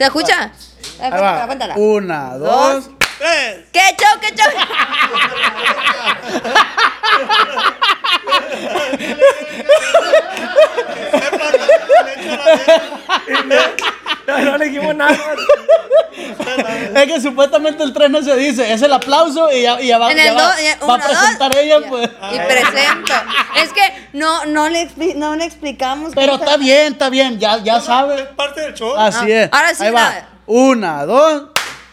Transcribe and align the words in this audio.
¿Se 0.00 0.06
escucha? 0.06 0.50
Ahí 0.98 1.10
Cuéntala, 1.10 1.20
va. 1.20 1.46
cuéntala. 1.46 1.74
Una, 1.76 2.34
dos. 2.38 2.86
Dos. 2.86 2.90
Tres. 3.18 3.66
¡Qué 3.70 3.80
show, 3.98 4.18
qué 4.18 4.34
show! 4.34 4.50
No, 14.30 14.38
no 14.38 14.58
le 14.58 14.64
dijimos 14.66 14.94
nada. 14.94 15.16
Es 16.94 17.04
que 17.06 17.20
supuestamente 17.20 17.82
el 17.82 17.92
3 17.92 18.10
no 18.10 18.22
se 18.22 18.34
dice. 18.36 18.72
Es 18.72 18.82
el 18.82 18.92
aplauso 18.92 19.50
y 19.52 19.62
ya, 19.62 19.80
y 19.80 19.86
ya 19.88 19.98
va, 19.98 20.10
En 20.10 20.16
ya 20.18 20.24
el 20.30 20.36
va, 20.36 20.42
do- 20.42 20.62
ya- 20.62 20.76
va 20.86 20.94
a 20.94 20.98
dos, 20.98 21.06
presentar 21.06 21.56
ella, 21.56 21.78
pues. 21.88 22.08
Y 22.32 22.38
presento. 22.38 23.12
Es 23.56 23.72
que 23.72 24.08
no, 24.12 24.44
no, 24.46 24.68
le, 24.68 24.88
expli- 24.88 25.14
no 25.14 25.36
le 25.36 25.44
explicamos. 25.44 26.12
Pero 26.14 26.34
está 26.34 26.56
bien, 26.56 26.92
está 26.92 27.08
bien. 27.10 27.38
Ya, 27.38 27.58
ya 27.58 27.80
sabe. 27.80 28.24
parte 28.36 28.60
del 28.60 28.74
show. 28.74 28.94
Así 28.96 29.32
Ah, 29.32 29.44
es. 29.44 29.48
ahora 29.52 29.74
sí, 29.74 29.84
Ahí 29.84 29.90
va. 29.92 30.12
Una, 30.46 31.06
dos. 31.06 31.44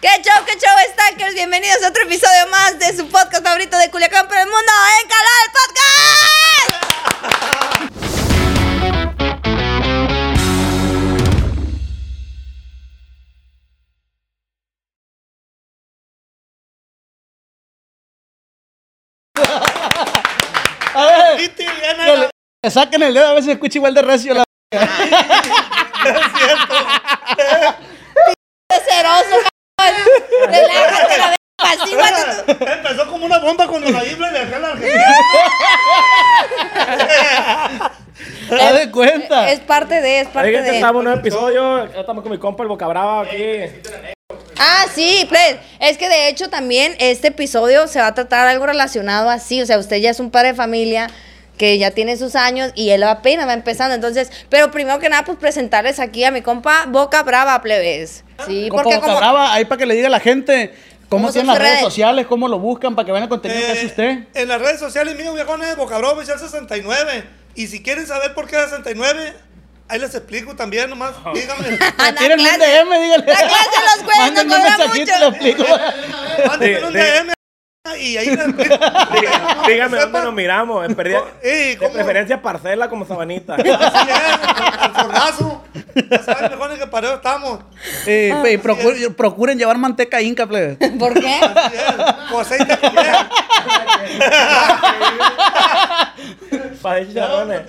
¡Qué 0.01 0.09
show, 0.23 0.43
qué 0.45 0.53
show, 0.53 0.75
Stackers! 0.93 1.33
Bienvenidos 1.35 1.83
a 1.83 1.89
otro 1.89 2.03
episodio 2.03 2.47
más 2.51 2.77
de 2.79 2.95
su 2.97 3.07
podcast 3.07 3.43
favorito 3.43 3.77
de 3.77 3.89
Culiacán 3.91 4.27
por 4.27 4.37
el 4.37 4.45
mundo, 4.45 4.71
en 5.01 5.09
Canal 5.09 5.51
Podcast. 7.71 8.03
le, 22.67 22.67
le 22.67 22.71
saquen 22.71 23.03
el 23.03 23.13
dedo, 23.13 23.27
a 23.27 23.33
veces 23.33 23.45
se 23.45 23.51
escucha 23.53 23.77
igual 23.77 23.93
de 23.93 24.01
recio 24.01 24.33
la. 24.33 24.43
Ceroso, 28.89 29.47
cabrón. 29.77 30.01
Relájate 30.47 31.17
la 31.17 31.37
guárdate 31.95 32.53
tú. 32.53 32.65
Empezó 32.65 33.07
como 33.07 33.25
una 33.25 33.39
bomba 33.39 33.67
cuando 33.67 33.89
la 33.89 34.05
isla 34.05 34.31
de 34.31 34.39
acá 34.39 34.55
en 34.55 34.61
la 34.61 34.67
Argentina. 34.69 35.03
Haz 38.51 38.77
de 38.77 38.91
cuenta. 38.91 39.51
Es 39.51 39.59
parte 39.61 40.01
de, 40.01 40.21
es 40.21 40.27
parte 40.27 40.49
Oigan, 40.49 40.63
de. 40.63 40.75
estamos 40.75 41.01
en 41.01 41.07
un 41.07 41.19
episodio. 41.19 41.83
Estamos 41.85 42.23
con 42.23 42.31
mi 42.31 42.37
compa 42.37 42.63
el 42.63 42.69
Boca 42.69 42.87
Brava 42.87 43.21
aquí. 43.21 43.63
Ah, 44.59 44.85
sí, 44.93 45.25
pues, 45.29 45.57
es 45.79 45.97
que 45.97 46.09
de 46.09 46.29
hecho 46.29 46.49
también 46.49 46.95
este 46.99 47.29
episodio 47.29 47.87
se 47.87 47.99
va 47.99 48.07
a 48.07 48.13
tratar 48.13 48.47
algo 48.47 48.65
relacionado 48.65 49.29
así, 49.29 49.61
o 49.61 49.65
sea, 49.65 49.77
usted 49.77 49.97
ya 49.97 50.09
es 50.09 50.19
un 50.19 50.31
padre 50.31 50.49
de 50.49 50.55
familia 50.55 51.07
que 51.57 51.77
ya 51.77 51.91
tiene 51.91 52.17
sus 52.17 52.35
años 52.35 52.71
y 52.75 52.89
él 52.91 53.03
apenas 53.03 53.47
va 53.47 53.53
empezando, 53.53 53.95
entonces, 53.95 54.31
pero 54.49 54.71
primero 54.71 54.99
que 54.99 55.09
nada, 55.09 55.23
pues 55.25 55.37
presentarles 55.37 55.99
aquí 55.99 56.23
a 56.23 56.31
mi 56.31 56.41
compa 56.41 56.85
Boca 56.87 57.23
Brava, 57.23 57.61
plebes. 57.61 58.23
Sí, 58.45 58.67
Compa 58.69 58.83
porque 58.83 58.95
Boca 58.97 59.07
como... 59.07 59.17
Brava, 59.19 59.53
ahí 59.53 59.65
para 59.65 59.79
que 59.79 59.85
le 59.85 59.95
diga 59.95 60.07
a 60.07 60.11
la 60.11 60.19
gente 60.19 60.73
cómo 61.09 61.23
¿Cómo 61.23 61.31
tienen 61.31 61.47
las 61.47 61.57
redes 61.57 61.71
redes? 61.71 61.83
sociales, 61.85 62.27
cómo 62.27 62.47
lo 62.47 62.59
buscan 62.59 62.95
para 62.95 63.05
que 63.05 63.11
vean 63.11 63.23
el 63.23 63.29
contenido 63.29 63.59
que 63.61 63.71
hace 63.71 63.81
Eh, 63.81 63.85
usted. 63.87 64.17
En 64.35 64.47
las 64.47 64.61
redes 64.61 64.79
sociales 64.79 65.15
mío, 65.17 65.33
viejones, 65.33 65.75
Bocabrón 65.75 66.17
Oficial 66.17 66.37
69. 66.39 67.23
Y 67.55 67.67
si 67.67 67.81
quieren 67.81 68.05
saber 68.05 68.33
por 68.35 68.47
qué 68.47 68.57
69, 68.57 69.33
ahí 69.87 69.99
les 69.99 70.13
explico 70.13 70.55
también, 70.55 70.89
nomás 70.89 71.13
díganme. 71.33 71.79
Ah, 71.97 72.11
da 72.11 72.15
Tienen 72.15 72.39
un. 72.39 72.45
DM, 72.45 73.01
dígale. 73.01 73.25
Da 73.25 73.35
clase 73.35 73.79
los 73.95 74.03
güeyes, 74.05 74.33
no 74.33 74.55
cobra 74.55 74.77
mucho. 74.77 76.47
Mándenme 76.47 76.85
un 76.85 76.93
DM 77.27 77.36
y 77.95 78.17
ahí. 78.17 78.27
Dígame, 79.67 79.97
dónde 79.99 80.21
nos 80.21 80.33
miramos. 80.33 80.85
En 80.85 80.95
perdida- 80.95 81.23
Ey, 81.41 81.75
de 81.75 81.89
preferencia 81.89 82.41
parcela 82.41 82.89
como 82.89 83.05
sabanita. 83.05 83.55
Así 83.55 83.69
es, 83.69 84.85
el 84.85 84.91
fornazo. 84.91 85.63
Ya 86.09 86.23
saben, 86.23 86.51
mejor 86.51 86.77
que 86.77 86.87
pareo 86.87 87.15
estamos. 87.15 87.59
Eh, 88.05 88.33
y 88.51 88.57
procu- 88.57 89.15
procuren 89.15 89.57
llevar 89.57 89.77
manteca 89.77 90.21
inca, 90.21 90.45
plebe. 90.47 90.75
¿Por 90.97 91.13
qué? 91.19 91.39
Así 91.41 91.75
es. 91.77 91.83
Para 96.81 96.99
de 96.99 97.07
chicharrones. 97.07 97.61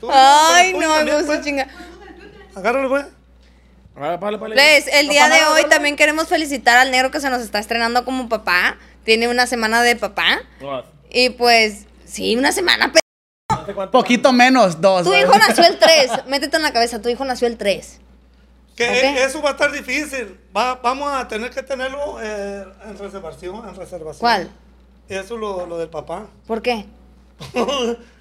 Tú, 0.00 0.08
Ay, 0.12 0.72
no, 0.74 0.80
también, 0.80 1.04
me 1.06 1.12
gusta 1.12 1.26
pues. 1.26 1.40
chinga. 1.44 1.66
Agárralo, 2.54 2.88
güey. 2.88 3.02
Vale, 3.98 4.16
vale, 4.16 4.36
vale. 4.36 4.54
Pues, 4.54 4.86
el 4.92 5.08
día 5.08 5.28
de 5.28 5.44
hoy 5.46 5.64
también 5.68 5.96
queremos 5.96 6.28
felicitar 6.28 6.76
al 6.78 6.90
negro 6.90 7.10
que 7.10 7.20
se 7.20 7.30
nos 7.30 7.40
está 7.42 7.58
estrenando 7.58 8.04
como 8.04 8.28
papá. 8.28 8.76
Tiene 9.04 9.28
una 9.28 9.46
semana 9.46 9.82
de 9.82 9.96
papá. 9.96 10.40
Y 11.10 11.30
pues, 11.30 11.86
sí, 12.04 12.36
una 12.36 12.52
semana, 12.52 12.92
pero. 12.92 13.90
Poquito 13.90 14.32
menos, 14.32 14.80
dos. 14.80 15.04
tu 15.04 15.14
hijo 15.14 15.32
nació 15.36 15.64
el 15.66 15.78
3. 15.80 16.10
Métete 16.26 16.56
en 16.56 16.62
la 16.62 16.72
cabeza, 16.72 17.00
tu 17.00 17.08
hijo 17.08 17.24
nació 17.24 17.48
el 17.48 17.56
3. 17.56 18.00
Que 18.76 18.84
e- 18.84 19.24
eso 19.24 19.42
va 19.42 19.50
a 19.50 19.52
estar 19.52 19.72
difícil. 19.72 20.38
Va- 20.56 20.76
vamos 20.76 21.12
a 21.12 21.26
tener 21.26 21.50
que 21.50 21.62
tenerlo 21.62 22.18
eh, 22.22 22.64
en 22.84 22.98
reservación, 22.98 23.68
en 23.68 23.74
reservación. 23.74 24.20
¿Cuál? 24.20 24.50
Eso 25.08 25.36
lo, 25.36 25.66
lo 25.66 25.78
del 25.78 25.88
papá. 25.88 26.26
¿Por 26.46 26.62
qué? 26.62 26.86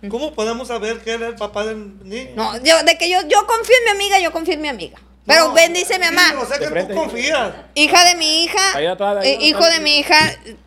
¿Cómo 0.09 0.33
podemos 0.33 0.67
saber 0.67 0.99
que 0.99 1.13
él 1.13 1.23
es 1.23 1.29
el 1.29 1.35
papá 1.35 1.65
del 1.65 2.03
niño? 2.07 2.31
No, 2.35 2.55
yo, 2.63 2.81
de 2.83 2.97
que 2.97 3.09
yo, 3.09 3.19
yo 3.27 3.45
confío 3.47 3.75
en 3.79 3.83
mi 3.85 3.89
amiga, 3.91 4.19
yo 4.19 4.31
confío 4.31 4.53
en 4.53 4.61
mi 4.61 4.67
amiga. 4.69 4.97
Pero 5.27 5.49
No, 5.49 5.53
bendice 5.53 5.99
mi 5.99 6.05
sí, 6.05 6.13
mamá. 6.13 6.41
O 6.41 6.45
sea 6.45 6.57
De 6.57 6.65
que 6.65 6.71
frente. 6.71 6.93
tú 6.93 6.99
confías. 6.99 7.51
Hija 7.75 8.05
de 8.05 8.15
mi 8.15 8.43
hija. 8.45 8.75
Ahí 8.75 8.85
atrás, 8.87 9.17
ahí 9.17 9.29
eh, 9.29 9.37
hijo 9.41 9.63
de 9.65 9.79
mi 9.81 9.97
hija, 9.99 10.15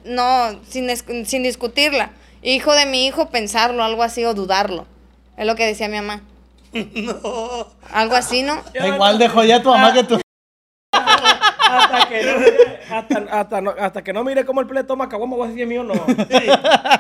no, 0.05 0.61
sin, 0.69 0.89
sin 1.27 1.43
discutirla. 1.43 2.11
Hijo 2.43 2.73
de 2.75 2.87
mi 2.87 3.07
hijo, 3.07 3.31
pensarlo, 3.31 3.83
algo 3.83 4.03
así, 4.03 4.25
o 4.25 4.35
dudarlo. 4.35 4.87
Es 5.37 5.47
lo 5.47 5.57
que 5.57 5.67
decía 5.67 5.89
mi 5.89 5.97
mamá. 5.97 6.21
No. 6.73 7.67
Algo 7.91 8.15
así, 8.15 8.43
¿no? 8.43 8.63
Igual 8.75 9.19
de 9.19 9.29
jodida 9.29 9.63
tu 9.63 9.71
mamá 9.71 9.93
que 9.93 10.05
tú. 10.05 10.21
Hasta 10.93 12.09
que 12.09 12.23
no 12.25 12.39
mire, 12.39 12.81
hasta, 12.91 13.41
hasta, 13.41 13.61
no, 13.61 13.75
hasta 13.79 14.03
que 14.05 14.13
no 14.13 14.25
mire 14.25 14.45
cómo 14.45 14.61
el 14.61 14.67
play 14.67 14.85
toma 14.85 15.09
caguama, 15.09 15.37
voy 15.37 15.47
a 15.47 15.51
decir 15.51 15.67
mío 15.67 15.83
o 15.83 15.85
no. 15.85 15.95
Sí, 15.95 16.47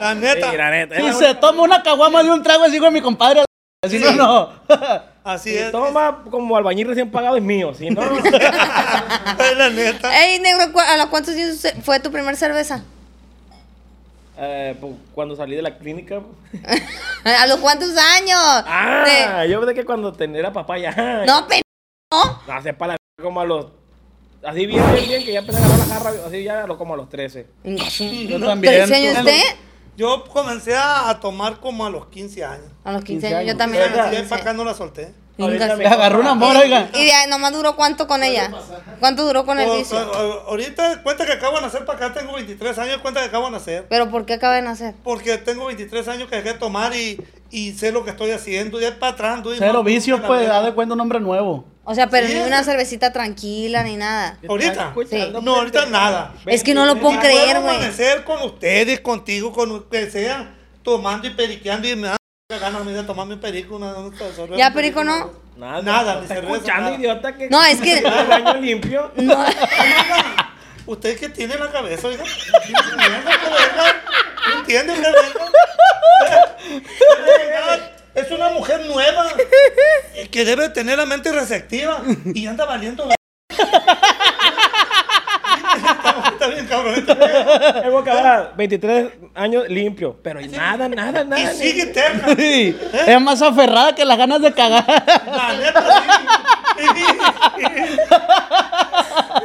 la 0.01 0.15
neta. 0.15 0.51
Sí, 0.51 0.57
la 0.57 0.71
neta. 0.71 0.97
Si 0.97 1.13
se 1.13 1.35
toma 1.35 1.63
una 1.63 1.83
caguama 1.83 2.23
de 2.23 2.31
un 2.31 2.43
trago 2.43 2.65
así 2.65 2.79
con 2.79 2.93
mi 2.93 3.01
compadre. 3.01 3.45
Así 3.83 3.99
no, 3.99 4.13
no. 4.13 4.51
Así 5.25 5.51
Si 5.53 5.57
es. 5.57 5.73
toma 5.73 6.23
como 6.31 6.55
albañil 6.55 6.87
recién 6.89 7.11
pagado 7.11 7.37
es 7.37 7.43
mío, 7.43 7.73
si 7.75 7.89
no. 7.89 8.03
Es 8.03 8.25
la 9.57 9.71
neta. 9.71 10.23
Ey, 10.27 10.39
negro, 10.39 10.71
¿cu- 10.71 10.81
¿a 10.81 10.99
los 10.99 11.07
cuántos 11.07 11.35
años 11.35 11.67
fue 11.83 11.99
tu 11.99 12.13
primer 12.13 12.37
cerveza? 12.37 12.83
Eh, 14.37 14.77
pues, 14.79 14.93
cuando 15.15 15.35
salí 15.35 15.57
de 15.57 15.63
la 15.63 15.79
clínica. 15.79 16.21
¿A 17.25 17.47
los 17.47 17.57
cuántos 17.61 17.97
años? 17.97 18.39
Ah, 18.39 19.47
yo 19.49 19.61
pensé 19.61 19.75
que 19.75 19.85
cuando 19.87 20.13
tenía 20.13 20.53
papá 20.53 20.77
ya. 20.77 21.25
No, 21.27 21.47
pero 21.49 21.63
no. 22.13 22.39
Hace 22.53 22.75
para 22.75 22.93
la 22.95 22.99
como 23.23 23.41
a 23.41 23.47
los. 23.47 23.67
Así 24.45 24.67
bien, 24.67 24.83
bien, 24.93 25.09
bien, 25.09 25.25
que 25.25 25.33
ya 25.33 25.39
empecé 25.39 25.59
a 25.59 25.65
agarrar 25.65 25.79
la 25.89 25.95
jarra, 25.95 26.11
así 26.27 26.43
ya 26.43 26.67
lo 26.67 26.77
como 26.77 26.93
a 26.93 26.97
los 26.99 27.09
13. 27.09 27.47
Yo 27.65 28.41
también. 28.41 28.75
¿13 28.91 28.95
años 28.95 29.19
usted? 29.19 29.43
Yo 30.01 30.25
comencé 30.25 30.75
a, 30.75 31.11
a 31.11 31.21
tomar 31.21 31.61
como 31.61 31.85
a 31.85 31.91
los 31.91 32.07
15 32.07 32.43
años. 32.43 32.65
A 32.85 32.93
los 32.93 33.05
15 33.05 33.27
15 33.29 33.37
años, 33.37 33.53
yo 33.53 33.57
también. 33.59 33.83
a 33.83 33.87
Y 33.87 33.91
los 33.91 33.97
de 33.97 34.03
ahí 34.03 34.17
15. 34.23 34.29
para 34.31 34.41
acá 34.41 34.53
no 34.55 34.65
la 34.65 34.73
solté. 34.73 35.13
Ahorita 35.39 35.77
Le 35.77 35.87
agarró 35.87 36.21
un 36.21 36.27
amor, 36.27 36.57
oiga. 36.57 36.89
Y 36.95 37.05
de 37.05 37.13
ahí 37.13 37.29
nomás 37.29 37.53
duró 37.53 37.77
cuánto 37.77 38.07
con 38.07 38.23
ella? 38.23 38.51
¿Cuánto 38.99 39.25
duró 39.27 39.45
con 39.45 39.61
el 39.61 39.69
O- 39.69 39.77
vicio? 39.77 39.99
ahorita 39.99 41.03
cuenta 41.03 41.27
que 41.27 41.33
acabo 41.33 41.57
de 41.57 41.63
nacer 41.63 41.85
para 41.85 42.07
acá, 42.07 42.19
tengo 42.19 42.33
23 42.33 42.79
años, 42.79 42.99
cuenta 43.03 43.21
que 43.21 43.27
acabo 43.27 43.45
de 43.47 43.53
nacer. 43.53 43.87
¿Pero 43.91 44.11
por 44.11 44.25
qué 44.25 44.35
acaba 44.35 44.55
de 44.55 44.63
nacer? 44.63 44.95
Porque 45.05 45.37
tengo 45.37 45.67
23 45.67 46.09
años 46.09 46.31
que 46.31 46.37
dejé 46.37 46.55
de 46.55 46.59
tomar 46.59 46.95
y, 46.95 47.19
y 47.51 47.73
sé 47.73 47.93
lo 47.93 48.05
que 48.05 48.11
estoy 48.11 48.31
haciendo. 48.31 48.81
Y 48.81 48.85
es 48.85 48.93
para 48.93 49.13
atrás. 49.13 49.41
Cero 49.59 49.73
no- 49.75 49.85
vicios, 49.85 50.21
pues, 50.27 50.47
da 50.47 50.63
de 50.63 50.73
cuenta 50.73 50.95
un 50.95 51.01
hombre 51.01 51.21
nuevo. 51.21 51.65
O 51.85 51.95
sea, 51.95 52.09
pero 52.09 52.27
Sí. 52.29 52.35
ni 52.35 52.41
una 52.41 52.63
cervecita 52.63 53.13
tranquila 53.13 53.83
ni 53.83 53.97
nada. 53.97 54.39
¿Ahorita? 54.49 54.95
Sí. 55.11 55.33
No, 55.43 55.57
ahorita 55.57 55.87
nada. 55.87 56.35
Es 56.47 56.63
que 56.63 56.75
no 56.75 56.87
lo 56.87 56.97
puedo 56.97 57.19
creer, 57.19 57.57
puedo 57.57 57.63
güey. 57.63 57.77
amanecer 57.77 58.23
con 58.25 58.41
ustedes, 58.43 59.01
contigo, 59.01 59.53
con 59.53 59.69
lo 59.71 59.89
que 59.89 60.09
sea, 60.11 60.55
tomando 60.83 61.27
y 61.27 61.31
periqueando 61.31 61.89
y 61.89 61.97
me 61.97 62.09
da 62.09 62.17
ganas 62.49 62.81
a 62.81 62.85
mí 62.85 62.93
de 62.93 63.03
tomarme 63.03 63.35
un 63.35 63.41
perico. 63.41 63.77
Una, 63.77 63.95
una- 63.97 64.17
una- 64.45 64.57
¿Ya 64.57 64.73
perico 64.73 65.03
no? 65.05 65.31
Nada, 65.57 65.83
Nada, 65.83 66.15
ni 66.17 66.23
¿Está 66.23 66.35
cerveza, 66.37 66.55
escuchando, 66.57 66.83
nada. 66.85 66.97
idiota? 66.97 67.37
Que 67.37 67.51
No, 67.51 67.63
es 67.65 67.81
que- 67.81 68.03
limpio. 68.61 69.11
No. 69.17 69.45
¿Usted 70.91 71.17
qué 71.21 71.29
tiene 71.29 71.55
en 71.55 71.61
la 71.61 71.71
cabeza, 71.71 72.09
oiga? 72.09 72.25
Entiende 74.59 74.95
que 74.95 75.03
que. 75.03 75.11
Es 78.13 78.29
una 78.33 78.49
mujer 78.49 78.85
nueva 78.87 79.25
eh, 80.17 80.29
que 80.33 80.45
debe 80.45 80.69
tener 80.71 80.99
la 80.99 81.07
mente 81.07 81.31
receptiva 81.31 82.03
y 82.35 82.45
anda 82.49 82.65
valiendo. 82.65 83.09
Está, 85.77 86.25
está 86.33 86.49
bien, 86.49 86.67
cabrón. 86.67 86.95
está 86.97 87.15
bien. 87.15 87.85
El 87.85 87.91
boca 87.93 88.13
Brava, 88.13 88.53
23 88.57 89.13
años 89.37 89.69
limpio. 89.69 90.19
Pero 90.21 90.41
nada, 90.41 90.89
nada, 90.89 91.23
Y 91.23 91.25
nada. 91.27 91.53
sigue 91.55 91.83
eterna. 91.83 92.35
Sí. 92.37 92.77
Es 93.07 93.21
más 93.21 93.41
aferrada 93.41 93.95
que 93.95 94.05
las 94.05 94.19
ganas 94.19 94.43
de 94.43 94.53
cagar. 94.53 94.85
La 95.25 95.53
neta, 95.57 96.03
sí. 96.03 96.09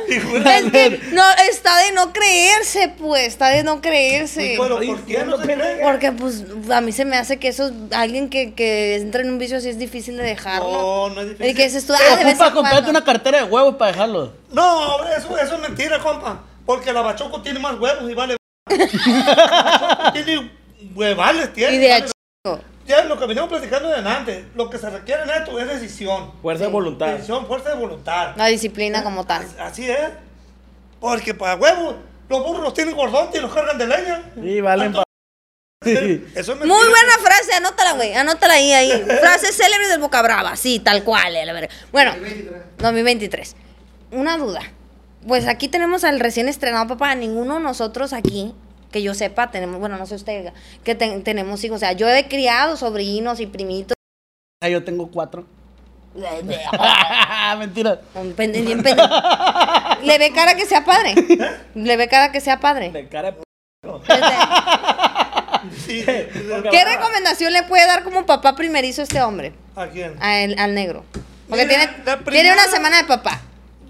Es 0.07 0.71
que 0.71 1.01
no, 1.11 1.23
está 1.65 1.77
de 1.83 1.91
no 1.93 2.13
creerse, 2.13 2.93
pues, 2.97 3.27
está 3.27 3.49
de 3.49 3.63
no 3.63 3.81
creerse. 3.81 4.55
Pero 4.59 4.79
¿por 4.79 5.01
qué 5.01 5.25
no 5.25 5.37
se 5.37 5.43
cree? 5.43 5.83
Porque, 5.83 6.11
pues, 6.11 6.45
a 6.69 6.81
mí 6.81 6.91
se 6.91 7.05
me 7.05 7.17
hace 7.17 7.37
que 7.37 7.47
eso, 7.47 7.71
alguien 7.91 8.29
que, 8.29 8.53
que 8.53 8.97
entra 8.97 9.21
en 9.21 9.31
un 9.31 9.39
vicio 9.39 9.57
así 9.57 9.69
es 9.69 9.79
difícil 9.79 10.17
de 10.17 10.23
dejarlo. 10.23 10.71
No, 10.71 11.09
no 11.09 11.21
es 11.21 11.29
difícil. 11.29 11.51
Y 11.51 11.53
que 11.55 11.63
dices 11.63 11.87
tú, 11.87 11.93
ah, 11.93 12.17
de 12.17 12.23
vez 12.23 12.33
en 12.33 12.37
comprarte 12.37 12.71
cuando. 12.71 12.89
una 12.91 13.03
cartera 13.03 13.39
de 13.39 13.43
huevos 13.45 13.75
para 13.75 13.91
dejarlo. 13.91 14.33
No, 14.51 15.03
eso, 15.09 15.37
eso 15.37 15.55
es 15.55 15.61
mentira, 15.61 15.99
compa. 15.99 16.43
Porque 16.65 16.93
la 16.93 17.01
bachoco 17.01 17.41
tiene 17.41 17.59
más 17.59 17.79
huevos 17.79 18.09
y 18.09 18.13
vale. 18.13 18.37
Tiene 20.13 20.51
huevales, 20.95 21.53
tiene. 21.53 21.75
Y 21.75 21.77
de 21.77 21.89
vale. 21.89 22.05
chico. 22.05 22.59
Ya 22.87 23.03
lo 23.03 23.19
que 23.19 23.25
venimos 23.25 23.49
platicando 23.49 23.89
de 23.89 23.97
antes, 23.97 24.45
lo 24.55 24.69
que 24.69 24.77
se 24.77 24.89
requiere 24.89 25.23
en 25.23 25.29
esto 25.29 25.59
es 25.59 25.67
decisión. 25.67 26.31
Fuerza 26.41 26.65
de 26.65 26.71
voluntad. 26.71 27.07
Decisión, 27.07 27.45
fuerza 27.45 27.69
de 27.69 27.75
voluntad. 27.75 28.33
La 28.35 28.47
disciplina 28.47 29.03
como 29.03 29.25
tal. 29.25 29.45
Así 29.59 29.89
es. 29.89 30.09
Porque 30.99 31.33
para 31.33 31.55
huevos, 31.55 31.95
los 32.29 32.43
burros 32.43 32.73
tienen 32.73 32.95
gordotes 32.95 33.39
y 33.39 33.41
los 33.41 33.53
cargan 33.53 33.77
de 33.77 33.87
leña. 33.87 34.31
Sí, 34.41 34.61
valen 34.61 34.93
pa- 34.93 35.03
Eso 35.83 35.93
es 35.93 36.47
mentira. 36.47 36.65
Muy 36.65 36.87
buena 36.87 37.17
frase, 37.21 37.53
anótala, 37.53 37.93
güey. 37.93 38.13
Anótala 38.13 38.55
ahí, 38.55 38.71
ahí. 38.71 38.89
Frase 39.21 39.51
célebre 39.51 39.87
del 39.87 39.99
Boca 39.99 40.21
Brava, 40.21 40.55
sí, 40.55 40.79
tal 40.79 41.03
cual. 41.03 41.35
eh, 41.35 41.45
la 41.45 41.53
verga. 41.53 41.69
Bueno, 41.91 42.13
2023. 42.79 43.55
Una 44.11 44.37
duda. 44.37 44.61
Pues 45.27 45.47
aquí 45.47 45.67
tenemos 45.67 46.03
al 46.03 46.19
recién 46.19 46.47
estrenado 46.47 46.87
papá. 46.87 47.13
Ninguno 47.15 47.55
de 47.55 47.59
nosotros 47.61 48.13
aquí, 48.13 48.53
que 48.91 49.01
yo 49.03 49.13
sepa, 49.13 49.51
tenemos, 49.51 49.79
bueno, 49.79 49.97
no 49.97 50.05
sé 50.07 50.15
usted, 50.15 50.53
que 50.83 50.95
ten- 50.95 51.23
tenemos 51.23 51.63
hijos. 51.63 51.75
O 51.77 51.79
sea, 51.79 51.91
yo 51.93 52.07
he 52.09 52.27
criado 52.27 52.77
sobrinos 52.77 53.39
y 53.39 53.45
primitos. 53.47 53.95
Ah, 54.63 54.69
yo 54.69 54.83
tengo 54.83 55.11
cuatro. 55.11 55.45
Un 56.15 57.59
Mentira. 57.59 57.99
pende- 58.37 58.61
bien 58.63 58.81
Le 60.03 60.17
ve 60.17 60.31
cara 60.33 60.55
que 60.55 60.65
sea 60.65 60.83
padre. 60.85 61.15
Le 61.75 61.97
ve 61.97 62.07
cara 62.07 62.31
que 62.31 62.41
sea 62.41 62.59
padre. 62.59 62.91
de 62.91 63.07
cara 63.07 63.31
de 63.31 63.37
p- 63.37 63.43
Sí. 65.85 66.03
¿Qué 66.05 66.85
recomendación 66.85 67.51
le 67.53 67.63
puede 67.63 67.85
dar 67.87 68.03
como 68.03 68.25
papá 68.25 68.55
primerizo 68.55 69.01
a 69.01 69.03
este 69.03 69.21
hombre? 69.21 69.53
¿A 69.75 69.87
quién? 69.87 70.15
A 70.21 70.39
el- 70.41 70.57
al 70.59 70.73
negro. 70.75 71.03
Porque 71.49 71.65
Mira, 71.65 71.95
tiene, 72.03 72.23
tiene 72.31 72.53
una 72.53 72.67
semana 72.67 72.97
de 72.97 73.03
papá. 73.05 73.41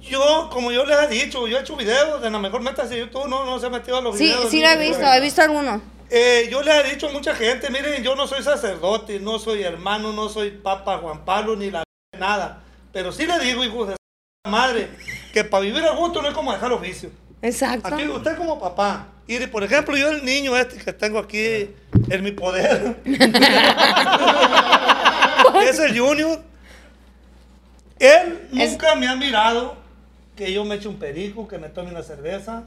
Yo, 0.01 0.49
como 0.51 0.71
yo 0.71 0.85
les 0.85 0.97
he 1.03 1.07
dicho, 1.07 1.47
yo 1.47 1.57
he 1.57 1.61
hecho 1.61 1.75
videos, 1.75 2.21
de 2.21 2.29
la 2.29 2.37
mejor 2.39 2.61
meta 2.61 2.83
de 2.85 2.99
YouTube, 2.99 3.27
no, 3.27 3.45
no 3.45 3.59
se 3.59 3.65
ha 3.65 3.69
metido 3.69 3.97
a 3.97 4.01
los 4.01 4.17
Sí, 4.17 4.25
videos. 4.25 4.49
sí 4.51 4.61
lo 4.61 4.67
he 4.69 4.77
visto, 4.77 5.03
he 5.13 5.19
visto 5.21 5.41
alguno. 5.41 5.81
Eh, 6.11 6.47
yo 6.51 6.61
les 6.61 6.75
he 6.85 6.89
dicho 6.91 7.07
a 7.07 7.11
mucha 7.11 7.33
gente, 7.35 7.69
miren, 7.71 8.03
yo 8.03 8.15
no 8.15 8.27
soy 8.27 8.43
sacerdote, 8.43 9.19
no 9.19 9.39
soy 9.39 9.63
hermano, 9.63 10.13
no 10.13 10.29
soy 10.29 10.51
papa 10.51 10.99
Juan 10.99 11.25
Pablo, 11.25 11.55
ni 11.55 11.71
la 11.71 11.83
nada. 12.17 12.61
Pero 12.93 13.11
sí 13.11 13.25
le 13.25 13.39
digo, 13.39 13.63
hijo 13.63 13.85
de 13.87 13.95
madre, 14.45 14.89
que 15.33 15.43
para 15.43 15.63
vivir 15.63 15.83
a 15.83 15.91
gusto 15.91 16.21
no 16.21 16.27
es 16.27 16.33
como 16.33 16.51
dejar 16.53 16.71
oficio. 16.71 17.09
Exacto. 17.41 17.93
Aquí 17.93 18.07
usted 18.07 18.37
como 18.37 18.59
papá. 18.59 19.07
Y 19.27 19.39
por 19.47 19.63
ejemplo, 19.63 19.97
yo 19.97 20.09
el 20.09 20.23
niño 20.23 20.55
este 20.55 20.77
que 20.77 20.93
tengo 20.93 21.17
aquí 21.19 21.69
en 22.09 22.23
mi 22.23 22.31
poder. 22.31 22.97
es 25.63 25.79
el 25.79 25.99
Junior. 25.99 26.41
Él 27.99 28.47
Es- 28.53 28.71
nunca 28.71 28.95
me 28.95 29.07
ha 29.07 29.15
mirado 29.15 29.75
que 30.35 30.51
yo 30.53 30.65
me 30.65 30.75
eche 30.75 30.87
un 30.87 30.97
perico, 30.97 31.47
que 31.47 31.57
me 31.57 31.69
tome 31.69 31.89
una 31.91 32.03
cerveza. 32.03 32.63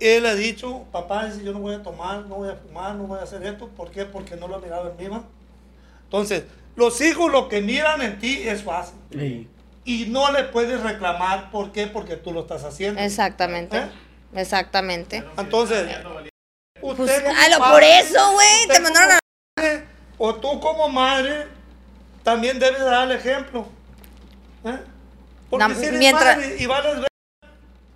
Él 0.00 0.26
ha 0.26 0.34
dicho, 0.34 0.84
papá, 0.90 1.26
dice, 1.26 1.44
yo 1.44 1.52
no 1.52 1.60
voy 1.60 1.74
a 1.76 1.82
tomar, 1.82 2.22
no 2.26 2.36
voy 2.36 2.48
a 2.50 2.56
fumar, 2.56 2.96
no 2.96 3.04
voy 3.04 3.20
a 3.20 3.22
hacer 3.22 3.44
esto. 3.46 3.68
¿Por 3.68 3.90
qué? 3.92 4.04
Porque 4.04 4.34
no 4.36 4.48
lo 4.48 4.56
ha 4.56 4.58
mirado 4.60 4.90
en 4.90 4.96
mí. 4.96 5.08
ma. 5.08 5.22
Entonces, 6.04 6.42
los 6.74 7.00
hijos 7.00 7.30
lo 7.30 7.48
que 7.48 7.62
miran 7.62 8.02
en 8.02 8.18
ti 8.18 8.40
es 8.44 8.62
fácil. 8.64 8.96
Sí. 9.12 9.48
Y 9.84 10.06
no 10.06 10.32
le 10.32 10.44
puedes 10.44 10.80
reclamar. 10.82 11.50
¿Por 11.50 11.72
qué? 11.72 11.86
Porque 11.86 12.16
tú 12.16 12.32
lo 12.32 12.40
estás 12.42 12.64
haciendo. 12.64 13.00
Exactamente. 13.00 13.76
¿Eh? 13.78 13.88
Exactamente. 14.36 15.22
Entonces, 15.36 15.86
Pues, 16.80 16.98
usted 16.98 17.24
ah, 17.26 17.48
lo- 17.50 17.58
padre, 17.58 17.72
por 17.72 17.82
eso, 17.84 18.32
güey, 18.32 18.66
te 18.68 18.80
mandaron 18.80 19.10
a... 19.12 19.18
como 19.18 19.54
padre, 19.56 19.84
O 20.18 20.34
tú 20.36 20.60
como 20.60 20.88
madre, 20.88 21.46
también 22.22 22.58
debes 22.58 22.80
dar 22.84 23.10
el 23.10 23.16
ejemplo. 23.16 23.66
¿eh? 24.64 24.78
Porque 25.50 25.68
No, 25.68 25.74
si 25.74 25.86
eres 25.86 25.98
mientras- 25.98 26.36
madre 26.36 26.56
y 26.58 26.66
vales 26.66 26.94
verga, 26.94 27.08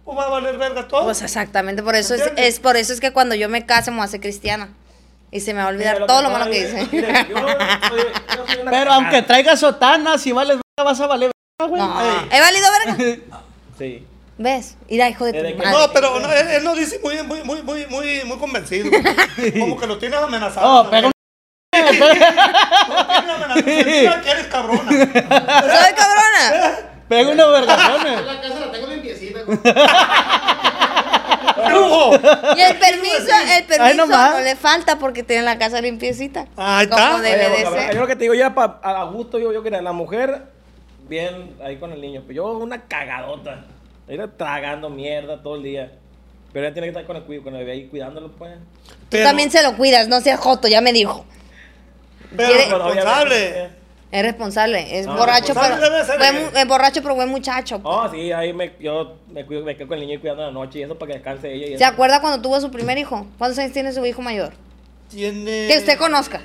pues 0.04 0.18
va 0.18 0.24
a 0.26 0.28
valer 0.28 0.56
verga 0.58 0.86
todo. 0.88 1.04
Pues 1.04 1.22
exactamente, 1.22 1.82
por 1.82 1.94
eso 1.96 2.14
es, 2.14 2.20
¿Entiendes? 2.20 2.46
es 2.54 2.60
por 2.60 2.76
eso 2.76 2.92
es 2.92 3.00
que 3.00 3.12
cuando 3.12 3.34
yo 3.34 3.48
me 3.48 3.66
case 3.66 3.90
me 3.90 3.96
voy 3.96 4.02
a 4.02 4.06
hacer 4.06 4.20
cristiana. 4.20 4.68
Y 5.30 5.40
se 5.40 5.52
me 5.52 5.60
va 5.60 5.66
a 5.66 5.68
olvidar 5.68 5.94
Mira, 5.96 6.06
todo 6.06 6.22
lo 6.22 6.30
malo 6.30 6.50
que 6.50 6.64
una 7.34 8.70
Pero 8.70 8.92
aunque 8.92 9.20
traiga 9.22 9.56
sotana, 9.56 10.16
si 10.18 10.32
vales 10.32 10.56
verga, 10.56 10.90
vas 10.90 11.00
a 11.00 11.06
valer 11.06 11.30
verga, 11.30 11.32
güey. 11.66 11.82
No. 11.82 12.00
¿he 12.30 12.40
valido 12.40 12.66
verga? 12.86 13.16
Sí. 13.78 14.04
¿Ves? 14.38 14.76
Mira, 14.88 15.08
hijo 15.08 15.24
de 15.24 15.32
tu 15.32 15.38
que- 15.40 15.54
madre. 15.54 15.70
no, 15.70 15.92
pero 15.92 16.18
no, 16.20 16.32
él, 16.32 16.46
él 16.48 16.64
lo 16.64 16.74
dice 16.74 16.98
muy, 17.02 17.20
muy, 17.22 17.42
muy, 17.44 17.62
muy, 17.62 17.86
muy, 17.86 18.24
muy 18.24 18.38
convencido. 18.38 18.90
como 19.58 19.78
que 19.78 19.86
lo 19.86 19.98
tienes 19.98 20.18
amenazado. 20.20 20.90
Pega 20.90 21.06
un... 21.08 21.12
Lo 21.80 21.90
tienes 21.90 22.22
amenazado. 23.28 23.64
Que 23.64 24.30
eres 24.30 24.46
cabrona. 24.46 24.90
¿Soy 24.90 25.94
cabrona? 25.94 26.76
Pega 27.08 27.30
unos 27.30 27.52
vergazones. 27.52 28.26
La 28.26 28.40
casa 28.40 28.60
la 28.60 28.72
tengo 28.72 28.86
limpiecita. 28.88 29.40
¡Brujo! 31.68 32.12
Y 32.56 32.60
el 32.60 32.76
permiso, 32.78 33.32
el 33.56 33.64
permiso 33.64 34.06
no 34.06 34.40
le 34.40 34.56
falta 34.56 34.98
porque 34.98 35.22
tiene 35.24 35.42
la 35.42 35.58
casa 35.58 35.80
limpiecita. 35.80 36.46
Ahí 36.56 36.84
está. 36.84 37.10
Como 37.10 37.22
debe 37.22 37.46
Oye, 37.46 37.58
de 37.58 37.64
boca, 37.64 37.80
ser. 37.80 37.94
Yo 37.94 38.00
lo 38.00 38.06
que 38.08 38.14
te 38.16 38.22
digo 38.24 38.34
ya 38.34 38.46
a 38.56 39.04
gusto, 39.04 39.38
yo, 39.38 39.52
yo 39.52 39.62
quería 39.62 39.82
la 39.82 39.92
mujer 39.92 40.57
bien 41.08 41.56
ahí 41.62 41.76
con 41.76 41.92
el 41.92 42.00
niño. 42.00 42.22
Pero 42.26 42.36
yo 42.36 42.58
una 42.58 42.82
cagadota. 42.82 43.64
Ir 44.08 44.26
tragando 44.36 44.88
mierda 44.90 45.42
todo 45.42 45.56
el 45.56 45.62
día. 45.62 45.92
Pero 46.52 46.66
ella 46.66 46.74
tiene 46.74 46.86
que 46.86 46.90
estar 46.90 47.06
con 47.06 47.16
el, 47.16 47.22
cuido, 47.24 47.42
con 47.42 47.54
el 47.54 47.60
bebé 47.60 47.72
ahí 47.72 47.86
cuidándolo, 47.88 48.30
pues. 48.32 48.54
Tú 48.56 48.94
Pero- 49.10 49.24
también 49.24 49.50
se 49.50 49.62
lo 49.62 49.76
cuidas, 49.76 50.08
no 50.08 50.20
seas 50.20 50.40
joto, 50.40 50.66
ya 50.68 50.80
me 50.80 50.92
dijo. 50.94 51.26
Pero 52.36 52.48
quiere- 52.48 52.68
responsable. 52.70 53.78
Es 54.10 54.22
responsable, 54.22 54.98
es 55.00 55.06
No, 55.06 55.18
borracho, 55.18 55.52
pero 55.52 55.76
responsable 55.76 56.40
buen 56.40 56.56
es 56.56 56.66
borracho, 56.66 57.02
pero 57.02 57.14
buen 57.14 57.28
muchacho. 57.28 57.78
pues. 57.82 57.94
Oh, 57.94 58.10
sí, 58.10 58.32
ahí 58.32 58.54
me, 58.54 58.72
yo 58.80 59.16
me, 59.30 59.44
cuido, 59.44 59.62
me 59.66 59.76
quedo 59.76 59.86
con 59.88 59.98
el 59.98 60.04
niño 60.06 60.14
y 60.14 60.18
cuidando 60.18 60.46
la 60.46 60.50
noche 60.50 60.78
y 60.78 60.82
eso 60.84 60.96
para 60.98 61.08
que 61.12 61.18
descanse 61.18 61.52
ella. 61.52 61.66
Y 61.66 61.76
¿Se 61.76 61.84
eso. 61.84 61.92
acuerda 61.92 62.22
cuando 62.22 62.40
tuvo 62.40 62.58
su 62.58 62.70
primer 62.70 62.96
hijo? 62.96 63.26
¿Cuántos 63.36 63.58
años 63.58 63.72
tiene 63.74 63.92
su 63.92 64.02
hijo 64.06 64.22
mayor? 64.22 64.54
Tiene. 65.10 65.66
Que 65.68 65.76
usted 65.76 65.98
conozca. 65.98 66.40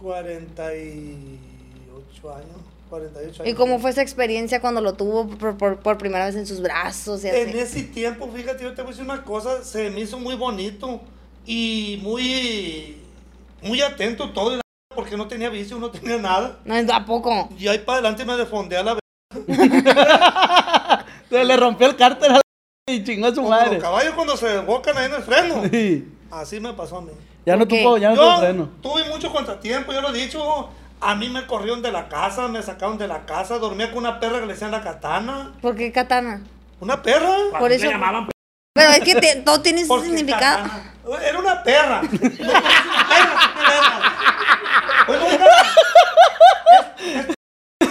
48 0.00 2.34
años. 2.34 2.56
48 3.00 3.42
años. 3.42 3.52
¿Y 3.52 3.54
cómo 3.56 3.78
fue 3.78 3.90
esa 3.90 4.02
experiencia 4.02 4.60
cuando 4.60 4.80
lo 4.80 4.94
tuvo 4.94 5.28
por, 5.28 5.56
por- 5.56 5.78
por 5.78 5.98
primera 5.98 6.26
vez 6.26 6.34
en 6.36 6.46
sus 6.46 6.60
brazos 6.60 7.24
y 7.24 7.28
En 7.28 7.48
así? 7.50 7.58
ese 7.58 7.82
tiempo, 7.84 8.28
fíjate, 8.34 8.62
yo 8.64 8.74
te 8.74 8.82
voy 8.82 8.90
a 8.90 8.92
decir 8.96 9.04
una 9.04 9.22
cosa, 9.22 9.62
se 9.64 9.90
me 9.90 10.00
hizo 10.00 10.18
muy 10.18 10.34
bonito 10.36 11.00
y 11.46 12.00
muy, 12.02 12.96
muy 13.62 13.80
atento 13.82 14.30
todo, 14.30 14.60
porque 14.94 15.16
no 15.16 15.28
tenía 15.28 15.48
vicio, 15.50 15.78
no 15.78 15.90
tenía 15.90 16.18
nada. 16.18 16.58
No, 16.64 16.74
¿a 16.94 17.04
poco? 17.04 17.48
Y 17.58 17.68
ahí 17.68 17.78
para 17.78 17.98
adelante 17.98 18.24
me 18.24 18.36
defondé 18.36 18.76
a 18.76 18.82
la 18.82 18.94
vez. 18.94 19.00
Se 21.30 21.44
le 21.44 21.56
rompió 21.56 21.86
el 21.86 21.96
cárter 21.96 22.30
a 22.32 22.34
la 22.34 22.40
y 22.88 23.02
chingó 23.04 23.26
a 23.26 23.30
su 23.30 23.36
Como 23.36 23.48
madre. 23.50 23.74
los 23.74 23.82
caballos 23.82 24.14
cuando 24.14 24.36
se 24.36 24.46
desbocan 24.46 24.96
ahí 24.96 25.06
en 25.06 25.14
el 25.14 25.22
freno. 25.22 25.62
Sí. 25.70 26.08
Así 26.30 26.58
me 26.60 26.72
pasó 26.72 26.98
a 26.98 27.02
mí. 27.02 27.10
Ya 27.44 27.54
no 27.54 27.60
¿Por 27.60 27.68
qué? 27.68 27.82
tuvo, 27.84 27.98
ya 27.98 28.10
no 28.10 28.16
tuvo 28.16 28.38
freno. 28.38 28.70
tuve 28.82 29.04
mucho 29.08 29.30
contratiempo, 29.32 29.92
yo 29.92 30.00
lo 30.00 30.12
he 30.14 30.18
dicho. 30.24 30.68
A 31.08 31.14
mí 31.14 31.28
me 31.28 31.46
corrieron 31.46 31.82
de 31.82 31.92
la 31.92 32.08
casa, 32.08 32.48
me 32.48 32.60
sacaron 32.64 32.98
de 32.98 33.06
la 33.06 33.24
casa, 33.26 33.58
dormía 33.58 33.90
con 33.90 33.98
una 33.98 34.18
perra 34.18 34.40
que 34.40 34.46
le 34.46 34.54
decían 34.54 34.72
la 34.72 34.82
katana. 34.82 35.52
¿Por 35.62 35.76
qué 35.76 35.92
katana? 35.92 36.40
¿Una 36.80 37.00
perra? 37.00 37.32
Por 37.60 37.70
eso. 37.70 37.86
Llamaban 37.88 38.28
Pero 38.74 38.90
es 38.90 39.00
que 39.00 39.14
te- 39.14 39.36
todo 39.36 39.62
tiene 39.62 39.84
su 39.86 40.00
significado. 40.02 40.64
katana. 40.64 40.92
Era 41.22 41.38
una 41.38 41.62
perra. 41.62 42.02
No, 42.02 42.52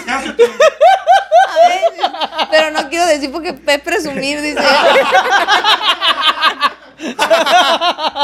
A 0.07 1.57
ver, 1.69 2.45
pero 2.51 2.71
no 2.71 2.89
quiero 2.89 3.05
decir 3.05 3.31
porque 3.31 3.55
es 3.65 3.81
presumir, 3.81 4.41
dice. 4.41 4.59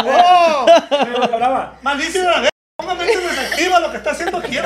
¡Oh! 0.06 0.66
Porque 0.90 1.38
Brava, 1.38 1.74
Maldición. 1.82 2.50
Póngame 2.78 3.06
mente 3.06 3.28
receptiva 3.28 3.78
a 3.78 3.80
lo 3.80 3.92
que 3.92 3.98
está 3.98 4.12
haciendo 4.12 4.38
aquí. 4.40 4.58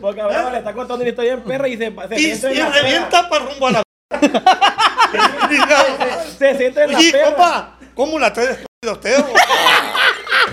Porque 0.00 0.22
Brava 0.22 0.50
le 0.50 0.58
está 0.58 0.72
contando 0.72 1.02
una 1.02 1.10
historia 1.10 1.32
en 1.34 1.42
perra 1.42 1.68
y 1.68 1.76
se, 1.76 1.92
se 2.08 2.14
Y, 2.16 2.18
siente 2.36 2.46
en 2.48 2.52
y 2.52 2.56
la 2.58 2.66
perra. 2.66 2.82
revienta 2.82 3.28
para 3.28 3.44
rumbo 3.44 3.66
a 3.66 3.70
la 3.72 3.82
Se 6.38 6.56
siente 6.56 6.82
en 6.84 6.92
la 6.92 6.98
Oye, 6.98 7.12
perra. 7.12 7.24
compa, 7.26 7.76
¿cómo 7.94 8.18
la 8.18 8.32
traes 8.32 8.50
estúpido 8.50 8.92
usted? 8.92 9.18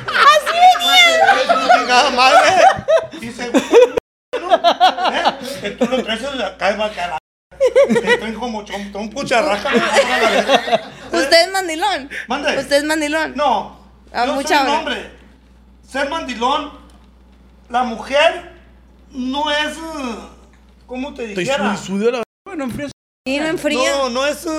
Así 0.07 0.59
venía. 0.79 2.09
Madre. 2.15 2.51
Dice. 3.19 3.51
¿Eh? 5.63 5.71
Tú 5.77 5.85
lo 5.85 6.03
traes 6.03 6.21
de 6.37 6.43
acá 6.45 6.71
y 6.71 6.77
va 6.77 6.85
a 6.85 6.91
caer. 6.91 7.11
Te 7.87 8.17
traen 8.17 8.33
como 8.35 8.59
un 8.59 9.09
pucharraca. 9.09 9.69
¿Usted 11.11 11.41
es 11.45 11.51
mandilón? 11.51 12.09
Mande. 12.27 12.57
¿Usted 12.57 12.77
es 12.77 12.83
mandilón? 12.83 13.33
No. 13.35 13.79
Ah, 14.13 14.25
yo 14.25 14.33
mucha 14.33 14.59
soy 14.59 14.67
un 14.69 14.75
hombre. 14.75 15.11
Ser 15.89 16.09
mandilón, 16.09 16.71
la 17.69 17.83
mujer 17.83 18.52
no 19.13 19.49
es. 19.51 19.77
eh, 19.77 20.15
¿Cómo 20.85 21.13
te 21.13 21.27
dijera? 21.27 21.77
sudio 21.77 22.11
la 22.11 22.23
Bueno, 22.45 22.65
enfrío. 22.65 22.89
Y 23.25 23.39
no 23.39 23.45
enfría. 23.47 23.91
No, 23.97 24.09
no 24.09 24.25
es. 24.25 24.45
eh, 24.45 24.49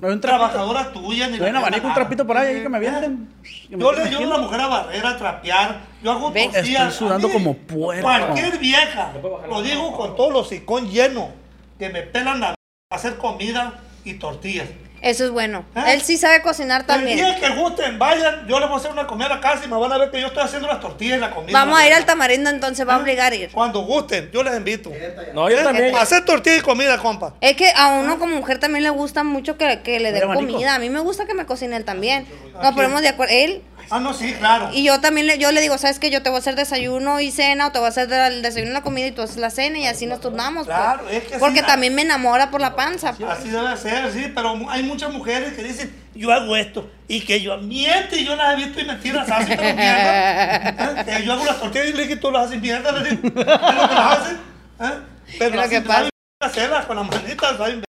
No 0.00 0.08
un 0.08 0.20
trabajadora 0.20 0.92
tuya. 0.92 1.28
Ni 1.28 1.38
la 1.38 1.58
abanico 1.58 1.88
un 1.88 1.94
trapito 1.94 2.26
por 2.26 2.36
ahí, 2.36 2.54
ahí 2.56 2.62
que 2.62 2.68
me 2.68 2.76
avienten. 2.76 3.28
Que 3.68 3.76
me 3.76 3.82
Yo 3.82 3.92
le 3.92 4.02
ayudo 4.02 4.34
a 4.34 4.36
la 4.36 4.42
mujer 4.44 4.60
a 4.60 4.66
barrer, 4.68 5.06
a 5.06 5.16
trapear. 5.16 5.80
Yo 6.02 6.12
hago 6.12 6.32
tortillas. 6.32 6.92
estoy 6.92 6.92
sudando 6.92 7.26
mí, 7.28 7.32
como 7.34 7.54
puerco. 7.54 8.02
Cualquier 8.02 8.58
vieja, 8.58 9.10
¿Me 9.12 9.18
puedo 9.20 9.34
bajar 9.34 9.48
lo 9.48 9.62
digo 9.62 9.96
con 9.96 10.14
todos 10.16 10.32
los 10.32 10.46
hocicón 10.46 10.88
llenos, 10.88 11.30
que 11.78 11.88
me 11.90 12.02
pelan 12.02 12.40
la 12.40 12.54
a 12.90 12.94
hacer 12.94 13.16
comida 13.18 13.80
y 14.04 14.14
tortillas. 14.14 14.68
Eso 15.00 15.24
es 15.24 15.30
bueno. 15.30 15.64
¿Ah? 15.74 15.92
Él 15.92 16.02
sí 16.02 16.16
sabe 16.16 16.42
cocinar 16.42 16.82
El 16.82 16.86
también. 16.86 17.16
día 17.16 17.36
que 17.38 17.50
gusten, 17.50 17.98
vayan, 17.98 18.46
yo 18.48 18.58
les 18.58 18.68
voy 18.68 18.76
a 18.76 18.80
hacer 18.80 18.90
una 18.90 19.06
comida 19.06 19.26
a 19.26 19.36
la 19.36 19.40
casa 19.40 19.64
y 19.64 19.68
me 19.68 19.76
van 19.78 19.92
a 19.92 19.98
ver 19.98 20.10
que 20.10 20.20
yo 20.20 20.26
estoy 20.28 20.42
haciendo 20.42 20.66
las 20.68 20.80
tortillas 20.80 21.18
y 21.18 21.20
la 21.20 21.30
comida. 21.30 21.52
Vamos 21.52 21.78
a 21.78 21.86
ir 21.86 21.92
al 21.94 22.04
tamarindo 22.04 22.50
entonces, 22.50 22.86
va 22.86 22.94
a 22.94 22.98
obligar 22.98 23.32
a 23.32 23.36
ir. 23.36 23.50
Cuando 23.50 23.80
gusten, 23.80 24.30
yo 24.32 24.42
les 24.42 24.56
invito. 24.56 24.90
No, 25.34 25.48
yo 25.48 25.58
¿Eh? 25.58 25.62
también. 25.62 25.94
Hacer 25.96 26.24
tortilla 26.24 26.56
y 26.56 26.60
comida, 26.60 26.98
compa. 26.98 27.34
Es 27.40 27.56
que 27.56 27.70
a 27.74 27.94
uno 27.94 28.18
como 28.18 28.36
mujer 28.36 28.58
también 28.58 28.82
le 28.82 28.90
gusta 28.90 29.24
mucho 29.24 29.56
que, 29.56 29.80
que 29.82 30.00
le 30.00 30.12
den 30.12 30.32
comida. 30.32 30.74
A 30.74 30.78
mí 30.78 30.90
me 30.90 31.00
gusta 31.00 31.26
que 31.26 31.34
me 31.34 31.46
cocine 31.46 31.76
él 31.76 31.84
también. 31.84 32.26
Nos 32.62 32.74
ponemos 32.74 33.00
de 33.02 33.08
acuerdo. 33.08 33.32
Él 33.34 33.62
Ah, 33.90 34.00
no, 34.00 34.12
sí, 34.12 34.34
claro. 34.34 34.70
y 34.72 34.84
yo 34.84 35.00
también 35.00 35.26
le, 35.26 35.38
yo 35.38 35.50
le 35.50 35.60
digo, 35.60 35.78
¿sabes 35.78 35.98
qué? 35.98 36.10
Yo 36.10 36.22
te 36.22 36.28
voy 36.28 36.36
a 36.36 36.40
hacer 36.40 36.56
desayuno 36.56 37.20
y 37.20 37.30
cena 37.30 37.68
o 37.68 37.72
te 37.72 37.78
voy 37.78 37.86
a 37.86 37.88
hacer 37.88 38.12
el 38.12 38.42
desayuno 38.42 38.70
y 38.70 38.74
la 38.74 38.82
comida 38.82 39.06
y 39.06 39.12
tú 39.12 39.22
haces 39.22 39.38
la 39.38 39.50
cena 39.50 39.78
y 39.78 39.86
así 39.86 40.06
nos 40.06 40.20
turnamos. 40.20 40.66
pues. 40.66 40.76
Claro, 40.76 41.08
es 41.08 41.24
que 41.24 41.38
Porque 41.38 41.60
ah. 41.60 41.66
también 41.66 41.94
me 41.94 42.02
enamora 42.02 42.50
por 42.50 42.60
la 42.60 42.76
panza. 42.76 43.12
pues. 43.14 43.30
Así 43.30 43.48
debe 43.48 43.76
ser, 43.76 44.12
sí, 44.12 44.30
pero 44.34 44.58
hay 44.68 44.82
muchas 44.82 45.12
mujeres 45.12 45.54
que 45.54 45.62
dicen, 45.62 45.94
yo 46.14 46.32
hago 46.32 46.56
esto, 46.56 46.90
y 47.06 47.20
que 47.20 47.40
yo 47.40 47.56
miente, 47.58 48.16
y 48.20 48.24
yo 48.24 48.36
las 48.36 48.54
he 48.54 48.56
visto 48.64 48.80
y 48.80 48.84
mentiras, 48.84 49.30
así 49.30 49.46
pero 49.48 49.62
mierda. 49.62 50.68
¿Eh? 51.00 51.04
Que 51.06 51.24
yo 51.24 51.32
hago 51.32 51.44
las 51.44 51.60
tortillas 51.60 51.88
y 51.88 51.92
le 51.92 52.02
dije, 52.02 52.16
tú 52.16 52.30
las 52.30 52.46
haces 52.48 52.60
mierda, 52.60 52.92
le 52.92 53.10
digo, 53.10 53.22
que 53.34 53.44
las 53.44 54.18
hacen. 54.18 54.36
¿eh? 54.80 54.92
Pero 55.38 55.60
así 55.60 55.70
que 55.70 55.80
pasa. 55.82 55.94
saben 55.94 56.10
hacerlas 56.40 56.86
con 56.86 56.96
las 56.96 57.06
manitas, 57.08 57.56
saben. 57.56 57.87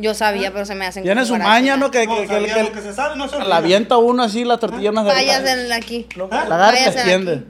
Yo 0.00 0.14
sabía, 0.14 0.50
pero 0.52 0.64
se 0.64 0.74
me 0.74 0.86
hacen 0.86 1.02
Tiene 1.02 1.24
su 1.26 1.36
maña, 1.36 1.76
¿no? 1.76 1.90
Que, 1.90 2.06
No, 2.06 2.16
que, 2.16 2.26
que- 2.26 2.46
que- 2.46 2.62
lo 2.62 2.72
que 2.72 2.80
se 2.80 2.92
sabe, 2.94 3.16
no 3.16 3.28
se 3.28 3.38
la 3.38 3.56
avienta 3.56 3.98
uno 3.98 4.22
así 4.22 4.44
las 4.44 4.58
tortillas 4.58 4.92
unas 4.92 5.04
de 5.04 5.10
Vayas 5.12 5.44
en 5.46 5.72
aquí. 5.72 6.06
¿Eh? 6.10 6.16
La 6.30 6.40
agarra 6.40 6.80
y 6.80 6.84
extiende. 6.84 7.44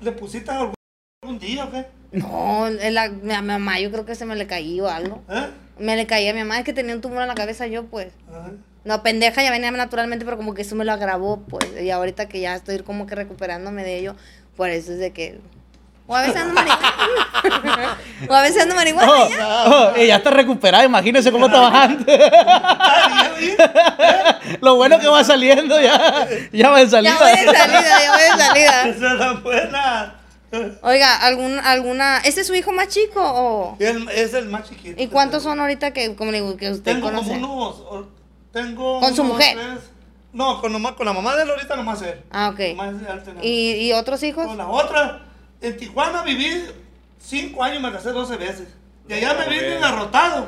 ¿Le 0.00 0.12
pusiste 0.12 0.50
algún 0.50 1.38
día 1.38 1.64
o 1.64 1.70
qué? 1.70 1.86
No, 2.12 2.66
en 2.68 2.94
la- 2.94 3.08
mi, 3.10 3.34
mi 3.34 3.34
mamá 3.42 3.78
yo 3.80 3.90
creo 3.90 4.06
que 4.06 4.14
se 4.14 4.24
me 4.24 4.36
le 4.36 4.46
caía 4.46 4.82
o 4.84 4.88
algo. 4.88 5.22
¿Eh? 5.30 5.46
Me 5.78 5.96
le 5.96 6.06
caía 6.06 6.30
a 6.30 6.34
mi 6.34 6.40
mamá, 6.40 6.58
es 6.58 6.64
que 6.64 6.72
tenía 6.72 6.94
un 6.94 7.00
tumor 7.00 7.22
en 7.22 7.28
la 7.28 7.34
cabeza 7.34 7.66
yo, 7.66 7.84
pues. 7.84 8.08
Ajá. 8.30 8.52
No, 8.84 9.02
pendeja 9.02 9.42
ya 9.42 9.50
venía 9.50 9.70
naturalmente, 9.72 10.24
pero 10.24 10.36
como 10.36 10.54
que 10.54 10.62
eso 10.62 10.76
me 10.76 10.84
lo 10.84 10.92
agravó, 10.92 11.40
pues. 11.48 11.66
Y 11.82 11.90
ahorita 11.90 12.28
que 12.28 12.40
ya 12.40 12.54
estoy 12.54 12.78
como 12.80 13.06
que 13.06 13.14
recuperándome 13.16 13.82
de 13.82 13.98
ello, 13.98 14.14
por 14.56 14.70
eso 14.70 14.92
es 14.92 14.98
de 14.98 15.12
que... 15.12 15.40
O 16.08 16.14
a 16.14 16.22
veces 16.22 16.36
ando 16.36 16.54
marihuana. 16.54 17.96
o 18.28 18.34
a 18.34 18.42
veces 18.42 18.62
ando 18.62 18.74
marihuana. 18.76 19.10
Oh, 19.12 19.28
ya. 19.28 19.64
oh, 19.66 19.92
y 19.98 20.06
ya 20.06 20.16
está 20.16 20.30
recuperada, 20.30 20.84
imagínese 20.84 21.32
cómo 21.32 21.46
estaba 21.46 21.82
antes. 21.82 22.06
¿eh? 22.08 22.30
Lo 24.60 24.76
bueno 24.76 24.98
que 24.98 25.08
va 25.08 25.24
saliendo 25.24 25.80
ya. 25.80 26.28
Ya 26.52 26.70
va 26.70 26.78
de 26.80 26.88
salida. 26.88 27.10
Ya 27.18 27.18
voy 27.18 27.32
de 27.44 27.58
salida, 27.58 28.00
ya 28.02 28.10
voy 28.12 28.22
de 28.22 28.44
salida. 28.44 28.82
Esa 28.88 29.06
es 29.12 29.18
la 29.18 29.32
buena. 29.34 30.14
Oiga, 30.82 31.16
¿algún, 31.16 31.58
alguna... 31.58 32.18
¿Este 32.18 32.40
es 32.42 32.46
su 32.46 32.54
hijo 32.54 32.72
más 32.72 32.88
chico 32.88 33.20
o...? 33.20 33.76
Él 33.80 34.08
es 34.14 34.32
el 34.32 34.46
más 34.48 34.68
chiquito. 34.68 35.00
¿Y 35.02 35.08
cuántos 35.08 35.42
son 35.42 35.60
ahorita 35.60 35.90
que, 35.92 36.14
como 36.14 36.30
le 36.30 36.40
digo, 36.40 36.56
que 36.56 36.70
usted 36.70 36.92
Tengo 36.94 37.08
conoce? 37.08 37.30
como 37.40 37.68
unos. 37.68 38.06
Tengo. 38.52 39.00
¿Con 39.00 39.14
su 39.14 39.24
mujer? 39.24 39.54
tres- 39.56 39.90
no, 40.32 40.60
con, 40.60 40.72
nomás- 40.72 40.94
con 40.94 41.04
la 41.04 41.12
mamá 41.12 41.34
de 41.36 41.42
él 41.42 41.50
ahorita 41.50 41.76
nomás 41.76 42.00
él. 42.02 42.20
Ah, 42.30 42.50
ok. 42.52 42.60
Nomás 42.76 42.88
él 42.94 43.22
tenemos. 43.22 43.44
¿Y, 43.44 43.72
¿Y 43.88 43.92
otros 43.92 44.22
hijos? 44.22 44.46
Con 44.46 44.56
la 44.56 44.68
otra, 44.68 45.20
en 45.60 45.76
Tijuana 45.76 46.22
viví 46.22 46.64
cinco 47.18 47.62
años, 47.62 47.80
me 47.82 47.92
casé 47.92 48.10
12 48.10 48.36
veces. 48.36 48.68
Y 49.08 49.12
allá 49.14 49.34
me 49.34 49.44
vine 49.44 49.60
Joder. 49.60 49.76
engarrotado. 49.76 50.46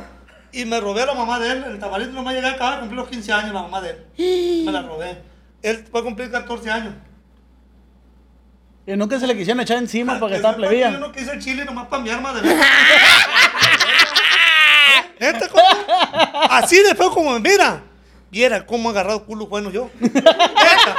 Y 0.50 0.64
me 0.64 0.80
robé 0.80 1.02
a 1.02 1.06
la 1.06 1.14
mamá 1.14 1.38
de 1.38 1.50
él. 1.52 1.64
El 1.64 1.78
tamarito 1.78 2.12
nomás 2.12 2.34
llegué 2.34 2.48
acá 2.48 2.74
a 2.74 2.80
cumplir 2.80 2.98
los 2.98 3.08
15 3.08 3.32
años, 3.32 3.52
la 3.52 3.62
mamá 3.62 3.80
de 3.82 3.90
él. 3.90 4.64
Me 4.66 4.72
la 4.72 4.82
robé. 4.82 5.22
Él 5.62 5.86
fue 5.90 6.00
a 6.00 6.04
cumplir 6.04 6.30
14 6.30 6.70
años. 6.70 6.94
Y 8.86 8.96
nunca 8.96 9.20
se 9.20 9.26
le 9.26 9.36
quisieron 9.36 9.60
echar 9.60 9.76
encima 9.76 10.18
porque 10.18 10.32
Que 10.34 10.36
estaba 10.36 10.56
plebía. 10.56 10.90
Yo 10.90 10.98
no 10.98 11.12
quise 11.12 11.32
el 11.32 11.38
chile 11.40 11.64
nomás 11.66 11.88
para 11.88 12.02
mi 12.02 12.08
arma 12.08 12.32
de. 12.32 12.42
Neta, 15.20 15.48
compa. 15.48 16.46
Así 16.56 16.82
de 16.82 16.94
feo 16.94 17.10
como 17.10 17.32
me 17.38 17.40
mira. 17.40 17.82
Viera 18.30 18.64
cómo 18.64 18.88
he 18.88 18.92
agarrado 18.92 19.24
culo 19.24 19.46
bueno 19.46 19.70
yo. 19.70 19.90
Neta. 20.00 20.96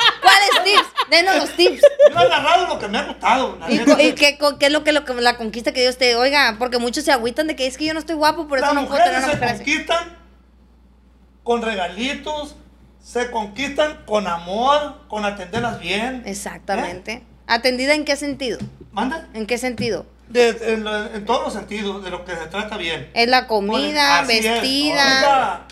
¿Cuáles 0.71 0.87
tips? 0.93 1.09
Denos 1.09 1.35
los 1.37 1.49
tips. 1.51 1.81
Yo 2.13 2.19
he 2.19 2.23
agarrado 2.25 2.67
lo 2.67 2.79
que 2.79 2.87
me 2.87 2.97
ha 2.97 3.03
gustado. 3.03 3.57
¿Y, 3.67 3.75
y 3.75 4.13
qué, 4.13 4.37
es 4.59 4.71
lo 4.71 4.83
que, 4.83 4.91
lo 4.93 5.05
que 5.05 5.13
la 5.15 5.37
conquista 5.37 5.71
que 5.71 5.81
Dios 5.81 5.97
te 5.97 6.15
oiga? 6.15 6.55
Porque 6.59 6.77
muchos 6.77 7.03
se 7.03 7.11
agüitan 7.11 7.47
de 7.47 7.55
que 7.55 7.67
es 7.67 7.77
que 7.77 7.85
yo 7.85 7.93
no 7.93 7.99
estoy 7.99 8.15
guapo, 8.15 8.47
por 8.47 8.57
eso 8.59 8.67
Las 8.67 8.75
no 8.75 8.87
puedo 8.87 9.03
tener 9.03 9.19
mujeres 9.19 9.23
una 9.23 9.31
se 9.31 9.37
mujer 9.37 9.49
así. 9.49 9.63
conquistan 9.71 10.17
con 11.43 11.61
regalitos, 11.61 12.55
se 13.03 13.31
conquistan 13.31 14.03
con 14.05 14.27
amor, 14.27 15.07
con 15.07 15.25
atenderlas 15.25 15.79
bien. 15.79 16.23
Exactamente. 16.25 17.23
¿Atendida 17.47 17.95
en 17.95 18.05
qué 18.05 18.15
sentido? 18.15 18.59
¿Manda? 18.91 19.27
¿En 19.33 19.47
qué 19.47 19.57
sentido? 19.57 20.05
De- 20.27 20.49
en, 20.73 21.25
todos 21.25 21.43
los 21.45 21.53
sentidos, 21.53 22.03
de 22.03 22.11
lo 22.11 22.23
que 22.23 22.35
se 22.35 22.45
trata 22.45 22.77
bien. 22.77 23.09
Es 23.15 23.27
la 23.27 23.47
comida, 23.47 24.21
es. 24.21 24.27
vestida. 24.27 25.01
Ahorita 25.03 25.65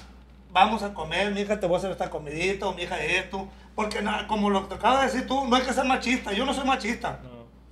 vamos 0.66 0.84
a 0.84 0.94
comer, 0.94 1.32
mi 1.32 1.42
hija 1.42 1.60
te 1.60 1.66
voy 1.68 1.76
a 1.76 1.78
hacer 1.80 1.92
esta 1.92 2.10
comidita, 2.10 2.68
o 2.68 2.74
mi 2.74 2.84
hija 2.84 3.00
esto. 3.02 3.48
Porque 3.76 4.02
na- 4.02 4.26
como 4.28 4.50
lo 4.50 4.68
que 4.68 4.76
acabas 4.76 5.02
de 5.02 5.06
decir 5.08 5.28
tú, 5.28 5.46
no 5.48 5.56
hay 5.56 5.62
que 5.64 5.74
ser 5.74 5.86
machista. 5.86 6.32
Yo 6.34 6.46
no 6.46 6.54
soy 6.54 6.66
machista. 6.66 7.20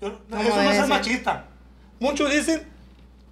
Yo- 0.01 0.20
¿Cómo 0.30 0.42
eso 0.42 0.62
no 0.63 0.70
es 0.70 0.77
ser 0.77 0.88
machista. 0.88 1.46
Muchos 2.00 2.30
dicen, 2.32 2.68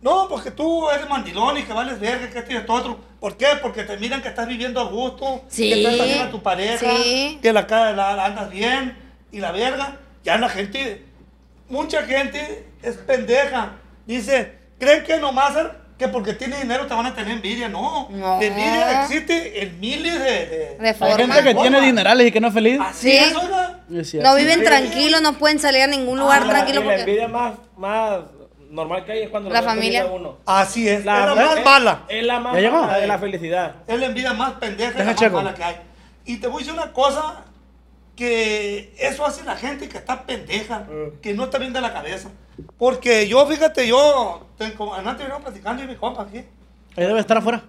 no, 0.01 0.27
porque 0.27 0.49
tú 0.51 0.89
eres 0.89 1.07
mandilón 1.07 1.57
y 1.57 1.63
que 1.63 1.71
vales 1.73 1.99
verga, 1.99 2.29
que 2.29 2.39
esto 2.39 2.51
y 2.51 2.55
esto 2.55 2.73
otro. 2.73 2.97
¿Por 3.19 3.37
qué? 3.37 3.47
Porque 3.61 3.83
te 3.83 3.95
miran 3.97 4.21
que 4.21 4.29
estás 4.29 4.47
viviendo 4.47 4.81
a 4.81 4.85
gusto, 4.85 5.43
Sí, 5.47 5.69
que 5.69 5.81
tratas 5.83 6.05
bien 6.07 6.21
a 6.23 6.31
tu 6.31 6.41
pareja, 6.41 6.77
sí. 7.03 7.39
que 7.41 7.53
la, 7.53 7.67
cara 7.67 7.93
la, 7.93 8.15
la 8.15 8.25
andas 8.25 8.49
bien 8.49 8.97
y 9.31 9.39
la 9.39 9.51
verga. 9.51 9.97
Ya 10.23 10.37
la 10.37 10.49
gente, 10.49 11.05
mucha 11.69 12.03
gente 12.03 12.67
es 12.81 12.97
pendeja. 12.97 13.73
Dice, 14.07 14.57
creen 14.79 15.03
que 15.03 15.17
nomás 15.19 15.53
ser- 15.53 15.82
que 16.03 16.09
porque 16.09 16.33
tiene 16.33 16.57
dinero 16.61 16.85
te 16.87 16.93
van 16.93 17.05
a 17.05 17.15
tener 17.15 17.31
envidia. 17.33 17.69
No, 17.69 18.07
No. 18.09 18.39
la 18.39 18.45
envidia 18.45 19.01
existe 19.03 19.63
en 19.63 19.79
miles 19.79 20.13
de... 20.19 20.19
de- 20.31 20.77
De 20.79 20.87
Hay 20.89 20.93
forma. 20.93 21.15
gente 21.17 21.43
que 21.43 21.55
tiene 21.55 21.81
dinerales 21.81 22.27
y 22.27 22.31
que 22.31 22.41
no 22.41 22.47
es 22.49 22.53
feliz. 22.53 22.79
Así 22.81 23.11
Sí. 23.11 23.17
es, 23.17 23.35
oiga. 23.35 23.79
No 23.89 24.35
viven 24.35 24.59
Sí. 24.59 24.65
tranquilos, 24.65 25.21
no 25.21 25.33
pueden 25.33 25.59
salir 25.59 25.81
a 25.83 25.87
ningún 25.87 26.19
lugar 26.19 26.45
la- 26.45 26.53
tranquilo 26.53 26.81
y 26.81 26.83
la 26.83 26.89
porque... 26.89 27.01
envidia 27.01 27.27
más, 27.27 27.53
más 27.77 28.19
normal 28.69 29.05
que 29.05 29.11
hay 29.11 29.21
es 29.23 29.29
cuando 29.29 29.49
La 29.49 29.61
familia. 29.61 30.05
uno. 30.07 30.37
Así 30.45 30.87
es, 30.89 31.05
La, 31.05 31.19
es 31.21 31.25
la 31.27 31.35
más 31.35 31.57
es- 31.59 31.65
mala. 31.65 32.03
Es 32.09 32.25
la 32.25 32.39
más 32.39 32.53
mala 32.53 32.97
de 32.97 33.07
la 33.07 33.19
felicidad. 33.19 33.75
Es 33.87 33.99
la 33.99 34.05
envidia 34.07 34.33
más 34.33 34.53
pendeja 34.53 34.97
la 34.99 35.05
más 35.05 35.15
checo. 35.15 35.35
mala 35.37 35.53
que 35.53 35.63
hay. 35.63 35.75
Y 36.25 36.37
te 36.37 36.47
voy 36.47 36.57
a 36.63 36.65
decir 36.65 36.73
una 36.79 36.91
cosa, 36.93 37.43
que 38.15 38.93
eso 38.99 39.25
hace 39.25 39.43
la 39.43 39.55
gente 39.55 39.89
que 39.89 39.97
está 39.97 40.23
pendeja, 40.25 40.79
Mm. 40.79 41.19
que 41.21 41.33
no 41.33 41.45
está 41.45 41.57
bien 41.57 41.73
de 41.73 41.81
la 41.81 41.93
cabeza. 41.93 42.29
Porque 42.77 43.27
yo, 43.27 43.45
fíjate, 43.47 43.87
yo, 43.87 44.47
tengo, 44.57 44.93
antes 44.93 45.17
venía 45.17 45.37
platicando 45.39 45.83
y 45.83 45.87
mi 45.87 45.95
compa 45.95 46.23
aquí. 46.23 46.37
Ahí 46.95 47.05
debe 47.05 47.19
estar 47.19 47.37
afuera. 47.37 47.63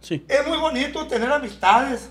Sí. 0.00 0.24
Es 0.28 0.46
muy 0.46 0.58
bonito 0.58 1.06
tener 1.06 1.30
amistades. 1.30 2.08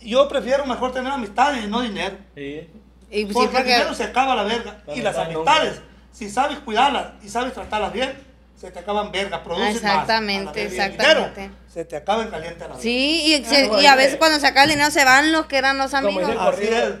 Yo 0.00 0.28
prefiero 0.28 0.66
mejor 0.66 0.92
tener 0.92 1.10
amistades 1.12 1.64
y 1.64 1.68
no 1.68 1.80
dinero. 1.80 2.16
Sí. 2.34 2.68
Y 3.10 3.26
sí, 3.26 3.32
Porque 3.32 3.44
el 3.46 3.50
porque... 3.52 3.72
dinero 3.72 3.94
se 3.94 4.04
acaba 4.04 4.34
la 4.34 4.42
verga. 4.42 4.82
La 4.86 4.94
y 4.94 5.00
las 5.00 5.16
amistades, 5.16 5.80
si 6.12 6.28
sabes 6.28 6.58
cuidarlas 6.58 7.12
y 7.22 7.28
sabes 7.28 7.54
tratarlas 7.54 7.92
bien, 7.92 8.12
se 8.56 8.70
te 8.70 8.78
acaban 8.78 9.12
verga, 9.12 9.42
producen 9.42 9.66
más. 9.74 9.74
Exactamente, 9.76 10.62
el 10.62 10.66
exactamente. 10.68 11.40
dinero 11.40 11.54
Se 11.72 11.84
te 11.84 11.96
acaba 11.96 12.22
en 12.22 12.30
caliente 12.30 12.60
la 12.60 12.66
verga. 12.68 12.82
Sí, 12.82 13.22
y, 13.34 13.44
se- 13.44 13.70
y 13.82 13.86
a 13.86 13.94
veces 13.94 14.16
cuando 14.16 14.38
se 14.40 14.46
acaba 14.46 14.64
el 14.64 14.70
dinero 14.70 14.90
se 14.90 15.04
van 15.04 15.30
los 15.32 15.46
que 15.46 15.56
eran 15.58 15.78
los 15.78 15.94
amigos. 15.94 16.28
el 16.30 16.38
Así 16.38 16.64
es. 16.64 16.94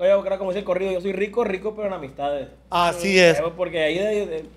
Oye, 0.00 0.22
creo 0.22 0.38
como 0.38 0.50
dice 0.50 0.60
el 0.60 0.64
corrido, 0.64 0.92
yo 0.92 1.00
soy 1.00 1.12
rico, 1.12 1.44
rico, 1.44 1.74
pero 1.76 1.88
en 1.88 1.92
amistades. 1.94 2.48
Así 2.70 3.18
es. 3.18 3.38
Eh, 3.38 3.42
Porque 3.56 3.82
ahí 3.82 3.98
de, 3.98 4.26
de- 4.26 4.36
está 4.38 4.48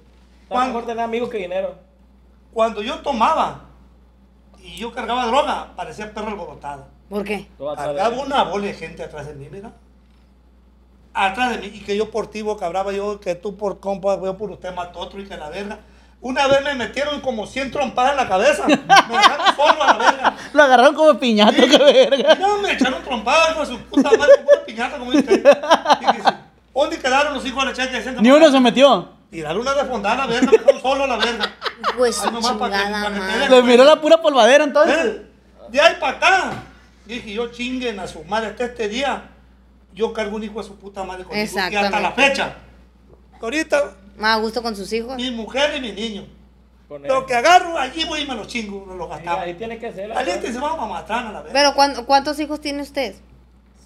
Juan- 0.50 0.68
mejor 0.68 0.86
tener 0.86 1.04
amigos 1.04 1.30
que 1.30 1.38
dinero. 1.38 1.76
Cuando 2.54 2.82
yo 2.82 3.00
tomaba 3.00 3.66
y 4.62 4.78
yo 4.78 4.92
cargaba 4.94 5.26
droga, 5.28 5.74
parecía 5.76 6.14
perro 6.14 6.30
alborotado. 6.30 6.88
¿Por 7.10 7.24
qué? 7.24 7.48
Todo 7.58 7.72
atrás 7.72 7.90
de- 7.90 7.96
Cargaba 7.96 8.24
una 8.24 8.44
bola 8.44 8.68
de 8.68 8.74
gente 8.74 9.04
atrás 9.04 9.28
de 9.28 9.36
mí, 9.36 9.48
mira. 9.52 9.74
Atrás 11.14 11.52
de 11.52 11.58
mí. 11.60 11.76
Y 11.78 11.82
que 11.82 11.96
yo 11.96 12.10
por 12.10 12.28
ti 12.28 12.42
boca 12.42 12.68
brava, 12.70 12.92
yo 12.92 13.20
que 13.20 13.36
tú 13.36 13.56
por 13.58 13.80
compa, 13.80 14.20
yo 14.22 14.38
por 14.38 14.50
usted 14.52 14.74
mató 14.74 15.00
otro 15.00 15.20
y 15.22 15.26
que 15.28 15.38
la 15.38 15.50
verga. 15.50 15.80
Una 16.24 16.48
vez 16.48 16.64
me 16.64 16.74
metieron 16.76 17.20
como 17.20 17.46
100 17.46 17.70
trompadas 17.70 18.12
en 18.12 18.18
la 18.18 18.28
cabeza. 18.30 18.66
Me 18.66 18.78
dejaron 18.78 19.56
solo 19.58 19.84
a 19.84 19.88
la 19.88 19.98
verga. 19.98 20.38
Lo 20.54 20.64
agarraron 20.64 20.96
como 20.96 21.20
piñato, 21.20 21.52
Sí. 21.62 21.70
qué 21.70 21.78
verga. 21.78 22.36
No, 22.36 22.58
me 22.60 22.72
echaron 22.72 23.04
trompadas 23.04 23.54
con 23.56 23.68
su 23.68 23.78
puta 23.80 24.10
madre, 24.18 24.32
como 24.38 24.50
una 24.52 24.66
piñata, 24.66 24.98
como 24.98 25.12
dice. 25.12 25.44
¿Dónde 26.74 26.98
quedaron 27.00 27.34
los 27.34 27.46
hijos 27.46 27.64
de 27.64 27.70
la 27.70 27.76
chica 27.76 27.90
que 27.90 27.98
decían 27.98 28.16
que 28.16 28.22
Ni 28.22 28.32
uno 28.32 28.50
se 28.50 28.60
metió. 28.60 29.10
Tiraron 29.30 29.62
una 29.62 29.74
de 29.74 29.84
fondada 29.86 30.16
a 30.16 30.18
la 30.20 30.28
verga, 30.28 30.50
me 30.52 30.58
dejaron 30.58 30.82
solo 30.82 31.04
a 31.04 31.08
la 31.08 31.18
verga. 31.18 31.52
Pues 31.98 32.20
Ay, 32.24 32.32
nomás 32.32 32.52
chingada 32.52 32.70
pa' 32.70 33.08
que 33.10 33.14
te 33.14 33.20
madre. 33.20 33.40
den- 33.40 33.52
Le 33.52 33.64
miró 33.64 33.84
la 33.84 34.00
pura 34.02 34.22
polvadera 34.22 34.64
entonces. 34.64 35.06
¿Eh? 35.06 35.26
De 35.70 35.82
ahí 35.82 35.96
para 36.00 36.18
acá. 36.18 36.52
Dije 37.06 37.34
yo 37.34 37.48
chinguen 37.52 38.00
a 38.00 38.08
su 38.08 38.24
madre 38.24 38.48
hasta 38.52 38.64
este 38.66 38.88
día. 38.88 39.24
Yo 39.94 40.14
cargo 40.14 40.38
un 40.38 40.44
hijo 40.44 40.62
de 40.62 40.68
su 40.68 40.78
puta 40.78 41.04
madre 41.04 41.26
conmigo. 41.26 41.52
Y 41.70 41.76
hasta 41.76 42.00
la 42.00 42.12
fecha. 42.14 42.54
Ahorita, 43.42 43.92
Más 44.18 44.38
a 44.38 44.40
gusto 44.40 44.62
con 44.62 44.76
sus 44.76 44.92
hijos. 44.94 45.16
mi 45.16 45.32
mujer 45.32 45.76
y 45.78 45.82
mi 45.82 45.92
niño. 45.92 46.26
Lo 46.90 47.26
que 47.26 47.34
agarro, 47.34 47.78
allí 47.78 48.04
voy 48.06 48.22
y 48.22 48.28
me 48.28 48.36
lo 48.36 48.46
chingo, 48.46 48.86
me 48.86 48.96
lo 48.96 49.06
Ahí, 49.06 49.10
gastaba. 49.24 49.42
ahí 49.42 49.54
tiene 49.56 49.80
que 49.80 49.92
ser. 49.92 50.14
te 50.14 50.54
se 50.54 50.60
va 50.60 50.74
a 50.74 50.76
mamatran 50.76 51.28
a 51.28 51.32
la 51.32 51.42
vez. 51.42 51.52
Pero 51.52 51.74
¿cuán- 51.74 52.06
¿cuántos 52.06 52.40
hijos 52.40 52.62
tiene 52.62 52.84
usted? 52.84 53.16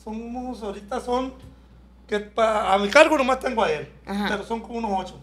Somos, 0.03 0.61
ahorita 0.61 0.99
son, 0.99 1.33
que 2.07 2.19
pa- 2.19 2.73
a 2.73 2.77
mi 2.77 2.89
cargo 2.89 3.17
nomás 3.17 3.39
tengo 3.39 3.63
a 3.63 3.71
él, 3.71 3.87
Ajá. 4.05 4.25
pero 4.29 4.43
son 4.43 4.59
como 4.61 4.79
unos 4.79 4.91
ocho. 5.05 5.19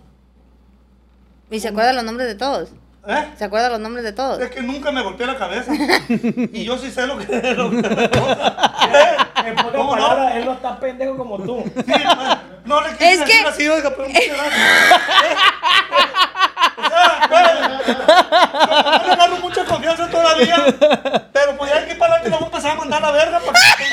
¿Y 1.51 1.61
se 1.61 1.69
acuerda 1.69 1.93
los 1.93 2.05
nombres 2.05 2.27
de 2.27 2.35
todos? 2.37 2.71
¿Eh? 3.07 3.33
¿Se 3.37 3.45
acuerda 3.45 3.69
los 3.69 3.81
nombres 3.81 4.03
de 4.03 4.13
todos? 4.13 4.41
Es 4.41 4.51
que 4.51 4.63
nunca 4.63 4.91
me 4.91 5.03
golpeé 5.03 5.27
la 5.27 5.37
cabeza. 5.37 5.71
y 6.53 6.65
yo 6.65 6.79
sí 6.79 6.91
sé 6.91 7.07
lo 7.07 7.19
que, 7.19 7.55
lo 7.55 7.69
que 7.71 7.77
me 7.77 8.09
pasa. 8.09 9.24
En 9.47 9.57
pocas 9.57 9.73
¿Cómo 9.75 9.97
no? 9.97 10.03
palabras, 10.03 10.37
él 10.37 10.45
no 10.45 10.53
está 10.53 10.79
pendejo 10.81 11.17
como 11.17 11.39
tú. 11.39 11.65
Sí, 11.87 11.93
no, 12.05 12.39
no 12.65 12.81
le 12.83 12.91
quise 12.93 13.13
Es 13.13 13.21
decir 13.21 13.43
que- 13.43 13.49
así, 13.49 13.69
oiga, 13.69 13.91
pero 13.91 14.09
muchas 14.09 14.25
gracias. 14.29 14.61
pues, 17.29 17.43
no 17.69 19.07
le 19.07 19.13
agarro 19.13 19.37
mucha 19.39 19.65
confianza 19.65 20.09
todavía. 20.11 20.57
Pero 21.33 21.57
pues 21.57 21.71
ya 21.71 21.79
aquí 21.79 21.95
para 21.95 22.15
adelante 22.15 22.31
lo 22.31 22.37
voy 22.39 22.45
a 22.45 22.47
empezar 22.47 22.71
a 22.73 22.75
mandar 22.77 23.03
a 23.05 23.07
la 23.07 23.13
verga. 23.13 23.41
Para 23.41 23.59
que... 23.77 23.85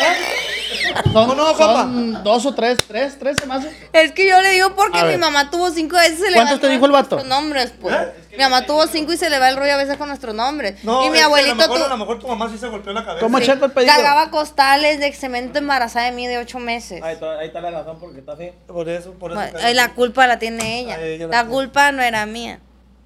Son, 1.12 1.28
No, 1.28 1.36
no, 1.36 1.54
son 1.56 2.24
dos 2.24 2.46
o 2.46 2.54
tres, 2.56 2.80
tres, 2.88 3.18
tres 3.20 3.38
se 3.40 3.46
me 3.46 3.56
hace. 3.56 3.90
Es 3.94 4.12
que 4.14 4.28
yo 4.28 4.40
le 4.42 4.52
digo 4.52 4.74
porque 4.76 5.00
A 5.00 5.04
mi 5.04 5.10
ver. 5.12 5.20
mamá 5.20 5.50
tuvo 5.50 5.70
cinco 5.72 5.96
veces 5.98 6.34
¿Cuántos 6.34 6.60
te 6.60 6.68
el 6.68 6.74
dijo 6.74 6.86
el 6.86 6.92
vato? 6.92 7.18
con 7.18 7.28
nuestros 7.28 7.42
nombres, 7.44 7.74
pues. 7.82 7.96
¿Eh? 7.96 8.14
Mi 8.32 8.38
mamá 8.44 8.66
tuvo 8.66 8.88
cinco 8.88 9.14
y 9.14 9.18
se 9.18 9.30
le 9.30 9.40
va 9.40 9.50
el 9.50 9.58
rollo 9.58 9.74
a 9.74 9.78
veces 9.78 9.98
con 9.98 10.08
nuestros 10.08 10.34
nombres. 10.34 10.84
No, 10.84 11.06
y 11.06 11.10
mi 11.10 11.18
que 11.18 11.24
abuelito 11.24 11.54
a 11.54 11.56
lo, 11.56 11.62
mejor, 11.68 11.78
tu- 11.80 11.86
a 11.86 11.88
lo 11.90 11.98
mejor 11.98 12.20
tu 12.20 12.28
mamá 12.28 12.50
sí 12.50 12.58
se 12.58 12.68
golpeó 12.68 12.94
la 12.94 13.04
cabeza. 13.04 13.20
¿Cómo 13.26 13.38
sí, 13.40 13.50
el 13.52 13.60
pedido? 13.60 13.86
cargaba 13.94 14.30
costales 14.32 15.00
de 15.00 15.12
cemento 15.14 15.60
embarazada 15.60 16.06
de 16.06 16.12
mí 16.14 16.28
de 16.28 16.38
ocho 16.38 16.60
meses. 16.60 17.02
Ahí 17.04 17.14
está, 17.16 17.40
ahí 17.40 17.48
está 17.48 17.62
la 17.62 17.72
razón 17.72 17.98
porque 18.00 18.20
está 18.20 18.34
así. 18.34 18.52
Por 18.68 18.88
eso, 18.90 19.14
por 19.14 19.32
eso. 19.34 19.70
Y 19.70 19.74
la 19.74 19.94
culpa 19.94 20.28
la 20.28 20.40
tiene 20.40 20.80
ella. 20.80 20.96
Ah, 20.96 21.00
la 21.02 21.28
la 21.28 21.40
tiene. 21.42 21.50
culpa 21.50 21.92
no 21.92 22.02
era 22.02 22.26
mía, 22.26 22.60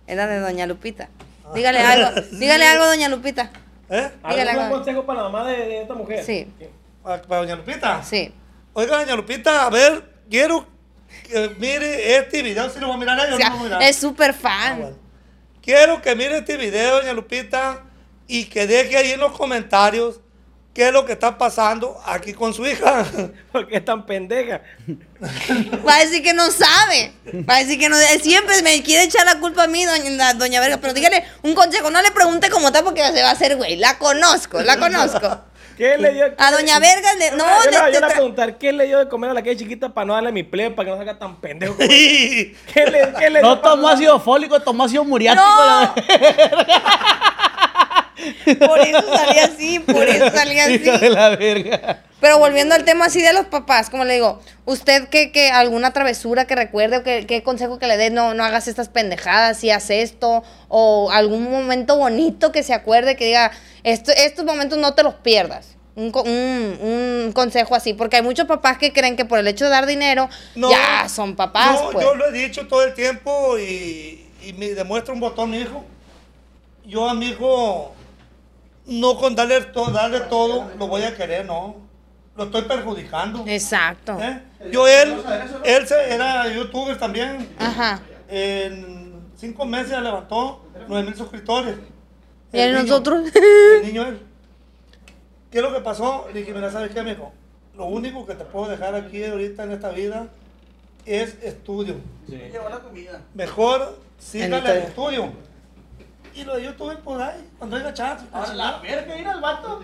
era 0.08 0.28
de 0.28 0.40
doña 0.40 0.68
Lupita. 0.68 1.10
Ah. 1.46 1.52
Dígale 1.56 1.80
algo, 1.82 2.22
dígale 2.32 2.66
algo, 2.68 2.86
doña 2.86 3.10
Lupita. 3.10 3.52
¿Eh? 3.90 4.12
Dígale 4.30 4.50
¿Algún 4.52 4.64
algo. 4.66 4.76
consejo 4.78 5.06
para 5.06 5.24
la 5.24 5.30
mamá 5.30 5.50
de, 5.50 5.58
de 5.58 5.82
esta 5.82 5.94
mujer? 5.94 6.24
Sí. 6.24 6.48
¿Para, 7.04 7.22
para 7.22 7.42
doña 7.42 7.56
Lupita? 7.56 8.04
Sí. 8.04 8.34
Oiga, 8.74 8.98
doña 8.98 9.16
Lupita, 9.16 9.66
a 9.66 9.70
ver, 9.70 10.04
quiero 10.30 10.66
que 11.30 11.56
mire 11.60 12.18
este 12.18 12.42
video. 12.42 12.70
Si 12.70 12.80
lo 12.80 12.88
voy 12.88 12.96
a 12.96 13.00
mirar 13.00 13.20
a 13.20 13.26
ella, 13.28 13.36
O 13.36 13.38
sea, 13.38 13.50
no 13.50 13.56
lo 13.56 13.60
voy 13.62 13.72
a 13.72 13.76
mirar. 13.78 13.90
es 13.90 13.96
súper 13.96 14.32
Ah, 14.32 14.34
fan. 14.34 14.80
bueno. 14.82 15.05
Quiero 15.66 16.00
que 16.00 16.16
mire 16.16 16.38
este 16.38 16.58
video, 16.58 16.98
doña 16.98 17.12
Lupita, 17.12 17.82
y 18.28 18.46
que 18.46 18.68
deje 18.68 18.98
ahí 18.98 19.12
en 19.14 19.20
los 19.20 19.32
comentarios 19.32 20.20
qué 20.76 20.90
es 20.90 20.94
lo 20.94 21.08
que 21.08 21.14
está 21.14 21.40
pasando 21.40 22.00
aquí 22.06 22.34
con 22.34 22.54
su 22.54 22.68
hija. 22.68 23.04
¿Por 23.52 23.68
qué 23.68 23.78
es 23.78 23.86
tan 23.86 24.06
pendeja? 24.06 24.62
Va 25.88 25.96
a 25.96 26.00
decir 26.02 26.22
que 26.22 26.34
no 26.34 26.52
sabe. 26.52 27.14
Va 27.50 27.56
a 27.56 27.60
decir 27.64 27.80
que 27.80 27.90
no. 27.90 27.96
Siempre 28.22 28.62
me 28.62 28.84
quiere 28.84 29.06
echar 29.06 29.26
la 29.26 29.40
culpa 29.40 29.64
a 29.64 29.68
mí, 29.68 29.84
doña, 29.86 30.36
doña 30.36 30.60
Verga. 30.60 30.78
Pero 30.78 30.94
dígale 30.94 31.26
un 31.42 31.56
consejo. 31.56 31.90
No 31.90 32.00
le 32.00 32.12
pregunte 32.12 32.52
cómo 32.52 32.68
está 32.68 32.84
porque 32.84 33.02
se 33.02 33.24
va 33.24 33.30
a 33.30 33.34
hacer 33.34 33.56
güey. 33.56 33.76
La 33.78 33.98
conozco, 33.98 34.62
la 34.62 34.78
conozco. 34.78 35.46
¿Qué 35.78 35.98
le 35.98 36.14
dio? 36.14 36.26
A 36.38 36.52
doña 36.52 36.80
Verga 36.80 37.14
le. 37.16 37.32
No, 37.32 37.46
yo, 37.66 37.70
le- 37.70 37.72
yo 37.72 37.72
le 37.72 37.82
voy 37.82 37.92
de- 37.92 38.06
a 38.06 38.08
preguntar, 38.10 38.58
¿qué 38.58 38.72
le 38.72 38.86
dio 38.86 39.00
de 39.00 39.08
comer 39.10 39.30
a 39.32 39.34
la 39.34 39.42
que 39.42 39.52
es 39.52 39.58
chiquita 39.58 39.90
para 39.90 40.06
no 40.06 40.14
darle 40.14 40.32
mi 40.32 40.44
plebe, 40.44 40.72
para 40.72 40.86
que 40.86 40.92
no 40.92 40.98
salga 40.98 41.18
tan 41.20 41.36
pendejo? 41.38 41.76
como-. 41.76 41.88
¿Qué 41.90 42.86
le, 42.92 43.14
qué 43.20 43.30
le 43.30 43.42
No 43.42 43.60
tomó 43.60 43.90
ácido 43.90 44.20
fólico, 44.20 44.60
tomó 44.62 44.86
ácido 44.86 45.04
muriático. 45.04 45.44
No. 45.46 45.66
la- 45.66 45.94
Por 48.60 48.80
eso 48.80 49.16
salía 49.16 49.46
así, 49.46 49.80
por 49.80 50.08
eso 50.08 50.30
salía 50.32 50.70
Hija 50.70 50.92
de 50.98 51.08
así. 51.08 51.10
la 51.10 51.30
verga. 51.36 52.02
Pero 52.22 52.40
volviendo 52.40 52.74
al 52.76 52.86
tema 52.86 53.06
así 53.06 53.22
de 53.22 53.34
los 53.34 53.46
papás, 53.48 53.90
como 53.90 54.04
le 54.06 54.16
digo, 54.16 54.42
usted 54.66 55.10
que, 55.10 55.32
que 55.32 55.52
alguna 55.52 55.92
travesura 55.94 56.46
que 56.46 56.56
recuerde 56.56 56.98
o 56.98 57.04
que, 57.04 57.26
qué 57.28 57.44
consejo 57.44 57.78
que 57.78 57.88
le 57.88 57.98
dé, 57.98 58.10
no, 58.10 58.34
no 58.34 58.44
hagas 58.44 58.68
estas 58.68 58.90
pendejadas, 58.90 59.58
si 59.60 59.70
haz 59.70 59.90
esto, 59.90 60.44
o 60.70 61.12
algún 61.12 61.44
momento 61.52 61.98
bonito 61.98 62.52
que 62.52 62.64
se 62.64 62.74
acuerde, 62.74 63.16
que 63.16 63.26
diga, 63.26 63.52
esto, 63.84 64.12
estos 64.16 64.44
momentos 64.46 64.78
no 64.80 64.94
te 64.96 65.04
los 65.04 65.14
pierdas. 65.16 65.76
Un, 65.98 66.12
un- 66.26 66.80
un 67.26 67.32
consejo 67.34 67.74
así, 67.76 67.94
porque 67.94 68.18
hay 68.18 68.22
muchos 68.22 68.48
papás 68.48 68.78
que 68.78 68.92
creen 68.92 69.16
que 69.16 69.24
por 69.24 69.40
el 69.40 69.48
hecho 69.48 69.64
de 69.66 69.72
dar 69.72 69.86
dinero 69.86 70.28
No, 70.56 70.70
ya 70.70 71.08
son 71.08 71.36
papás. 71.38 71.80
No, 71.82 71.92
pues. 71.92 72.06
yo 72.06 72.16
lo 72.16 72.28
he 72.28 72.32
dicho 72.34 72.68
todo 72.68 72.84
el 72.84 72.94
tiempo 72.94 73.58
y, 73.60 74.26
y 74.44 74.52
me 74.58 74.70
demuestra 74.72 75.14
un 75.14 75.22
botón 75.22 75.52
mi 75.52 75.60
hijo. 75.60 75.86
Yo 76.86 77.08
a 77.10 77.14
mi 77.14 77.30
hijo, 77.30 77.94
no 78.88 79.18
con 79.18 79.36
darle, 79.36 79.62
to- 79.62 79.92
darle 79.92 80.22
todo, 80.22 80.72
lo 80.78 80.88
voy 80.88 81.04
a 81.04 81.16
querer, 81.16 81.46
no. 81.46 81.76
Lo 82.36 82.44
estoy 82.46 82.64
perjudicando. 82.64 83.44
Exacto. 83.48 84.18
¿eh? 84.22 84.42
Yo, 84.72 84.88
él, 84.88 85.16
él 85.64 85.88
se- 85.88 86.14
era 86.14 86.48
youtuber 86.54 86.98
también. 86.98 87.50
Ajá. 87.58 88.02
En 88.28 89.22
cinco 89.38 89.66
meses 89.66 89.92
levantó 90.02 90.62
9 90.88 91.04
mil 91.06 91.16
suscriptores. 91.16 91.76
Y 92.52 92.60
El 92.60 92.74
niño- 92.74 92.84
nosotros. 92.84 93.30
El 93.34 93.86
niño 93.88 94.04
él. 94.08 94.20
¿Qué 95.52 95.60
es 95.60 95.64
lo 95.64 95.74
que 95.74 95.80
pasó? 95.80 96.28
Le 96.34 96.40
dije, 96.42 96.54
mira, 96.54 96.70
¿sabes 96.72 96.92
qué, 96.92 97.02
mijo? 97.04 97.32
Lo 97.78 97.86
único 97.86 98.26
que 98.26 98.36
te 98.36 98.44
puedo 98.44 98.68
dejar 98.68 98.96
aquí 98.96 99.24
ahorita 99.24 99.64
en 99.64 99.72
esta 99.72 99.90
vida 99.90 100.28
es 101.06 101.38
estudio. 101.44 101.96
Mejor 103.34 103.98
sígale 104.20 104.56
al 104.58 104.78
El 104.78 104.84
estudio. 104.84 105.32
Y 106.36 106.44
lo 106.44 106.56
de 106.56 106.64
YouTube 106.64 106.98
por 107.00 107.22
ahí, 107.22 107.50
cuando 107.58 107.78
haya 107.78 107.94
chance. 107.94 108.26
A 108.34 108.46
la 108.54 108.78
verga, 108.80 109.16
mira 109.16 109.32
el 109.32 109.40
vato. 109.42 109.82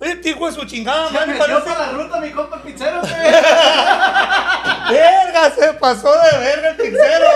Este 0.00 0.30
hijo 0.30 0.46
de 0.46 0.52
su 0.52 0.64
chingada, 0.64 1.08
Se 1.08 1.14
madre, 1.14 1.26
metió 1.34 1.46
parece- 1.46 1.70
para 1.74 1.86
la 1.86 1.92
ruta, 1.92 2.20
mi 2.20 2.30
compa 2.30 2.56
el 2.56 2.62
pizzero. 2.62 3.02
Verga, 4.90 5.50
se 5.58 5.72
pasó 5.74 6.12
de 6.12 6.38
verga 6.38 6.68
el 6.70 6.76
pincero. 6.76 7.28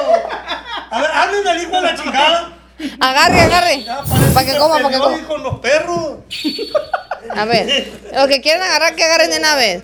A 0.91 1.01
ver, 1.01 1.11
háblenme 1.13 1.51
al 1.51 1.63
hijo 1.63 1.73
de 1.73 1.81
la 1.83 1.95
chingada. 1.97 2.53
Agarre, 3.01 3.41
agarre. 3.43 3.85
Para 4.35 4.47
que 4.47 4.57
coma, 4.59 4.77
para 4.79 4.89
que 4.91 4.99
coma. 4.99 5.27
con 5.27 5.43
los 5.43 5.59
perros. 5.61 6.13
A 7.37 7.45
ver, 7.45 7.93
los 8.15 8.27
que 8.29 8.41
quieran 8.41 8.63
agarrar, 8.63 8.95
que 8.95 9.05
agarren 9.05 9.31
de 9.31 9.39
una 9.39 9.55
vez. 9.57 9.83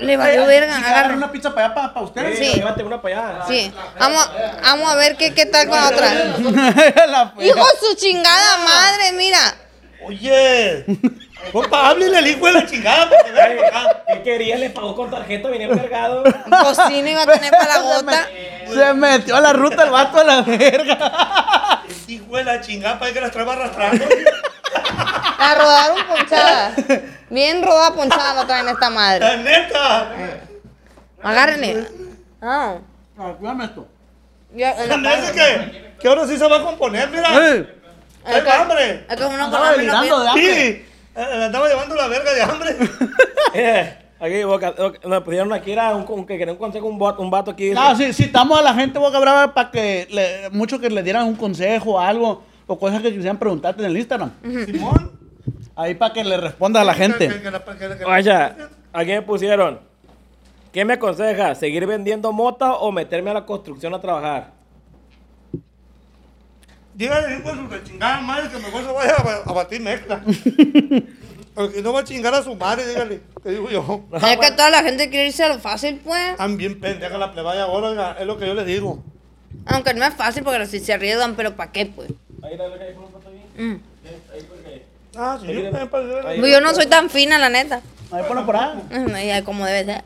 Le 0.00 0.16
valió 0.16 0.46
verga, 0.46 0.76
Agarra 0.76 1.14
una 1.14 1.32
pizza 1.32 1.54
para 1.54 1.66
allá, 1.66 1.74
para, 1.74 1.94
para 1.94 2.06
ustedes. 2.06 2.38
Sí. 2.38 2.52
Llévate 2.54 2.82
una 2.82 3.00
para 3.00 3.30
allá. 3.30 3.44
Sí, 3.46 3.72
vamos, 3.98 4.30
vamos 4.62 4.90
a 4.90 4.94
ver 4.96 5.16
qué, 5.16 5.34
qué 5.34 5.46
tal 5.46 5.68
con 5.68 5.78
la 5.78 5.88
otra. 5.88 6.12
Hijo 7.38 7.58
de 7.58 7.78
su 7.80 7.96
chingada 7.96 8.58
madre, 8.58 9.12
mira. 9.12 9.38
Oye, 10.04 10.84
compa, 11.52 11.88
háblele 11.90 12.18
al 12.18 12.26
hijo 12.26 12.46
de 12.46 12.52
la 12.52 12.66
chingada 12.66 13.08
porque. 13.08 13.32
¿Qué 14.06 14.22
quería? 14.22 14.56
Le 14.56 14.70
pagó 14.70 14.94
con 14.96 15.10
tarjeta, 15.10 15.48
venía 15.48 15.68
cargado. 15.68 16.22
Cocina 16.62 17.10
iba 17.10 17.22
a 17.22 17.26
tener 17.26 17.50
para 17.50 17.64
la 17.66 17.78
gota. 17.80 18.28
Se 18.72 18.94
metió 18.94 19.36
a 19.36 19.40
la 19.40 19.52
ruta 19.52 19.84
el 19.84 19.90
vato 19.90 20.20
a 20.20 20.24
la 20.24 20.42
verga. 20.42 21.82
El 21.88 22.10
hijo 22.14 22.36
de 22.36 22.44
la 22.44 22.60
chingada, 22.60 22.98
para 22.98 23.12
que 23.12 23.20
las 23.20 23.30
traiga 23.30 23.52
arrastrando. 23.52 24.04
La 25.38 25.54
rodaron 25.54 26.06
ponchada. 26.08 26.72
Bien 27.30 27.62
rodada 27.62 27.94
ponchada 27.94 28.34
la 28.34 28.46
traen 28.46 28.68
esta 28.68 28.90
madre. 28.90 29.20
La 29.20 29.36
neta. 29.36 30.12
Agárrenle. 31.22 31.86
Ah, 32.42 32.76
Ah, 33.18 33.32
cuídame 33.38 33.64
esto. 33.64 33.88
me 34.52 35.08
hace 35.08 35.32
que, 35.32 35.94
que 35.98 36.08
ahora 36.08 36.26
sí 36.26 36.36
se 36.36 36.46
va 36.46 36.58
a 36.58 36.62
componer, 36.62 37.08
mira. 37.08 37.28
Eh, 37.48 37.74
Hay 38.24 38.42
hambre. 38.60 39.06
Es 39.08 39.16
que 39.16 39.24
uno. 39.24 39.50
Sí, 40.34 40.46
eh, 40.46 40.86
le 40.86 40.86
andaba 41.16 41.68
llevando 41.68 41.94
la 41.94 42.08
verga 42.08 42.32
de 42.34 42.42
hambre. 42.42 42.76
Eh, 43.58 43.96
aquí, 44.20 44.44
boca, 44.44 44.72
boca- 44.76 44.98
nos 45.08 45.22
pusieron 45.22 45.50
aquí, 45.52 45.72
era 45.72 45.94
un, 45.96 46.04
un- 46.06 46.26
que 46.26 46.36
quería 46.36 46.52
un 46.52 46.58
consejo, 46.58 46.86
un, 46.88 46.98
vato- 46.98 47.22
un 47.22 47.30
vato 47.30 47.50
aquí. 47.52 47.70
No, 47.70 47.96
sí, 47.96 48.12
citamos 48.12 48.58
a 48.58 48.62
la 48.62 48.74
gente 48.74 48.98
boca 48.98 49.18
brava 49.18 49.54
para 49.54 49.70
que 49.70 50.06
le, 50.10 50.50
mucho 50.50 50.78
que 50.78 50.90
le 50.90 51.02
dieran 51.02 51.26
un 51.26 51.36
consejo 51.36 51.92
o 51.92 51.98
algo 52.00 52.42
o 52.66 52.78
cosas 52.78 53.00
que 53.00 53.10
quisieran 53.12 53.38
preguntarte 53.38 53.82
en 53.82 53.90
el 53.90 53.96
Instagram. 53.96 54.30
Simón. 54.66 55.12
Ahí 55.74 55.94
para 55.94 56.12
que 56.12 56.22
le 56.24 56.36
responda 56.36 56.82
a 56.82 56.84
la 56.84 56.92
gente. 56.94 57.28
Vaya, 58.04 58.56
aquí 58.92 59.10
me 59.12 59.22
pusieron. 59.22 59.80
¿Qué 60.72 60.84
me 60.84 60.94
aconseja? 60.94 61.54
¿Seguir 61.54 61.86
vendiendo 61.86 62.30
mota 62.32 62.74
o 62.74 62.92
meterme 62.92 63.30
a 63.30 63.34
la 63.34 63.46
construcción 63.46 63.94
a 63.94 64.00
trabajar? 64.02 64.50
Dígale, 66.96 67.36
hijo 67.38 67.52
de 67.54 67.78
su 67.78 67.84
chingada 67.84 68.20
madre, 68.22 68.48
que 68.48 68.56
mejor 68.58 68.82
se 68.82 68.90
vaya 68.90 69.14
a, 69.16 69.50
a 69.50 69.52
batir 69.52 69.80
mezcla. 69.82 70.22
Porque 71.54 71.82
no 71.82 71.92
va 71.92 72.00
a 72.00 72.04
chingar 72.04 72.34
a 72.34 72.42
su 72.42 72.54
madre, 72.54 72.86
dígale. 72.86 73.20
Te 73.42 73.50
digo 73.50 73.68
yo. 73.70 74.04
Es 74.14 74.36
que 74.38 74.50
toda 74.50 74.70
la 74.70 74.82
gente 74.82 75.10
quiere 75.10 75.26
irse 75.28 75.44
a 75.44 75.48
lo 75.48 75.58
fácil, 75.58 76.00
pues. 76.02 76.36
Bien 76.56 76.80
pendeja 76.80 77.16
la 77.18 77.32
plebaya 77.32 77.64
ahora, 77.64 77.88
oiga, 77.88 78.16
es 78.18 78.26
lo 78.26 78.38
que 78.38 78.46
yo 78.46 78.54
le 78.54 78.64
digo. 78.64 79.02
Aunque 79.66 79.92
no 79.94 80.04
es 80.06 80.14
fácil 80.14 80.42
porque 80.42 80.66
si 80.66 80.80
se 80.80 80.94
arriesgan, 80.94 81.34
pero 81.34 81.54
¿para 81.54 81.72
qué, 81.72 81.86
pues? 81.86 82.10
Ahí 82.42 82.56
la 82.56 82.64
que. 82.64 83.62
Mm. 83.62 83.80
Ahí 84.32 84.42
porque- 84.48 84.86
Ah, 85.16 85.38
sí, 85.40 85.46
yo 85.52 85.62
también. 85.70 85.88
Pues 85.88 86.50
Yo 86.52 86.60
no 86.60 86.74
soy 86.74 86.86
tan 86.86 87.08
fina, 87.10 87.38
la 87.38 87.48
neta. 87.48 87.80
Ahí 88.10 88.22
ponlo 88.26 88.44
por 88.46 88.56
ahí. 88.56 89.38
Y 89.38 89.42
Como 89.42 89.64
debe 89.66 89.84
ser. 89.84 90.04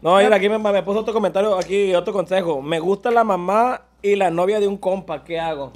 No, 0.00 0.16
mira, 0.16 0.36
aquí 0.36 0.48
me, 0.48 0.58
me 0.58 0.82
puso 0.82 1.00
otro 1.00 1.12
comentario, 1.12 1.58
aquí 1.58 1.94
otro 1.94 2.12
consejo. 2.12 2.62
Me 2.62 2.78
gusta 2.78 3.10
la 3.10 3.24
mamá 3.24 3.82
y 4.00 4.14
la 4.16 4.30
novia 4.30 4.60
de 4.60 4.68
un 4.68 4.76
compa, 4.76 5.24
¿qué 5.24 5.40
hago? 5.40 5.72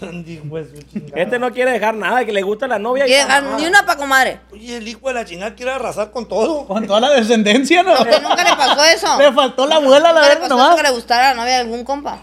Chingada. 0.00 1.12
Este 1.14 1.38
no 1.38 1.52
quiere 1.52 1.70
dejar 1.72 1.94
nada, 1.94 2.24
que 2.24 2.32
le 2.32 2.42
gusta 2.42 2.66
la 2.66 2.78
novia 2.78 3.06
y 3.06 3.10
la 3.10 3.40
mamá. 3.42 3.56
Ni 3.58 3.66
una 3.66 3.84
pa' 3.84 3.96
comadre. 3.96 4.40
Oye, 4.50 4.78
el 4.78 4.88
hijo 4.88 5.06
de 5.08 5.14
la 5.14 5.24
chingada 5.24 5.54
quiere 5.54 5.70
arrasar 5.72 6.10
con 6.10 6.26
todo. 6.26 6.66
Con 6.66 6.86
toda 6.86 7.00
la 7.00 7.10
descendencia, 7.10 7.82
¿no? 7.82 7.90
¿A 7.94 8.00
usted 8.02 8.22
nunca 8.22 8.42
le 8.42 8.56
pasó 8.56 8.82
eso? 8.84 9.18
Le 9.18 9.32
faltó 9.32 9.66
la 9.66 9.76
abuela 9.76 10.08
a 10.08 10.12
la 10.12 10.20
¿Nunca 10.20 10.22
le 10.22 10.28
verga 10.28 10.40
pasó 10.48 10.54
eso 10.54 10.62
nomás. 10.64 10.76
que 10.76 10.82
le 10.88 10.94
gustara 10.94 11.28
la 11.30 11.34
novia 11.42 11.52
de 11.54 11.60
algún 11.60 11.84
compa? 11.84 12.18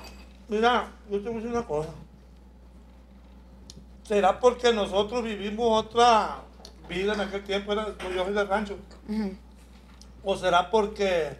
Mira, 0.49 0.87
yo 1.09 1.17
te 1.21 1.29
voy 1.29 1.33
a 1.33 1.35
decir 1.35 1.51
una 1.51 1.63
cosa. 1.63 1.89
¿Será 4.03 4.39
porque 4.39 4.73
nosotros 4.73 5.23
vivimos 5.23 5.85
otra 5.85 6.39
vida 6.89 7.13
en 7.13 7.21
aquel 7.21 7.43
tiempo? 7.43 7.71
Era, 7.71 7.87
yo 8.13 8.25
soy 8.25 8.33
del 8.33 8.47
rancho. 8.47 8.75
Ujú. 9.07 9.35
¿O 10.23 10.37
será 10.37 10.69
porque 10.69 11.35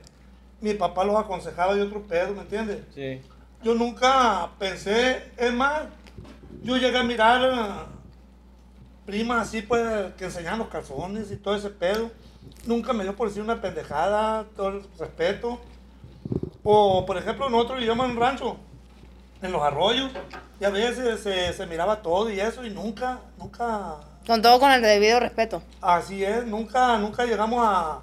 mi 0.59 0.73
papá 0.73 1.03
los 1.03 1.15
aconsejaba 1.15 1.75
de 1.75 1.81
otro 1.83 2.01
pedo, 2.03 2.33
¿me 2.33 2.41
entiendes? 2.41 2.79
Sí. 2.93 3.21
Yo 3.63 3.75
nunca 3.75 4.49
pensé, 4.57 5.31
es 5.37 5.53
más, 5.53 5.83
yo 6.63 6.77
llegué 6.77 6.97
a 6.97 7.03
mirar 7.03 7.43
a 7.45 7.85
primas 9.05 9.47
así, 9.47 9.61
pues, 9.61 10.13
que 10.17 10.25
enseñaban 10.25 10.59
los 10.59 10.69
calzones 10.69 11.31
y 11.31 11.37
todo 11.37 11.55
ese 11.55 11.69
pedo. 11.69 12.09
Nunca 12.65 12.93
me 12.93 13.03
dio 13.03 13.15
por 13.15 13.27
decir 13.27 13.43
una 13.43 13.61
pendejada, 13.61 14.45
todo 14.55 14.69
el 14.69 14.83
respeto. 14.97 15.59
O, 16.63 17.05
por 17.05 17.17
ejemplo, 17.17 17.49
nosotros 17.49 17.79
vivíamos 17.79 18.05
en 18.05 18.11
un 18.11 18.17
rancho, 18.17 18.57
en 19.41 19.51
los 19.51 19.61
arroyos, 19.61 20.11
y 20.59 20.65
a 20.65 20.69
veces 20.69 21.19
se, 21.21 21.53
se 21.53 21.65
miraba 21.67 22.01
todo 22.01 22.29
y 22.29 22.39
eso, 22.39 22.63
y 22.63 22.69
nunca, 22.69 23.19
nunca, 23.37 23.97
Con 24.25 24.41
todo 24.41 24.59
con 24.59 24.71
el 24.71 24.81
debido 24.81 25.19
respeto. 25.19 25.61
así 25.81 26.23
es, 26.23 26.45
nunca, 26.45 26.97
nunca 26.99 27.25
llegamos 27.25 27.65
a, 27.67 27.99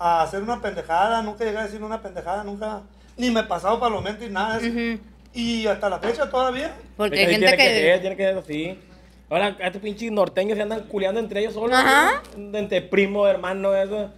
a 0.00 0.22
hacer 0.22 0.42
una 0.42 0.60
pendejada, 0.62 1.22
nunca 1.22 1.44
llegué 1.44 1.58
a 1.58 1.64
decir 1.64 1.82
una 1.84 2.00
pendejada, 2.00 2.42
nunca, 2.42 2.80
ni 3.18 3.30
me 3.30 3.44
pasaba 3.44 3.78
para 3.78 3.94
los 3.94 4.02
mentes 4.02 4.28
y 4.28 4.32
nada 4.32 4.56
eso. 4.56 4.66
Ujú. 4.66 4.98
Y 5.34 5.66
hasta 5.66 5.90
la 5.90 5.98
fecha 5.98 6.28
todavía. 6.28 6.74
Porque 6.96 7.20
hay 7.20 7.26
que 7.26 7.32
gente 7.32 7.46
tiene 7.46 7.62
que... 7.62 7.74
ser, 7.74 8.00
tiene 8.00 8.16
que 8.16 8.22
ser 8.22 8.38
así. 8.38 8.78
Ahora, 9.28 9.56
a 9.60 9.66
estos 9.66 9.82
pinches 9.82 10.10
norteños 10.10 10.56
se 10.56 10.62
andan 10.62 10.80
culeando 10.88 11.20
entre 11.20 11.40
ellos 11.40 11.52
solos. 11.52 11.78
Ajá. 11.78 12.22
¿no? 12.36 12.58
Entre 12.58 12.80
primo, 12.80 13.28
hermano, 13.28 13.76
eso. 13.76 14.10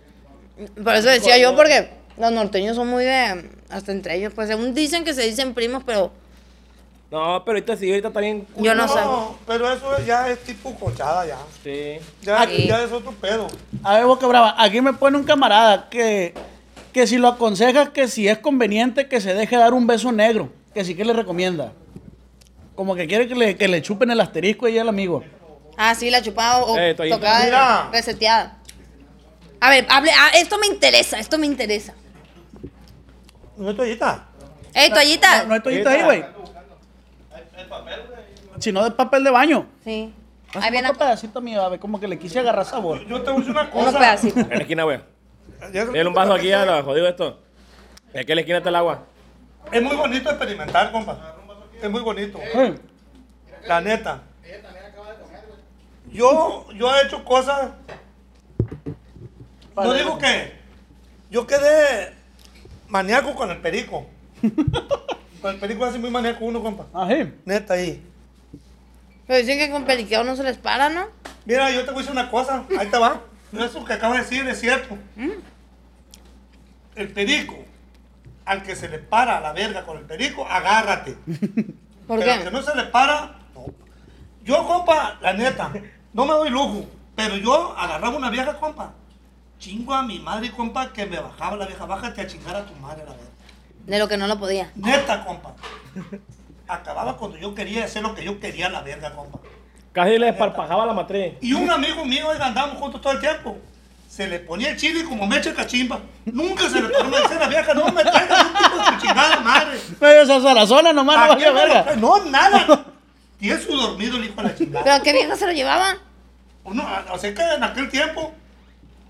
Por 0.82 0.94
eso 0.94 1.08
decía 1.08 1.36
yo, 1.36 1.54
porque 1.56 1.90
los 2.16 2.30
norteños 2.30 2.76
son 2.76 2.86
muy 2.86 3.04
de... 3.04 3.50
Hasta 3.68 3.90
entre 3.90 4.14
ellos, 4.16 4.32
pues 4.34 4.48
según 4.48 4.74
dicen 4.74 5.02
que 5.02 5.12
se 5.14 5.22
dicen 5.22 5.52
primos, 5.52 5.82
pero 5.84 6.12
No, 7.12 7.44
pero 7.44 7.56
ahorita 7.58 7.76
sí, 7.76 7.90
ahorita 7.90 8.10
también. 8.10 8.46
yo 8.56 8.74
no, 8.74 8.88
sé. 8.88 8.98
pero 9.46 9.70
eso 9.70 9.86
ya 10.06 10.28
es 10.30 10.42
tipo 10.44 10.74
cochada 10.74 11.26
ya. 11.26 11.36
Sí. 11.62 11.98
Ya, 12.22 12.46
Sí. 12.46 12.66
ya 12.66 12.82
es 12.82 12.90
otro 12.90 13.12
pedo. 13.12 13.48
A 13.84 13.96
ver, 13.96 14.06
Boca 14.06 14.26
Brava, 14.26 14.54
aquí 14.56 14.80
me 14.80 14.94
pone 14.94 15.18
un 15.18 15.24
camarada 15.24 15.90
que, 15.90 16.32
que 16.92 17.06
si 17.06 17.18
lo 17.18 17.28
aconseja 17.28 17.92
que 17.92 18.08
si 18.08 18.26
es 18.28 18.38
conveniente 18.38 19.08
que 19.08 19.20
se 19.20 19.34
deje 19.34 19.56
dar 19.56 19.74
un 19.74 19.86
beso 19.86 20.10
negro, 20.10 20.50
que 20.72 20.84
sí 20.86 20.94
que 20.94 21.04
le 21.04 21.12
recomienda. 21.12 21.72
Como 22.74 22.94
que 22.94 23.06
quiere 23.06 23.28
que 23.28 23.34
le, 23.34 23.56
que 23.58 23.68
le 23.68 23.82
chupen 23.82 24.10
el 24.10 24.18
asterisco 24.20 24.64
ahí 24.64 24.78
al 24.78 24.88
amigo. 24.88 25.22
Ah, 25.76 25.94
sí, 25.94 26.08
la 26.08 26.22
chupada 26.22 26.64
o 26.64 26.78
Eh, 26.78 26.94
tocada, 26.94 27.44
Mira. 27.44 27.88
reseteada. 27.92 28.56
A 29.60 29.68
ver, 29.68 29.86
hable, 29.90 30.10
ah, 30.12 30.30
esto 30.34 30.56
me 30.58 30.66
interesa, 30.66 31.18
esto 31.18 31.36
me 31.38 31.44
interesa. 31.46 31.92
¿No 33.58 33.68
es 33.70 33.76
toallita? 33.76 34.28
¡Ey, 34.72 34.88
toallita! 34.90 35.42
No, 35.42 35.48
no 35.48 35.54
hay 35.54 35.60
toallita 35.60 35.90
ahí, 35.90 36.02
güey. 36.02 36.24
Si 38.58 38.72
no, 38.72 38.84
de 38.84 38.90
papel 38.90 39.24
de 39.24 39.30
baño. 39.30 39.66
Sí. 39.84 40.12
Ahí 40.54 40.70
viene 40.70 40.88
otro 40.88 40.98
pedacito 40.98 41.40
mío, 41.40 41.62
a 41.62 41.68
ver, 41.70 41.80
como 41.80 41.98
que 41.98 42.06
le 42.06 42.18
quise 42.18 42.38
agarrar 42.38 42.64
sabor. 42.66 43.06
Yo 43.06 43.22
te 43.22 43.30
voy 43.30 43.36
a 43.36 43.38
decir 43.38 43.50
una 43.52 43.70
unos 43.72 43.86
cosa. 43.86 43.98
pedacitos. 43.98 44.42
En 44.42 44.50
la 44.50 44.56
esquina, 44.56 44.84
güey. 44.84 45.00
Dale 45.72 46.06
un 46.06 46.14
vaso 46.14 46.34
aquí 46.34 46.52
a 46.52 46.64
la 46.66 46.82
jodido 46.82 47.08
esto. 47.08 47.40
De 48.12 48.20
aquí 48.20 48.32
a 48.32 48.34
la 48.34 48.40
esquina 48.42 48.58
está 48.58 48.68
el 48.68 48.76
agua. 48.76 49.04
Es 49.70 49.82
muy 49.82 49.96
bonito 49.96 50.28
experimentar, 50.28 50.92
compa. 50.92 51.36
Es 51.80 51.90
muy 51.90 52.00
bonito. 52.02 52.38
La 53.66 53.80
neta. 53.80 54.22
Yo, 56.10 56.66
yo 56.72 56.94
he 56.94 57.06
hecho 57.06 57.24
cosas. 57.24 57.70
No 59.74 59.94
digo 59.94 60.18
que. 60.18 60.60
Yo 61.30 61.46
quedé 61.46 62.12
maníaco 62.88 63.34
con 63.34 63.50
el 63.50 63.58
perico. 63.58 64.06
Con 65.42 65.54
el 65.54 65.60
perico 65.60 65.84
hace 65.84 65.98
muy 65.98 66.08
maníaco 66.10 66.44
uno, 66.44 66.62
compa. 66.62 66.86
Ají. 66.94 67.32
Neta 67.44 67.74
ahí. 67.74 68.00
Pero 69.26 69.38
dicen 69.40 69.58
que 69.58 69.70
con 69.70 69.84
periqueo 69.84 70.22
no 70.22 70.36
se 70.36 70.44
les 70.44 70.56
para, 70.56 70.88
¿no? 70.88 71.06
Mira, 71.44 71.68
yo 71.72 71.84
te 71.84 71.90
voy 71.90 71.96
a 71.96 71.98
decir 72.02 72.12
una 72.12 72.30
cosa. 72.30 72.64
Ahí 72.78 72.86
te 72.86 72.96
va. 72.96 73.20
Eso 73.52 73.84
que 73.84 73.92
acabas 73.92 74.18
de 74.18 74.22
decir 74.22 74.48
es 74.48 74.60
cierto. 74.60 74.96
El 76.94 77.08
perico, 77.12 77.56
al 78.44 78.62
que 78.62 78.76
se 78.76 78.88
le 78.88 78.98
para 78.98 79.40
la 79.40 79.52
verga 79.52 79.84
con 79.84 79.98
el 79.98 80.04
perico, 80.04 80.46
agárrate. 80.46 81.16
¿Por 82.06 82.18
pero 82.20 82.32
al 82.32 82.38
que 82.38 82.44
qué? 82.44 82.50
no 82.50 82.62
se 82.62 82.76
le 82.76 82.84
para, 82.84 83.38
no. 83.54 83.66
Yo, 84.44 84.66
compa, 84.66 85.18
la 85.20 85.32
neta, 85.32 85.72
no 86.12 86.24
me 86.24 86.32
doy 86.34 86.50
lujo, 86.50 86.86
pero 87.16 87.36
yo 87.36 87.76
agarraba 87.76 88.16
una 88.16 88.30
vieja, 88.30 88.58
compa. 88.58 88.92
Chingo 89.58 89.94
a 89.94 90.02
mi 90.02 90.18
madre, 90.18 90.50
compa, 90.50 90.92
que 90.92 91.06
me 91.06 91.18
bajaba 91.18 91.56
la 91.56 91.66
vieja, 91.66 91.84
bájate 91.84 92.20
a 92.20 92.26
chingar 92.26 92.56
a 92.56 92.64
tu 92.66 92.74
madre, 92.76 93.04
la 93.04 93.12
verga. 93.12 93.31
De 93.86 93.98
lo 93.98 94.08
que 94.08 94.16
no 94.16 94.26
lo 94.26 94.38
podía. 94.38 94.70
Neta, 94.74 95.24
compa. 95.24 95.54
Acababa 96.68 97.16
cuando 97.16 97.36
yo 97.36 97.54
quería 97.54 97.84
hacer 97.84 98.02
lo 98.02 98.14
que 98.14 98.24
yo 98.24 98.38
quería, 98.38 98.68
la 98.68 98.82
verga, 98.82 99.14
compa. 99.14 99.38
Casi 99.92 100.18
le 100.18 100.30
esparpajaba 100.30 100.86
la 100.86 100.94
matriz. 100.94 101.34
Y 101.40 101.52
un 101.52 101.70
amigo 101.70 102.04
mío, 102.04 102.28
oiga, 102.28 102.46
andábamos 102.46 102.78
juntos 102.78 103.00
todo 103.00 103.12
el 103.12 103.20
tiempo. 103.20 103.58
Se 104.08 104.26
le 104.26 104.40
ponía 104.40 104.70
el 104.70 104.76
chile 104.76 105.04
como 105.04 105.26
me 105.26 105.38
echa 105.38 105.54
cachimba. 105.54 106.00
Nunca 106.26 106.68
se 106.68 106.80
le 106.80 106.88
me 106.88 107.18
decía 107.18 107.38
la 107.38 107.48
vieja, 107.48 107.74
no 107.74 107.86
me 107.92 108.02
traigas 108.02 108.44
un 108.46 108.54
tipo 108.54 108.90
de 108.90 108.98
chingada 108.98 109.40
madre. 109.40 109.80
Medio 110.00 110.40
sarazona 110.40 110.92
nomás, 110.92 111.16
no 111.16 111.32
¿A 111.32 111.36
lo 111.36 111.54
verga. 111.54 111.96
No, 111.96 112.24
nada. 112.26 112.84
Tiene 113.38 113.60
su 113.60 113.76
dormido 113.76 114.16
el 114.18 114.24
hijo 114.24 114.36
de 114.36 114.42
la 114.42 114.54
chingada. 114.54 114.84
¿Pero 114.84 115.02
qué 115.02 115.12
vieja 115.12 115.36
se 115.36 115.46
lo 115.46 115.52
llevaba? 115.52 115.96
Uno, 116.64 116.86
o 117.10 117.18
sea 117.18 117.34
que 117.34 117.42
en 117.42 117.64
aquel 117.64 117.90
tiempo, 117.90 118.32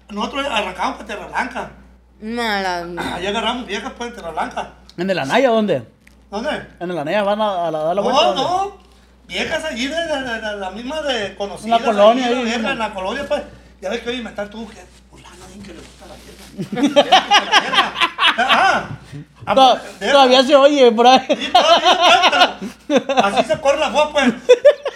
nosotros 0.09 0.47
arrancábamos 0.51 0.97
para 0.99 1.07
Tierra 1.07 1.27
Blanca. 1.27 1.71
Mala. 2.23 3.15
Allá 3.17 3.29
agarramos 3.31 3.67
viejas 3.67 3.93
pues 3.97 4.11
en 4.11 4.15
Tierra 4.15 4.31
Blanca. 4.31 4.71
¿En 4.97 5.11
el 5.11 5.19
Anaya 5.19 5.49
dónde? 5.51 5.83
¿Dónde? 6.31 6.51
En 6.81 6.91
el 6.91 6.99
Anaya 6.99 7.23
van 7.25 7.41
a, 7.41 7.67
a 7.67 7.71
la- 7.71 7.79
dar 7.85 7.97
la 7.97 8.03
vuelta. 8.03 8.23
No, 8.23 8.27
¿dónde? 8.35 8.43
no. 8.43 8.83
Viejas 9.27 9.65
allí 9.65 9.87
de, 9.89 9.97
de- 9.97 10.23
de- 10.23 10.41
de 10.41 10.57
la 10.57 10.71
misma 10.71 11.01
de 11.03 11.35
conocidas. 11.37 11.81
En 11.81 11.87
la 11.87 11.93
colonia 11.93 12.27
allí, 12.27 12.35
ahí, 12.35 12.45
la 12.45 12.51
mismo. 12.59 12.69
en 12.71 12.79
la 12.79 12.95
colonia, 12.95 13.25
pues. 13.29 13.43
Ya 13.81 13.89
ves 13.91 14.01
que 14.03 14.11
hoy 14.11 14.23
me 14.23 14.31
está 14.31 14.49
tú, 14.49 14.69
que 14.69 14.77
fulano, 15.11 15.45
alguien 15.45 15.63
que 15.63 15.73
le 15.75 15.81
gusta 15.81 16.07
la 16.07 16.15
vieja. 16.15 17.03
La. 17.03 17.93
Ah, 18.39 18.89
ah, 19.47 19.55
To- 19.55 19.79
pues, 19.99 20.11
Todavía 20.13 20.43
se 20.45 20.55
oye 20.57 20.91
por 20.93 21.07
ahí. 21.07 21.21
Sí, 21.29 21.49
todavía, 21.53 22.59
pero 22.89 23.25
Así 23.27 23.45
se 23.45 23.61
corre 23.61 23.79
la 23.81 23.89
voz, 23.91 24.09
pues. 24.13 24.33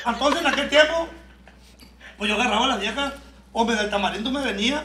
Entonces, 0.06 0.40
en 0.40 0.46
aquel 0.46 0.68
tiempo, 0.70 1.08
pues 2.16 2.30
yo 2.30 2.36
agarraba 2.36 2.64
a 2.64 2.68
la 2.68 2.76
vieja, 2.76 3.12
o 3.52 3.64
me 3.64 3.74
del 3.74 3.90
tamarindo 3.90 4.30
me 4.30 4.40
venía, 4.40 4.84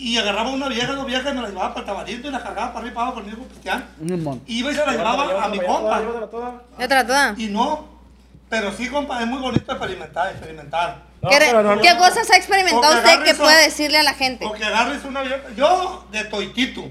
y 0.00 0.16
agarraba 0.18 0.50
una 0.50 0.68
vieja, 0.68 0.92
dos 0.92 1.06
viejas, 1.06 1.32
y 1.32 1.36
me 1.36 1.42
la 1.42 1.48
llevaba 1.48 1.68
para 1.74 1.80
el 1.80 1.86
tamarindo 1.86 2.28
y 2.28 2.30
la 2.32 2.42
cargaba 2.42 2.68
para 2.72 2.78
arriba 2.80 2.90
y 2.92 2.94
para 2.94 3.06
abajo 3.08 3.20
conmigo, 3.22 3.46
cristiano. 3.48 3.84
Un 4.00 4.22
mon- 4.24 4.42
Y 4.46 4.58
iba 4.60 4.72
y 4.72 4.74
se 4.74 4.86
la 4.86 4.92
llevaba 4.92 5.44
a 5.44 5.48
mi 5.48 5.58
compa. 5.58 5.98
Llévatela 6.00 6.26
toda. 6.30 6.62
¿Ya 6.78 6.88
te 6.88 6.94
la 6.94 7.06
toda? 7.06 7.34
Y 7.36 7.46
no, 7.48 7.88
pero 8.48 8.72
sí, 8.72 8.88
compa, 8.88 9.20
es 9.20 9.26
muy 9.26 9.38
bonito 9.40 9.70
experimentar, 9.72 10.30
experimentar. 10.30 11.02
No, 11.22 11.28
¿Qué, 11.28 11.36
pero 11.38 11.62
no, 11.62 11.76
no, 11.76 11.82
qué 11.82 11.92
no. 11.92 11.98
cosas 11.98 12.30
ha 12.30 12.36
experimentado 12.36 12.94
Porque 12.94 13.08
usted 13.10 13.24
que 13.24 13.30
eso. 13.30 13.42
puede 13.42 13.62
decirle 13.64 13.98
a 13.98 14.02
la 14.02 14.14
gente? 14.14 14.46
O 14.46 14.52
que 14.52 14.64
agarres 14.64 15.04
una 15.04 15.20
vieja. 15.22 15.42
Yo, 15.54 16.06
de 16.10 16.24
toitito. 16.24 16.90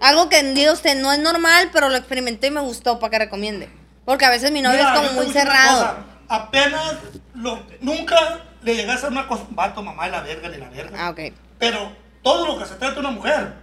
Algo 0.00 0.28
que 0.28 0.42
diga 0.54 0.72
usted 0.72 1.00
no 1.02 1.12
es 1.12 1.18
normal, 1.18 1.70
pero 1.72 1.88
lo 1.88 1.96
experimenté 1.96 2.46
y 2.46 2.50
me 2.52 2.60
gustó 2.60 2.98
para 3.00 3.10
que 3.10 3.18
recomiende. 3.18 3.68
Porque 4.04 4.24
a 4.24 4.30
veces 4.30 4.50
mi 4.52 4.62
novio 4.62 4.78
Mira, 4.78 4.94
es 4.94 5.00
como 5.00 5.12
muy 5.14 5.26
cerrado. 5.32 5.78
cosa, 5.80 5.96
Apenas, 6.28 6.94
lo, 7.34 7.58
nunca 7.80 8.16
le 8.62 8.76
llegas 8.76 9.02
a 9.04 9.08
una 9.08 9.26
cosa, 9.26 9.42
vato, 9.50 9.82
mamá 9.82 10.06
y 10.06 10.10
la 10.12 10.20
verga, 10.20 10.48
ni 10.48 10.56
la 10.58 10.68
verga. 10.70 10.96
Ah, 11.06 11.10
ok. 11.10 11.20
Pero 11.58 11.90
todo 12.22 12.46
lo 12.46 12.58
que 12.58 12.66
se 12.66 12.74
trata 12.74 12.94
de 12.94 13.00
una 13.00 13.10
mujer 13.10 13.54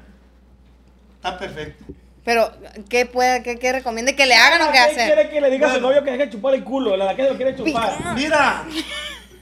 está 1.16 1.38
perfecto. 1.38 1.86
Pero, 2.24 2.52
¿qué 2.90 3.06
puede, 3.06 3.42
qué, 3.42 3.58
qué 3.58 3.72
recomiende 3.72 4.16
que 4.16 4.26
le 4.26 4.36
hagan 4.36 4.62
o 4.64 4.68
qué 4.68 4.74
¿Qué 4.74 4.80
hacer? 4.80 5.06
quiere 5.14 5.30
que 5.30 5.40
le 5.42 5.50
diga 5.50 5.72
a 5.72 5.76
su 5.76 5.82
novio 5.82 6.04
que 6.04 6.12
deje 6.12 6.26
de 6.26 6.32
chupar 6.32 6.54
el 6.56 6.64
culo? 6.64 6.98
La 6.98 7.16
que 7.16 7.24
lo 7.24 7.38
quiere 7.38 7.56
chupar. 7.56 8.16
Mira, 8.16 8.66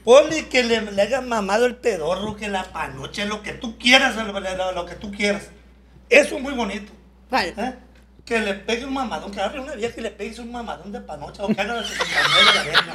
ponle 0.04 0.46
que 0.48 0.62
le, 0.62 0.80
le 0.92 1.02
hagas 1.02 1.24
mamado 1.24 1.66
el 1.66 1.74
pedorro, 1.76 2.36
que 2.36 2.48
la 2.48 2.62
panoche, 2.64 3.24
lo 3.26 3.42
que 3.42 3.52
tú 3.54 3.76
quieras, 3.76 4.14
lo, 4.14 4.24
lo- 4.38 4.72
lo 4.72 4.86
que 4.86 4.94
tú 4.94 5.10
quieras. 5.10 5.48
Eso 6.08 6.36
es 6.36 6.42
muy 6.42 6.52
bonito. 6.52 6.92
¿Cuál? 7.28 7.46
¿eh? 7.56 7.74
Que 8.26 8.40
le 8.40 8.54
pegue 8.54 8.84
un 8.84 8.92
mamadón, 8.92 9.30
que 9.30 9.38
agarre 9.38 9.60
una 9.60 9.74
vieja 9.74 9.94
y 9.98 10.00
le 10.00 10.10
pegue 10.10 10.40
un 10.40 10.50
mamadón 10.50 10.90
de 10.90 11.00
panocha 11.00 11.44
o 11.44 11.46
que 11.46 11.60
haga 11.60 11.74
de 11.74 11.84
69 11.86 12.44
la 12.56 12.62
verga. 12.64 12.94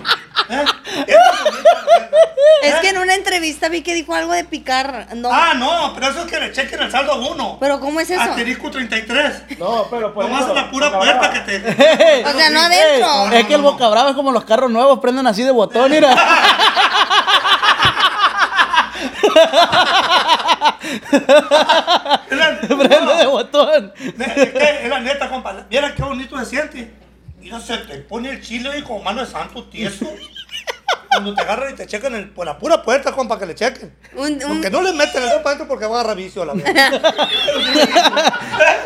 ¿eh? 0.50 0.65
Es 1.08 1.15
bonito, 1.15 1.70
la 1.74 2.00
verga. 2.00 2.17
Es 2.63 2.74
¿eh? 2.74 2.78
que 2.82 2.89
en 2.89 2.98
una 2.98 3.15
entrevista 3.15 3.70
vi 3.70 3.82
que 3.82 3.94
dijo 3.94 4.13
algo 4.13 4.34
de 4.34 4.44
picar. 4.44 5.08
No. 5.15 5.30
Ah, 5.32 5.54
no, 5.56 5.94
pero 5.96 6.10
eso 6.10 6.26
es 6.26 6.26
que 6.30 6.38
le 6.38 6.52
chequen 6.52 6.82
el 6.82 6.91
saldo 6.91 7.13
a 7.13 7.15
uno. 7.15 7.56
¿Pero 7.62 7.80
cómo 7.80 8.02
es 8.02 8.10
eso? 8.10 8.20
Asterisco 8.20 8.70
33. 8.70 9.58
No, 9.58 9.88
pero 9.89 10.13
por 10.13 10.26
Nomás 10.26 10.41
eso, 10.41 10.50
en 10.50 10.56
la 10.58 10.70
pura 10.70 10.91
puerta 10.91 11.32
que 11.32 11.39
te. 11.39 12.26
O 12.28 12.32
sea, 12.34 12.50
no 12.50 12.60
adentro. 12.60 13.32
Es 13.32 13.46
que 13.46 13.54
el 13.54 13.62
boca 13.62 13.88
brava 13.88 14.10
es 14.10 14.15
como 14.17 14.34
los 14.34 14.44
carros 14.44 14.70
nuevos, 14.70 15.00
prenden 15.00 15.28
así 15.28 15.44
de 15.44 15.52
botón, 15.52 15.89
mira. 15.91 16.13
Es 19.22 19.34
la, 19.34 20.71
Prende 22.30 23.15
de 23.17 23.26
botón. 23.28 23.94
Es 24.00 24.50
que 24.52 24.80
es 24.84 24.89
la 24.89 25.00
neta, 25.00 25.30
compa. 25.30 25.65
Mira 25.70 25.94
qué 25.96 26.04
bonito 26.04 26.38
se 26.39 26.46
siente. 26.46 26.91
Mira, 27.39 27.60
se 27.60 27.78
te 27.78 27.98
pone 28.00 28.30
el 28.30 28.41
chile 28.41 28.70
ahí 28.72 28.82
con 28.84 29.04
mano 29.04 29.22
de 29.26 29.28
santo 29.32 29.63
tieso. 29.65 30.06
Cuando 31.10 31.34
te 31.34 31.41
agarran 31.41 31.74
y 31.74 31.76
te 31.76 31.86
checan 31.88 32.15
el- 32.15 32.30
por 32.30 32.46
la 32.46 32.58
pura 32.58 32.82
puerta, 32.84 33.12
compa, 33.12 33.38
que 33.38 33.46
le 33.46 33.56
chequen. 33.56 33.94
Un- 34.15 34.34
un- 34.34 34.39
Porque 34.39 34.70
no 34.70 34.82
le 34.82 34.94
meten 34.94 35.22
el 35.24 35.30
dedo 35.30 35.44
para 35.44 35.56
adentro 35.56 35.67
porque 35.67 35.86
va 35.86 35.98
a 35.98 36.00
agarrar 36.02 36.15
vicio 36.17 36.41
a 36.44 36.46
la 36.48 36.54
verga. 36.54 36.91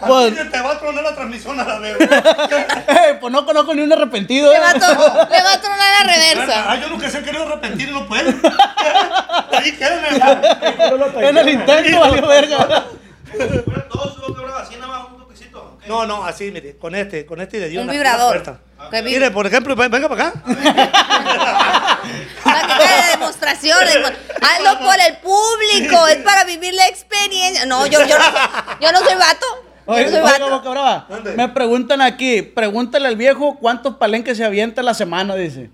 Pues, 0.00 0.50
te 0.50 0.60
va 0.60 0.72
a 0.72 0.78
tronar 0.78 1.04
la 1.04 1.14
transmisión 1.14 1.58
a 1.58 1.64
la 1.64 1.78
vez. 1.78 1.96
eh, 2.00 3.18
pues 3.20 3.32
no 3.32 3.44
conozco 3.46 3.74
ni 3.74 3.82
un 3.82 3.92
arrepentido. 3.92 4.50
Le 4.52 4.58
eh. 4.58 4.60
va, 4.60 4.70
a 4.70 4.74
to- 4.74 5.28
le 5.30 5.42
va 5.42 5.52
a 5.52 5.60
tronar 5.60 6.06
la 6.06 6.12
reversa. 6.12 6.64
Ah, 6.70 6.76
yo 6.76 6.88
nunca 6.88 7.08
se 7.10 7.18
han 7.18 7.24
querido 7.24 7.44
arrepentir 7.44 7.88
y 7.88 7.92
no 7.92 8.06
pueden. 8.06 8.40
Ahí 9.52 9.72
quédenme. 9.72 10.08
En 11.28 11.38
el 11.38 11.48
intento, 11.48 12.00
valió 12.00 12.26
verga. 12.26 12.84
Todos 13.90 14.36
los 14.38 14.60
así, 14.60 14.76
nada 14.76 14.86
más 14.86 15.08
un 15.10 15.18
toquecito. 15.18 15.78
No, 15.86 16.06
no, 16.06 16.24
así, 16.24 16.50
mire, 16.50 16.76
con 16.76 16.94
este, 16.94 17.24
con 17.26 17.40
este 17.40 17.58
de 17.60 17.68
Dios. 17.68 17.84
Un 17.84 17.90
vibrador. 17.90 18.58
Mire, 19.02 19.30
por 19.30 19.46
ejemplo, 19.46 19.74
ven- 19.74 19.90
venga 19.90 20.08
para 20.08 20.28
acá. 20.28 20.42
Para 22.44 22.66
que 22.66 22.72
haga 22.84 23.08
demostración. 23.10 23.78
demo- 23.84 24.08
Hazlo 24.42 24.78
por 24.80 24.96
el 25.00 25.16
público. 25.18 26.06
Es 26.08 26.18
para 26.18 26.44
vivir 26.44 26.74
la 26.74 26.86
experiencia. 26.88 27.66
No, 27.66 27.86
yo, 27.86 28.04
yo, 28.06 28.18
no, 28.18 28.24
yo 28.80 28.92
no 28.92 28.98
soy 29.00 29.14
vato. 29.14 29.46
Oye, 29.86 30.04
no 30.04 30.10
soy 30.10 30.20
vato. 30.20 30.50
Boca 30.50 30.70
Brava, 30.70 31.06
¿Dónde? 31.08 31.32
me 31.34 31.48
preguntan 31.48 32.00
aquí, 32.02 32.42
pregúntale 32.42 33.06
al 33.08 33.16
viejo 33.16 33.56
cuántos 33.58 33.96
palenques 33.96 34.36
se 34.36 34.44
avienta 34.44 34.80
a 34.80 34.84
la 34.84 34.94
semana, 34.94 35.34
dice. 35.36 35.70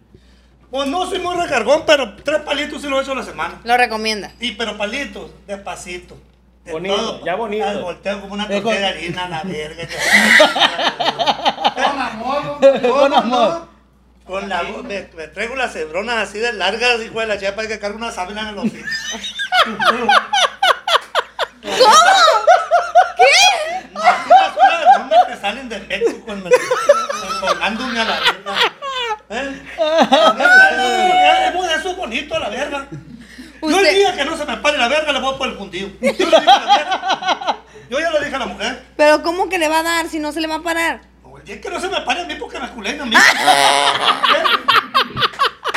Pues 0.71 0.89
no 0.89 1.05
soy 1.07 1.19
muy 1.19 1.35
recargón, 1.37 1.83
pero 1.87 2.15
tres 2.17 2.41
palitos 2.43 2.81
sí 2.83 2.89
lo 2.89 2.99
he 2.99 3.03
hecho 3.03 3.13
a 3.13 3.17
la 3.17 3.23
semana. 3.25 3.61
Lo 3.65 3.77
recomienda. 3.77 4.33
Y 4.41 4.53
pero 4.53 4.77
palitos, 4.79 5.31
despacito. 5.47 6.17
De 6.65 6.73
Bonito, 6.73 7.25
ya 7.25 7.35
bonito. 7.35 7.67
Al 7.67 7.83
volteo 7.83 8.21
como 8.21 8.35
una 8.35 8.47
con- 8.47 8.63
tortilla 8.63 8.79
de 8.81 8.87
harina 8.87 9.25
a 9.25 9.29
la 9.29 9.43
verga. 9.43 9.85
Con 11.75 11.99
amor, 12.01 12.59
Con 12.81 13.15
amor. 13.15 13.69
Con 14.25 14.49
la 14.49 14.63
me, 14.63 15.09
me 15.17 15.27
traigo 15.29 15.57
las 15.57 15.73
cebronas 15.73 16.29
así 16.29 16.39
de 16.39 16.53
largas, 16.53 17.03
hijo 17.05 17.19
de 17.19 17.27
la 17.27 17.37
chepa, 17.39 17.67
que 17.67 17.81
cargo 17.81 17.97
una 17.99 18.13
sábana 18.13 18.43
en 18.43 18.49
el 18.51 18.59
hocico. 18.59 18.87
Imagínate 21.65 22.32
de 23.23 24.85
bromas 24.95 25.25
que 25.29 25.37
salen 25.37 25.69
de 25.69 25.79
México 25.81 26.33
en 26.33 26.43
colgándome 27.41 28.01
a 28.01 28.05
la 28.05 28.21
verga. 28.21 28.57
¿Eh? 29.31 29.63
Eso, 31.77 31.91
es 31.91 31.97
bonito 31.97 32.39
la 32.39 32.49
verga. 32.49 32.89
Yo 33.63 33.81
el 33.81 33.95
día 33.95 34.15
que 34.17 34.25
no 34.25 34.37
se 34.37 34.45
me 34.45 34.57
pare 34.59 34.79
la 34.79 34.89
verga 34.89 35.13
le 35.13 35.21
voy 35.21 35.35
a 35.35 35.39
poner 35.39 35.53
el 35.53 35.59
fundido. 35.59 35.89
Yo, 36.01 36.11
le 36.11 36.41
dije 36.41 36.51
a 36.51 36.59
la 36.59 36.77
verga. 36.77 37.57
Yo 37.91 38.01
ya 38.01 38.11
le 38.11 38.25
dije 38.25 38.35
a 38.35 38.39
la 38.39 38.47
mujer. 38.47 38.83
Pero 38.97 39.23
¿cómo 39.23 39.49
que 39.49 39.59
le 39.59 39.69
va 39.69 39.81
a 39.81 39.83
dar 39.83 40.09
si 40.09 40.19
no 40.19 40.33
se 40.33 40.41
le 40.41 40.49
va 40.49 40.57
a 40.57 40.63
parar? 40.63 41.01
No, 41.23 41.39
el 41.39 41.45
día 41.45 41.61
que 41.61 41.71
no 41.71 41.81
se 41.81 41.89
me 41.89 42.01
pare 42.03 42.23
a 42.23 42.25
mí 42.25 42.35
porque 42.37 42.59
me 42.59 42.69
culen 42.71 43.01
a 43.01 43.07
mí. 43.07 43.15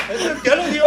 Eso 0.09 0.35
ya 0.43 0.55
lo 0.55 0.67
digo. 0.67 0.85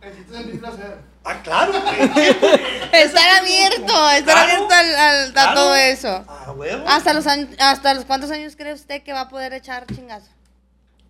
necesitas 0.00 0.36
sentir 0.36 0.60
placer. 0.60 1.11
Ah, 1.24 1.40
claro. 1.42 1.72
Estar 2.92 3.38
abierto, 3.40 4.10
estar 4.10 4.24
Claro, 4.24 4.40
abierto 4.40 4.74
al, 4.74 4.94
al- 4.96 5.28
a 5.30 5.32
claro. 5.32 5.54
todo 5.54 5.74
eso. 5.76 6.24
Ah, 6.28 6.52
huevo. 6.54 6.84
Hasta 6.88 7.12
los, 7.12 7.24
hasta 7.26 7.94
los 7.94 8.04
cuántos 8.04 8.30
años 8.30 8.56
cree 8.56 8.72
usted 8.72 9.02
que 9.02 9.12
va 9.12 9.22
a 9.22 9.28
poder 9.28 9.52
echar 9.52 9.86
chingazo. 9.86 10.28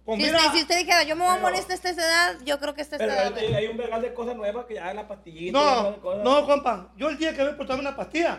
Pues 0.05 0.19
Si 0.19 0.25
mira, 0.27 0.39
usted, 0.39 0.53
si 0.53 0.63
usted 0.63 0.79
dijera, 0.79 1.03
yo 1.05 1.15
me 1.17 1.25
voy 1.25 1.37
a 1.37 1.41
morir 1.41 1.61
hasta 1.61 1.75
esta 1.75 1.91
edad, 1.91 2.37
yo 2.45 2.59
creo 2.59 2.75
que 2.75 2.83
esta 2.83 2.99
Pero 2.99 3.13
edad. 3.13 3.27
ahorita 3.33 3.57
hay 3.57 3.67
un 3.69 3.77
vergal 3.77 4.03
de 4.03 4.13
cosas 4.13 4.35
nuevas 4.37 4.67
que 4.67 4.75
ya 4.75 4.93
la 4.93 5.07
pastillita. 5.07 5.59
No, 5.59 5.93
de 5.93 5.99
cosas. 5.99 6.25
no, 6.25 6.47
compa. 6.47 6.89
Yo 6.97 7.09
el 7.09 7.17
día 7.19 7.33
que 7.35 7.43
voy 7.45 7.55
por 7.55 7.67
tomar 7.67 7.81
una 7.81 7.97
pastilla, 7.97 8.39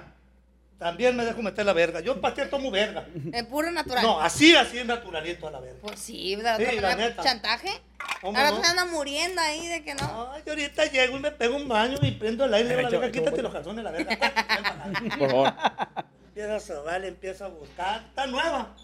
también 0.84 1.16
me 1.16 1.24
dejo 1.24 1.42
meter 1.42 1.66
la 1.66 1.72
verga. 1.72 2.02
Yo 2.02 2.20
pastilla 2.20 2.50
tomo 2.50 2.70
verga. 2.70 3.08
Es 3.32 3.44
puro 3.46 3.72
natural. 3.72 4.04
No, 4.04 4.20
así, 4.20 4.54
así 4.54 4.80
es 4.80 4.86
naturalito 4.86 5.48
a 5.48 5.52
la 5.52 5.62
verga. 5.62 5.80
Pues 5.82 5.98
sí, 5.98 6.36
de 6.36 6.44
la 6.44 6.58
Sí, 6.58 6.66
la 6.82 6.96
neta. 6.98 7.24
chantaje. 7.24 7.70
¿Cómo 8.20 8.38
Ahora 8.38 8.52
no? 8.52 8.62
se 8.62 8.68
anda 8.68 8.84
muriendo 8.86 9.40
ahí 9.42 9.66
de 9.68 9.82
que 9.82 9.96
no. 9.96 10.32
Ay, 10.34 10.44
ahorita 10.46 10.86
llego 10.88 11.16
y 11.16 11.20
me 11.22 11.32
pego 11.32 11.56
un 11.56 11.70
baño 11.70 11.98
y 12.02 12.12
prendo 12.12 12.44
el 12.44 12.54
aire 12.54 12.74
y 12.74 12.78
digo, 12.78 12.90
la 12.90 13.00
verga, 13.00 13.12
quítate 13.14 13.42
los 13.42 13.54
calzones, 13.54 13.82
la 13.82 13.92
verga. 13.92 14.20
Por 15.18 15.30
favor. 15.32 15.54
Empieza 16.28 16.56
a 16.56 16.60
sobar, 16.60 17.06
empieza 17.06 17.46
a 17.46 17.48
buscar. 17.48 18.04
Está 18.10 18.28
nueva. 18.28 18.76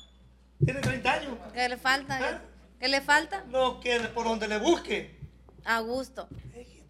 Tiene 0.63 0.79
30 0.79 1.11
años. 1.11 1.33
¿Qué 1.53 1.67
le 1.67 1.75
falta? 1.77 2.17
¿Ah? 2.21 2.41
¿Qué 2.79 2.87
le 2.87 3.01
falta? 3.01 3.43
No, 3.49 3.81
que 3.81 3.99
por 3.99 4.23
donde 4.23 4.47
le 4.47 4.57
busque. 4.57 5.19
A 5.65 5.81
gusto. 5.81 6.29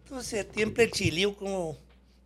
Entonces, 0.04 0.45
siempre 0.54 0.84
el 0.84 0.91
chilío 0.91 1.36
como 1.36 1.78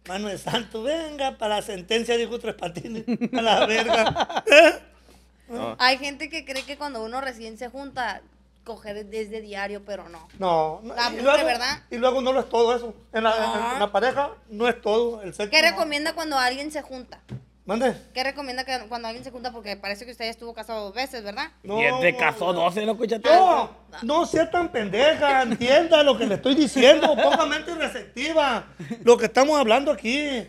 mano 0.08 0.28
de 0.30 0.38
santo. 0.38 0.84
Venga, 0.84 1.38
para 1.38 1.56
la 1.56 1.62
sentencia, 1.62 2.18
dijo 2.18 2.40
Tres 2.40 2.56
Patines. 2.56 3.04
A 3.38 3.42
la 3.42 3.66
verga. 3.66 4.44
Hay 5.80 5.98
gente 5.98 6.30
que 6.30 6.46
cree 6.46 6.64
que 6.64 6.78
cuando 6.78 7.04
uno 7.04 7.22
recién 7.22 7.58
se 7.58 7.70
junta, 7.70 8.22
coger 8.64 9.06
desde 9.06 9.42
diario, 9.42 9.84
pero 9.86 10.10
no. 10.10 10.28
No, 10.40 10.80
no. 10.84 10.96
La 10.96 11.12
y 11.12 11.22
luego, 11.22 11.46
¿verdad? 11.46 11.84
Y 11.92 11.98
luego 11.98 12.22
no 12.22 12.34
lo 12.34 12.40
es 12.40 12.50
todo 12.50 12.76
eso. 12.76 12.96
En 13.12 13.24
la, 13.24 13.32
No. 13.38 13.74
en 13.74 13.80
la 13.80 13.92
pareja 13.92 14.32
no 14.50 14.68
es 14.68 14.82
todo. 14.82 15.22
El 15.22 15.34
sexo. 15.34 15.52
¿Qué 15.52 15.62
no. 15.62 15.70
recomienda 15.70 16.14
cuando 16.14 16.38
alguien 16.38 16.72
se 16.72 16.82
junta? 16.82 17.20
Mande. 17.66 17.96
¿Qué 18.14 18.24
recomienda 18.26 18.66
que 18.66 18.78
cuando 18.90 19.08
alguien 19.08 19.24
se 19.24 19.32
junta? 19.32 19.52
Porque 19.54 19.78
parece 19.78 20.04
que 20.04 20.12
usted 20.12 20.26
ya 20.26 20.32
estuvo 20.32 20.54
casado 20.54 20.84
dos 20.86 20.94
veces, 20.94 21.24
¿verdad? 21.24 21.50
No, 21.64 21.80
Y 21.80 22.02
te 22.02 22.18
casó 22.18 22.52
12, 22.52 22.86
¿no 22.86 22.92
escuchaste? 22.92 23.30
No, 23.30 23.70
no 24.02 24.26
sea 24.26 24.52
tan 24.52 24.70
pendeja, 24.70 25.44
entienda 25.44 26.04
lo 26.04 26.18
que 26.18 26.26
le 26.26 26.36
estoy 26.36 26.56
diciendo, 26.56 27.16
poca 27.16 27.46
mente 27.46 27.74
receptiva, 27.74 28.66
lo 29.06 29.18
que 29.18 29.26
estamos 29.28 29.58
hablando 29.58 29.94
aquí. 29.94 30.46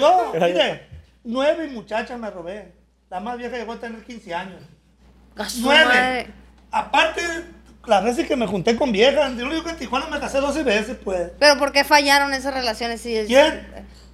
Yo, 0.00 0.32
mire, 0.40 0.88
nueve 1.22 1.68
muchachas 1.68 2.18
me 2.18 2.30
robé, 2.30 2.72
la 3.10 3.20
más 3.20 3.36
vieja 3.36 3.58
llegó 3.58 3.72
a 3.74 3.80
tener 3.80 4.02
15 4.02 4.34
años. 4.34 4.62
Nueve. 5.60 5.84
madre. 5.84 6.26
Aparte, 6.70 7.20
las 7.86 8.04
veces 8.04 8.26
que 8.26 8.36
me 8.36 8.46
junté 8.46 8.74
con 8.74 8.90
viejas, 8.90 9.36
yo 9.36 9.50
digo 9.50 9.64
que 9.64 9.70
en 9.70 9.76
Tijuana 9.76 10.06
me 10.06 10.18
casé 10.18 10.40
12 10.40 10.62
veces, 10.62 10.96
pues. 11.04 11.30
Pero 11.38 11.58
¿por 11.58 11.72
qué 11.72 11.84
fallaron 11.84 12.32
esas 12.32 12.54
relaciones? 12.54 13.02
Si 13.02 13.14
es- 13.14 13.26
¿Quién? 13.26 13.68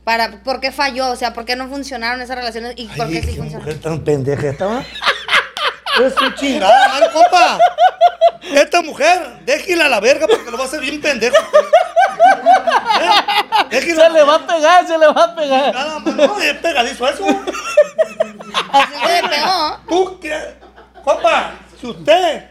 Para, 0.04 0.42
¿Por 0.42 0.60
qué 0.60 0.72
falló? 0.72 1.10
O 1.10 1.16
sea, 1.16 1.32
¿por 1.32 1.44
qué 1.44 1.56
no 1.56 1.68
funcionaron 1.68 2.20
esas 2.20 2.36
relaciones 2.36 2.74
y 2.76 2.88
por 2.88 3.08
qué 3.08 3.20
sí 3.20 3.28
qué 3.28 3.36
funcionaron? 3.36 3.66
mujer 3.66 3.80
tan 3.80 4.04
pendeja 4.04 4.48
esta, 4.48 4.66
¿va? 4.66 4.84
Es 6.00 6.14
su 6.14 6.30
chingada, 6.30 6.88
mal, 6.88 7.12
compa. 7.12 7.58
Esta 8.42 8.80
mujer, 8.80 9.40
déjela 9.44 9.86
a 9.86 9.88
la 9.88 10.00
verga 10.00 10.26
porque 10.26 10.50
lo 10.50 10.56
va 10.56 10.64
a 10.64 10.66
hacer 10.66 10.80
bien 10.80 11.00
pendejo. 11.00 11.36
¿Eh? 13.70 13.80
Se 13.80 14.10
le 14.10 14.22
va 14.22 14.36
a 14.36 14.46
pegar, 14.46 14.86
se 14.86 14.96
le 14.96 15.06
va 15.06 15.24
a 15.24 15.34
pegar. 15.34 15.74
Nada 15.74 15.98
más, 15.98 16.14
no, 16.14 16.40
es 16.40 16.54
pegadizo 16.54 17.08
eso. 17.08 17.24
Así 18.72 18.92
que 19.06 19.22
le 19.22 19.28
pegó. 19.28 19.80
Tú 19.88 20.20
qué, 20.20 20.54
compa, 21.04 21.54
si 21.78 21.86
usted, 21.86 22.44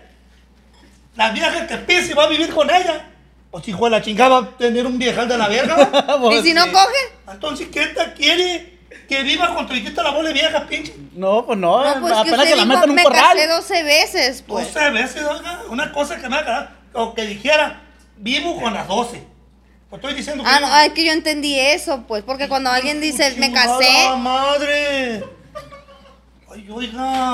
la 1.16 1.32
vieja 1.32 1.68
que 1.68 1.78
pise 1.78 2.14
va 2.14 2.26
a 2.26 2.28
vivir 2.28 2.54
con 2.54 2.70
ella, 2.70 3.09
o 3.52 3.62
si 3.62 3.72
hijo 3.72 3.86
de 3.86 3.92
la 3.92 4.02
chingada 4.02 4.40
va 4.42 4.48
a 4.48 4.58
tener 4.58 4.86
un 4.86 4.98
viejal 4.98 5.28
de 5.28 5.38
la 5.38 5.48
verga, 5.48 5.90
¿Y 6.32 6.42
si 6.42 6.54
no 6.54 6.72
coge? 6.72 7.32
entonces 7.32 7.68
¿quién 7.72 7.94
te 7.94 8.14
quiere 8.14 8.80
que 9.08 9.24
viva 9.24 9.54
con 9.56 9.66
tu 9.68 9.74
hijita 9.74 10.04
la 10.04 10.12
bola 10.12 10.32
vieja, 10.32 10.68
pinche? 10.68 10.94
No, 11.14 11.46
pues 11.46 11.58
no, 11.58 11.84
No, 11.84 12.02
pues 12.02 12.14
que 12.14 12.20
apenas 12.20 12.40
usted 12.40 12.50
que 12.52 12.56
la 12.56 12.66
metan 12.66 12.84
en 12.84 12.90
un 12.92 12.96
me 12.96 13.04
corral. 13.04 13.38
casé 13.38 13.48
12 13.48 13.84
veces, 13.84 14.44
pues. 14.48 14.74
12 14.74 14.90
veces, 14.92 15.24
oiga, 15.24 15.62
una 15.70 15.92
cosa 15.92 16.18
que 16.18 16.30
me 16.30 16.36
haga, 16.38 16.76
o 16.94 17.16
que 17.16 17.26
dijera, 17.26 17.82
vivo 18.18 18.62
con 18.62 18.74
las 18.74 18.88
12. 18.88 19.24
Pues 19.90 20.00
estoy 20.00 20.16
diciendo 20.16 20.44
que. 20.44 20.50
Ah, 20.50 20.60
no, 20.60 20.80
es 20.82 20.94
que 20.94 21.06
yo 21.06 21.12
entendí 21.12 21.60
eso, 21.60 22.04
pues, 22.08 22.24
porque 22.24 22.48
cuando 22.48 22.70
alguien 22.70 23.02
dice, 23.02 23.34
me 23.38 23.48
¡Chingada 23.48 23.80
casé, 23.80 24.18
madre! 24.18 25.24
Ay, 26.52 26.68
oiga. 26.72 27.34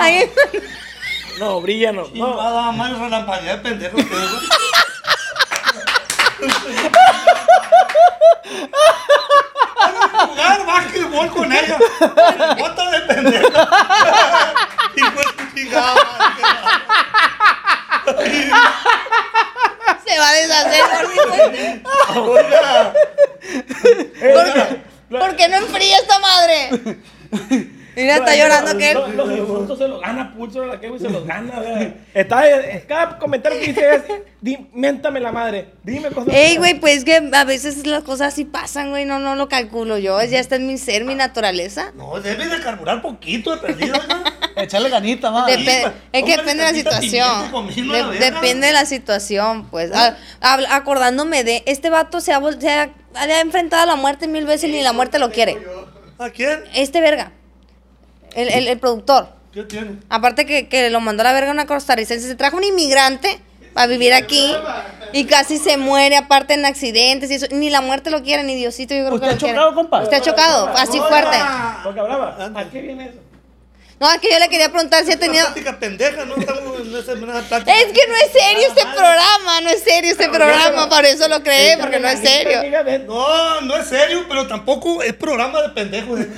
No, 1.39 1.59
brilla, 1.59 1.91
no. 1.91 2.03
no. 2.03 2.13
Chingada 2.13 2.71
madre, 2.71 2.97
relampaguea 2.99 3.57
de 3.57 3.61
pendejo 3.61 3.97
güey. 6.39 6.75
Van 9.79 9.95
a 9.95 10.25
jugar 10.27 10.65
básquetbol 10.65 11.29
con 11.31 11.51
ella. 11.51 11.77
Bota 12.57 12.89
de 12.91 12.99
pendejo. 13.01 13.49
Tu 14.95 15.55
chingada 15.55 15.95
madre. 15.95 16.43
se 20.05 20.19
va 20.19 20.29
a 20.29 20.33
deshacer. 20.33 20.83
gordito. 20.91 21.33
Oiga. 22.21 22.93
¿Por? 25.09 25.19
¿Por 25.19 25.35
qué 25.35 25.47
no 25.47 25.57
enfría 25.57 25.97
esta 25.97 26.19
madre? 26.19 26.69
Mira, 27.95 28.15
está 28.17 28.35
llorando 28.35 28.77
que 28.77 28.93
Los, 28.93 29.15
los 29.15 29.31
insultos 29.37 29.77
se 29.77 29.87
los 29.87 30.01
gana 30.01 30.33
Pulso, 30.33 30.65
la 30.65 30.79
que 30.79 30.87
se 30.99 31.09
los 31.09 31.25
gana. 31.25 31.61
Está, 32.13 32.49
eh, 32.49 32.85
cada 32.87 33.17
comentario 33.17 33.59
que 33.59 33.67
dice 33.67 33.95
es, 33.95 34.01
di, 34.41 34.57
miéntame 34.73 35.19
la 35.19 35.31
madre, 35.31 35.69
dime 35.83 36.09
cosas. 36.09 36.33
Ey, 36.33 36.57
güey, 36.57 36.79
pues 36.79 37.03
que 37.05 37.29
a 37.33 37.43
veces 37.45 37.85
las 37.87 38.03
cosas 38.03 38.33
sí 38.33 38.45
pasan, 38.45 38.89
güey, 38.89 39.05
no, 39.05 39.19
no 39.19 39.35
lo 39.35 39.47
calculo 39.49 39.97
yo, 39.97 40.21
ya 40.23 40.39
está 40.39 40.55
en 40.57 40.67
mi 40.67 40.77
ser, 40.77 41.05
mi 41.05 41.15
naturaleza. 41.15 41.91
No, 41.95 42.19
debe 42.19 42.47
de 42.47 42.59
carburar 42.61 43.01
poquito 43.01 43.55
de 43.55 43.61
perdido. 43.61 43.95
Echarle 44.57 44.89
ganita, 44.89 45.31
más. 45.31 45.47
Depe- 45.51 45.91
es 46.13 46.23
que 46.23 46.37
depende 46.37 46.63
de 46.63 46.71
la 46.71 46.77
situación. 46.77 47.51
De- 48.11 48.19
depende 48.19 48.67
de 48.67 48.73
la 48.73 48.85
situación, 48.85 49.67
pues. 49.69 49.91
A- 49.93 50.15
acordándome 50.69 51.43
de, 51.43 51.63
este 51.65 51.89
vato 51.89 52.21
se 52.21 52.31
ha, 52.33 52.41
se 52.59 52.69
ha, 52.69 52.85
le 53.25 53.33
ha 53.33 53.41
enfrentado 53.41 53.83
a 53.83 53.85
la 53.85 53.95
muerte 53.95 54.27
mil 54.27 54.45
veces 54.45 54.69
y 54.69 54.73
ni 54.73 54.81
la 54.81 54.93
muerte 54.93 55.19
lo 55.19 55.31
quiere. 55.31 55.57
¿A 56.17 56.29
quién? 56.29 56.63
Este 56.73 57.01
verga, 57.01 57.33
el, 58.35 58.49
el, 58.49 58.67
el 58.67 58.79
productor. 58.79 59.29
¿Qué 59.53 59.63
tiene? 59.63 59.97
Aparte 60.09 60.45
que, 60.45 60.67
que 60.67 60.89
lo 60.89 60.99
mandó 60.99 61.21
a 61.21 61.25
la 61.25 61.33
verga 61.33 61.51
una 61.51 61.65
costarricense, 61.65 62.27
se 62.27 62.35
trajo 62.35 62.57
un 62.57 62.63
inmigrante 62.63 63.39
para 63.73 63.87
vivir 63.87 64.13
aquí 64.13 64.53
Y 65.13 65.25
casi 65.25 65.57
se 65.57 65.77
muere, 65.77 66.17
aparte 66.17 66.53
en 66.55 66.65
accidentes 66.65 67.31
y 67.31 67.35
eso. 67.35 67.47
Ni 67.51 67.69
la 67.69 67.79
muerte 67.81 68.09
lo 68.11 68.21
quiere, 68.21 68.43
ni 68.43 68.55
Diosito, 68.55 68.93
yo 68.93 69.05
creo 69.05 69.15
¿Usted 69.15 69.27
que 69.27 69.29
ha 69.29 69.33
lo 69.33 69.39
quiere. 69.39 69.53
chocado, 69.53 69.75
compa? 69.75 70.01
¿Usted 70.01 70.17
ha 70.17 70.21
chocado? 70.21 70.67
Así 70.75 70.99
fuerte. 70.99 71.37
Boca 71.83 72.03
brava. 72.03 72.51
¿A 72.53 72.63
qué 72.69 72.81
viene 72.81 73.05
eso? 73.05 73.19
No, 73.99 74.11
es 74.11 74.19
que 74.19 74.29
yo 74.29 74.39
le 74.39 74.49
quería 74.49 74.69
preguntar 74.69 75.05
si 75.05 75.13
ha 75.13 75.19
tenido... 75.19 75.45
Plática 75.45 75.79
pendeja, 75.79 76.25
no 76.25 76.35
estamos 76.35 76.79
en 76.81 76.95
esa 76.95 77.13
en 77.13 77.23
una. 77.23 77.39
Es 77.39 77.45
que 77.45 78.07
no 78.07 78.15
es 78.15 78.31
serio 78.33 78.67
este 78.67 78.81
programa, 78.81 79.61
no 79.61 79.69
es 79.69 79.83
serio 79.83 80.11
este 80.11 80.27
programa, 80.27 80.89
por 80.89 81.05
eso 81.05 81.27
lo 81.29 81.41
creé, 81.41 81.77
porque 81.77 81.99
no 81.99 82.09
es 82.09 82.19
serio. 82.19 82.61
No, 83.07 83.61
no 83.61 83.77
es 83.77 83.87
serio, 83.87 84.25
pero 84.27 84.47
tampoco 84.47 85.01
es 85.01 85.13
programa 85.13 85.61
de 85.61 85.69
pendejos. 85.69 86.19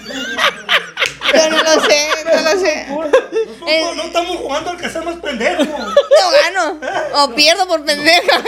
Yo 1.34 1.50
no 1.50 1.63
lo 1.63 1.86
sé, 1.86 2.10
no 2.26 2.41
lo 2.41 2.60
sé. 2.60 2.88
No, 2.88 3.96
no 3.96 4.04
estamos 4.04 4.38
jugando 4.38 4.72
al 4.72 4.78
que 4.78 4.89
sea 4.89 5.02
más 5.02 5.15
pendejo. 5.15 5.63
No 6.17 6.32
gano. 6.32 6.80
O 7.13 7.30
pierdo 7.36 7.67
por 7.67 7.86
pendeja. 7.86 8.41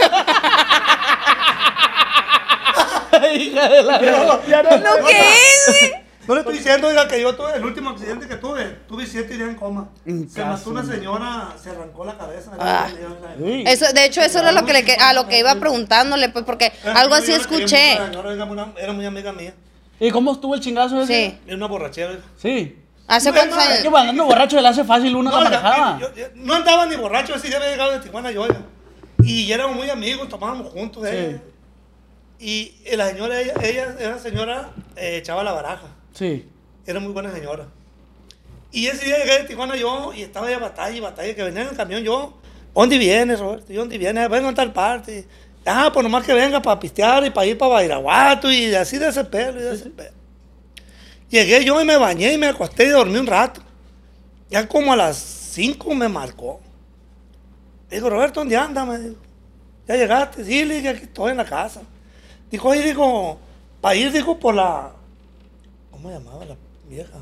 Hija 3.34 3.68
de 3.68 3.82
la... 3.82 4.00
¿Lo 4.00 5.06
que 5.06 5.20
es? 5.20 5.92
No 6.30 6.34
le 6.36 6.40
estoy 6.42 6.58
diciendo, 6.58 6.86
oiga, 6.86 7.08
que 7.08 7.20
yo 7.20 7.34
tuve 7.34 7.56
el 7.56 7.64
último 7.64 7.90
accidente 7.90 8.28
que 8.28 8.36
tuve. 8.36 8.64
Tuve 8.86 9.04
siete 9.04 9.34
días 9.36 9.48
en 9.48 9.56
coma. 9.56 9.88
En 10.06 10.30
Se 10.30 10.44
mató 10.44 10.70
una 10.70 10.84
señora, 10.84 11.48
se 11.60 11.70
arrancó 11.70 12.04
la 12.04 12.16
cabeza. 12.16 12.52
Ah. 12.56 12.86
Sí. 13.36 13.64
Eso, 13.66 13.92
de 13.92 14.04
hecho, 14.04 14.20
eso 14.22 14.38
era 14.38 14.52
lo 14.52 14.64
que 14.64 14.72
le, 14.72 14.94
a 14.94 15.12
lo 15.12 15.26
que 15.26 15.40
iba 15.40 15.52
preguntándole, 15.56 16.28
pues, 16.28 16.44
porque 16.44 16.72
algo 16.94 17.14
así 17.16 17.32
escuché. 17.32 17.96
La 17.98 18.06
señora 18.06 18.32
era 18.32 18.92
muy- 18.92 19.06
amiga 19.06 19.32
mía. 19.32 19.54
¿Y 19.98 20.10
cómo 20.12 20.32
estuvo 20.32 20.54
el 20.54 20.60
chingazo 20.60 21.02
ese? 21.02 21.12
Sí. 21.30 21.38
Era 21.48 21.56
una 21.56 21.66
borrachera. 21.66 22.16
Sí. 22.36 22.78
¿Hace 23.08 23.32
cuántos 23.32 23.58
es 23.58 23.64
Es 23.70 23.80
que 23.82 23.88
años? 23.88 23.98
andando 24.00 24.24
borracho 24.26 24.60
le 24.60 24.68
hace 24.68 24.84
fácil 24.84 25.16
una 25.16 25.30
No, 25.32 25.40
manejada. 25.42 25.98
yo- 25.98 26.14
yo- 26.14 26.26
no 26.36 26.54
andaba 26.54 26.86
ni 26.86 26.94
borracho, 26.94 27.34
ese 27.34 27.48
día 27.48 27.56
había 27.56 27.70
llegado 27.70 27.90
de 27.90 27.98
Tijuana 27.98 28.30
yo. 28.30 28.46
Y 29.24 29.50
éramos 29.50 29.74
muy 29.74 29.90
amigos, 29.90 30.28
tomábamos 30.28 30.68
juntos. 30.72 31.02
eh. 31.08 31.40
Y 32.38 32.72
la 32.96 33.08
señora, 33.08 33.40
ella, 33.40 33.54
ella 33.62 33.96
era 33.98 34.18
señora, 34.20 34.70
eh, 34.94 35.16
echaba 35.16 35.42
la 35.42 35.52
baraja. 35.52 35.88
Sí. 36.14 36.46
Era 36.86 37.00
muy 37.00 37.12
buena 37.12 37.32
señora. 37.32 37.66
Y 38.72 38.86
ese 38.86 39.06
día 39.06 39.18
llegué 39.18 39.38
de 39.38 39.44
Tijuana 39.44 39.76
yo 39.76 40.12
y 40.14 40.22
estaba 40.22 40.50
ya 40.50 40.58
batalla 40.58 40.96
y 40.96 41.00
batalla, 41.00 41.34
que 41.34 41.42
venía 41.42 41.62
en 41.62 41.68
el 41.68 41.76
camión 41.76 42.02
yo. 42.02 42.34
¿Dónde 42.74 42.98
vienes, 42.98 43.40
Roberto? 43.40 43.72
¿Y 43.72 43.76
dónde 43.76 43.98
vienes? 43.98 44.28
Vengo 44.28 44.48
a 44.48 44.54
tal 44.54 44.72
parte. 44.72 45.26
Ah, 45.66 45.90
pues 45.92 46.02
nomás 46.04 46.24
que 46.24 46.32
venga 46.32 46.62
para 46.62 46.78
pistear 46.78 47.24
y 47.26 47.30
para 47.30 47.46
ir 47.46 47.58
para 47.58 47.74
Bairaguato 47.74 48.50
y 48.50 48.74
así 48.74 48.98
de 48.98 49.08
ese 49.08 49.24
pelo 49.24 49.60
y 49.60 49.62
de 49.62 49.74
ese 49.74 49.90
pelo. 49.90 50.14
Llegué 51.28 51.64
yo 51.64 51.80
y 51.80 51.84
me 51.84 51.96
bañé 51.96 52.32
y 52.32 52.38
me 52.38 52.46
acosté 52.46 52.84
y 52.84 52.88
dormí 52.88 53.18
un 53.18 53.26
rato. 53.26 53.60
Ya 54.48 54.66
como 54.66 54.92
a 54.92 54.96
las 54.96 55.16
5 55.16 55.94
me 55.94 56.08
marcó. 56.08 56.60
Digo, 57.90 58.08
Roberto, 58.08 58.40
¿dónde 58.40 58.56
andas? 58.56 58.86
Me 58.86 58.98
dijo. 58.98 59.16
¿Ya 59.86 59.96
llegaste? 59.96 60.44
Sí, 60.44 60.64
le 60.64 60.76
dije, 60.76 60.88
aquí 60.88 61.02
estoy 61.04 61.32
en 61.32 61.36
la 61.36 61.44
casa. 61.44 61.82
Dijo, 62.50 62.68
oye, 62.68 62.82
dijo, 62.82 63.38
para 63.80 63.94
ir, 63.94 64.12
dijo, 64.12 64.38
por 64.38 64.54
la... 64.54 64.92
¿Cómo 66.00 66.14
se 66.14 66.18
llamaba 66.18 66.44
la 66.46 66.56
vieja? 66.88 67.18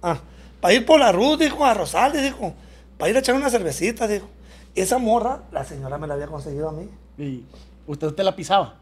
Ah, 0.00 0.20
para 0.60 0.74
ir 0.74 0.86
por 0.86 1.00
la 1.00 1.10
Ruth, 1.10 1.40
dijo, 1.40 1.64
a 1.64 1.74
Rosales, 1.74 2.22
dijo, 2.22 2.54
para 2.96 3.10
ir 3.10 3.16
a 3.16 3.18
echar 3.18 3.34
una 3.34 3.50
cervecita, 3.50 4.06
dijo. 4.06 4.28
Esa 4.76 4.98
morra, 4.98 5.42
la 5.50 5.64
señora 5.64 5.98
me 5.98 6.06
la 6.06 6.14
había 6.14 6.28
conseguido 6.28 6.68
a 6.68 6.72
mí. 6.72 6.88
Y 7.18 7.42
usted, 7.88 8.06
usted 8.06 8.22
la 8.22 8.36
pisaba. 8.36 8.74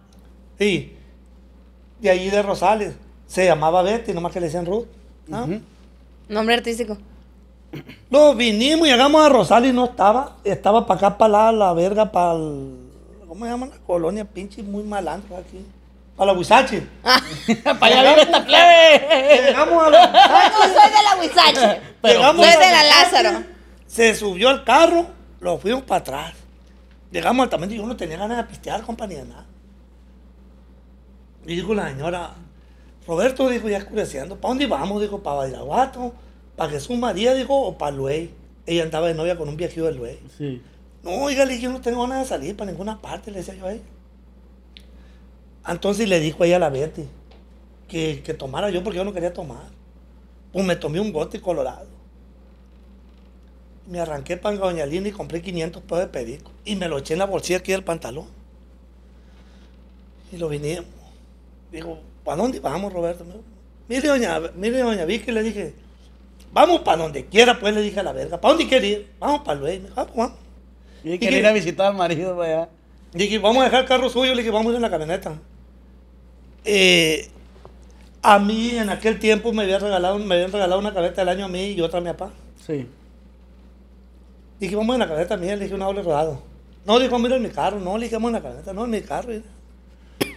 Y 0.59 0.93
de 2.01 2.11
ahí 2.11 2.29
de 2.29 2.43
Rosales. 2.43 2.97
Se 3.27 3.47
llamaba 3.47 3.81
Betty, 3.81 4.13
nomás 4.13 4.33
que 4.33 4.41
le 4.41 4.47
decían 4.47 4.67
Ruth. 4.67 4.87
Nombre 6.29 6.55
artístico. 6.55 6.99
Nos 8.11 8.37
vinimos, 8.37 8.87
llegamos 8.87 9.25
a 9.25 9.31
Rosales 9.31 9.71
y 9.71 9.75
no 9.75 9.87
estaba. 9.87 10.37
Estaba 10.45 10.87
para 10.87 10.99
acá, 10.99 11.17
para 11.17 11.51
la, 11.51 11.53
la 11.53 11.73
verga, 11.73 12.13
para 12.13 12.35
el... 12.35 12.91
¿Cómo 13.27 13.47
se 13.47 13.51
llama 13.51 13.67
la 13.67 13.79
colonia? 13.79 14.27
Pinche 14.27 14.63
muy 14.63 14.83
malandro 14.83 15.39
aquí. 15.39 15.65
Para 16.17 16.33
la 16.33 16.39
Huizache. 16.39 16.87
¡Para 17.65 17.87
allá 17.87 18.11
vive 18.11 18.23
esta 18.23 18.45
plebe! 18.45 19.47
Llegamos 19.47 19.85
a 19.85 19.91
la 19.91 20.07
No, 20.07 20.63
soy 20.63 20.91
de 20.91 21.03
la 21.03 21.17
Huizache. 21.21 21.81
Pero 22.01 22.19
Llegamos 22.21 22.47
Soy 22.47 22.55
de 22.55 22.71
la 22.71 22.83
Huizache, 22.83 23.23
Lázaro. 23.23 23.45
Se 23.87 24.15
subió 24.15 24.49
al 24.49 24.65
carro, 24.65 25.07
lo 25.41 25.59
fuimos 25.59 25.83
para 25.83 26.01
atrás. 26.01 26.35
Llegamos 27.11 27.45
al 27.45 27.51
también 27.51 27.73
y 27.73 27.77
yo 27.77 27.87
no 27.87 27.97
tenía 27.97 28.17
ganas 28.17 28.37
de 28.39 28.45
pistear, 28.45 28.83
compañía, 28.83 29.19
de 29.19 29.29
nada. 29.31 29.47
Y 31.47 31.57
dijo 31.57 31.75
la 31.75 31.89
señora, 31.89 32.35
Roberto 33.07 33.49
dijo, 33.49 33.69
ya 33.69 33.79
oscureciendo, 33.79 34.37
¿para 34.37 34.51
dónde 34.51 34.67
vamos? 34.67 35.03
Dijo, 35.03 35.23
para 35.23 35.37
Bairaguato, 35.37 36.15
para 36.57 36.71
Jesús 36.71 36.97
María, 36.97 37.35
dijo, 37.35 37.55
o 37.55 37.77
para 37.77 37.93
Luey. 37.95 38.33
Ella 38.67 38.85
andaba 38.85 39.09
de 39.09 39.15
novia 39.15 39.37
con 39.37 39.49
un 39.49 39.57
viejillo 39.57 39.87
de 39.87 39.93
Luey. 39.93 40.21
Sí. 40.39 40.63
No, 41.03 41.11
oiga, 41.11 41.45
le 41.45 41.53
dije, 41.53 41.65
yo 41.65 41.73
no 41.73 41.81
tengo 41.81 42.03
ganas 42.03 42.21
de 42.21 42.25
salir 42.27 42.57
para 42.57 42.71
ninguna 42.71 43.01
parte, 43.01 43.31
le 43.31 43.39
decía 43.39 43.55
yo 43.55 43.67
a 43.67 43.73
ella. 43.73 43.83
Entonces 45.67 46.09
le 46.09 46.21
dijo 46.21 46.45
ella 46.45 46.57
a 46.57 46.59
la 46.61 46.69
Betty 46.71 47.05
que, 47.89 48.23
que 48.25 48.35
tomara 48.35 48.71
yo 48.71 48.83
porque 48.83 48.99
yo 48.99 49.05
no 49.05 49.13
quería 49.13 49.33
tomar. 49.33 49.69
Pues 50.53 50.65
me 50.65 50.77
tomé 50.77 51.01
un 51.01 51.13
bote 51.13 51.41
colorado. 51.41 51.89
Me 53.87 54.01
arranqué 54.01 54.37
para 54.37 54.57
Doña 54.57 54.87
Linda 54.87 55.09
y 55.09 55.13
compré 55.13 55.43
500 55.43 55.83
pesos 55.83 55.99
de 55.99 56.07
perico. 56.07 56.51
Y 56.65 56.77
me 56.77 56.89
lo 56.89 56.99
eché 56.99 57.15
en 57.15 57.19
la 57.19 57.27
bolsilla 57.27 57.59
aquí 57.59 57.73
del 57.73 57.85
pantalón. 57.85 58.27
Y 60.33 60.37
lo 60.37 60.49
vinimos. 60.49 60.87
Digo, 61.71 61.99
¿para 62.25 62.37
dónde 62.41 62.61
vamos, 62.61 62.93
Roberto? 62.93 63.25
Mire, 63.89 64.09
doña, 64.09 64.41
mire, 64.55 64.79
doña 64.79 65.05
Vicky, 65.05 65.33
le 65.33 65.43
dije, 65.43 65.75
vamos 66.53 66.81
para 66.81 66.99
donde 66.99 67.27
quiera, 67.27 67.59
pues 67.59 67.75
le 67.75 67.83
dije 67.83 68.01
a 68.01 68.03
la 68.03 68.13
verga. 68.13 68.41
¿Para 68.41 68.55
dónde 68.55 68.69
quiere 68.69 68.87
ir? 68.87 69.13
Vamos 69.19 69.43
para 69.43 69.61
Luis. 69.61 69.81
Me 69.81 69.89
dijo, 69.89 70.01
ah, 70.01 70.07
pues 70.07 70.17
vamos. 70.17 70.39
Y 71.03 71.13
¿Y 71.13 71.19
quería 71.19 71.41
ir 71.41 71.47
a 71.47 71.53
visitar 71.53 71.87
al 71.87 71.95
marido 71.95 72.37
para 72.37 72.63
allá. 72.63 72.69
Dije, 73.13 73.39
vamos 73.39 73.61
a 73.63 73.65
dejar 73.65 73.83
el 73.83 73.89
carro 73.89 74.09
suyo. 74.09 74.33
Le 74.35 74.39
dije, 74.39 74.51
vamos 74.51 74.69
a 74.69 74.71
ir 74.71 74.77
en 74.77 74.83
la 74.83 74.91
camioneta. 74.91 75.39
Eh, 76.65 77.29
a 78.23 78.39
mí 78.39 78.71
en 78.71 78.89
aquel 78.89 79.19
tiempo 79.19 79.53
me 79.53 79.65
habían 79.65 79.81
regalado, 79.81 80.19
me 80.19 80.35
habían 80.35 80.51
regalado 80.51 80.81
una 80.81 80.95
camioneta 80.95 81.21
del 81.21 81.29
año 81.29 81.45
a 81.45 81.49
mí 81.49 81.73
y 81.73 81.81
otra 81.81 81.99
a 81.99 82.03
mi 82.03 82.09
papá. 82.09 82.33
Sí. 82.67 82.87
Dije, 84.59 84.75
vamos 84.75 84.95
en 84.95 85.01
la 85.01 85.07
camioneta 85.07 85.37
mía. 85.37 85.57
Le 85.57 85.65
dije, 85.65 85.75
un 85.75 85.81
doble 85.81 86.03
rodado. 86.03 86.43
No, 86.87 86.99
dijo, 86.99 87.19
mira 87.19 87.37
en 87.37 87.43
mi 87.43 87.51
carro. 87.51 87.79
No, 87.81 87.99
le 87.99 88.05
dije, 88.05 88.17
vamos 88.17 88.31
en 88.31 88.35
la 88.35 88.43
camioneta. 88.43 88.73
No, 88.73 88.85
en 88.85 88.91
mi 88.91 89.03
carro. 89.03 89.33
Era 89.33 89.45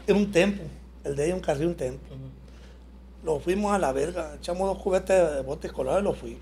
Era 0.06 0.18
un 0.18 0.32
tempo. 0.32 0.64
El 1.04 1.16
de 1.16 1.26
ella, 1.26 1.36
un 1.36 1.42
carril, 1.42 1.68
un 1.68 1.76
tempo. 1.76 2.04
Lo 3.24 3.40
fuimos 3.40 3.74
a 3.74 3.78
la 3.78 3.94
verga. 3.94 4.36
Echamos 4.36 4.68
dos 4.68 4.84
cubetas 4.84 5.36
de 5.36 5.42
botes 5.42 5.72
colados 5.72 6.02
y 6.02 6.04
lo 6.04 6.14
fuimos. 6.14 6.42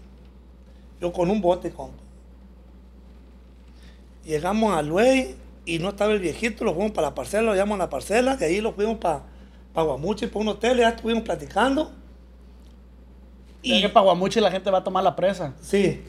Yo 1.00 1.12
con 1.14 1.30
un 1.30 1.42
bote, 1.42 1.72
compa. 1.72 2.02
Llegamos 4.24 4.76
a 4.76 4.82
Luey 4.82 5.36
y 5.66 5.78
no 5.78 5.90
estaba 5.90 6.14
el 6.14 6.20
viejito, 6.20 6.64
lo 6.64 6.74
fuimos 6.74 6.92
para 6.94 7.10
la 7.10 7.16
parcela, 7.16 7.44
lo 7.44 7.56
llamamos 7.56 7.76
a 7.76 7.84
la 7.86 7.90
parcela, 7.92 8.38
que 8.38 8.46
ahí 8.46 8.60
lo 8.60 8.74
fuimos 8.74 8.98
para 8.98 9.24
pa 9.76 9.84
Guamuchi, 9.84 10.26
para 10.28 10.40
un 10.40 10.48
hotel, 10.48 10.78
ya 10.80 10.90
estuvimos 10.90 11.24
platicando. 11.24 11.92
Y 13.62 13.82
que 13.82 13.90
para 13.90 14.06
Guamuchi 14.06 14.40
la 14.40 14.50
gente 14.52 14.72
va 14.72 14.80
a 14.80 14.84
tomar 14.84 15.04
la 15.04 15.16
presa. 15.16 15.54
Sí. 15.62 16.02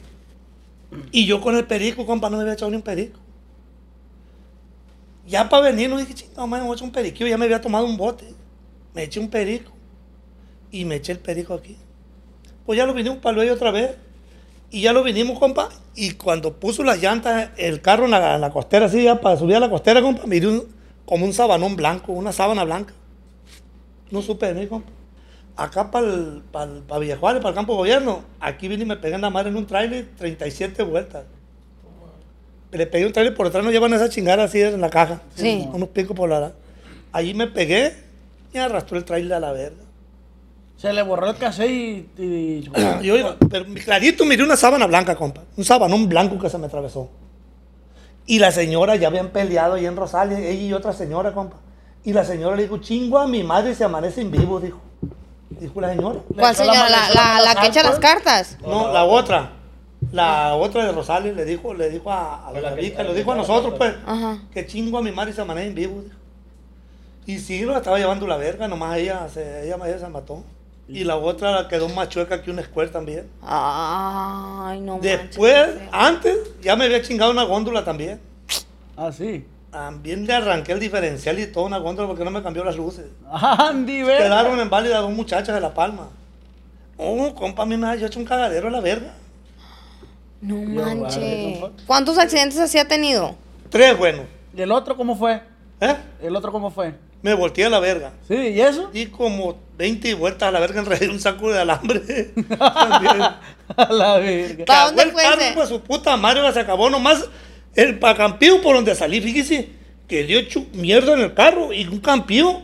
Y 1.11 1.25
yo 1.25 1.41
con 1.41 1.55
el 1.57 1.65
perico, 1.65 2.05
compa, 2.05 2.29
no 2.29 2.37
me 2.37 2.43
había 2.43 2.53
echado 2.53 2.71
ni 2.71 2.77
un 2.77 2.81
perico. 2.83 3.19
Ya 5.27 5.49
para 5.49 5.63
venir, 5.69 5.89
no 5.89 5.97
dije, 5.97 6.13
chingado, 6.13 6.47
me 6.47 6.59
voy 6.61 6.71
a 6.71 6.73
echar 6.73 6.85
un 6.85 6.91
periquillo. 6.91 7.27
Ya 7.27 7.37
me 7.37 7.45
había 7.45 7.59
tomado 7.61 7.85
un 7.85 7.97
bote. 7.97 8.33
Me 8.93 9.03
eché 9.03 9.19
un 9.19 9.29
perico. 9.29 9.71
Y 10.71 10.85
me 10.85 10.95
eché 10.95 11.11
el 11.11 11.19
perico 11.19 11.53
aquí. 11.53 11.75
Pues 12.65 12.77
ya 12.77 12.85
lo 12.85 12.93
vinimos 12.93 13.17
para 13.19 13.35
Luey 13.35 13.49
otra 13.49 13.71
vez. 13.71 13.95
Y 14.71 14.81
ya 14.81 14.93
lo 14.93 15.03
vinimos, 15.03 15.37
compa. 15.39 15.69
Y 15.95 16.11
cuando 16.11 16.53
puso 16.59 16.83
las 16.83 17.01
llantas, 17.01 17.49
el 17.57 17.81
carro 17.81 18.05
en 18.05 18.11
la, 18.11 18.35
en 18.35 18.41
la 18.41 18.51
costera, 18.51 18.85
así, 18.85 19.03
ya 19.03 19.19
para 19.19 19.35
subir 19.37 19.55
a 19.55 19.59
la 19.59 19.69
costera, 19.69 20.01
compa, 20.01 20.25
miré 20.25 20.47
un- 20.47 20.67
como 21.05 21.25
un 21.25 21.33
sabanón 21.33 21.75
blanco, 21.75 22.11
una 22.13 22.31
sábana 22.31 22.63
blanca. 22.63 22.93
No 24.11 24.21
supe 24.21 24.47
de 24.53 24.53
mí, 24.59 24.67
compa. 24.67 24.89
Acá 25.55 25.89
para 25.89 26.05
el, 26.07 26.43
para 26.51 26.71
el, 26.71 26.79
para 26.83 26.99
Villajuárez, 26.99 27.41
para 27.41 27.49
el 27.49 27.55
campo 27.55 27.73
de 27.73 27.77
gobierno, 27.77 28.21
aquí 28.39 28.67
vine 28.67 28.83
y 28.83 28.85
me 28.85 28.95
pegué 28.97 29.15
en 29.15 29.21
la 29.21 29.29
madre 29.31 29.49
en 29.49 29.55
un 29.57 29.65
trailer, 29.65 30.07
37 30.17 30.83
vueltas. 30.83 31.23
Le 32.71 32.85
pegué 32.85 33.05
un 33.05 33.13
trailer 33.13 33.33
por 33.33 33.47
detrás, 33.47 33.63
no 33.63 33.71
llevan 33.71 33.93
esa 33.93 34.09
chingada 34.09 34.43
así 34.43 34.61
en 34.61 34.79
la 34.81 34.89
caja. 34.89 35.21
Sí. 35.35 35.67
Unos 35.73 35.89
picos 35.89 36.15
por 36.15 36.29
la. 36.29 36.51
Allí 37.11 37.33
me 37.33 37.47
pegué 37.47 37.93
y 38.53 38.57
arrastró 38.57 38.97
el 38.97 39.05
trailer 39.05 39.33
a 39.33 39.39
la 39.39 39.51
verga. 39.51 39.83
Se 40.77 40.93
le 40.93 41.01
borró 41.01 41.29
el 41.31 41.37
cassette 41.37 41.71
y... 41.71 42.09
y- 42.21 42.69
Y 43.01 43.09
oiga, 43.09 43.35
pero 43.49 43.65
clarito 43.83 44.25
miré 44.25 44.43
una 44.43 44.55
sábana 44.57 44.85
blanca, 44.85 45.15
compa. 45.15 45.41
Un 45.55 45.63
sabanón 45.63 46.07
blanco 46.07 46.37
que 46.37 46.49
se 46.51 46.57
me 46.59 46.67
atravesó. 46.67 47.09
Y 48.27 48.37
la 48.39 48.51
señora 48.51 48.95
ya 48.95 49.07
habían 49.07 49.29
peleado 49.29 49.73
ahí 49.75 49.85
en 49.87 49.95
Rosales, 49.95 50.37
ella 50.37 50.51
y 50.61 50.73
otra 50.73 50.93
señora, 50.93 51.31
compa. 51.33 51.57
Y 52.07 52.13
la 52.13 52.23
señora 52.23 52.55
le 52.55 52.63
dijo, 52.63 52.77
chingo 52.77 53.19
a 53.19 53.27
mi 53.27 53.43
madre 53.43 53.75
se 53.75 53.83
amanece 53.83 54.21
en 54.21 54.31
vivo, 54.31 54.61
dijo. 54.61 54.79
Dijo 55.49 55.81
la 55.81 55.89
señora. 55.89 56.19
Le 56.29 56.35
¿Cuál 56.35 56.39
la 56.39 56.53
señora? 56.53 56.89
La, 56.89 57.41
la, 57.41 57.55
que 57.59 57.67
echa 57.67 57.83
las 57.83 57.99
cartas. 57.99 58.57
No, 58.65 58.93
la 58.93 59.03
otra. 59.03 59.51
La 60.13 60.55
otra 60.55 60.85
de 60.85 60.93
Rosales 60.93 61.35
le 61.35 61.43
dijo, 61.43 61.73
le 61.73 61.89
dijo 61.89 62.09
a, 62.09 62.47
a 62.47 62.51
la 62.53 62.69
lo 62.69 62.75
que 62.77 63.13
dijo 63.13 63.31
a 63.33 63.35
nosotros, 63.35 63.73
pues. 63.77 63.93
Ajá. 64.05 64.41
Que 64.53 64.65
chingo 64.65 64.97
a 64.97 65.01
mi 65.01 65.11
madre 65.11 65.33
se 65.33 65.41
amanece 65.41 65.67
en 65.67 65.75
vivo, 65.75 66.01
dijo. 66.01 66.15
Y 67.25 67.39
sí, 67.39 67.65
lo 67.65 67.75
estaba 67.75 67.97
llevando 67.97 68.25
la 68.25 68.37
verga, 68.37 68.69
nomás 68.69 68.97
ella 68.99 69.27
se, 69.27 69.65
ella, 69.65 69.75
ella 69.85 69.99
se 69.99 70.07
mató. 70.07 70.45
Y 70.87 71.03
la 71.03 71.17
otra 71.17 71.67
quedó 71.67 71.89
más 71.89 72.07
chueca 72.07 72.41
que 72.41 72.51
un 72.51 72.63
square 72.63 72.89
también. 72.89 73.29
Ay, 73.41 74.79
no 74.79 74.97
Después, 75.01 75.67
manches. 75.75 75.89
antes, 75.91 76.37
ya 76.61 76.77
me 76.77 76.85
había 76.85 77.01
chingado 77.01 77.31
una 77.31 77.43
góndola 77.43 77.83
también. 77.83 78.21
Ah, 78.95 79.11
sí. 79.11 79.45
También 79.77 80.25
le 80.25 80.33
arranqué 80.33 80.71
el 80.71 80.79
diferencial 80.79 81.37
y 81.37 81.45
toda 81.45 81.67
una 81.67 81.77
góndola 81.77 82.07
porque 82.07 82.23
no 82.23 82.31
me 82.31 82.41
cambió 82.41 82.63
las 82.63 82.75
luces. 82.75 83.05
Andy, 83.31 84.01
ve. 84.01 84.17
Quedaron 84.17 84.59
en 84.59 84.71
válida 84.71 84.97
dos 84.97 85.11
muchachas 85.11 85.53
de 85.53 85.61
La 85.61 85.71
Palma. 85.71 86.09
Oh, 86.97 87.35
compa, 87.35 87.61
a 87.61 87.65
mí 87.67 87.77
me 87.77 87.85
ha 87.85 87.93
hecho 87.93 88.17
un 88.17 88.25
cagadero 88.25 88.69
a 88.69 88.71
la 88.71 88.81
verga. 88.81 89.13
No 90.41 90.55
manches. 90.55 91.59
¿Cuántos 91.85 92.17
accidentes 92.17 92.57
así 92.57 92.79
ha 92.79 92.87
tenido? 92.87 93.35
Tres, 93.69 93.95
bueno. 93.95 94.23
¿Y 94.55 94.61
el 94.63 94.71
otro 94.71 94.97
cómo 94.97 95.15
fue? 95.15 95.43
¿Eh? 95.79 95.95
¿El 96.23 96.35
otro 96.35 96.51
cómo 96.51 96.71
fue? 96.71 96.95
Me 97.21 97.35
volteé 97.35 97.65
a 97.65 97.69
la 97.69 97.79
verga. 97.79 98.13
Sí, 98.27 98.33
¿y 98.33 98.61
eso? 98.61 98.87
Di 98.87 99.05
como 99.05 99.57
20 99.77 100.15
vueltas 100.15 100.49
a 100.49 100.51
la 100.51 100.59
verga 100.59 100.79
enredé 100.79 101.07
un 101.07 101.19
saco 101.19 101.51
de 101.51 101.59
alambre. 101.61 102.31
A 103.77 103.93
la 103.93 104.17
verga. 104.17 104.65
¿Para 104.65 104.85
dónde 104.85 105.03
el 105.03 105.11
fue 105.11 105.23
ese? 105.23 105.51
pues, 105.53 105.69
su 105.69 105.81
puta 105.81 106.17
madre 106.17 106.51
se 106.51 106.61
acabó 106.61 106.89
nomás 106.89 107.27
el 107.77 107.99
pa' 107.99 108.15
campío 108.15 108.59
por 108.61 108.75
donde 108.75 108.95
salí, 108.95 109.21
fíjese, 109.21 109.69
que 110.07 110.23
dio 110.23 110.39
hecho 110.39 110.65
mierda 110.73 111.13
en 111.13 111.21
el 111.21 111.33
carro 111.33 111.71
y 111.71 111.85
un 111.87 111.99
campío. 111.99 112.61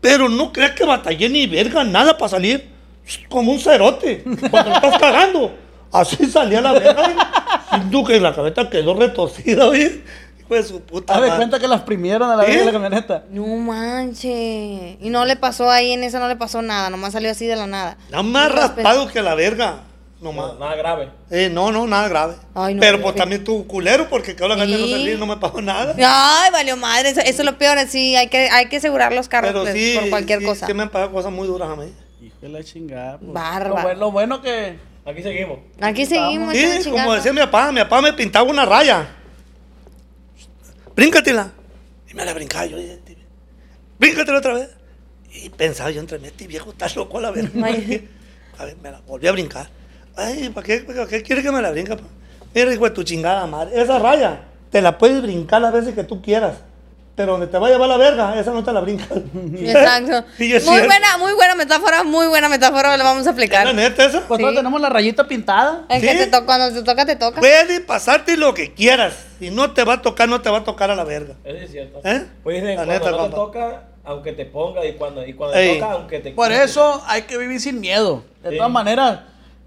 Pero 0.00 0.28
no 0.28 0.52
creas 0.52 0.72
que 0.72 0.84
batallé 0.84 1.28
ni 1.28 1.46
verga, 1.46 1.82
nada 1.82 2.16
para 2.16 2.28
salir. 2.28 2.68
Como 3.28 3.52
un 3.52 3.58
cerote, 3.58 4.22
cuando 4.50 4.72
estás 4.72 4.98
cagando. 4.98 5.54
Así 5.90 6.26
salía 6.26 6.60
la 6.60 6.72
verga. 6.72 7.10
y 7.10 7.74
Siento 7.74 8.04
que 8.04 8.20
la 8.20 8.34
cabeza 8.34 8.70
quedó 8.70 8.94
retorcida, 8.94 9.66
oye. 9.66 10.02
Hijo 10.38 10.54
de 10.54 10.62
su 10.62 10.80
puta 10.82 11.14
Haz 11.14 11.22
de 11.22 11.30
cuenta 11.36 11.58
que 11.58 11.66
las 11.66 11.82
primieron 11.82 12.30
a 12.30 12.36
la 12.36 12.44
verga 12.44 12.58
de 12.58 12.64
la 12.66 12.72
camioneta. 12.72 13.24
No 13.30 13.46
manches. 13.46 14.96
Y 15.00 15.10
no 15.10 15.24
le 15.24 15.36
pasó 15.36 15.70
ahí, 15.70 15.92
en 15.92 16.04
esa 16.04 16.18
no 16.18 16.28
le 16.28 16.36
pasó 16.36 16.62
nada, 16.62 16.90
nomás 16.90 17.12
salió 17.12 17.30
así 17.30 17.46
de 17.46 17.56
la 17.56 17.66
nada. 17.66 17.96
Nada 18.10 18.22
más 18.22 18.52
raspado 18.52 19.08
que 19.08 19.22
la 19.22 19.34
verga. 19.34 19.84
Nomás. 20.20 20.52
No, 20.52 20.58
nada 20.58 20.76
grave. 20.76 21.08
Eh, 21.30 21.48
no, 21.50 21.72
no, 21.72 21.86
nada 21.86 22.06
grave. 22.08 22.34
Ay, 22.54 22.74
no, 22.74 22.80
Pero 22.80 23.00
pues 23.00 23.14
también 23.14 23.42
tu 23.42 23.66
culero 23.66 24.08
porque 24.10 24.36
quedó 24.36 24.48
la 24.48 24.56
no 24.56 24.66
Sí. 24.66 25.10
y 25.12 25.16
no 25.16 25.24
me 25.26 25.38
pagó 25.38 25.62
nada. 25.62 25.94
Ay, 25.96 26.50
valió 26.52 26.76
madre, 26.76 27.08
eso, 27.10 27.20
eso 27.20 27.40
es 27.40 27.44
lo 27.44 27.56
peor, 27.56 27.78
sí, 27.88 28.14
hay 28.16 28.28
que, 28.28 28.50
hay 28.50 28.68
que 28.68 28.76
asegurar 28.76 29.14
los 29.14 29.28
carros 29.28 29.52
Pero 29.52 29.62
pues, 29.62 29.72
sí, 29.74 29.96
por 29.98 30.10
cualquier 30.10 30.40
sí, 30.40 30.44
cosa. 30.44 30.66
sí 30.66 30.74
me 30.74 30.82
han 30.82 30.90
pagado 30.90 31.10
cosas 31.12 31.32
muy 31.32 31.46
duras 31.48 31.70
a 31.70 31.76
mí. 31.76 31.90
Hijo 32.20 32.36
de 32.42 32.48
la 32.50 32.62
chingada. 32.62 33.18
pues. 33.18 33.32
Bárbaro. 33.32 33.76
Lo, 33.76 33.82
bueno, 33.82 34.00
lo 34.00 34.10
bueno 34.12 34.42
que. 34.42 34.76
Aquí 35.06 35.22
seguimos. 35.22 35.58
Aquí 35.80 36.04
seguimos. 36.04 36.54
Sí, 36.54 36.90
como 36.90 37.14
decía 37.14 37.32
mi 37.32 37.40
papá, 37.40 37.72
mi 37.72 37.80
papá 37.80 38.02
me 38.02 38.12
pintaba 38.12 38.48
una 38.50 38.66
raya. 38.66 39.08
Bríncatela. 40.94 41.50
Y 42.10 42.14
me 42.14 42.24
la 42.26 42.34
brincaba 42.34 42.66
yo. 42.66 42.78
y, 42.78 42.98
Bríncatela 43.98 44.38
otra 44.38 44.52
vez. 44.54 44.68
Y 45.32 45.48
pensaba 45.48 45.90
yo 45.90 46.00
entre 46.00 46.18
mí, 46.18 46.26
este 46.26 46.46
viejo 46.46 46.70
está 46.72 46.88
loco 46.94 47.18
a 47.18 47.22
la 47.22 47.30
verga. 47.30 47.50
A 48.58 48.64
ver, 48.66 48.76
me 48.82 48.90
la 48.90 49.00
volví 49.00 49.26
a 49.26 49.32
brincar. 49.32 49.70
Ay, 50.16 50.50
¿para 50.50 50.66
qué, 50.66 50.78
para 50.80 51.06
qué 51.06 51.22
quiere 51.22 51.42
que 51.42 51.50
me 51.50 51.62
la 51.62 51.70
brinca? 51.70 51.96
pa? 51.96 52.02
Mira, 52.54 52.72
hijo 52.72 52.84
de 52.84 52.90
tu 52.90 53.02
chingada 53.02 53.46
madre. 53.46 53.80
Esa 53.80 53.98
raya 53.98 54.40
te 54.70 54.80
la 54.82 54.98
puedes 54.98 55.22
brincar 55.22 55.60
las 55.62 55.72
veces 55.72 55.94
que 55.94 56.04
tú 56.04 56.20
quieras. 56.20 56.54
Pero 57.16 57.32
donde 57.32 57.48
te 57.48 57.58
va 57.58 57.66
a 57.66 57.70
llevar 57.70 57.88
la 57.88 57.96
verga, 57.98 58.38
esa 58.40 58.50
no 58.52 58.64
te 58.64 58.72
la 58.72 58.80
brincas. 58.80 59.08
Exacto. 59.58 60.24
Es 60.38 60.38
muy 60.38 60.48
cierto. 60.60 60.86
buena, 60.86 61.18
muy 61.18 61.32
buena 61.34 61.54
metáfora, 61.54 62.02
muy 62.02 62.26
buena 62.28 62.48
metáfora, 62.48 62.96
le 62.96 63.02
vamos 63.02 63.18
a 63.18 63.20
¿Es 63.20 63.26
la 63.26 63.32
aplicar. 63.32 63.74
neta 63.74 64.04
esa? 64.04 64.20
Pues 64.26 64.38
Sí. 64.38 64.42
todos 64.42 64.56
tenemos 64.56 64.80
la 64.80 64.88
rayita 64.88 65.28
pintada. 65.28 65.84
Que 65.88 66.00
¿Sí? 66.00 66.06
te 66.06 66.26
to- 66.28 66.46
cuando 66.46 66.72
te 66.72 66.82
toca, 66.82 67.04
te 67.04 67.16
toca. 67.16 67.40
Puede 67.40 67.80
pasarte 67.80 68.36
lo 68.36 68.54
que 68.54 68.72
quieras. 68.72 69.14
Si 69.38 69.50
no 69.50 69.72
te 69.72 69.84
va 69.84 69.94
a 69.94 70.02
tocar, 70.02 70.28
no 70.28 70.40
te 70.40 70.48
va 70.50 70.58
a 70.58 70.64
tocar 70.64 70.90
a 70.90 70.94
la 70.94 71.04
verga. 71.04 71.34
Eso 71.44 71.58
es 71.58 71.70
cierto. 71.70 72.00
¿Eh? 72.04 72.24
Pues 72.42 72.56
dicen, 72.62 72.76
La 72.76 72.84
cuando 72.86 72.92
neta, 72.94 73.10
no 73.10 73.24
te 73.28 73.34
toca, 73.34 73.82
aunque 74.04 74.32
te 74.32 74.46
ponga, 74.46 74.84
y 74.86 74.94
cuando, 74.94 75.26
y 75.26 75.34
cuando 75.34 75.56
Ey. 75.58 75.74
te 75.74 75.80
toca, 75.80 75.92
aunque 75.92 76.18
te 76.20 76.30
Por 76.30 76.52
eso 76.52 77.02
hay 77.06 77.22
que 77.22 77.36
vivir 77.36 77.60
sin 77.60 77.80
miedo. 77.80 78.24
De 78.42 78.50
Sí. 78.50 78.56
todas 78.56 78.72
maneras, 78.72 79.20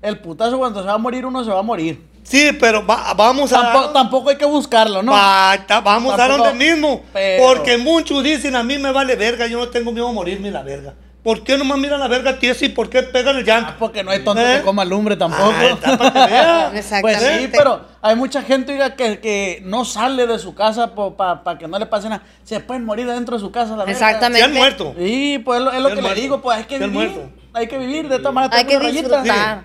el 0.04 0.20
putazo 0.20 0.60
cuando 0.60 0.82
se 0.82 0.88
va 0.88 0.94
a 0.94 0.98
morir, 1.00 1.26
uno 1.26 1.44
se 1.44 1.50
va 1.50 1.60
a 1.60 1.64
morir. 1.64 2.06
Sí, 2.24 2.52
pero 2.60 2.86
va- 2.86 3.14
vamos 3.16 3.52
a... 3.52 3.62
Tampoco, 3.62 3.90
tampoco 3.90 4.30
hay 4.30 4.38
que 4.38 4.46
buscarlo, 4.46 5.02
¿no? 5.04 5.12
Va- 5.12 5.58
ta- 5.68 5.82
vamos 5.82 6.14
a 6.14 6.18
Tampoco- 6.18 6.44
donde 6.50 6.66
mismo. 6.72 7.02
pero- 7.12 7.44
Porque 7.44 7.78
muchos 7.78 8.24
dicen, 8.24 8.56
a 8.56 8.64
mí 8.64 8.78
me 8.78 8.92
vale 8.92 9.16
verga, 9.16 9.48
yo 9.48 9.58
no 9.58 9.68
tengo 9.70 9.92
miedo 9.92 10.08
a 10.08 10.14
morirme 10.14 10.52
la 10.52 10.62
verga. 10.62 10.94
¿Por 11.22 11.42
qué 11.44 11.58
nomás 11.58 11.78
miran 11.78 12.02
la 12.02 12.10
verga 12.10 12.38
tiesa 12.38 12.66
y 12.66 12.70
por 12.70 12.90
qué 12.90 13.02
pegan 13.02 13.38
el 13.38 13.44
Ah, 13.44 13.46
llanto? 13.46 13.74
porque 13.80 14.04
no 14.04 14.12
hay 14.12 14.26
tonto 14.26 14.42
¿Eh? 14.42 14.58
que 14.58 14.62
coma 14.64 14.84
lumbre 14.84 15.16
tampoco. 15.16 15.54
Ah, 15.56 15.66
está 15.66 15.98
para 15.98 16.12
que 16.28 16.34
vea. 16.34 16.68
Pues 16.72 16.86
Exactamente. 16.86 17.40
sí, 17.40 17.50
pero 17.50 17.82
hay 18.02 18.16
mucha 18.18 18.42
gente 18.42 18.74
oiga, 18.74 18.96
que, 18.96 19.20
que 19.22 19.62
no 19.64 19.86
sale 19.86 20.28
de 20.28 20.38
su 20.38 20.54
casa 20.54 20.92
para 20.94 21.58
que 21.58 21.68
no 21.70 21.80
le 21.80 21.86
pase 21.86 22.10
nada. 22.10 22.24
Se 22.44 22.60
pueden 22.60 22.84
morir 22.84 23.08
dentro 23.08 23.38
de 23.38 23.42
su 23.42 23.52
casa. 23.52 23.76
La. 23.78 23.86
Exactamente. 23.86 24.40
Se 24.40 24.44
han 24.44 24.54
muerto. 24.54 24.94
Sí, 24.98 25.42
pues 25.46 25.60
es 25.60 25.66
lo, 25.66 25.72
es 25.72 25.82
lo 25.82 25.90
Se 25.90 25.96
que 25.96 26.02
le 26.02 26.16
digo, 26.16 26.42
pues 26.42 26.58
hay 26.58 26.64
que 26.66 26.78
Se 26.78 26.84
han 26.84 26.92
vivir. 26.92 27.10
muerto. 27.12 27.32
Hay 27.54 27.68
que 27.68 27.78
vivir, 27.78 28.10
de 28.10 28.18
todas 28.20 28.34
maneras. 28.34 28.58
Hay 28.58 28.66
que 28.66 28.80
disfrutar. 28.80 29.64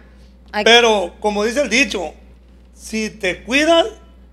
Pero, 0.65 1.15
como 1.21 1.45
dice 1.45 1.61
el 1.63 1.69
dicho, 1.71 2.13
si 2.75 3.11
te 3.11 3.43
cuidas, 3.43 3.87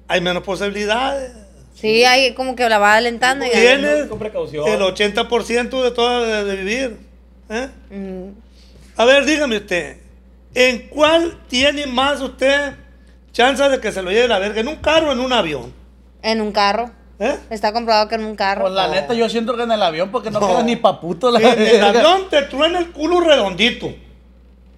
hay 0.08 0.22
menos 0.22 0.44
posibilidades. 0.44 1.32
Sí, 1.74 2.04
hay 2.06 2.34
como 2.34 2.56
que 2.56 2.68
la 2.70 2.78
va 2.80 2.96
alentando. 2.96 3.46
y- 3.46 3.50
Tienes 3.50 4.06
con 4.08 4.18
precaución. 4.20 4.68
el 4.68 4.82
80% 4.82 5.84
de 5.84 5.92
todo 5.92 6.24
de, 6.26 6.44
de 6.46 6.56
vivir. 6.56 6.98
¿eh? 7.50 7.68
Mm, 7.92 8.30
A 8.98 9.06
ver, 9.06 9.26
dígame 9.26 9.58
usted, 9.58 9.98
¿en 10.54 10.88
cuál 10.88 11.38
tiene 11.50 11.86
más 11.86 12.22
usted 12.22 12.74
chance 13.34 13.62
de 13.68 13.80
que 13.82 13.92
se 13.92 14.02
lo 14.02 14.10
lleve 14.10 14.30
la 14.30 14.40
verga? 14.40 14.62
¿En 14.62 14.68
un 14.70 14.78
carro 14.78 15.10
o 15.10 15.12
en 15.12 15.20
un 15.20 15.34
avión? 15.34 15.74
En 16.22 16.40
un 16.42 16.52
carro. 16.54 16.92
¿Eh? 17.20 17.36
Está 17.50 17.72
comprobado 17.74 18.08
que 18.10 18.16
en 18.16 18.26
un 18.26 18.36
carro. 18.36 18.64
Pues 18.64 18.74
la 18.74 18.88
neta, 18.90 19.14
yo 19.14 19.30
siento 19.30 19.56
que 19.56 19.64
en 19.64 19.72
el 19.72 19.82
avión, 19.82 20.12
porque 20.12 20.32
no, 20.32 20.40
No. 20.40 20.48
queda 20.48 20.64
ni 20.64 20.76
paputo 20.78 21.30
la 21.32 21.40
En 21.40 21.62
el 21.62 21.84
avión 21.84 22.30
te 22.30 22.42
truena 22.44 22.80
el 22.80 22.92
culo 22.92 23.20
redondito. 23.22 23.94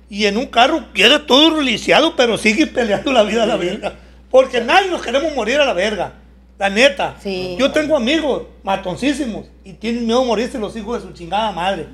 Y 0.10 0.26
en 0.26 0.38
un 0.38 0.46
carro 0.48 0.94
queda 0.94 1.26
todo 1.26 1.62
lisiado, 1.62 2.16
pero 2.16 2.38
sigue 2.38 2.68
peleando 2.68 3.12
la 3.12 3.24
vida 3.24 3.44
a 3.44 3.46
la 3.46 3.58
verga. 3.58 3.96
Porque 4.32 4.62
nadie 4.62 4.90
nos 4.90 5.02
queremos 5.02 5.34
morir 5.36 5.60
a 5.60 5.66
la 5.66 5.74
verga. 5.74 6.14
La 6.58 6.70
neta. 6.70 7.16
Sí. 7.22 7.56
Yo 7.60 7.72
tengo 7.72 7.96
amigos 7.96 8.44
matoncísimos 8.64 9.48
y 9.64 9.74
tienen 9.74 10.06
miedo 10.06 10.22
a 10.22 10.26
morirse 10.26 10.58
los 10.58 10.76
hijos 10.76 11.02
de 11.02 11.08
su 11.08 11.14
chingada 11.14 11.52
madre. 11.52 11.88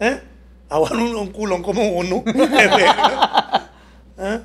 ¿Eh? 0.00 0.20
Ahora 0.68 0.94
un, 0.94 1.14
un 1.14 1.32
culón 1.32 1.62
como 1.62 1.86
uno. 1.88 2.24
¿Eh? 4.18 4.40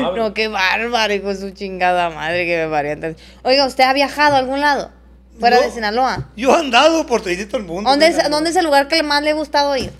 No, 0.00 0.32
qué 0.32 0.48
bárbaro, 0.48 1.12
hijo 1.12 1.28
de 1.28 1.36
su 1.36 1.50
chingada 1.50 2.10
madre 2.10 2.46
que 2.46 2.64
me 2.64 2.70
parió. 2.70 3.14
Oiga, 3.42 3.66
¿usted 3.66 3.84
ha 3.84 3.92
viajado 3.92 4.36
a 4.36 4.38
algún 4.38 4.60
lado? 4.60 4.90
Fuera 5.38 5.60
de 5.60 5.70
Sinaloa. 5.70 6.28
Yo 6.36 6.50
he 6.50 6.58
andado 6.58 7.06
por 7.06 7.22
todo 7.22 7.30
el 7.32 7.64
mundo. 7.64 7.88
¿Dónde 7.88 8.08
es, 8.08 8.30
¿Dónde 8.30 8.50
es 8.50 8.56
el 8.56 8.64
lugar 8.64 8.88
que 8.88 9.02
más 9.02 9.22
le 9.22 9.30
ha 9.30 9.34
gustado 9.34 9.76
ir? 9.76 9.90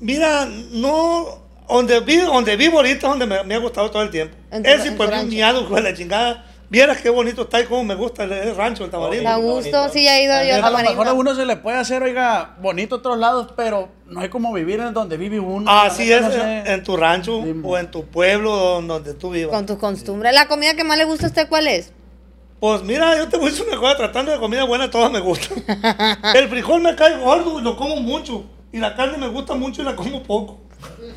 Mira, 0.00 0.46
no. 0.46 1.43
Donde 1.68 2.00
vivo, 2.00 2.26
donde 2.26 2.56
vivo 2.56 2.76
ahorita 2.78 2.96
es 2.96 3.02
donde 3.02 3.26
me, 3.26 3.42
me 3.44 3.54
ha 3.54 3.58
gustado 3.58 3.90
todo 3.90 4.02
el 4.02 4.10
tiempo. 4.10 4.36
En 4.50 4.62
tu 4.62 4.96
pues 4.96 5.22
un 5.22 5.28
miado, 5.28 5.68
de 5.68 5.82
la 5.82 5.94
chingada. 5.94 6.44
Vieras 6.70 7.00
qué 7.00 7.10
bonito 7.10 7.42
está 7.42 7.60
y 7.60 7.64
cómo 7.66 7.84
me 7.84 7.94
gusta 7.94 8.24
el, 8.24 8.32
el 8.32 8.56
rancho, 8.56 8.84
el 8.84 8.90
tamarindo. 8.90 9.30
Bonito, 9.30 9.54
gusto, 9.54 9.92
sí, 9.92 10.08
ha 10.08 10.20
ido 10.20 10.34
yo 10.42 10.64
A 10.64 10.70
lo 10.70 10.78
mejor 10.78 11.06
a 11.06 11.12
uno 11.12 11.34
se 11.34 11.44
le 11.46 11.56
puede 11.56 11.76
hacer, 11.76 12.02
oiga, 12.02 12.56
bonito 12.60 12.96
otros 12.96 13.18
lados, 13.18 13.52
pero 13.54 13.90
no 14.06 14.20
hay 14.20 14.28
como 14.28 14.52
vivir 14.52 14.80
en 14.80 14.92
donde 14.92 15.16
vive 15.16 15.38
uno. 15.38 15.70
Así 15.70 16.10
es, 16.10 16.22
no 16.22 16.32
sé. 16.32 16.64
en 16.66 16.82
tu 16.82 16.96
rancho 16.96 17.42
Sí. 17.44 17.54
o 17.62 17.78
en 17.78 17.90
tu 17.90 18.06
pueblo 18.06 18.50
donde, 18.56 18.94
donde 18.94 19.14
tú 19.14 19.30
vivas. 19.30 19.54
Con 19.54 19.66
tus 19.66 19.76
costumbres. 19.76 20.34
¿La 20.34 20.48
comida 20.48 20.74
que 20.74 20.84
más 20.84 20.98
le 20.98 21.04
gusta 21.04 21.26
a 21.26 21.28
usted 21.28 21.48
cuál 21.48 21.68
es? 21.68 21.92
Pues 22.58 22.82
mira, 22.82 23.16
yo 23.18 23.28
te 23.28 23.36
voy 23.36 23.48
a 23.48 23.50
decir 23.50 23.66
una 23.68 23.76
cosa, 23.78 23.96
tratando 23.96 24.32
de 24.32 24.38
comida 24.38 24.64
buena, 24.64 24.90
todas 24.90 25.12
me 25.12 25.20
gustan. 25.20 25.62
el 26.34 26.48
frijol 26.48 26.80
me 26.80 26.96
cae 26.96 27.18
gordo 27.18 27.60
y 27.60 27.62
lo 27.62 27.76
como 27.76 27.96
mucho. 27.96 28.46
Y 28.72 28.78
la 28.78 28.96
carne 28.96 29.18
me 29.18 29.28
gusta 29.28 29.54
mucho 29.54 29.82
y 29.82 29.84
la 29.84 29.94
como 29.94 30.22
poco. 30.22 30.60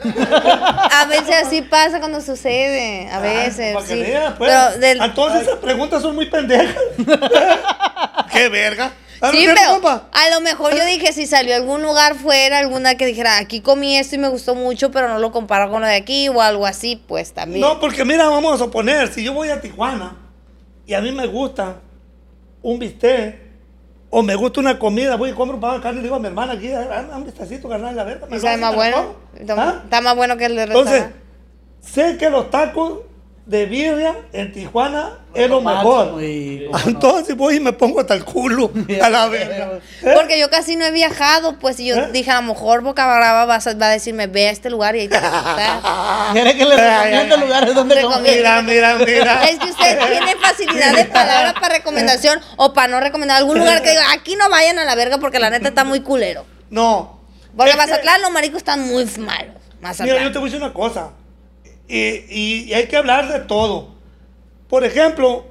A 0.03 1.05
veces 1.09 1.35
así 1.45 1.61
pasa 1.61 1.99
cuando 1.99 2.21
sucede. 2.21 3.09
A 3.11 3.19
veces, 3.19 3.73
Para 3.73 3.85
que 3.87 4.05
sí. 4.05 4.11
pues. 4.37 4.51
Pero 4.51 4.79
del- 4.79 5.01
Entonces 5.01 5.41
esas 5.43 5.59
preguntas 5.59 6.01
son 6.01 6.15
muy 6.15 6.27
pendejas. 6.29 6.75
qué 8.31 8.49
verga. 8.49 8.93
¿Ah, 9.19 9.31
Sí, 9.31 9.47
pero 9.47 10.07
a 10.11 10.29
lo 10.29 10.41
mejor 10.41 10.75
yo 10.75 10.85
dije, 10.85 11.11
si 11.11 11.25
salió 11.25 11.53
a 11.55 11.57
algún 11.57 11.81
lugar 11.81 12.13
fuera, 12.13 12.59
alguna 12.59 12.95
que 12.97 13.07
dijera, 13.07 13.37
aquí 13.39 13.61
comí 13.61 13.97
esto 13.97 14.13
y 14.15 14.19
me 14.19 14.27
gustó 14.27 14.53
mucho, 14.53 14.91
pero 14.91 15.07
no 15.09 15.17
lo 15.17 15.31
comparo 15.31 15.71
con 15.71 15.81
lo 15.81 15.87
de 15.87 15.95
aquí 15.95 16.29
o 16.29 16.39
algo 16.39 16.67
así, 16.67 17.01
pues 17.07 17.33
también. 17.33 17.61
No, 17.61 17.79
porque 17.79 18.05
mira, 18.05 18.29
vamos 18.29 18.53
a 18.53 18.63
suponer, 18.63 19.11
si 19.11 19.23
yo 19.23 19.33
voy 19.33 19.49
a 19.49 19.59
Tijuana 19.59 20.15
y 20.85 20.93
a 20.93 21.01
mí 21.01 21.11
me 21.11 21.25
gusta 21.25 21.77
un 22.61 22.77
bistec 22.77 23.46
o 24.09 24.23
me 24.23 24.35
gusta 24.35 24.59
una 24.61 24.79
comida, 24.79 25.15
voy 25.17 25.31
y 25.31 25.33
compro 25.33 25.55
un 25.55 25.61
pan 25.61 25.75
de 25.75 25.81
carne 25.81 25.99
y 25.99 26.01
le 26.01 26.03
digo 26.03 26.15
a 26.15 26.19
mi 26.19 26.27
hermana 26.27 26.53
aquí, 26.53 26.71
"Ah, 26.71 27.05
un 27.15 27.25
bistecito, 27.25 27.67
carnal, 27.67 27.95
la 27.95 28.03
verga. 28.03 28.27
hace, 28.31 28.57
más 28.57 28.75
bueno. 28.75 28.97
como". 28.97 29.39
Está, 29.39 29.55
¿Ah? 29.69 29.81
está 29.83 30.01
más 30.01 30.15
bueno 30.15 30.37
que 30.37 30.45
el 30.45 30.55
de 30.55 30.63
Entonces, 30.63 31.05
sé 31.81 32.17
que 32.17 32.29
los 32.29 32.49
tacos 32.49 32.99
de 33.47 33.65
birria 33.65 34.13
en 34.33 34.51
Tijuana 34.51 35.19
es 35.33 35.49
lo 35.49 35.61
mejor. 35.61 36.21
y- 36.21 36.67
Entonces 36.85 37.33
voy 37.37 37.55
y 37.55 37.59
me 37.61 37.71
pongo 37.71 38.01
hasta 38.01 38.13
el 38.13 38.25
culo 38.25 38.69
a 39.01 39.09
la 39.09 39.27
verga. 39.29 39.79
¿Eh? 40.03 40.11
Porque 40.15 40.37
yo 40.37 40.49
casi 40.49 40.75
no 40.75 40.83
he 40.83 40.91
viajado, 40.91 41.57
pues, 41.57 41.79
y 41.79 41.85
yo 41.87 41.95
¿Eh? 41.95 42.09
dije, 42.11 42.29
a 42.29 42.41
lo 42.41 42.53
mejor 42.53 42.81
Boca 42.81 43.05
Brava 43.05 43.45
va 43.45 43.55
a, 43.55 43.73
va 43.75 43.85
a 43.87 43.89
decirme, 43.89 44.27
ve 44.27 44.49
a 44.49 44.51
este 44.51 44.69
lugar 44.69 44.97
y 44.97 44.99
ahí 44.99 45.07
te 45.07 45.17
va 45.17 45.27
a 45.27 45.41
gustar". 45.41 46.31
¿Quiere 46.33 46.57
que 46.57 46.65
le 46.65 46.75
recomiende 46.75 47.37
lugares 47.37 47.73
donde 47.73 48.01
comer? 48.01 48.35
Mira, 48.37 48.61
mira, 48.63 48.95
mira. 48.95 49.43
Es 49.49 49.59
que 49.59 49.69
usted 49.71 49.97
tiene 50.09 50.35
facilidad 50.35 50.93
de 50.93 51.05
palabra 51.05 51.53
para 51.53 51.75
recomendación 51.75 52.41
o 52.57 52.73
para 52.73 52.89
no 52.89 52.99
recomendar 52.99 53.37
algún 53.37 53.59
lugar 53.59 53.81
que 53.81 53.91
diga, 53.91 54.11
aquí 54.11 54.35
no 54.35 54.49
vayan 54.49 54.77
a 54.77 54.83
la 54.83 54.95
verga 54.95 55.19
porque 55.19 55.39
la 55.39 55.49
neta 55.49 55.69
está 55.69 55.85
muy 55.85 56.01
culero. 56.01 56.45
No. 56.69 57.21
Porque 57.55 57.71
Es 57.71 57.77
que- 57.77 57.81
Mazatlán 57.81 58.21
los 58.21 58.31
maricos 58.31 58.57
están 58.57 58.81
muy 58.81 59.05
malos. 59.19 59.55
Más 59.79 59.99
Mira, 60.01 60.21
yo 60.21 60.31
te 60.33 60.37
voy 60.37 60.49
a 60.49 60.51
decir 60.51 60.61
una 60.65 60.73
cosa. 60.73 61.11
Y, 61.87 62.65
y- 62.69 62.73
hay 62.73 62.87
que 62.87 62.97
hablar 62.97 63.31
de 63.31 63.39
todo. 63.39 63.89
Por 64.69 64.83
ejemplo, 64.83 65.45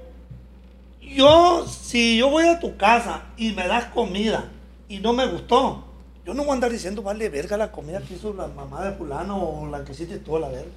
yo, 1.01 1.66
si 1.66 2.18
yo 2.18 2.28
voy 2.30 2.47
a 2.47 2.61
tu 2.61 2.76
casa 2.76 3.22
y 3.37 3.53
me 3.53 3.66
das 3.66 3.87
comida 3.87 4.45
y 4.89 4.99
no 4.99 5.12
me 5.12 5.26
gustó, 5.26 5.84
yo 6.24 6.34
no 6.34 6.43
voy 6.43 6.51
a 6.51 6.55
andar 6.55 6.70
diciendo, 6.72 7.03
vale, 7.03 7.28
verga 7.28 7.57
la 7.57 7.70
comida 7.72 8.01
que 8.01 8.14
hizo 8.14 8.34
la 8.34 8.49
mamá 8.49 8.84
de 8.84 8.93
fulano 8.93 9.39
o 9.43 9.66
la 9.68 9.84
que 9.84 9.93
hiciste 9.93 10.18
tú 10.18 10.37
a 10.37 10.41
la 10.41 10.49
verga. 10.49 10.70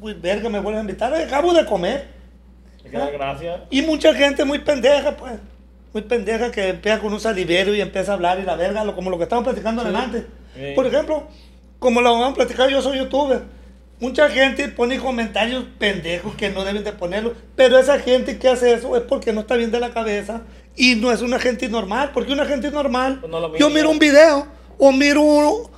Pues, 0.00 0.20
verga, 0.20 0.48
me 0.48 0.60
vuelves 0.60 0.78
a 0.80 0.82
invitar, 0.82 1.14
acabo 1.14 1.52
de 1.52 1.64
comer. 1.64 2.08
Gracias. 2.84 3.60
Y 3.70 3.82
mucha 3.82 4.12
gente 4.14 4.44
muy 4.44 4.58
pendeja, 4.60 5.16
pues. 5.16 5.34
Muy 5.92 6.02
pendeja 6.02 6.50
que 6.50 6.68
empieza 6.68 7.00
con 7.00 7.12
un 7.12 7.20
salivero 7.20 7.74
y 7.74 7.80
empieza 7.80 8.12
a 8.12 8.14
hablar 8.14 8.38
y 8.38 8.42
la 8.42 8.54
verga, 8.56 8.84
como 8.94 9.10
lo 9.10 9.16
que 9.18 9.24
estaban 9.24 9.44
platicando 9.44 9.82
adelante. 9.82 10.26
Sí. 10.54 10.72
Por 10.74 10.86
ejemplo, 10.86 11.24
como 11.78 12.00
lo 12.00 12.12
vamos 12.12 12.32
a 12.32 12.34
platicar, 12.34 12.68
yo 12.68 12.80
soy 12.82 12.98
youtuber. 12.98 13.42
Mucha 14.00 14.30
gente 14.30 14.68
pone 14.68 14.98
comentarios 14.98 15.64
pendejos 15.78 16.34
que 16.34 16.48
no 16.48 16.64
deben 16.64 16.82
de 16.84 16.92
ponerlo. 16.92 17.34
Pero 17.54 17.78
esa 17.78 17.98
gente 17.98 18.38
que 18.38 18.48
hace 18.48 18.72
eso 18.72 18.96
es 18.96 19.02
porque 19.02 19.32
no 19.34 19.40
está 19.42 19.56
bien 19.56 19.70
de 19.70 19.78
la 19.78 19.90
cabeza 19.90 20.40
y 20.74 20.94
no 20.94 21.12
es 21.12 21.20
una 21.20 21.38
gente 21.38 21.68
normal. 21.68 22.10
Porque 22.14 22.32
una 22.32 22.46
gente 22.46 22.70
normal, 22.70 23.18
Pues 23.20 23.30
no 23.30 23.40
lo 23.40 23.54
yo 23.58 23.68
miro 23.68 23.90
un 23.90 23.98
video 23.98 24.46
o 24.78 24.90
miro 24.90 25.70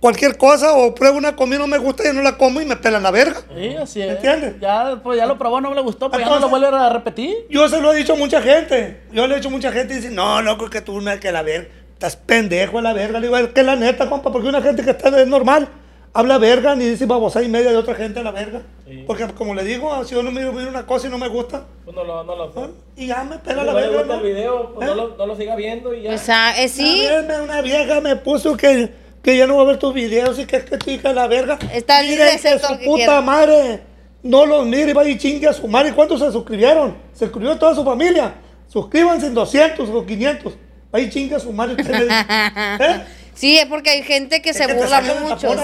cualquier 0.00 0.36
cosa 0.36 0.72
o 0.74 0.92
pruebo 0.92 1.18
una 1.18 1.36
comida 1.36 1.56
y 1.56 1.60
no 1.60 1.66
me 1.68 1.78
gusta 1.78 2.08
y 2.08 2.12
no 2.14 2.20
la 2.22 2.36
como 2.36 2.60
y 2.60 2.64
me 2.64 2.74
pelan 2.74 3.02
la 3.04 3.12
verga. 3.12 3.42
Sí, 3.56 3.76
así 3.76 4.02
es. 4.02 4.16
¿Entiendes? 4.16 4.54
Ya, 4.60 5.00
pues 5.02 5.16
ya 5.16 5.26
lo 5.26 5.38
probó, 5.38 5.60
no 5.60 5.72
le 5.72 5.80
gustó, 5.80 6.10
pues 6.10 6.20
ya 6.20 6.28
no 6.28 6.36
Entonces- 6.36 6.60
lo 6.60 6.68
vuelve 6.68 6.76
a 6.84 6.88
repetir. 6.90 7.46
Yo 7.48 7.68
se 7.68 7.80
lo 7.80 7.92
he 7.92 7.96
dicho 7.96 8.14
a 8.14 8.16
mucha 8.16 8.42
gente. 8.42 9.02
Yo 9.12 9.26
le 9.28 9.34
he 9.34 9.36
dicho 9.36 9.48
a 9.48 9.52
mucha 9.52 9.70
gente 9.70 9.94
y 9.94 9.96
dice, 9.98 10.10
no, 10.10 10.42
loco, 10.42 10.68
que 10.68 10.80
tú 10.80 11.00
no 11.00 11.18
que 11.20 11.30
la 11.30 11.42
verga. 11.42 11.68
Estás 11.92 12.16
pendejo 12.16 12.78
a 12.78 12.82
la 12.82 12.92
verga. 12.92 13.20
Le 13.20 13.26
digo, 13.26 13.36
es 13.36 13.48
que 13.50 13.62
la 13.62 13.76
neta, 13.76 14.08
compa, 14.08 14.32
porque 14.32 14.48
una 14.48 14.62
gente 14.62 14.82
que 14.84 14.90
está 14.90 15.08
es 15.20 15.26
normal 15.28 15.68
habla 16.12 16.38
verga 16.38 16.74
ni 16.74 16.84
dice 16.86 17.06
babosa 17.06 17.42
y 17.42 17.48
media 17.48 17.70
de 17.70 17.76
otra 17.76 17.94
gente 17.94 18.20
a 18.20 18.22
la 18.22 18.30
verga. 18.30 18.62
Sí. 18.86 19.04
Porque 19.06 19.26
como 19.34 19.54
le 19.54 19.64
digo, 19.64 20.04
si 20.04 20.14
yo 20.14 20.22
no 20.22 20.30
miro, 20.30 20.52
miro 20.52 20.68
una 20.68 20.86
cosa 20.86 21.06
y 21.06 21.10
no 21.10 21.18
me 21.18 21.28
gusta, 21.28 21.64
Pues 21.84 21.94
no 21.96 22.04
lo, 22.04 22.24
no 22.24 22.36
lo 22.36 22.70
y 22.96 23.06
ya 23.06 23.22
me 23.24 23.38
pela 23.38 23.60
Si 23.60 23.66
la 23.66 23.72
no 23.72 23.78
le 23.78 23.86
verga. 23.86 23.98
gusta 24.02 24.14
¿no? 24.16 24.20
el 24.24 24.34
video, 24.34 24.72
pues 24.74 24.88
¿Eh? 24.88 24.90
no, 24.90 24.94
lo, 24.96 25.16
no 25.16 25.26
lo 25.26 25.36
siga 25.36 25.56
viendo 25.56 25.94
y 25.94 26.02
ya. 26.02 26.14
O 26.14 26.18
sea, 26.18 26.62
eh, 26.62 26.68
sí. 26.68 27.06
Una 27.44 27.60
vieja 27.60 28.00
me 28.00 28.16
puso 28.16 28.56
que, 28.56 28.90
que 29.22 29.36
ya 29.36 29.46
no 29.46 29.56
va 29.56 29.62
a 29.62 29.66
ver 29.66 29.78
tus 29.78 29.92
videos 29.94 30.38
y 30.38 30.46
que 30.46 30.56
es 30.56 30.64
que 30.64 30.78
tu 30.78 30.90
hija 30.90 31.12
la 31.12 31.26
verga. 31.26 31.58
Está 31.72 32.02
libre 32.02 32.24
de 32.24 32.30
Miren 32.36 32.38
ser 32.40 32.60
que 32.60 32.66
su 32.66 32.78
que 32.78 32.84
puta 32.84 32.96
quiera. 32.96 33.20
madre 33.20 33.80
no 34.22 34.44
los 34.46 34.66
mire 34.66 34.90
y 34.90 34.94
vaya 34.94 35.10
y 35.10 35.18
chingue 35.18 35.46
a 35.48 35.52
su 35.52 35.68
madre. 35.68 35.92
¿Cuántos 35.92 36.20
se 36.20 36.32
suscribieron? 36.32 36.96
Se 37.12 37.26
suscribió 37.26 37.56
toda 37.58 37.74
su 37.74 37.84
familia. 37.84 38.34
Suscríbanse 38.66 39.26
en 39.26 39.34
200 39.34 39.88
o 39.88 40.04
500. 40.04 40.54
Vaya 40.90 41.06
y 41.06 41.10
chingue 41.10 41.36
a 41.36 41.40
su 41.40 41.52
madre. 41.52 41.74
Usted 41.80 41.94
le 41.94 42.04
dice, 42.04 42.16
¿Eh? 42.80 43.04
Sí, 43.38 43.56
es 43.56 43.66
porque 43.66 43.90
hay 43.90 44.02
gente 44.02 44.42
que 44.42 44.52
se 44.52 44.66
que 44.66 44.74
burla 44.74 45.00
mucho. 45.00 45.54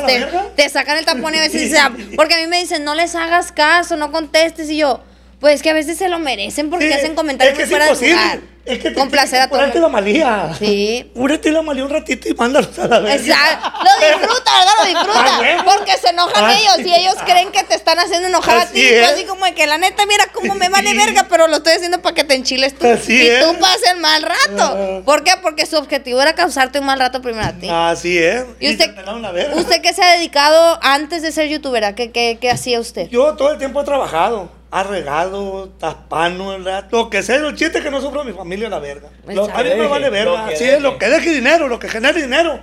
Te, 0.55 0.69
sacan 0.69 0.97
el 0.97 1.05
tapón 1.05 1.35
y 1.35 1.39
a 1.39 1.41
veces 1.41 1.73
se- 1.73 2.15
Porque 2.15 2.35
a 2.35 2.39
mí 2.39 2.47
me 2.47 2.61
dicen, 2.61 2.85
no 2.85 2.95
les 2.95 3.17
hagas 3.17 3.51
caso, 3.51 3.97
no 3.97 4.13
contestes. 4.13 4.71
Y 4.71 4.77
yo, 4.77 5.03
pues 5.41 5.63
que 5.63 5.71
a 5.71 5.75
veces 5.75 5.99
se 5.99 6.09
lo 6.09 6.19
merecen 6.19 6.71
porque 6.71 6.87
Sí, 6.89 6.93
hacen 6.93 7.15
comentarios 7.15 7.59
es 7.59 7.59
que 7.59 7.75
muy 7.77 7.83
es 7.83 7.89
fuera 7.89 7.99
de 8.01 8.11
lugar. 8.11 8.55
Es 8.65 8.79
que 8.79 8.91
te 8.91 8.95
Complacer 8.95 9.41
a 9.43 9.49
todo 9.49 9.59
el 9.59 9.65
Cúrate 9.67 9.81
la 9.81 9.89
malía. 9.89 10.51
Sí. 10.59 11.11
Cúrate 11.15 11.51
la 11.51 11.61
malía 11.61 11.85
un 11.85 11.91
ratito 11.91 12.31
y 12.31 12.35
mándalos 12.35 12.79
a 12.79 12.89
la 12.89 12.99
verga. 13.01 13.15
Exacto. 13.15 13.71
Lo 13.85 14.07
disfruta, 14.09 14.53
¿verdad? 14.59 14.73
Lo 14.79 14.83
Ah, 14.85 15.43
disfruta. 15.43 15.65
Porque 15.65 15.93
se 15.99 16.09
enojan 16.09 16.45
Ah, 16.47 16.57
ellos 16.59 16.87
y 16.87 16.95
ellos 16.95 17.15
creen 17.27 17.53
que 17.53 17.63
te 17.65 17.75
están 17.75 17.99
haciendo 17.99 18.29
enojar 18.29 18.57
a 18.61 18.67
ti. 18.67 18.81
Y 18.81 18.87
es. 18.87 19.13
así 19.13 19.25
como 19.25 19.45
de 19.45 19.53
que 19.55 19.67
la 19.67 19.77
neta, 19.77 20.07
mira 20.07 20.29
cómo 20.33 20.55
me 20.55 20.71
vale 20.71 20.95
verga, 20.95 21.27
pero 21.29 21.47
lo 21.47 21.57
estoy 21.57 21.75
haciendo 21.75 22.01
para 22.01 22.15
que 22.15 22.25
te 22.25 22.35
enchiles 22.37 22.75
tú. 22.79 22.87
Así 22.87 23.13
y 23.13 23.27
es. 23.27 23.45
tú 23.45 23.59
pases 23.61 23.91
el 23.93 24.01
mal 24.01 24.23
rato. 24.23 24.79
Ah. 24.79 25.03
¿Por 25.05 25.25
qué? 25.25 25.33
Porque 25.43 25.67
su 25.67 25.77
objetivo 25.77 26.23
era 26.23 26.35
causarte 26.35 26.79
un 26.79 26.87
mal 26.87 26.99
rato 26.99 27.21
primero 27.21 27.47
a 27.47 27.53
ti. 27.53 27.69
Así 27.71 28.17
es. 28.17 28.45
¿Y 28.61 28.71
usted, 28.73 28.95
verga. 28.95 29.57
usted 29.57 29.83
qué 29.83 29.93
se 29.93 30.03
ha 30.03 30.13
dedicado 30.13 30.79
antes 30.83 31.21
de 31.21 31.33
ser 31.33 31.49
youtuber? 31.49 31.85
¿A 31.85 31.95
¿Qué, 31.95 32.13
qué, 32.13 32.39
qué 32.41 32.51
hacía 32.51 32.81
usted? 32.81 33.11
Yo 33.11 33.35
todo 33.35 33.53
el 33.53 33.59
tiempo 33.59 33.83
he 33.83 33.85
trabajado. 33.85 34.64
Arregado, 34.77 35.69
taspano, 35.79 36.49
¿verdad? 36.49 36.89
lo 36.91 37.09
que 37.09 37.23
sea. 37.23 37.37
El 37.37 37.55
chiste 37.55 37.81
que 37.81 37.93
no 37.93 38.01
sufro 38.01 38.25
mi 38.25 38.33
familia 38.33 38.69
la 38.69 38.81
verga. 38.81 39.09
Lo- 39.29 39.45
a 39.45 39.63
mí 39.63 39.71
me 39.79 39.87
vale 39.87 40.07
lo 40.07 40.11
verga. 40.13 40.49
que 40.49 40.55
Así 40.55 40.65
deje. 40.65 40.77
es, 40.79 40.83
lo 40.83 40.99
que 40.99 41.09
deje 41.09 41.31
dinero, 41.31 41.69
lo 41.69 41.79
que 41.79 41.89
genere 41.89 42.21
dinero. 42.21 42.59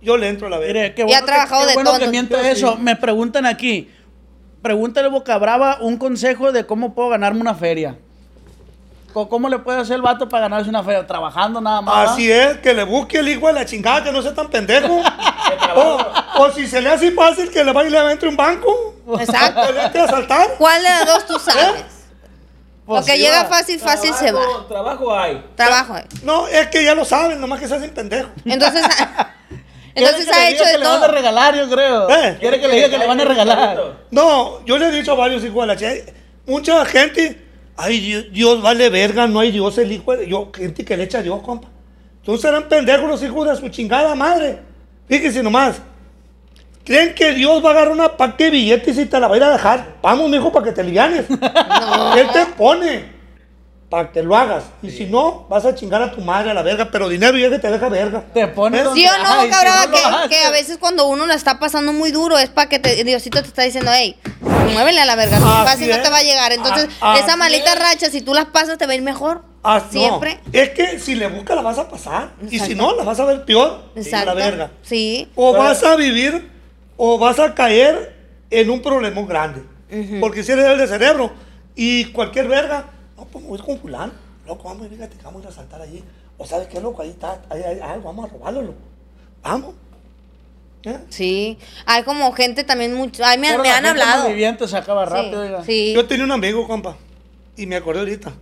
Yo 0.00 0.16
le 0.16 0.28
entro 0.28 0.48
a 0.48 0.50
la 0.50 0.58
verga. 0.58 0.72
Mire, 0.74 0.94
qué 0.94 1.02
Y 1.02 1.04
ha 1.04 1.06
bueno, 1.06 1.20
que- 1.20 1.26
trabajado 1.26 1.60
qué 1.62 1.68
de 1.68 1.74
bueno 1.74 1.90
todo, 1.92 2.40
que 2.42 2.50
eso. 2.50 2.76
Me 2.78 2.96
preguntan 2.96 3.46
aquí. 3.46 3.88
Pregúntale 4.60 5.06
Boca 5.06 5.38
Brava 5.38 5.78
un 5.80 5.98
consejo 5.98 6.50
de 6.50 6.66
cómo 6.66 6.94
puedo 6.94 7.10
ganarme 7.10 7.40
una 7.40 7.54
feria. 7.54 7.96
¿Cómo 9.12 9.48
le 9.48 9.58
puede 9.60 9.78
hacer 9.78 9.96
el 9.96 10.02
vato 10.02 10.28
para 10.28 10.48
ganarse 10.48 10.68
una 10.68 10.82
feria? 10.82 11.06
Trabajando 11.06 11.60
nada 11.60 11.80
más. 11.80 12.10
Así 12.10 12.28
es, 12.32 12.56
que 12.58 12.74
le 12.74 12.82
busque 12.82 13.18
el 13.18 13.28
hijo 13.28 13.46
de 13.46 13.52
la 13.52 13.64
chingada, 13.64 14.02
que 14.02 14.10
no 14.10 14.20
sea 14.20 14.34
tan 14.34 14.48
pendejo. 14.48 15.00
o, 15.76 15.98
o 16.38 16.50
si 16.50 16.66
se 16.66 16.80
le 16.80 16.88
hace 16.88 17.12
fácil, 17.12 17.50
que 17.50 17.62
le 17.62 17.72
vaya 17.72 17.88
y 17.88 17.92
le 17.92 18.12
entre 18.12 18.28
un 18.28 18.36
banco. 18.36 18.91
Exacto. 19.20 19.60
Que 19.92 19.98
a. 20.08 20.48
¿Cuál 20.58 20.82
de 20.82 20.88
las 20.88 21.06
dos 21.06 21.26
tú 21.26 21.38
sabes? 21.38 21.84
Pues 22.84 23.00
Porque 23.00 23.12
sí, 23.12 23.18
llega 23.22 23.44
va. 23.44 23.48
fácil, 23.48 23.78
fácil 23.78 24.12
se 24.14 24.32
va. 24.32 24.40
Trabajo- 24.40 24.64
Trabajo 24.66 25.16
hay. 25.16 25.44
Trabajo. 25.54 25.96
eh. 25.98 26.04
No, 26.24 26.48
es 26.48 26.66
que 26.68 26.84
ya 26.84 26.94
lo 26.94 27.04
saben, 27.04 27.40
nomás 27.40 27.60
que 27.60 27.68
se 27.68 27.74
hacen 27.76 27.90
pendejos. 27.94 28.30
Entonces, 28.44 28.82
entonces 29.94 30.24
Quiere 30.26 30.30
que 30.30 30.34
ha 30.34 30.50
hecho 30.50 30.64
de 30.64 30.72
que 30.72 30.78
le 30.78 30.84
van 30.86 31.02
a 31.02 31.08
regalar, 31.08 31.54
yo 31.54 31.70
creo. 31.70 32.10
Eh. 32.10 32.36
Quiere 32.40 32.60
que 32.60 32.68
le 32.68 32.74
diga 32.74 32.90
que 32.90 32.98
le 32.98 33.06
van 33.06 33.20
a 33.20 33.24
regalar. 33.24 33.78
No, 34.10 34.64
yo 34.64 34.78
le 34.78 34.88
he 34.88 34.90
dicho 34.90 35.12
a 35.12 35.14
varios 35.14 35.44
hijos 35.44 35.60
de 35.62 35.66
la 35.68 35.76
chingada. 35.76 36.14
Mucha 36.46 36.84
gente, 36.84 37.46
ay, 37.76 38.00
Dios, 38.00 38.24
Dios 38.32 38.62
vale 38.62 38.90
verga, 38.90 39.28
no 39.28 39.38
hay 39.38 39.52
Dios, 39.52 39.78
el 39.78 39.92
hijo 39.92 40.16
de 40.16 40.26
yo, 40.28 40.50
gente 40.52 40.84
que 40.84 40.96
le 40.96 41.04
echa 41.04 41.18
a 41.18 41.22
Dios, 41.22 41.40
compa. 41.42 41.68
Entonces 42.18 42.44
eran 42.46 42.68
pendejos 42.68 43.08
los 43.08 43.22
hijos 43.22 43.46
de 43.48 43.56
su 43.56 43.68
chingada 43.68 44.14
madre. 44.16 44.60
Fíjense 45.08 45.40
nomás. 45.42 45.76
¿Creen 46.84 47.14
que 47.14 47.32
Dios 47.32 47.64
va 47.64 47.68
a 47.68 47.72
agarrar 47.72 47.92
una 47.92 48.16
paque 48.16 48.44
de 48.44 48.50
billetes 48.50 48.98
y 48.98 49.06
te 49.06 49.20
la 49.20 49.28
va 49.28 49.34
a 49.34 49.36
ir 49.38 49.44
a 49.44 49.50
dejar? 49.52 49.94
Vamos, 50.02 50.28
mijo, 50.28 50.50
para 50.52 50.64
que 50.66 50.72
te 50.72 50.82
livianes. 50.82 51.26
Él 52.16 52.28
te 52.32 52.46
pone 52.56 53.12
para 53.88 54.10
que 54.10 54.22
lo 54.22 54.34
hagas. 54.34 54.64
Y 54.82 54.90
si 54.90 55.04
no, 55.04 55.46
vas 55.50 55.64
a 55.66 55.74
chingar 55.74 56.02
a 56.02 56.10
tu 56.10 56.22
madre 56.22 56.50
a 56.50 56.54
la 56.54 56.62
verga, 56.62 56.88
pero 56.90 57.08
dinero 57.10 57.36
ya 57.36 57.50
que 57.50 57.58
te 57.58 57.70
deja 57.70 57.88
verga. 57.90 58.24
Te 58.32 58.48
pone 58.48 58.80
¿Eh? 58.80 58.82
donde- 58.84 59.00
¿Sí 59.00 59.06
o 59.06 59.18
no, 59.22 59.34
no 59.36 59.42
lo 59.42 60.28
que, 60.30 60.36
a 60.44 60.50
veces 60.50 60.78
cuando 60.78 61.06
uno 61.08 61.26
la 61.26 61.34
está 61.34 61.58
pasando 61.58 61.92
muy 61.92 62.10
duro 62.10 62.38
es 62.38 62.48
para 62.48 62.68
que 62.70 62.78
te, 62.78 63.04
Diosito 63.04 63.42
te 63.42 63.48
está 63.48 63.62
diciendo, 63.62 63.90
hey, 63.94 64.16
muévele 64.72 65.00
a 65.00 65.04
la 65.04 65.14
verga, 65.14 65.36
Así 65.36 65.66
fácil 65.70 65.88
no 65.90 65.96
es. 65.96 66.02
te 66.02 66.08
va 66.10 66.16
a 66.18 66.22
llegar. 66.22 66.52
Entonces, 66.52 66.88
Ah, 67.02 67.16
esa 67.16 67.26
así 67.26 67.38
malita 67.38 67.74
es. 67.74 67.78
racha, 67.78 68.10
si 68.10 68.22
tú 68.22 68.32
las 68.34 68.46
pasas, 68.46 68.78
te 68.78 68.86
va 68.86 68.92
a 68.92 68.96
ir 68.96 69.02
mejor. 69.02 69.42
Ah, 69.62 69.80
no. 69.84 69.90
Siempre. 69.92 70.40
Es 70.52 70.70
que 70.70 70.98
si 70.98 71.14
le 71.14 71.28
buscas 71.28 71.54
la 71.54 71.62
vas 71.62 71.78
a 71.78 71.88
pasar. 71.88 72.30
Y 72.50 72.58
si 72.58 72.74
no, 72.74 72.96
la 72.96 73.04
vas 73.04 73.20
a 73.20 73.24
ver 73.26 73.44
peor. 73.44 73.82
Y 73.94 74.00
Exacto. 74.00 74.26
la 74.26 74.34
verga. 74.34 74.70
Sí. 74.82 75.28
O 75.36 75.52
vas 75.52 75.84
a 75.84 75.94
vivir 75.96 76.50
o 77.04 77.18
vas 77.18 77.40
a 77.40 77.52
caer 77.52 78.14
en 78.48 78.70
un 78.70 78.80
problema 78.80 79.20
grande. 79.22 79.60
Porque 80.20 80.44
si 80.44 80.52
eres 80.52 80.66
el 80.66 80.78
de 80.78 80.86
cerebro 80.86 81.32
y 81.74 82.04
cualquier 82.12 82.46
verga, 82.46 82.90
no, 83.16 83.24
pues 83.24 83.42
me 83.42 83.50
voy 83.50 83.58
con 83.58 83.76
fulano. 83.80 84.12
Loco, 84.46 84.68
vamos, 84.68 84.86
fíjate 84.86 85.16
vamos 85.24 85.40
a 85.42 85.46
ir 85.46 85.48
a 85.50 85.52
saltar 85.52 85.82
allí. 85.82 86.04
O 86.38 86.46
sabes 86.46 86.68
qué, 86.68 86.80
loco, 86.80 87.02
ahí 87.02 87.10
está, 87.10 87.42
ahí 87.50 87.60
algo, 87.82 88.04
vamos 88.04 88.26
a 88.26 88.32
robarlo, 88.32 88.62
loco. 88.62 88.78
Vamos. 89.42 89.74
¿Eh? 90.84 90.96
Sí. 91.08 91.58
Hay 91.86 92.04
como 92.04 92.30
gente 92.34 92.62
también 92.62 92.94
mucho. 92.94 93.24
Ay, 93.24 93.36
me, 93.36 93.48
Pero 93.48 93.62
me 93.64 93.68
la 93.70 93.78
han 93.78 93.84
gente 93.84 94.00
hablado. 94.00 94.22
malviviente 94.22 94.68
se 94.68 94.76
acaba 94.76 95.04
rápido. 95.04 95.64
sí. 95.64 95.92
Yo 95.96 96.06
tenía 96.06 96.24
un 96.24 96.30
amigo, 96.30 96.68
compa, 96.68 96.96
y 97.56 97.66
me 97.66 97.74
acordé 97.74 97.98
ahorita. 97.98 98.32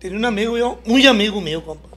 Tenía 0.00 0.18
un 0.18 0.24
amigo 0.24 0.58
yo, 0.58 0.80
muy 0.86 1.06
amigo 1.06 1.40
mío, 1.40 1.64
compa. 1.64 1.88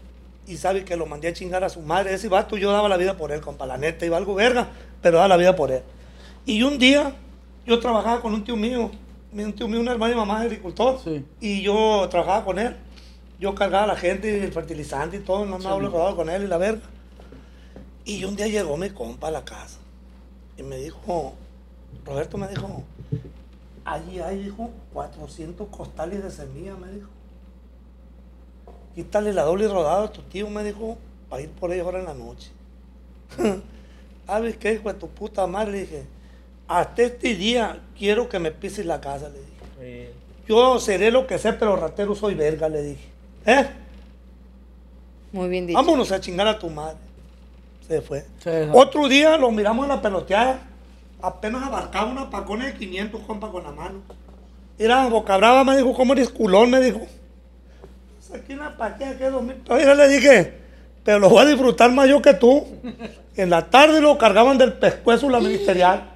Y 0.45 0.57
sabe 0.57 0.85
que 0.85 0.95
lo 0.95 1.07
mandé 1.07 1.29
a 1.29 1.33
chingar 1.33 1.63
a 1.63 1.69
su 1.69 1.81
madre. 1.81 2.13
Ese 2.13 2.29
vato, 2.29 2.57
yo 2.57 2.71
daba 2.71 2.87
la 2.87 2.97
vida 2.97 3.17
por 3.17 3.31
él, 3.31 3.41
compa. 3.41 3.65
La 3.65 3.77
neta, 3.77 4.05
iba 4.05 4.17
algo 4.17 4.35
verga, 4.35 4.67
pero 5.01 5.17
daba 5.17 5.27
la 5.27 5.37
vida 5.37 5.55
por 5.55 5.71
él. 5.71 5.81
Y 6.45 6.63
un 6.63 6.77
día, 6.77 7.15
yo 7.65 7.79
trabajaba 7.79 8.21
con 8.21 8.33
un 8.33 8.43
tío 8.43 8.55
mío. 8.55 8.91
Un 9.33 9.53
tío 9.53 9.67
mío, 9.67 9.79
una 9.79 9.91
hermana 9.91 10.13
y 10.13 10.17
mamá, 10.17 10.41
agricultor. 10.41 10.99
Sí. 11.03 11.25
Y 11.39 11.61
yo 11.61 12.07
trabajaba 12.09 12.43
con 12.43 12.59
él. 12.59 12.75
Yo 13.39 13.55
cargaba 13.55 13.83
a 13.85 13.87
la 13.87 13.95
gente, 13.95 14.43
el 14.43 14.51
fertilizante 14.51 15.17
y 15.17 15.19
todo, 15.21 15.45
no 15.45 15.55
andaba 15.55 15.79
rodado 15.79 16.15
con 16.15 16.29
él 16.29 16.43
y 16.43 16.47
la 16.47 16.57
verga. 16.57 16.83
Y 18.05 18.23
un 18.23 18.35
día 18.35 18.47
llegó 18.47 18.77
mi 18.77 18.89
compa 18.89 19.27
a 19.29 19.31
la 19.31 19.45
casa. 19.45 19.79
Y 20.57 20.63
me 20.63 20.77
dijo, 20.77 21.33
Roberto 22.05 22.37
me 22.37 22.47
dijo, 22.47 22.83
allí 23.85 24.19
hay, 24.19 24.43
dijo, 24.43 24.69
400 24.93 25.67
costales 25.69 26.23
de 26.23 26.31
semilla, 26.31 26.75
me 26.75 26.91
dijo. 26.91 27.09
Quítale 28.95 29.33
la 29.33 29.43
doble 29.43 29.67
rodada 29.67 30.05
a 30.05 30.11
tu 30.11 30.21
tío, 30.23 30.49
me 30.49 30.63
dijo, 30.63 30.97
para 31.29 31.41
ir 31.41 31.49
por 31.49 31.71
ahí 31.71 31.79
ahora 31.79 31.99
en 31.99 32.05
la 32.05 32.13
noche. 32.13 32.51
¿Sabes 34.27 34.57
qué, 34.57 34.73
hijo 34.73 34.91
de 34.91 34.99
tu 34.99 35.07
puta 35.07 35.47
madre? 35.47 35.71
Le 35.71 35.79
dije, 35.81 36.05
hasta 36.79 37.03
este 37.03 37.35
día 37.35 37.79
quiero 37.97 38.29
que 38.29 38.39
me 38.39 38.51
pises 38.51 38.85
la 38.85 39.01
casa, 39.01 39.29
le 39.29 39.39
dije. 39.39 40.11
Yo 40.47 40.79
seré 40.79 41.11
lo 41.11 41.27
que 41.27 41.37
sé, 41.37 41.53
pero 41.53 41.75
ratero 41.75 42.15
soy 42.15 42.33
verga, 42.33 42.67
le 42.69 42.81
dije. 42.83 43.07
¿Eh? 43.45 43.67
Muy 45.31 45.49
bien 45.49 45.67
dicho. 45.67 45.77
Vámonos 45.77 46.11
a 46.11 46.19
chingar 46.19 46.47
a 46.47 46.59
tu 46.59 46.69
madre. 46.69 46.97
Se 47.87 48.01
fue. 48.01 48.25
Otro 48.73 49.07
día 49.07 49.37
lo 49.37 49.51
miramos 49.51 49.83
en 49.83 49.89
la 49.89 50.01
peloteada. 50.01 50.59
Apenas 51.21 51.63
abarcaba 51.63 52.11
una 52.11 52.29
pacona 52.29 52.65
de 52.65 52.73
500, 52.73 53.21
compa, 53.21 53.51
con 53.51 53.63
la 53.63 53.71
mano. 53.71 54.01
Era 54.79 55.07
boca 55.07 55.37
brava, 55.37 55.63
me 55.63 55.77
dijo, 55.77 55.93
¿cómo 55.93 56.13
eres 56.13 56.29
culón? 56.29 56.71
Me 56.71 56.79
dijo. 56.79 57.01
Saqué 58.19 58.53
una 58.53 58.75
paqueta 58.75 59.17
que 59.17 59.29
dos 59.29 59.43
mil. 59.43 59.55
Oye, 59.69 59.95
le 59.95 60.07
dije, 60.07 60.53
pero 61.03 61.19
lo 61.19 61.29
voy 61.29 61.43
a 61.43 61.45
disfrutar 61.45 61.91
más 61.91 62.09
yo 62.09 62.21
que 62.21 62.33
tú. 62.33 62.65
En 63.35 63.49
la 63.49 63.69
tarde 63.69 64.01
lo 64.01 64.17
cargaban 64.17 64.57
del 64.57 64.73
pescuezo 64.73 65.29
la 65.29 65.39
ministerial. 65.41 66.10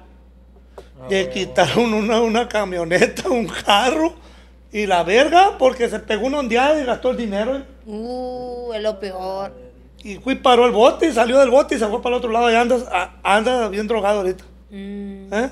Le 1.08 1.30
quitaron 1.30 1.94
una, 1.94 2.20
una 2.20 2.48
camioneta, 2.48 3.28
un 3.28 3.46
carro 3.46 4.14
y 4.72 4.86
la 4.86 5.02
verga 5.02 5.56
porque 5.58 5.88
se 5.88 6.00
pegó 6.00 6.26
una 6.26 6.40
ondeada 6.40 6.80
y 6.80 6.84
gastó 6.84 7.10
el 7.10 7.16
dinero. 7.16 7.62
Uh, 7.86 8.72
es 8.74 8.82
lo 8.82 8.98
peor. 8.98 9.52
Y 10.02 10.16
fui, 10.16 10.34
paró 10.36 10.66
el 10.66 10.72
bote 10.72 11.06
y 11.06 11.12
salió 11.12 11.38
del 11.38 11.50
bote 11.50 11.76
y 11.76 11.78
se 11.78 11.86
fue 11.86 12.02
para 12.02 12.16
el 12.16 12.18
otro 12.18 12.30
lado 12.30 12.50
y 12.50 12.54
anda, 12.54 13.18
anda 13.22 13.68
bien 13.68 13.86
drogado 13.86 14.20
ahorita. 14.20 14.44
Mm. 14.70 15.32
¿Eh? 15.32 15.50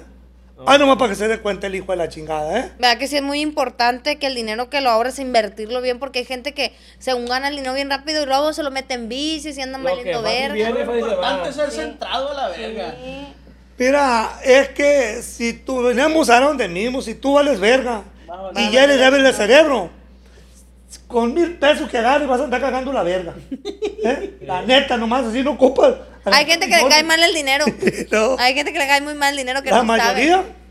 Ay, 0.67 0.79
nomás 0.79 0.97
para 0.97 1.11
que 1.11 1.17
se 1.17 1.27
dé 1.27 1.41
cuenta 1.41 1.67
el 1.67 1.75
hijo 1.75 1.91
de 1.91 1.97
la 1.97 2.09
chingada, 2.09 2.59
¿eh? 2.59 2.73
¿Verdad 2.79 2.99
que 2.99 3.09
sí 3.09 3.17
es 3.17 3.23
muy 3.23 3.41
importante 3.41 4.19
que 4.19 4.29
el 4.29 4.35
dinero 4.35 4.71
que 4.71 4.81
lo 4.81 4.91
ahorres 4.91 5.19
invertirlo 5.19 5.81
bien? 5.81 5.99
Porque 5.99 6.21
hay 6.21 6.25
gente 6.25 6.55
que 6.55 6.73
según 6.99 7.27
gana 7.27 7.49
el 7.49 7.57
dinero 7.57 7.75
bien 7.75 7.91
rápido 7.91 8.23
y 8.23 8.27
luego 8.27 8.53
se 8.53 8.63
lo 8.63 8.71
mete 8.71 8.95
en 8.95 9.09
bicis 9.09 9.59
y 9.59 9.63
andan 9.63 9.83
valiendo 9.83 10.23
verga. 10.23 10.71
Lo 10.71 10.99
importante 10.99 11.49
es 11.49 11.57
ser 11.57 11.71
centrado 11.71 12.31
a 12.31 12.35
la 12.35 12.49
verga. 12.49 12.95
Mira, 13.77 14.39
es 14.45 14.69
que 14.69 15.23
si 15.23 15.53
tú 15.53 15.83
venimos 15.83 16.31
a 16.31 16.41
donde 16.41 16.69
mismo, 16.69 17.03
si 17.03 17.15
tú 17.15 17.35
vales 17.35 17.59
verga 17.59 18.03
y 18.55 18.71
ya 18.71 18.85
eres 18.85 18.99
débil 18.99 19.23
de 19.23 19.33
cerebro, 19.33 19.91
con 21.09 21.35
mil 21.35 21.57
pesos 21.57 21.89
que 21.91 21.99
agarres 21.99 22.29
vas 22.29 22.41
a 22.41 22.45
andar 22.45 22.61
cagando 22.61 22.93
la 22.93 23.03
verga. 23.03 23.35
¿Eh? 24.05 24.39
La 24.43 24.63
neta, 24.63 24.97
nomás 24.97 25.25
así 25.25 25.43
no 25.43 25.53
ocupas. 25.53 25.95
Hay 26.25 26.47
gente 26.47 26.69
que 26.69 26.77
le 26.77 26.89
cae 26.89 27.03
mal 27.03 27.23
el 27.23 27.35
dinero. 27.35 27.65
No. 28.11 28.37
Hay 28.39 28.55
gente 28.55 28.73
que 28.73 28.79
le 28.79 28.87
cae 28.87 29.01
muy 29.01 29.15
mal 29.15 29.31
el 29.33 29.37
dinero 29.37 29.63
que 29.63 29.71
La 29.71 29.79
no 29.79 29.85
mayoría. 29.85 30.37
sabe. 30.37 30.65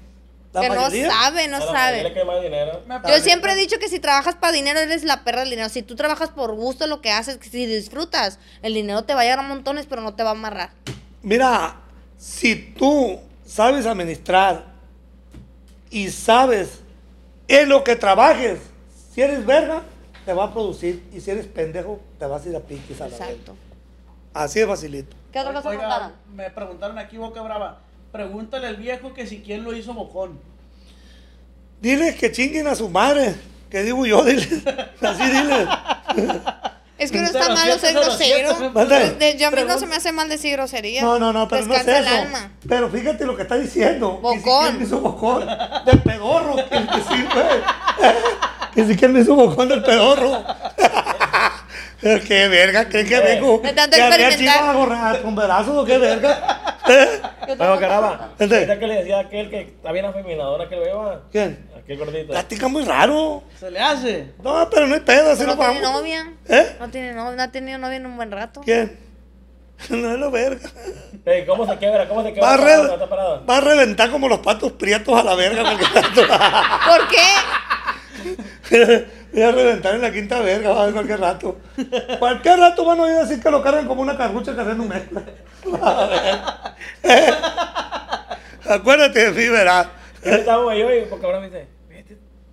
La 0.53 0.61
que 0.61 0.69
mayoría. 0.69 1.07
no 1.07 1.13
sabe, 1.13 1.47
no 1.47 1.61
sabe. 1.61 2.03
le 2.03 2.13
cae 2.13 2.41
dinero. 2.43 2.83
Yo 3.07 3.19
siempre 3.19 3.53
he 3.53 3.55
dicho 3.55 3.79
que 3.79 3.89
si 3.89 3.99
trabajas 3.99 4.35
para 4.35 4.53
dinero, 4.53 4.79
eres 4.79 5.03
la 5.03 5.23
perra 5.23 5.41
del 5.41 5.49
dinero. 5.49 5.69
Si 5.69 5.81
tú 5.81 5.95
trabajas 5.95 6.29
por 6.29 6.53
gusto 6.53 6.87
lo 6.87 7.01
que 7.01 7.11
haces, 7.11 7.37
que 7.37 7.49
si 7.49 7.65
disfrutas, 7.65 8.39
el 8.61 8.73
dinero 8.73 9.03
te 9.03 9.13
va 9.13 9.21
a 9.21 9.23
llegar 9.23 9.39
a 9.39 9.43
montones, 9.43 9.87
pero 9.87 10.01
no 10.01 10.13
te 10.15 10.23
va 10.23 10.29
a 10.29 10.33
amarrar. 10.33 10.69
Mira, 11.21 11.75
si 12.23 12.55
tú 12.55 13.19
sabes 13.45 13.85
administrar 13.85 14.63
y 15.89 16.09
sabes 16.09 16.79
en 17.49 17.67
lo 17.67 17.83
que 17.83 17.97
trabajes, 17.97 18.61
si 19.13 19.21
eres 19.21 19.45
verga, 19.45 19.81
te 20.25 20.31
va 20.31 20.45
a 20.45 20.53
producir. 20.53 21.03
Y 21.11 21.19
si 21.19 21.31
eres 21.31 21.47
pendejo, 21.47 21.99
te 22.17 22.25
vas 22.25 22.45
a 22.45 22.49
ir 22.49 22.55
a 22.55 22.61
piques 22.61 23.01
a 23.01 23.09
la. 23.09 23.17
Exacto. 23.17 23.57
Así 24.33 24.61
de 24.61 24.67
facilito. 24.67 25.13
¿Qué 25.33 25.39
otra 25.39 25.53
cosa 25.53 25.67
Oiga, 25.67 25.81
contaron? 25.81 26.11
me 26.33 26.49
preguntaron 26.49 26.97
aquí, 26.97 27.17
Boca 27.17 27.41
Brava. 27.41 27.81
Pregúntale 28.13 28.67
al 28.67 28.77
viejo 28.77 29.13
que 29.13 29.27
si 29.27 29.41
quién 29.41 29.65
lo 29.65 29.75
hizo 29.75 29.93
bocón. 29.93 30.39
Dile 31.81 32.15
que 32.15 32.31
chinguen 32.31 32.67
a 32.67 32.75
su 32.75 32.87
madre. 32.87 33.35
Que 33.69 33.83
digo 33.83 34.05
yo, 34.05 34.23
dile. 34.23 34.43
Así 35.01 35.23
dile. 35.25 35.67
Es 36.97 37.11
que 37.11 37.19
no 37.19 37.25
está 37.25 37.49
malo 37.49 37.59
siete, 37.79 37.79
ser 37.79 37.93
grosero. 37.93 38.69
yo 39.37 39.47
a 39.47 39.51
mí 39.51 39.61
no 39.67 39.79
se 39.79 39.85
me 39.87 39.95
hace 39.95 40.11
mal 40.11 40.29
decir 40.29 40.53
grosería. 40.53 41.01
No, 41.01 41.17
no, 41.19 41.33
no, 41.33 41.47
pero 41.47 41.65
no 41.65 41.73
es 41.73 41.81
eso. 41.81 41.91
el 41.97 42.07
alma. 42.07 42.51
Pero 42.67 42.89
fíjate 42.89 43.25
lo 43.25 43.35
que 43.35 43.41
está 43.41 43.55
diciendo. 43.55 44.21
Que 44.21 44.37
si 44.37 44.43
Bocón. 44.43 44.65
quién 44.65 44.77
me 44.79 44.85
hizo 44.85 44.99
bocón 44.99 45.47
del 45.85 46.01
pedorro. 46.01 46.55
Que, 46.55 46.63
que 46.69 47.01
sí, 47.09 47.25
güey. 47.33 48.13
Que 48.73 48.85
si 48.85 48.95
me 49.13 49.19
hizo 49.19 49.35
bocón 49.35 49.69
del 49.69 49.83
pedorro. 49.83 50.43
qué 52.27 52.47
verga, 52.47 52.89
¿creen 52.89 53.07
que 53.07 53.19
vengo? 53.19 53.59
De 53.59 53.71
tanto 53.73 53.95
que 53.95 54.01
experimentar. 54.01 54.39
chivas 54.39 54.69
a 54.69 54.73
gorra- 54.73 55.21
con 55.21 55.35
o 55.77 55.85
qué 55.85 55.97
verga? 55.97 56.79
Bueno, 57.57 57.79
caramba. 57.79 58.31
Ente. 58.39 58.55
Ahorita 58.55 58.79
que 58.79 58.87
le 58.87 58.95
decía 58.95 59.17
a 59.17 59.21
aquel 59.21 59.49
que 59.49 59.61
está 59.61 59.91
bien 59.93 60.05
afeminador, 60.05 60.61
aquel 60.61 60.79
beba. 60.79 61.21
¿Quién? 61.31 61.69
Aquel 61.83 61.97
gordito. 61.97 62.27
Platica 62.31 62.67
muy 62.67 62.83
raro. 62.85 63.43
Se 63.59 63.69
le 63.69 63.79
hace. 63.79 64.33
No, 64.41 64.69
pero 64.69 64.87
no 64.87 64.95
hay 64.95 65.01
pedo, 65.01 65.31
así 65.31 65.41
No 65.43 65.55
nos 65.55 65.57
tiene 65.65 65.81
vamos. 65.81 65.99
novia. 65.99 66.33
¿Eh? 66.47 66.75
No 66.79 66.89
tiene 66.89 67.13
novia, 67.13 67.35
no 67.35 67.43
ha 67.43 67.51
tenido 67.51 67.77
novia 67.77 67.97
en 67.97 68.05
un 68.05 68.15
buen 68.15 68.31
rato. 68.31 68.61
¿Quién? 68.61 68.97
No 69.89 70.13
es 70.13 70.19
lo 70.19 70.31
verga. 70.31 70.69
¿Cómo 71.45 71.67
se 71.67 71.77
quiebra? 71.77 72.07
¿Cómo 72.07 72.23
se 72.23 72.31
quiebra? 72.31 72.47
Va 72.49 72.53
a, 72.53 72.57
Parado, 72.57 72.83
re- 72.87 72.93
está 72.93 73.09
parado. 73.09 73.45
va 73.45 73.57
a 73.57 73.61
reventar 73.61 74.11
como 74.11 74.29
los 74.29 74.39
patos 74.39 74.71
prietos 74.73 75.19
a 75.19 75.23
la 75.23 75.35
verga. 75.35 75.63
¿Por 76.87 77.07
qué? 77.09 79.05
Voy 79.33 79.41
a 79.41 79.51
reventar 79.51 79.95
en 79.95 80.01
la 80.03 80.11
quinta 80.13 80.39
verga, 80.39 80.69
va 80.71 80.83
a 80.83 80.85
ver 80.85 80.93
cualquier 80.93 81.19
rato. 81.19 81.57
Cualquier 82.19 82.59
rato 82.59 82.85
van 82.85 82.99
a 82.99 83.03
oír 83.03 83.15
decir 83.15 83.41
que 83.43 83.49
lo 83.51 83.61
cargan 83.61 83.85
como 83.87 84.01
una 84.03 84.15
carrucha 84.15 84.55
cargando 84.55 84.83
un 84.83 84.89
mezcla. 84.89 85.21
A 85.81 86.05
ver. 86.05 87.33
Acuérdate 88.69 89.31
de 89.31 89.31
mí, 89.31 89.49
verás. 89.49 89.87
Yo 90.23 90.31
estaba 90.31 90.73
yo 90.75 90.93
y 90.95 91.01
porque 91.09 91.25
ahora 91.25 91.39
me 91.41 91.47
dice, 91.47 91.67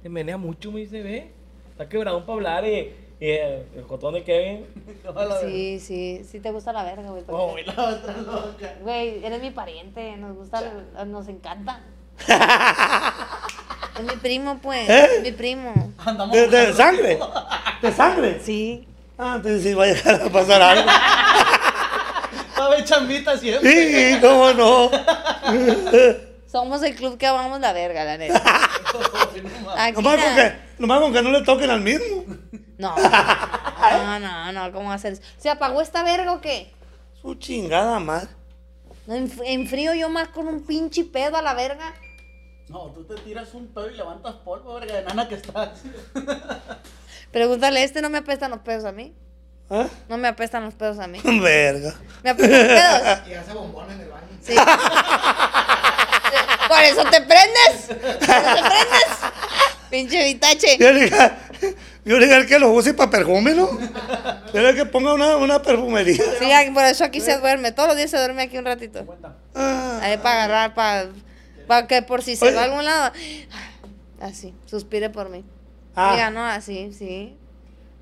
te 0.03 0.09
menea 0.09 0.37
mucho, 0.37 0.73
me 0.73 0.81
dice, 0.81 1.03
ve. 1.03 1.33
Está 1.73 1.89
quebrado 1.89 2.21
para 2.27 2.35
hablar 2.35 2.65
y, 2.67 2.93
y 3.21 3.31
el, 3.31 3.65
el 3.77 3.83
cotón 3.87 4.15
de 4.15 4.23
Kevin. 4.25 4.67
Sí, 5.41 5.81
sí, 5.81 6.23
sí 6.25 6.41
te 6.41 6.51
gusta 6.51 6.73
la 6.73 6.85
verga, 6.85 7.11
güey. 7.11 7.25
Oh, 7.29 7.57
y 7.59 7.65
la 7.65 7.73
otra 7.73 8.17
loca. 8.19 8.75
Güey, 8.83 9.25
eres 9.25 9.41
mi 9.41 9.51
pariente, 9.51 10.17
nos 10.17 10.37
gusta, 10.37 10.63
nos 11.07 11.29
encanta. 11.29 11.81
Es 13.99 14.05
mi 14.07 14.17
primo, 14.21 14.59
pues, 14.63 14.89
¿Eh? 14.89 15.09
es 15.17 15.23
mi 15.23 15.33
primo. 15.33 15.93
Andamos 15.99 16.35
¿De, 16.35 16.47
de 16.49 16.73
sangre? 16.73 17.19
¿De 17.83 17.93
sangre? 17.93 18.41
Sí. 18.41 18.87
Ah, 19.19 19.35
entonces 19.37 19.63
sí 19.63 19.75
va 19.75 19.85
a 19.85 19.87
llegar 19.89 20.23
a 20.23 20.29
pasar 20.31 20.63
algo. 20.63 20.87
Va 22.59 22.65
a 22.65 22.67
haber 22.67 22.85
chambita 22.85 23.37
siempre. 23.37 24.15
Sí, 24.15 24.21
cómo 24.21 24.53
no. 24.53 24.91
Somos 26.51 26.83
el 26.83 26.95
club 26.97 27.17
que 27.19 27.27
amamos 27.27 27.61
la 27.61 27.73
verga, 27.73 28.05
la 28.05 28.17
neta. 28.19 28.43
Nomás 29.95 29.95
con, 29.95 30.35
que, 30.35 30.53
nomás 30.79 31.01
con 31.01 31.13
que 31.13 31.23
no 31.23 31.31
le 31.31 31.43
toquen 31.43 31.71
al 31.71 31.81
mismo. 31.81 32.25
No. 32.79 32.95
No, 33.81 34.19
no, 34.21 34.53
no, 34.53 34.73
¿cómo 34.73 34.87
va 34.89 34.93
a 34.93 34.97
hacer 34.97 35.15
eso? 35.15 35.23
¿Se 35.39 35.49
apagó 35.49 35.81
esta 35.81 36.03
verga 36.03 36.33
o 36.33 36.41
qué? 36.43 36.71
Su 37.23 37.35
chingada 37.37 37.99
madre. 37.99 38.29
No, 39.07 39.15
enf- 39.17 39.41
enfrío 39.47 39.95
yo 39.95 40.11
más 40.11 40.29
con 40.29 40.47
un 40.49 40.67
pinche 40.67 41.05
pedo 41.05 41.39
a 41.39 41.43
la 41.43 41.55
verga. 41.55 41.95
No, 42.69 42.91
tú 42.93 43.05
te 43.05 43.15
tiras 43.23 43.55
un 43.55 43.69
pedo 43.69 43.89
y 43.91 43.97
levantas 43.97 44.35
polvo, 44.45 44.75
verga 44.75 44.97
de 44.97 45.03
nana 45.05 45.27
que 45.29 45.37
estás. 45.37 45.81
Pregúntale, 47.33 47.83
este 47.83 48.03
no 48.03 48.11
me 48.11 48.19
apestan 48.19 48.51
los 48.51 48.61
pedos 48.61 48.85
a 48.85 48.93
mí. 48.93 49.15
¿Eh? 49.71 49.87
No 50.11 50.19
me 50.19 50.29
apestan 50.29 50.65
los 50.65 50.75
pedos 50.75 50.99
a 50.99 51.07
mí. 51.07 51.21
Verga. 51.25 51.95
¿Me 52.23 52.31
apestan 52.31 52.59
los 52.59 52.69
pedos? 52.69 53.29
Y 53.29 53.35
hace 53.35 53.53
bombón 53.55 53.91
en 53.93 54.01
el 54.01 54.09
baño. 54.09 54.27
Sí. 54.43 54.55
Por 56.69 56.83
eso 56.83 57.05
te 57.11 57.21
prendes. 57.23 57.87
Por 57.89 57.97
eso 57.97 58.55
te 58.55 58.63
prendes. 58.63 59.09
Pinche 59.91 60.25
vitache. 60.25 60.79
Yo 62.05 62.19
le 62.19 62.27
dije 62.27 62.47
que 62.47 62.59
lo 62.59 62.71
use 62.71 62.95
para 62.95 63.11
perfume, 63.11 63.55
¿no? 63.55 63.69
Yo 64.55 64.75
que 64.75 64.87
ponga 64.87 65.13
una, 65.13 65.37
una 65.37 65.61
perfumería. 65.61 66.23
Sí, 66.39 66.71
por 66.73 66.85
eso 66.85 67.05
aquí 67.05 67.21
se 67.21 67.39
duerme. 67.39 67.73
Todos 67.73 67.89
los 67.89 67.97
días 67.97 68.11
se 68.11 68.17
duerme 68.19 68.43
aquí 68.43 68.57
un 68.57 68.65
ratito. 68.65 69.05
Ah, 69.55 70.01
Ahí 70.03 70.17
para 70.19 70.45
agarrar, 70.45 70.75
para, 70.75 71.09
para 71.67 71.87
que 71.87 72.03
por 72.03 72.23
si 72.23 72.37
se 72.37 72.47
Oye. 72.47 72.55
va 72.55 72.63
a 72.63 72.65
algún 72.65 72.85
lado. 72.85 73.13
Así, 74.21 74.55
suspire 74.67 75.11
por 75.11 75.29
mí. 75.29 75.45
Ah. 75.95 76.13
Diga, 76.13 76.31
no, 76.31 76.45
así, 76.45 76.93
sí. 76.97 77.37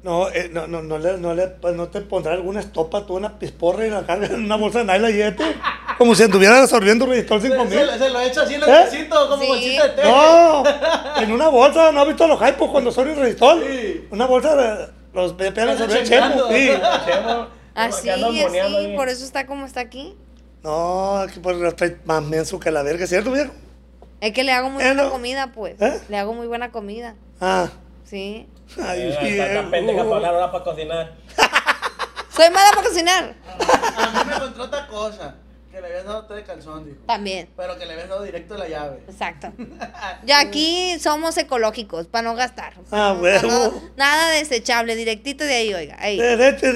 no, 0.03 0.29
eh, 0.31 0.49
no, 0.53 0.67
no, 0.69 0.83
no, 0.83 0.99
le, 0.99 1.17
no, 1.19 1.35
le, 1.35 1.49
pues, 1.49 1.75
no 1.75 1.89
te 1.89 2.01
pondrá 2.03 2.35
alguna 2.35 2.61
estopa, 2.61 3.07
tú 3.07 3.17
una 3.17 3.39
pisporra 3.39 3.87
y 3.87 3.91
la 3.91 4.05
carga 4.07 4.27
en 4.27 4.45
una 4.45 4.57
bolsa 4.57 4.85
de 4.85 4.85
nylon 4.85 5.17
y 5.17 5.21
este, 5.23 5.45
como 5.99 6.15
si 6.15 6.23
anduviera 6.23 6.63
absorbiendo 6.63 7.05
Registol 7.07 7.43
5000. 7.43 7.79
Se, 7.91 7.99
se 7.99 8.09
lo 8.11 8.21
echa 8.21 8.43
así 8.43 8.55
en 8.55 8.63
el 8.63 8.69
¿Eh? 8.69 9.09
como 9.11 9.43
Sí. 9.43 9.49
bolsita 9.49 9.83
de 9.83 9.89
té. 9.91 10.03
No, 10.05 10.63
en 11.21 11.33
una 11.33 11.49
bolsa, 11.49 11.93
¿no 11.93 12.01
has 12.03 12.07
visto 12.09 12.27
los 12.27 12.41
hypos 12.41 12.71
cuando 12.71 12.91
son 12.93 13.15
Registol? 13.17 13.63
Sí. 13.69 14.07
Una 14.11 14.27
bolsa 14.27 14.55
de 14.57 14.89
los 15.13 15.33
Están 15.41 15.77
sobre 15.79 16.05
chemo, 16.05 16.49
sí. 16.49 16.71
Chemo, 17.07 17.47
Así, 17.75 18.09
moneando 18.09 18.79
así, 18.79 18.87
ahí. 18.87 18.97
por 18.97 19.09
eso 19.09 19.25
está 19.25 19.47
como 19.47 19.67
está 19.67 19.81
aquí. 19.81 20.17
No, 20.63 21.25
que 21.33 21.39
por 21.41 21.55
estoy 21.67 21.97
más 22.05 22.23
menso 22.23 22.59
que 22.59 22.71
la 22.71 22.83
verga, 22.83 23.07
¿cierto, 23.07 23.31
viejo? 23.31 23.53
Es 24.21 24.33
que 24.33 24.43
le 24.43 24.51
hago 24.53 24.69
muy 24.71 24.83
Eh, 24.83 24.87
buena 24.87 25.03
no. 25.05 25.11
comida, 25.11 25.53
pues. 25.55 25.81
¿Eh? 25.81 26.01
Le 26.09 26.17
hago 26.19 26.33
muy 26.35 26.47
buena 26.49 26.71
comida. 26.73 27.15
Ah, 27.41 27.69
Sí. 28.05 28.49
ay, 28.83 29.01
Eh, 29.03 29.39
Está 29.41 29.55
tan 29.63 29.71
pendeja 29.71 30.03
uh. 30.03 30.07
para 30.09 30.17
hablar 30.17 30.35
ahora 30.35 30.51
para 30.53 30.65
cocinar. 30.65 31.13
Soy 32.35 32.51
mala 32.51 32.71
para 32.75 32.89
cocinar. 32.89 33.35
A 33.97 34.11
mí 34.25 34.31
me 34.31 34.37
encontró 34.37 34.65
otra 34.65 34.87
cosa. 34.89 35.35
Que 35.79 35.83
le 35.83 35.89
habías 35.91 36.05
dado 36.07 36.25
té 36.25 36.35
de 36.35 36.43
calzón, 36.43 36.85
dijo. 36.87 36.97
También. 37.07 37.49
Pero 37.57 37.79
que 37.79 37.87
le 37.87 37.93
habías 37.93 38.09
dado 38.09 38.25
directo 38.25 38.57
la 38.59 38.69
llave. 38.69 38.99
Exacto. 39.09 39.53
Ya 40.25 40.41
aquí 40.41 40.99
somos 40.99 41.37
ecológicos, 41.39 42.07
para 42.09 42.23
no 42.23 42.35
gastar. 42.35 42.73
Ah, 42.91 43.13
No, 43.15 43.23
huevo. 43.23 43.47
no, 43.49 43.83
nada 43.97 44.31
desechable, 44.33 44.97
directito 44.97 45.45
de 45.45 45.55
ahí, 45.55 45.75
oiga. 45.75 45.97
Ahí. 46.01 46.21
Directo 46.21 46.67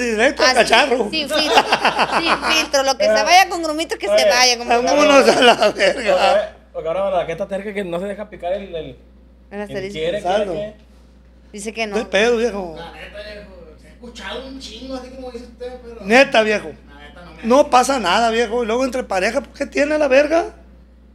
al 0.43 0.49
Así, 0.49 0.55
cacharro. 0.55 1.09
Sin 1.11 1.27
filtro. 1.29 1.37
Sin 1.37 2.43
filtro. 2.53 2.83
Lo 2.83 2.97
que 2.97 3.03
se 3.05 3.11
vaya 3.23 3.49
con 3.49 3.61
grumitos, 3.61 3.97
que 3.97 4.07
se 4.07 4.29
vaya. 4.29 4.57
Como 4.57 4.69
Vámonos 4.69 5.27
a 5.27 5.41
la 5.41 5.57
Porque 5.57 5.79
verga. 5.79 6.11
ahora- 6.29 6.55
Porque 6.71 6.87
ahora 6.87 7.09
la 7.11 7.25
que 7.25 7.31
está 7.33 7.47
terca 7.47 7.73
que 7.73 7.83
no 7.83 7.99
se 7.99 8.05
deja 8.05 8.29
picar 8.29 8.53
el. 8.53 8.63
el, 8.73 8.75
El 8.75 8.95
el 9.51 9.61
asterisco. 9.61 9.99
quiere, 9.99 10.21
que. 10.21 10.73
Dice 11.51 11.73
que 11.73 11.85
No 11.87 11.97
no. 11.97 12.09
pedo, 12.09 12.37
viejo. 12.37 12.75
La 12.77 12.91
neta, 12.93 13.17
viejo, 13.21 13.51
se 13.81 13.87
ha 13.87 13.91
escuchado 13.91 14.47
un 14.47 14.59
chingo, 14.59 14.95
así 14.95 15.09
como 15.09 15.29
dice 15.31 15.45
usted, 15.45 15.73
pero. 15.83 16.01
Neta, 16.05 16.41
viejo. 16.43 16.71
No 17.43 17.69
pasa 17.69 17.99
nada, 17.99 18.29
viejo. 18.29 18.63
Y 18.63 18.67
luego 18.67 18.85
entre 18.85 19.03
pareja, 19.03 19.41
¿por 19.41 19.53
qué 19.53 19.65
tiene 19.65 19.97
la 19.97 20.07
verga? 20.07 20.55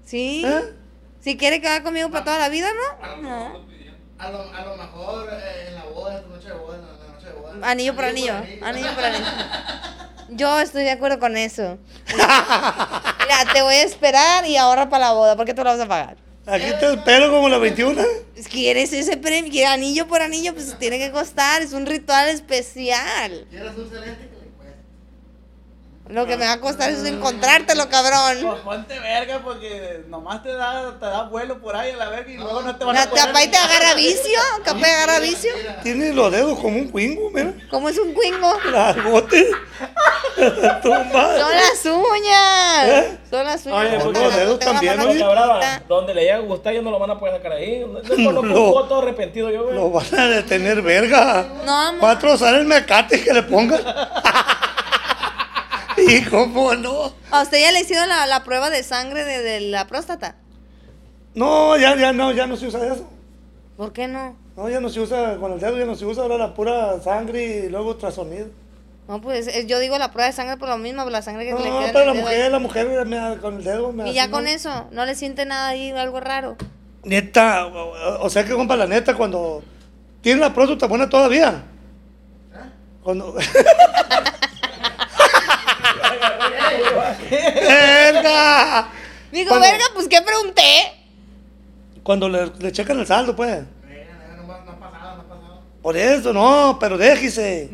Sí. 0.05 0.43
¿Eh? 0.45 0.75
Si 1.21 1.37
quiere 1.37 1.61
quedar 1.61 1.83
conmigo 1.83 2.11
para 2.11 2.25
toda 2.25 2.39
la 2.39 2.49
vida, 2.49 2.69
¿no? 2.73 3.23
No. 3.23 3.69
A 4.19 4.31
lo, 4.31 4.43
a 4.53 4.65
lo 4.65 4.77
mejor 4.77 5.29
eh, 5.33 5.69
en 5.69 5.75
la 5.75 5.85
boda, 5.85 6.19
en 6.19 6.25
tu 6.25 6.31
noche 6.31 6.49
de 6.49 6.55
boda, 6.55 6.77
en 6.77 6.83
la 6.83 7.15
noche 7.15 7.27
de 7.27 7.33
boda. 7.33 7.71
Anillo 7.71 7.95
por 7.95 8.05
anillo. 8.05 8.35
Anillo 8.63 8.95
por 8.95 9.05
anillo. 9.05 9.27
Yo 10.31 10.61
estoy 10.61 10.85
de 10.85 10.91
acuerdo 10.91 11.19
con 11.19 11.37
eso. 11.37 11.79
Mira, 12.11 13.53
te 13.53 13.63
voy 13.63 13.75
a 13.75 13.83
esperar 13.83 14.45
y 14.47 14.57
ahorra 14.57 14.89
para 14.89 15.07
la 15.07 15.13
boda, 15.13 15.37
porque 15.37 15.55
tú 15.55 15.65
la 15.65 15.73
vas 15.73 15.81
a 15.81 15.89
pagar. 15.89 16.17
Aquí 16.47 16.67
te 16.81 16.95
espero 16.95 17.31
como 17.31 17.49
la 17.49 17.59
21. 17.59 18.03
¿Quieres 18.51 18.93
ese 18.93 19.17
premio? 19.19 19.51
¿Quieres 19.51 19.71
anillo 19.71 20.07
por 20.07 20.23
anillo? 20.23 20.55
Pues 20.55 20.79
tiene 20.79 20.99
que 20.99 21.11
costar, 21.11 21.63
es 21.63 21.73
un 21.73 21.87
ritual 21.87 22.29
especial. 22.29 23.47
¿Quieres 23.51 23.77
un 23.77 23.91
celeste? 23.91 24.28
Lo 26.09 26.27
que 26.27 26.39
me 26.39 26.47
va 26.47 26.55
a 26.55 26.61
costar 26.61 26.91
es 26.91 27.05
encontrártelo, 27.05 27.87
cabrón. 27.91 28.39
Pues 28.41 28.61
ponte 28.63 28.99
verga 28.99 29.41
porque 29.45 30.05
nomás 30.09 30.43
te 30.43 30.55
da, 30.55 30.99
te 30.99 31.05
da 31.05 31.25
vuelo 31.25 31.59
por 31.61 31.77
ahí 31.77 31.91
a 31.91 31.97
la 31.97 32.09
verga 32.09 32.33
y 32.33 32.37
luego 32.39 32.63
no 32.63 32.75
te 32.75 32.85
van 32.85 32.97
a 32.97 33.05
No, 33.05 33.11
capaz 33.13 33.45
y 33.45 33.49
te 33.49 33.59
agarra 33.59 33.95
vicio, 33.95 34.39
capaz 34.65 34.81
te 34.81 34.91
agarra 34.91 35.19
vicio. 35.21 35.53
Tiene 35.83 36.15
los 36.15 36.33
dedos 36.33 36.59
como 36.61 36.79
un 36.79 36.89
cuingo, 36.89 37.31
mira. 37.31 37.53
¿Cómo 37.71 37.91
es 37.91 37.99
un 37.99 38.15
cuingo? 38.15 38.59
Largote. 38.71 39.51
Tu 40.39 40.91
madre. 40.91 41.41
Son 41.41 41.53
las 41.53 41.85
uñas. 41.85 42.87
¿Eh? 42.87 43.19
Son 43.29 43.45
las 43.45 43.67
uñas. 43.67 43.79
Oye, 43.79 43.99
pues, 44.05 44.19
los 44.19 44.37
dedos 44.37 44.59
la 44.61 44.73
también, 44.73 44.97
¿no? 44.97 45.13
La 45.35 45.83
donde 45.89 46.15
le 46.15 46.21
llegue 46.23 46.33
a 46.33 46.39
gustar, 46.39 46.73
ya 46.73 46.81
no 46.81 46.91
lo 46.91 46.99
van 46.99 47.11
a 47.11 47.19
poder 47.19 47.37
sacar 47.37 47.53
ahí. 47.53 47.85
No 47.85 48.41
un 48.41 48.53
voto 48.53 48.99
arrepentido 48.99 49.51
yo, 49.51 49.65
güey. 49.65 49.75
Lo 49.75 49.91
van 49.91 50.15
a 50.19 50.27
detener, 50.29 50.81
verga. 50.81 51.47
No, 51.67 51.73
amor. 51.73 52.01
Cuatro 52.01 52.39
salen 52.39 52.67
mecate 52.67 53.23
que 53.23 53.33
le 53.33 53.43
pongan. 53.43 53.83
y 56.09 56.23
cómo 56.31 56.75
no. 56.75 57.13
¿A 57.31 57.43
usted 57.43 57.61
ya 57.61 57.73
le 57.73 57.81
hicieron 57.81 58.09
la, 58.09 58.27
la 58.27 58.45
prueba 58.45 58.71
de 58.71 58.83
sangre 58.83 59.25
de, 59.25 59.43
de 59.43 59.61
la 59.61 59.87
próstata? 59.87 60.37
No, 61.35 61.77
ya, 61.77 61.97
ya 61.97 62.13
no, 62.13 62.33
ya 62.33 62.47
no 62.47 62.57
se 62.57 62.67
usa 62.67 62.85
eso. 62.93 63.09
¿Por 63.77 63.93
qué 63.93 64.09
no? 64.09 64.37
No, 64.57 64.69
ya 64.69 64.81
no 64.81 64.89
se 64.89 64.99
usa, 65.01 65.37
con 65.37 65.53
el 65.53 65.61
dedo 65.61 65.79
ya 65.79 65.85
no 65.85 65.95
se 65.95 66.05
usa, 66.05 66.23
ahora 66.23 66.37
la 66.37 66.53
pura 66.55 67.01
sangre 67.01 67.45
y 67.67 67.69
luego 67.69 67.91
ultrasonido. 67.91 68.49
No, 69.07 69.21
pues 69.21 69.47
eh, 69.47 69.65
yo 69.67 69.79
digo 69.79 69.97
la 69.99 70.11
prueba 70.11 70.27
de 70.27 70.33
sangre 70.35 70.57
por 70.57 70.69
lo 70.69 70.77
mismo, 70.79 71.03
por 71.05 71.13
la 71.13 71.23
sangre 71.23 71.47
que 71.47 71.53
No, 71.53 71.59
le 71.59 71.65
queda. 71.65 71.87
en 71.87 71.93
pero 71.93 72.05
la 72.07 72.13
dedo 72.13 72.23
mujer, 72.23 72.43
ahí. 72.43 72.51
la 72.51 72.59
mujer 72.59 73.07
me- 73.07 73.39
con 73.41 73.55
el 73.57 73.65
dedo 73.65 73.93
me 73.93 74.11
Y 74.11 74.15
ya 74.15 74.31
con 74.31 74.45
¿no? 74.45 74.51
eso, 74.51 74.87
no 74.91 75.07
le 75.07 75.15
siente 75.15 75.47
nada 75.47 75.69
ahí, 75.69 75.91
algo 75.93 76.19
raro. 76.21 76.57
Neta, 77.05 77.67
o, 77.67 78.25
o 78.27 78.31
sea 78.31 78.45
que 78.45 78.53
compa, 78.53 78.77
la 78.77 78.87
neta, 78.87 79.15
cuando 79.15 79.63
tiene 80.21 80.41
la 80.41 80.53
próstata 80.53 80.87
buena 80.89 81.09
todavía. 81.09 81.63
Cuando. 83.03 83.35
¡Verga! 87.31 88.89
Digo, 89.33 89.49
Cuando- 89.51 89.67
verga, 89.67 89.85
pues 89.95 90.09
¿qué 90.09 90.23
pregunté? 90.23 90.63
Cuando 92.03 92.29
le, 92.29 92.47
le 92.59 92.73
checan 92.73 92.99
el 93.01 93.07
saldo, 93.07 93.37
pues. 93.37 93.59
No, 93.61 94.47
no 94.47 94.53
ha 94.53 94.79
pasado, 94.79 95.17
no 95.17 95.23
ha 95.23 95.29
pasado. 95.29 95.63
Por 95.83 95.97
eso, 95.97 96.33
no, 96.33 96.79
pero 96.81 96.97
déjese. 96.97 97.69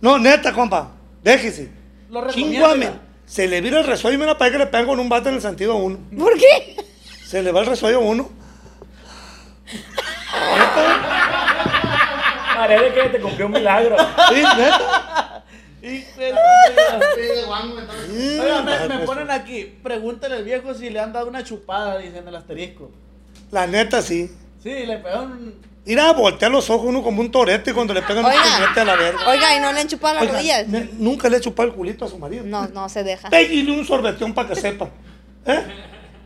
No, 0.00 0.18
neta, 0.18 0.52
compa, 0.52 0.90
déjese. 1.22 1.70
Lo 2.10 2.20
oiga. 2.20 3.00
Se 3.26 3.46
le 3.46 3.60
vira 3.60 3.78
el 3.80 3.86
resuello 3.86 4.16
y 4.16 4.18
me 4.18 4.26
la 4.26 4.38
paga 4.38 4.52
que 4.52 4.58
le 4.58 4.66
pegan 4.66 4.86
con 4.86 4.98
un 4.98 5.08
bate 5.08 5.28
en 5.28 5.34
el 5.36 5.42
sentido 5.42 5.76
uno. 5.76 5.98
¿Por 6.18 6.36
qué? 6.38 6.76
Se 7.26 7.42
le 7.42 7.52
va 7.52 7.60
el 7.60 7.66
resuello 7.66 8.00
uno. 8.00 8.30
Parece 12.56 12.94
que 12.94 13.08
te 13.10 13.20
cumplió 13.20 13.46
un 13.46 13.52
milagro. 13.52 13.96
Sí, 14.30 14.34
neta. 14.36 15.27
Y, 15.80 16.04
entonces. 16.18 17.46
oiga, 18.40 18.62
me, 18.62 18.96
me 18.98 19.06
ponen 19.06 19.30
aquí, 19.30 19.78
pregúntale 19.82 20.36
al 20.36 20.44
viejo 20.44 20.74
si 20.74 20.90
le 20.90 20.98
han 21.00 21.12
dado 21.12 21.28
una 21.28 21.44
chupada, 21.44 21.98
dicen 21.98 22.26
el 22.26 22.34
asterisco. 22.34 22.90
La 23.50 23.66
neta, 23.66 24.02
sí. 24.02 24.30
Sí, 24.62 24.70
le 24.86 24.96
pegaron. 24.98 25.54
Ir 25.86 26.00
a 26.00 26.12
voltear 26.12 26.50
los 26.50 26.68
ojos 26.68 26.86
uno 26.86 27.02
como 27.02 27.20
un 27.22 27.30
torete 27.30 27.72
cuando 27.72 27.94
le 27.94 28.02
pegan 28.02 28.24
un 28.24 28.30
Oiga. 28.30 28.42
puñete 28.42 28.80
a 28.80 28.84
la 28.84 28.96
verga. 28.96 29.20
Oiga, 29.28 29.56
¿y 29.56 29.60
no 29.60 29.72
le 29.72 29.80
han 29.80 29.88
chupado 29.88 30.14
las 30.14 30.22
Oiga, 30.24 30.34
rodillas? 30.34 30.68
ne- 30.68 30.90
nunca 30.98 31.28
le 31.30 31.38
he 31.38 31.40
chupado 31.40 31.68
el 31.68 31.74
culito 31.74 32.04
a 32.04 32.08
su 32.08 32.18
marido. 32.18 32.44
No, 32.44 32.66
no 32.68 32.88
se 32.90 33.04
deja. 33.04 33.30
Pégale 33.30 33.70
un 33.72 33.86
sorbetón 33.86 34.34
para 34.34 34.48
que 34.48 34.56
sepa. 34.56 34.90
¿Eh? 35.46 35.62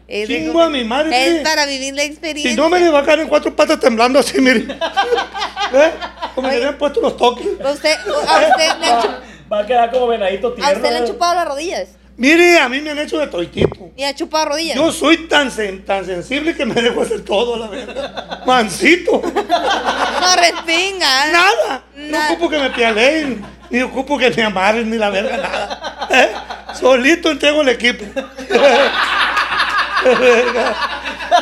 Es 0.09 0.29
Chingo 0.29 0.61
a 0.61 0.69
mi 0.69 0.83
madre, 0.85 1.39
Es 1.39 1.43
para 1.49 1.65
vivir 1.67 1.95
la 1.95 2.03
experiencia. 2.03 2.51
Si 2.51 2.57
no 2.57 2.69
me 2.69 2.81
le 2.81 2.89
va 2.89 3.01
a 3.01 3.05
caer 3.05 3.21
en 3.21 3.29
cuatro 3.29 3.55
patas 3.55 3.79
temblando 3.79 4.19
así, 4.19 4.41
mire. 4.41 4.61
¿Eh? 5.75 5.91
Como 6.35 6.49
le 6.49 6.67
han 6.67 6.77
puesto 6.77 7.01
los 7.01 7.17
toques. 7.17 7.47
¿A 7.65 7.71
usted, 7.71 7.95
a 7.95 8.39
usted 8.41 8.81
le 8.81 8.87
han 8.87 9.01
chup- 9.03 9.21
Va 9.53 9.61
a 9.61 9.67
quedar 9.67 9.91
como 9.91 10.07
venadito 10.07 10.49
a 10.49 10.55
tierno. 10.55 10.73
usted 10.77 10.91
le 10.91 10.97
han 10.99 11.07
chupado 11.07 11.35
las 11.35 11.47
rodillas? 11.47 11.89
Mire, 12.17 12.59
a 12.59 12.69
mí 12.69 12.81
me 12.81 12.91
han 12.91 12.99
hecho 12.99 13.19
de 13.19 13.27
todo 13.27 13.47
tipo. 13.49 13.91
¿Y 13.97 14.05
ha 14.05 14.15
chupado 14.15 14.47
rodillas? 14.51 14.77
Yo 14.77 14.93
soy 14.93 15.27
tan, 15.29 15.51
sen- 15.51 15.85
tan 15.85 16.05
sensible 16.05 16.55
que 16.55 16.65
me 16.65 16.75
dejo 16.81 17.03
hacer 17.03 17.23
todo, 17.25 17.57
la 17.59 17.69
verdad. 17.69 18.45
Mansito. 18.47 19.21
No 19.23 20.37
respinga. 20.37 21.33
Nada. 21.33 21.83
No 21.97 22.19
ocupo 22.33 22.49
que 22.51 22.59
me 22.59 22.71
pialeen, 22.71 23.45
ni 23.71 23.83
ocupo 23.83 24.19
que 24.19 24.31
me 24.31 24.43
amarren, 24.45 24.89
ni 24.91 24.99
la 24.99 25.11
verga, 25.11 25.37
nada. 25.39 26.09
¿Eh? 26.11 26.33
Solito 26.79 27.31
entrego 27.31 27.63
el 27.63 27.71
equipo. 27.71 28.05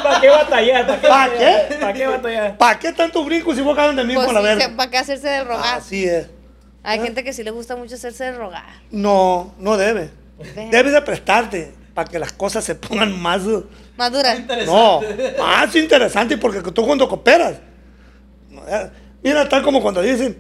¿Para 0.03 0.21
qué 0.21 0.29
batallar? 0.31 1.01
¿Para 1.01 1.33
qué. 1.33 1.77
¿Para 1.81 1.93
qué 1.93 2.07
batallar? 2.07 2.57
¿Para 2.57 2.79
qué 2.79 2.93
tanto 2.93 3.25
brinco 3.25 3.55
si 3.55 3.61
vos 3.61 3.75
cagan 3.77 3.97
de 3.97 4.05
mí 4.05 4.15
Pues 4.15 4.27
con 4.27 4.35
la 4.35 4.41
sí, 4.41 4.47
verga? 4.47 4.77
¿Para 4.77 4.91
qué 4.91 4.99
hacerse 4.99 5.29
de 5.29 5.45
rogar? 5.45 5.79
Así 5.79 6.05
es. 6.05 6.27
Hay 6.83 7.01
gente 7.01 7.23
que 7.25 7.33
sí 7.33 7.43
le 7.43 7.51
gusta 7.51 7.77
mucho 7.77 7.95
hacerse 7.95 8.25
de 8.25 8.33
rogar. 8.33 8.65
No, 8.91 9.55
no 9.59 9.77
debe. 9.77 10.11
Debe 10.71 10.91
de 10.91 11.03
prestarte 11.03 11.75
para 11.95 12.09
que 12.09 12.19
las 12.19 12.33
cosas 12.33 12.65
se 12.65 12.75
pongan 12.75 13.21
más. 13.21 13.45
uh, 13.47 13.65
Madura. 13.97 14.35
No, 14.65 15.01
más 15.39 15.75
interesante 15.77 16.39
porque 16.39 16.63
tú 16.73 16.87
cuando 16.87 17.09
cooperas. 17.09 17.59
Mira, 19.23 19.49
tal 19.49 19.63
como 19.63 19.83
cuando 19.83 20.01
dicen, 20.01 20.37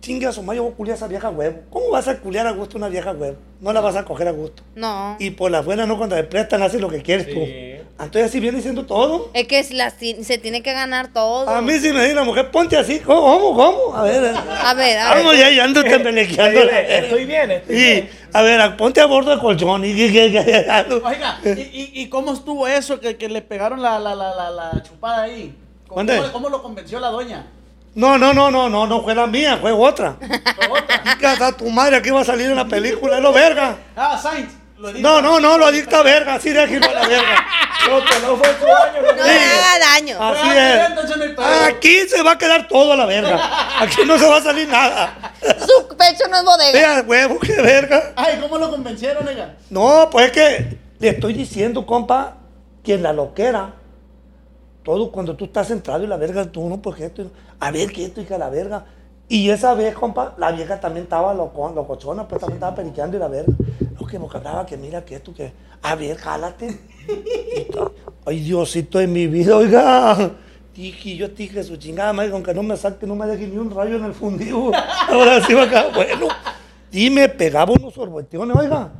chingue 0.00 0.26
a 0.26 0.32
su 0.32 0.42
madre, 0.42 0.56
yo 0.58 0.64
voy 0.64 0.72
a 0.72 0.76
culiar 0.76 0.94
a 0.94 0.96
esa 0.96 1.06
vieja 1.08 1.30
huevo. 1.30 1.60
¿Cómo 1.70 1.90
vas 1.90 2.08
a 2.08 2.18
culiar 2.18 2.46
a 2.46 2.52
gusto 2.52 2.76
a 2.76 2.78
una 2.78 2.88
vieja 2.88 3.12
huevo? 3.12 3.36
No 3.60 3.72
la 3.72 3.80
vas 3.80 3.96
a 3.96 4.04
coger 4.04 4.28
a 4.28 4.32
gusto. 4.32 4.62
No. 4.74 5.16
Y 5.18 5.30
por 5.30 5.50
las 5.50 5.64
buenas 5.64 5.86
no, 5.86 5.96
cuando 5.98 6.16
te 6.16 6.24
prestan, 6.24 6.62
haces 6.62 6.80
lo 6.80 6.88
que 6.88 7.02
quieres 7.02 7.26
tú. 7.28 7.34
Sí. 7.34 7.76
Entonces 8.00 8.24
así 8.30 8.40
viene 8.40 8.56
diciendo 8.56 8.86
todo. 8.86 9.28
Es 9.34 9.46
que 9.46 9.62
la- 9.74 9.90
se 9.90 10.38
tiene 10.38 10.62
que 10.62 10.72
ganar 10.72 11.12
todo. 11.12 11.50
A 11.50 11.60
mí 11.60 11.74
si 11.74 11.92
me 11.92 12.00
dice 12.00 12.14
la 12.14 12.24
mujer, 12.24 12.50
ponte 12.50 12.78
así, 12.78 12.98
¿cómo? 13.00 13.20
¿Cómo? 13.52 13.54
cómo? 13.54 13.94
A 13.96 14.02
ver, 14.04 14.24
A 14.34 14.72
ver, 14.72 14.98
a 14.98 15.14
ver. 15.14 15.22
vamos 15.22 15.36
ya, 15.38 15.50
ya 15.50 15.64
ando 15.64 15.82
tembelequeando. 15.84 16.60
Estoy 16.62 17.26
bien, 17.26 17.50
estoy 17.50 17.76
Y, 17.76 17.78
bien. 17.78 18.10
a 18.32 18.40
ver, 18.40 18.76
ponte 18.78 19.02
a 19.02 19.06
bordo 19.06 19.30
del 19.32 19.38
colchón. 19.40 19.84
Y, 19.84 19.88
y- 19.88 20.04
y- 20.04 20.16
y- 20.28 20.38
Oiga, 20.38 21.40
¿y, 21.44 21.90
y, 22.02 22.08
cómo 22.08 22.32
estuvo 22.32 22.66
eso 22.66 22.98
que, 23.00 23.16
que 23.18 23.28
le 23.28 23.42
pegaron 23.42 23.82
la, 23.82 23.98
la, 23.98 24.14
la, 24.14 24.34
la, 24.34 24.50
la 24.50 24.82
chupada 24.82 25.24
ahí? 25.24 25.54
¿Cómo, 25.86 25.98
¿Dónde? 25.98 26.16
cómo, 26.16 26.32
cómo 26.32 26.48
lo 26.48 26.62
convenció 26.62 27.00
la 27.00 27.08
doña? 27.08 27.46
No, 27.94 28.18
no, 28.18 28.32
no, 28.32 28.50
no, 28.50 28.68
no, 28.68 28.86
no 28.86 29.02
fue 29.02 29.14
la 29.14 29.26
mía, 29.26 29.58
fue 29.60 29.72
otra. 29.72 30.16
Casa 31.20 31.56
tu 31.56 31.68
madre, 31.70 31.96
aquí 31.96 32.10
va 32.10 32.20
a 32.20 32.24
salir 32.24 32.50
en 32.50 32.56
la 32.56 32.66
película, 32.66 33.16
es 33.16 33.22
lo 33.22 33.32
verga. 33.32 33.76
Ah, 33.96 34.18
Sainz. 34.20 34.60
No, 34.98 35.20
no, 35.20 35.38
no, 35.40 35.58
lo 35.58 35.66
adicta 35.66 36.02
verga, 36.02 36.34
así 36.34 36.50
déjelo 36.50 36.88
a 36.88 36.92
la 36.94 37.06
verga. 37.06 37.46
Lo 37.88 38.04
que 38.04 38.18
no 38.20 38.36
fue 38.36 38.48
su 38.60 38.66
año, 38.66 39.02
No 39.02 39.12
no 39.14 39.24
le 39.24 39.32
haga 39.32 39.78
daño. 39.78 40.22
Así 40.22 40.48
es. 40.50 41.34
no. 41.34 41.42
Aquí 41.64 42.08
se 42.08 42.22
va 42.22 42.32
a 42.32 42.38
quedar 42.38 42.68
todo 42.68 42.92
a 42.92 42.96
la 42.96 43.06
verga. 43.06 43.80
Aquí 43.80 44.02
no 44.04 44.18
se 44.18 44.26
va 44.26 44.36
a 44.36 44.42
salir 44.42 44.68
nada. 44.68 45.32
Su 45.40 45.88
pecho 45.96 46.28
no 46.30 46.36
es 46.38 46.44
bodega. 46.44 46.72
Vea, 46.72 47.04
huevo, 47.06 47.38
qué 47.40 47.54
verga. 47.54 48.12
Ay, 48.16 48.38
¿cómo 48.38 48.58
lo 48.58 48.70
convencieron, 48.70 49.26
oiga? 49.26 49.54
No, 49.70 50.08
pues 50.10 50.26
es 50.26 50.32
que 50.32 50.78
le 50.98 51.08
estoy 51.08 51.32
diciendo, 51.32 51.86
compa, 51.86 52.36
que 52.84 52.94
en 52.94 53.02
la 53.02 53.14
loquera, 53.14 53.72
todo 54.82 55.10
cuando 55.10 55.36
tú 55.36 55.46
estás 55.46 55.68
centrado 55.68 56.04
y 56.04 56.06
la 56.06 56.16
verga, 56.16 56.50
tú 56.50 56.68
no, 56.68 56.80
pues 56.80 57.00
esto, 57.00 57.30
a 57.58 57.70
ver 57.70 57.92
qué 57.92 58.06
esto 58.06 58.24
que 58.26 58.38
la 58.38 58.50
verga. 58.50 58.84
Y 59.28 59.48
esa 59.50 59.74
vez, 59.74 59.94
compa, 59.94 60.34
la 60.38 60.50
vieja 60.50 60.80
también 60.80 61.04
estaba 61.04 61.32
loco, 61.32 61.70
locochona, 61.72 62.26
pues 62.26 62.40
también 62.40 62.56
estaba 62.56 62.74
periqueando 62.74 63.16
y 63.16 63.20
la 63.20 63.28
verga. 63.28 63.52
Lo 63.98 64.06
que 64.06 64.18
me 64.18 64.26
hablaba, 64.26 64.66
que 64.66 64.76
mira 64.76 65.04
que 65.04 65.16
esto, 65.16 65.32
que, 65.32 65.52
a 65.82 65.94
ver, 65.94 66.16
jálate. 66.16 66.80
Ay, 68.26 68.40
Diosito 68.40 68.98
de 68.98 69.06
mi 69.06 69.26
vida, 69.28 69.56
oiga. 69.56 70.32
Dije, 70.74 71.16
yo 71.16 71.28
dije, 71.28 71.62
su 71.62 71.76
chingada 71.76 72.12
madre, 72.12 72.32
aunque 72.32 72.54
no 72.54 72.62
me 72.62 72.76
saque, 72.76 73.06
no 73.06 73.14
me 73.14 73.26
deje 73.26 73.46
ni 73.46 73.56
un 73.56 73.70
rayo 73.70 73.96
en 73.96 74.04
el 74.04 74.14
fundido. 74.14 74.72
Ahora 75.08 75.44
sí 75.44 75.54
va 75.54 75.62
a 75.62 75.68
quedar 75.68 75.94
bueno. 75.94 76.26
Y 76.90 77.10
me 77.10 77.28
pegaba 77.28 77.72
unos 77.72 77.94
sorbetiones, 77.94 78.56
oiga. 78.56 78.90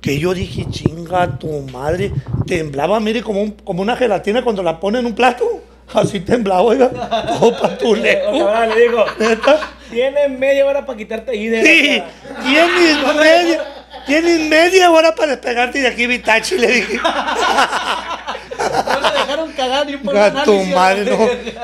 Que 0.00 0.18
yo 0.18 0.32
dije, 0.34 0.66
chinga 0.70 1.38
tu 1.38 1.48
madre. 1.72 2.12
Temblaba, 2.46 3.00
mire, 3.00 3.22
como, 3.22 3.42
un- 3.42 3.50
como 3.52 3.82
una 3.82 3.96
gelatina 3.96 4.42
cuando 4.42 4.62
la 4.62 4.78
pone 4.80 4.98
en 5.00 5.06
un 5.06 5.14
plato. 5.14 5.44
Así 5.92 6.20
temblaba, 6.20 6.62
oiga. 6.62 6.90
Todo 7.38 7.60
patuleco. 7.60 8.38
cabrón, 8.46 8.68
le 8.74 8.80
digo, 8.82 9.04
Neta. 9.18 9.60
tienes 9.90 10.30
media 10.30 10.66
hora 10.66 10.84
para 10.86 10.96
quitarte 10.98 11.30
ahí 11.32 11.48
de 11.48 11.62
Sí, 11.62 12.02
tienes 12.44 13.14
media, 13.16 13.64
tienes 14.06 14.40
media 14.48 14.90
hora 14.90 15.14
para 15.14 15.32
despegarte 15.32 15.80
de 15.80 15.88
aquí, 15.88 16.06
Vitachi, 16.06 16.58
le 16.58 16.66
dije. 16.68 16.98
No 16.98 19.00
le 19.00 19.18
dejaron 19.18 19.52
cagar 19.52 19.86
ni 19.86 19.96
por 19.96 20.14
un 20.14 20.20
análisis. 20.20 20.74
madre, 20.74 21.04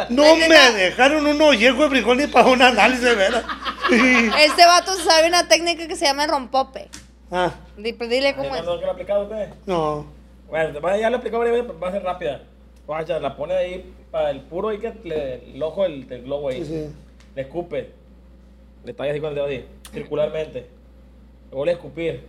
no, 0.08 0.24
no 0.24 0.36
me 0.36 0.48
dejaron 0.72 1.26
un 1.26 1.40
ollejo 1.42 1.82
de 1.84 1.90
frijol 1.90 2.16
ni 2.16 2.26
para 2.26 2.46
un 2.46 2.62
análisis, 2.62 3.04
de 3.04 3.14
veras. 3.14 3.44
Sí. 3.90 4.30
Este 4.40 4.64
vato 4.66 4.94
sabe 4.96 5.28
una 5.28 5.46
técnica 5.48 5.86
que 5.86 5.96
se 5.96 6.06
llama 6.06 6.26
rompope. 6.26 6.88
Ah, 7.36 7.52
pues 7.92 8.08
Dile 8.08 8.32
cómo 8.36 8.54
es. 8.54 8.64
¿No 8.64 8.78
que 8.78 8.84
lo 8.84 8.90
ha 8.90 8.94
aplicado 8.94 9.22
usted? 9.24 9.48
no. 9.66 10.06
Bueno, 10.48 10.78
ya 11.00 11.10
lo 11.10 11.16
veces, 11.50 11.66
pero 11.66 11.80
va 11.80 11.88
a 11.88 11.92
ser 11.92 12.02
rápida. 12.04 12.42
Guacha, 12.86 13.18
la 13.18 13.36
pone 13.36 13.54
ahí 13.54 13.92
para 14.12 14.30
el 14.30 14.42
puro 14.42 14.68
ahí 14.68 14.78
que 14.78 14.92
le- 15.02 15.50
el 15.52 15.60
ojo 15.60 15.82
del, 15.82 16.06
del 16.06 16.22
globo 16.22 16.48
ahí. 16.50 16.58
Sí, 16.64 16.66
sí. 16.66 16.94
Le 17.34 17.42
escupe. 17.42 17.90
Le 18.84 18.92
talla 18.92 19.10
así 19.10 19.20
con 19.20 19.30
el 19.30 19.34
dedo 19.34 19.46
así, 19.46 19.64
circularmente. 19.92 20.66
Luego 21.50 21.64
le 21.64 21.72
escupir. 21.72 22.22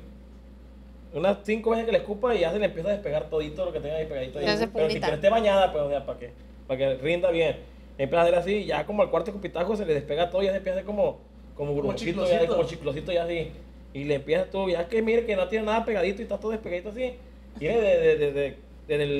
Unas 1.14 1.38
cinco 1.44 1.70
veces 1.72 1.86
que 1.86 1.92
le 1.92 2.00
escupa 2.00 2.34
y 2.34 2.40
ya 2.40 2.52
se 2.52 2.58
le 2.58 2.66
empieza 2.66 2.90
a 2.90 2.94
despegar 2.94 3.30
todito 3.30 3.64
lo 3.66 3.72
que 3.74 3.80
tenga 3.80 3.98
ahí 3.98 4.06
pegadito. 4.08 4.40
ahí. 4.40 4.46
Ya 4.46 4.58
se 4.58 4.68
Pero 4.68 4.86
si 4.88 4.94
pumita. 4.96 5.08
que 5.10 5.16
esté 5.16 5.30
bañada, 5.30 5.72
pues, 5.72 5.84
o 5.84 5.90
sea, 5.90 6.06
para 6.06 6.18
que, 6.18 6.32
para 6.68 6.78
que 6.80 6.96
rinda 6.96 7.30
bien. 7.30 7.58
Empieza 7.98 8.22
a 8.22 8.24
hacer 8.24 8.36
así, 8.36 8.66
ya 8.66 8.86
como 8.86 9.04
al 9.04 9.12
cuarto 9.12 9.30
escupitajo 9.30 9.76
se 9.76 9.86
le 9.86 9.94
despega 9.94 10.30
todo 10.32 10.42
y 10.42 10.46
ya 10.46 10.52
se 10.52 10.58
empieza 10.58 10.78
a 10.78 10.80
hacer 10.80 10.86
como, 10.88 11.20
como 11.56 11.74
burbujito, 11.74 12.22
ya, 12.24 12.30
chiclosito. 12.32 12.56
como 12.58 12.68
chiclosito 12.68 13.12
ya 13.12 13.24
así. 13.26 13.52
Y 13.96 14.04
le 14.04 14.16
empieza 14.16 14.44
todo, 14.46 14.68
ya 14.68 14.88
que 14.90 15.02
mire 15.02 15.26
que 15.26 15.36
no 15.38 15.48
tiene 15.48 15.66
nada 15.66 15.86
pegadito 15.86 16.22
y 16.22 16.24
está 16.24 16.38
todo 16.38 16.52
despegadito 16.52 16.90
así. 16.90 17.14
Tiene 17.58 17.80
de, 17.80 17.98
de, 17.98 18.18
de, 18.18 18.32
de, 18.34 18.58
desde 18.90 19.04
el, 19.04 19.20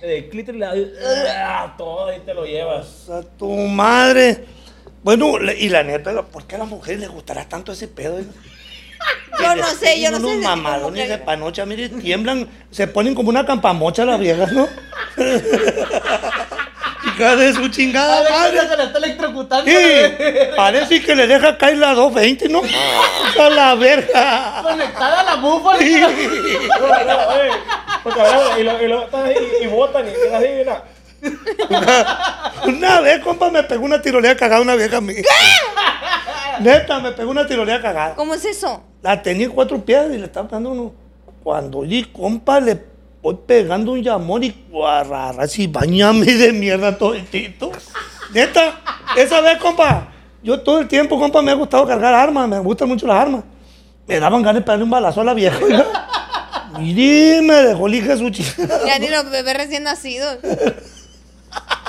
desde 0.00 0.18
el 0.18 0.28
clítoris, 0.28 0.60
la- 0.60 1.74
todo 1.78 2.06
ahí 2.06 2.20
te 2.26 2.34
lo 2.34 2.44
llevas. 2.44 3.08
A 3.08 3.22
tu 3.22 3.48
madre. 3.54 4.44
Bueno, 5.04 5.36
y 5.56 5.68
la 5.68 5.84
neta, 5.84 6.20
¿por 6.24 6.44
qué 6.44 6.56
a 6.56 6.58
las 6.58 6.66
mujeres 6.68 6.98
les 7.00 7.08
gustará 7.08 7.48
tanto 7.48 7.70
ese 7.70 7.86
pedo? 7.86 8.18
Yo 9.40 9.54
no 9.54 9.66
sé, 9.68 10.00
yo 10.00 10.10
no 10.10 10.18
sé 10.18 10.24
Unos 10.24 10.42
mujer- 10.90 11.08
de 11.08 11.18
panocha, 11.18 11.64
mire, 11.66 11.88
tiemblan, 11.90 12.48
se 12.70 12.88
ponen 12.88 13.14
como 13.14 13.28
una 13.28 13.44
campamocha 13.46 14.04
las 14.04 14.18
viejas, 14.18 14.50
¿no? 14.52 14.66
Hija 17.16 17.36
de 17.36 17.54
su 17.54 17.68
chingada 17.68 18.28
madre. 18.28 18.56
Madre, 18.56 18.68
se 18.68 18.76
le 18.76 18.82
está 18.84 18.98
electrocutando. 18.98 19.70
Sí, 19.70 19.76
parece 20.54 21.02
que 21.02 21.14
le 21.14 21.26
deja 21.26 21.56
caer 21.56 21.78
la 21.78 21.94
220, 21.94 22.48
¿no? 22.50 22.60
A 23.40 23.48
la 23.48 23.74
verga. 23.74 24.60
Conectada 24.62 25.20
a 25.20 25.24
la 25.24 25.34
búfala. 25.36 25.78
Sí. 25.78 26.02
Y 28.58 28.62
lo, 28.62 28.82
y 28.82 28.88
lo 28.88 29.04
están 29.04 29.24
ahí 29.24 29.36
y 29.62 29.66
botan 29.66 30.06
y 30.08 30.12
queda 30.12 30.38
así, 30.38 30.48
mira. 30.56 30.84
Una 32.66 33.00
vez, 33.00 33.20
compa, 33.20 33.50
me 33.50 33.62
pegó 33.62 33.84
una 33.84 34.00
tirolea 34.02 34.36
cagada 34.36 34.60
una 34.60 34.76
vieja 34.76 34.98
a 34.98 35.00
mí. 35.00 35.14
Neta, 36.60 37.00
me 37.00 37.12
pegó 37.12 37.30
una 37.30 37.46
tirolea 37.46 37.80
cagada. 37.80 38.14
¿Cómo 38.14 38.34
es 38.34 38.44
eso? 38.44 38.82
La 39.02 39.22
tenía 39.22 39.46
en 39.46 39.52
cuatro 39.52 39.82
pies 39.84 40.06
y 40.12 40.18
le 40.18 40.26
estaba 40.26 40.48
dando 40.48 40.70
uno. 40.70 40.92
Cuando 41.42 41.78
oye, 41.78 42.06
compa, 42.12 42.60
le 42.60 42.76
voy 43.26 43.38
pegando 43.44 43.90
un 43.92 44.02
llamón 44.04 44.44
y 44.44 44.54
guarrara, 44.70 45.42
así, 45.42 45.66
bañame 45.66 46.26
de 46.26 46.52
mierda 46.52 46.96
todo 46.96 47.12
el 47.14 47.26
tito. 47.26 47.72
Neta, 48.32 48.80
esa 49.16 49.40
vez, 49.40 49.58
compa, 49.58 50.12
yo 50.44 50.60
todo 50.60 50.78
el 50.78 50.86
tiempo, 50.86 51.18
compa, 51.18 51.42
me 51.42 51.50
ha 51.50 51.54
gustado 51.54 51.84
cargar 51.88 52.14
armas, 52.14 52.48
me 52.48 52.60
gustan 52.60 52.86
mucho 52.88 53.04
las 53.04 53.16
armas. 53.16 53.42
Me 54.06 54.20
daban 54.20 54.42
ganas 54.42 54.60
de 54.60 54.62
pegarle 54.62 54.84
un 54.84 54.90
balazo 54.90 55.22
a 55.22 55.24
la 55.24 55.34
vieja. 55.34 55.58
Mire, 56.78 57.42
me 57.42 57.54
dejó 57.54 57.88
el 57.88 57.94
hijo 57.96 58.08
de 58.08 58.16
su 58.16 58.30
chica. 58.30 58.62
Ya 58.86 59.00
ni 59.00 59.08
los 59.08 59.28
bebés 59.28 59.56
recién 59.56 59.82
nacidos. 59.82 60.38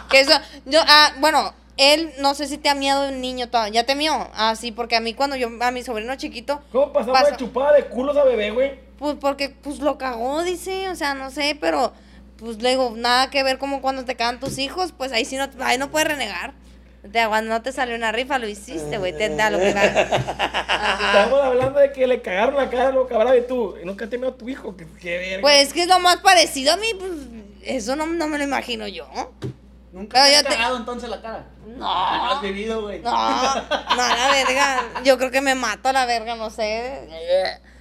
Que 0.10 0.22
eso, 0.22 0.32
yo, 0.66 0.80
ah, 0.88 1.12
bueno, 1.20 1.54
él 1.78 2.14
no 2.20 2.34
sé 2.34 2.48
si 2.48 2.58
te 2.58 2.70
ha 2.70 2.74
miado 2.76 3.10
un 3.10 3.22
niño 3.22 3.50
todavía. 3.50 3.82
¿Ya 3.82 3.86
te 3.86 3.94
mió? 3.94 4.28
Ah, 4.34 4.56
sí, 4.56 4.72
porque 4.72 4.96
a 4.96 5.02
mí 5.02 5.14
cuando 5.14 5.36
yo, 5.36 5.50
a 5.62 5.70
mi 5.70 5.84
sobrino 5.84 6.16
chiquito, 6.16 6.62
¿Cómo 6.72 6.92
pasamos 6.94 7.20
Pasa- 7.20 7.32
de 7.32 7.38
chupada 7.38 7.74
de 7.74 7.86
culos 7.86 8.18
a 8.18 8.24
bebé, 8.24 8.50
güey? 8.50 8.87
Pues 8.98 9.16
porque 9.20 9.50
pues 9.50 9.80
lo 9.80 9.98
cagó, 9.98 10.44
dice, 10.44 10.90
o 10.90 10.96
sea, 10.96 11.14
no 11.14 11.30
sé, 11.32 11.58
pero 11.60 11.94
pues 12.38 12.62
le 12.62 12.70
digo, 12.72 12.94
nada 12.96 13.30
que 13.30 13.44
ver 13.44 13.58
como 13.58 13.82
cuando 13.82 14.06
te 14.06 14.16
cagan 14.16 14.40
tus 14.40 14.58
hijos, 14.60 14.94
pues 14.96 15.12
ahí 15.12 15.26
sí 15.26 15.36
no, 15.38 15.48
ahí 15.62 15.78
no 15.78 15.90
puedes 15.90 16.08
renegar. 16.08 16.54
Te, 17.12 17.26
cuando 17.28 17.52
no 17.54 17.62
te 17.62 17.72
salió 17.72 17.96
una 17.96 18.12
rifa, 18.12 18.38
lo 18.38 18.48
hiciste, 18.50 18.98
güey, 18.98 19.16
te 19.18 19.30
da 19.30 19.50
lo 19.50 19.60
que. 19.60 19.70
Estamos 20.58 21.42
hablando 21.42 21.80
de 21.80 21.92
que 21.94 22.06
le 22.06 22.22
cagaron 22.22 22.56
la 22.56 22.70
cara 22.70 22.90
a 22.90 22.92
lo 22.92 23.08
cabrón 23.08 23.38
y 23.38 23.42
tú. 23.48 23.76
Y 23.82 23.86
nunca 23.86 24.08
te 24.08 24.18
meó 24.18 24.34
tu 24.34 24.50
hijo. 24.50 24.76
Qué, 24.76 24.86
qué 25.00 25.18
verga. 25.18 25.42
Pues 25.42 25.68
es 25.68 25.74
que 25.74 25.84
es 25.84 25.88
lo 25.88 26.00
más 26.00 26.18
parecido 26.18 26.74
a 26.74 26.78
mí, 26.78 26.88
pues 27.00 27.12
eso 27.64 27.96
no, 27.96 28.08
no 28.08 28.28
me 28.28 28.38
lo 28.38 28.44
imagino 28.44 28.88
yo. 28.88 29.08
Nunca 29.94 30.20
Pero 30.22 30.26
te 30.30 30.36
has 30.36 30.44
te- 30.44 30.50
cagado 30.50 30.78
entonces 30.78 31.10
la 31.10 31.22
cara. 31.22 31.46
No. 31.66 31.78
No 31.78 32.32
has 32.34 32.42
vivido, 32.42 32.82
güey. 32.82 33.00
No, 33.00 33.12
no, 33.12 33.96
la 33.96 34.30
verga. 34.32 34.84
Yo 35.04 35.18
creo 35.18 35.32
que 35.32 35.42
me 35.42 35.56
mato 35.56 35.90
a 35.90 35.94
la 35.94 36.06
verga, 36.06 36.36
no 36.36 36.50
sé. 36.50 37.08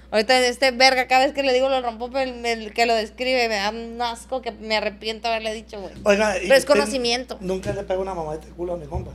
Ahorita 0.09 0.39
este 0.39 0.71
verga, 0.71 1.07
cada 1.07 1.25
vez 1.25 1.33
que 1.33 1.43
le 1.43 1.51
digo 1.53 1.67
lo 1.67 1.81
rompo, 1.81 2.09
pero 2.09 2.29
el, 2.31 2.45
el 2.45 2.73
que 2.73 2.85
lo 2.85 2.95
describe 2.95 3.49
me 3.49 3.55
da 3.55 3.71
un 3.71 4.01
asco 4.01 4.41
que 4.41 4.51
me 4.51 4.77
arrepiento 4.77 5.27
haberle 5.27 5.53
dicho, 5.53 5.81
güey. 5.81 5.93
Oiga, 6.03 6.35
Pero 6.41 6.55
es 6.55 6.65
conocimiento. 6.65 7.37
Nunca 7.41 7.73
le 7.73 7.83
pegó 7.83 8.01
una 8.01 8.13
mamá 8.13 8.31
de 8.33 8.39
este 8.39 8.51
culo 8.51 8.75
a 8.75 8.77
mi 8.77 8.85
compa. 8.85 9.11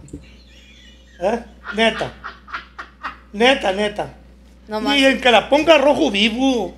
¿Eh? 1.21 1.39
Neta. 1.75 2.13
Neta, 3.33 3.73
neta. 3.73 4.15
No 4.69 4.81
más. 4.81 4.99
Y 4.99 5.05
el 5.05 5.21
que 5.21 5.31
la 5.31 5.49
ponga 5.49 5.79
rojo 5.79 6.11
vivo. 6.11 6.75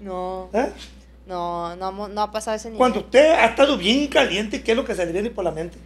No, 0.00 0.50
¿Eh? 0.52 0.70
no, 1.26 1.76
no, 1.76 2.08
no 2.08 2.22
ha 2.22 2.32
pasado 2.32 2.56
ese 2.56 2.68
nivel. 2.68 2.78
Cuando 2.78 3.00
usted 3.00 3.30
ha 3.32 3.46
estado 3.46 3.76
bien 3.76 4.08
caliente, 4.08 4.62
¿qué 4.62 4.72
es 4.72 4.76
lo 4.76 4.84
que 4.84 4.94
se 4.94 5.06
le 5.06 5.12
viene 5.12 5.30
por 5.30 5.44
la 5.44 5.52
mente? 5.52 5.78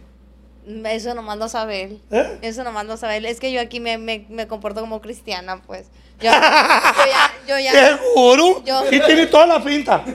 Eso 0.85 1.13
nomás 1.15 1.37
lo 1.37 1.49
sabe 1.49 1.83
él. 1.83 2.01
¿Eh? 2.11 2.37
Eso 2.43 2.63
nomás 2.63 2.85
lo 2.85 2.97
sabe 2.97 3.17
él. 3.17 3.25
Es 3.25 3.39
que 3.39 3.51
yo 3.51 3.59
aquí 3.61 3.79
me, 3.79 3.97
me, 3.97 4.25
me 4.29 4.47
comporto 4.47 4.81
como 4.81 5.01
cristiana, 5.01 5.61
pues. 5.65 5.87
Yo, 6.21 6.29
yo 6.31 6.37
ya, 6.37 7.33
yo 7.47 7.57
ya. 7.57 7.97
¿Seguro? 7.97 8.63
Yo- 8.63 8.83
Sí 8.91 9.01
tiene 9.07 9.25
toda 9.25 9.47
la 9.47 9.59
finta. 9.59 10.03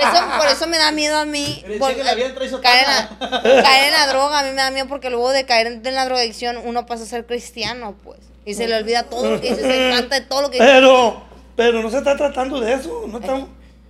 Eso, 0.00 0.20
por 0.38 0.48
eso 0.48 0.66
me 0.66 0.76
da 0.78 0.90
miedo 0.90 1.16
a 1.18 1.24
mí. 1.24 1.64
Por- 1.78 1.94
que 1.94 2.02
la 2.02 2.14
vida 2.14 2.34
caer, 2.62 2.84
en 2.84 3.30
la, 3.30 3.62
caer 3.62 3.84
en 3.84 3.92
la 3.92 4.06
droga, 4.08 4.40
a 4.40 4.42
mí 4.42 4.48
me 4.50 4.56
da 4.56 4.70
miedo 4.72 4.86
porque 4.88 5.08
luego 5.10 5.30
de 5.30 5.44
caer 5.46 5.66
en 5.68 5.94
la 5.94 6.04
drogadicción 6.04 6.56
uno 6.64 6.84
pasa 6.86 7.04
a 7.04 7.06
ser 7.06 7.26
cristiano, 7.26 7.94
pues. 8.02 8.18
Y 8.44 8.54
se 8.54 8.66
le 8.66 8.74
olvida 8.76 9.04
todo 9.04 9.30
lo 9.30 9.40
que 9.40 9.50
dice, 9.50 9.62
se 9.62 9.90
canta 9.90 10.18
de 10.18 10.26
todo 10.26 10.42
lo 10.42 10.50
que. 10.50 10.58
Pero, 10.58 11.22
pero 11.54 11.80
no 11.82 11.90
se 11.90 11.98
está 11.98 12.16
tratando 12.16 12.58
de 12.60 12.72
eso. 12.72 13.04
No 13.06 13.18
estamos... 13.18 13.48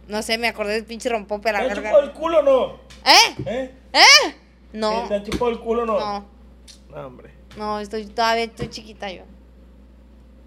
No 0.09 0.23
sé, 0.23 0.37
me 0.39 0.49
acordé 0.49 0.73
del 0.75 0.85
pinche 0.85 1.09
rompope 1.09 1.51
a 1.51 1.53
¿Te 1.53 1.59
la 1.69 1.75
verga. 1.75 1.99
el 2.01 2.11
culo 2.13 2.43
no? 2.43 2.75
¿Eh? 3.09 3.35
¿Eh? 3.47 3.71
¿Eh? 3.93 4.35
No, 4.73 5.05
¿Te 5.09 5.15
han 5.15 5.25
chupado 5.25 5.51
el 5.51 5.61
culo 5.61 5.83
o 5.83 5.87
no? 5.87 5.99
no, 5.99 6.25
No, 6.91 7.07
hombre. 7.07 7.31
no, 7.57 7.81
estoy, 7.81 8.07
todavía 8.07 8.45
estoy 8.45 8.69
chiquita 8.71 9.11
yo. 9.11 9.23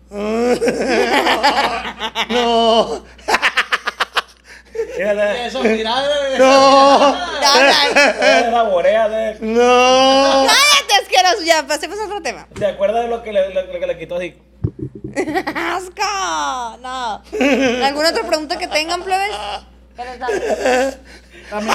No. 2.30 3.04
Eso, 4.98 5.64
mira, 5.64 5.94
güey. 6.02 6.40
No. 6.40 7.16
La 8.52 8.64
borea 8.64 9.08
de... 9.10 9.38
No. 9.42 10.46
Cállate, 10.48 10.94
asqueroso, 11.02 11.44
ya, 11.44 11.66
pasemos 11.68 12.00
a 12.00 12.06
otro 12.06 12.22
tema. 12.22 12.48
¿Se 12.58 12.66
acuerda 12.66 13.02
de 13.02 13.08
lo 13.08 13.22
que 13.24 13.34
le, 13.34 13.54
lo, 13.54 13.64
lo 13.66 13.80
que 13.80 13.88
le 13.88 13.98
quitó 14.00 14.16
así? 14.16 14.36
¡Asco! 15.56 16.78
No. 16.82 17.22
¿Alguna 17.86 18.10
otra 18.10 18.24
pregunta 18.26 18.58
que 18.58 18.68
tengan, 18.68 19.04
plebes? 19.04 19.30
Ya 21.50 21.60
se 21.60 21.66
me 21.66 21.74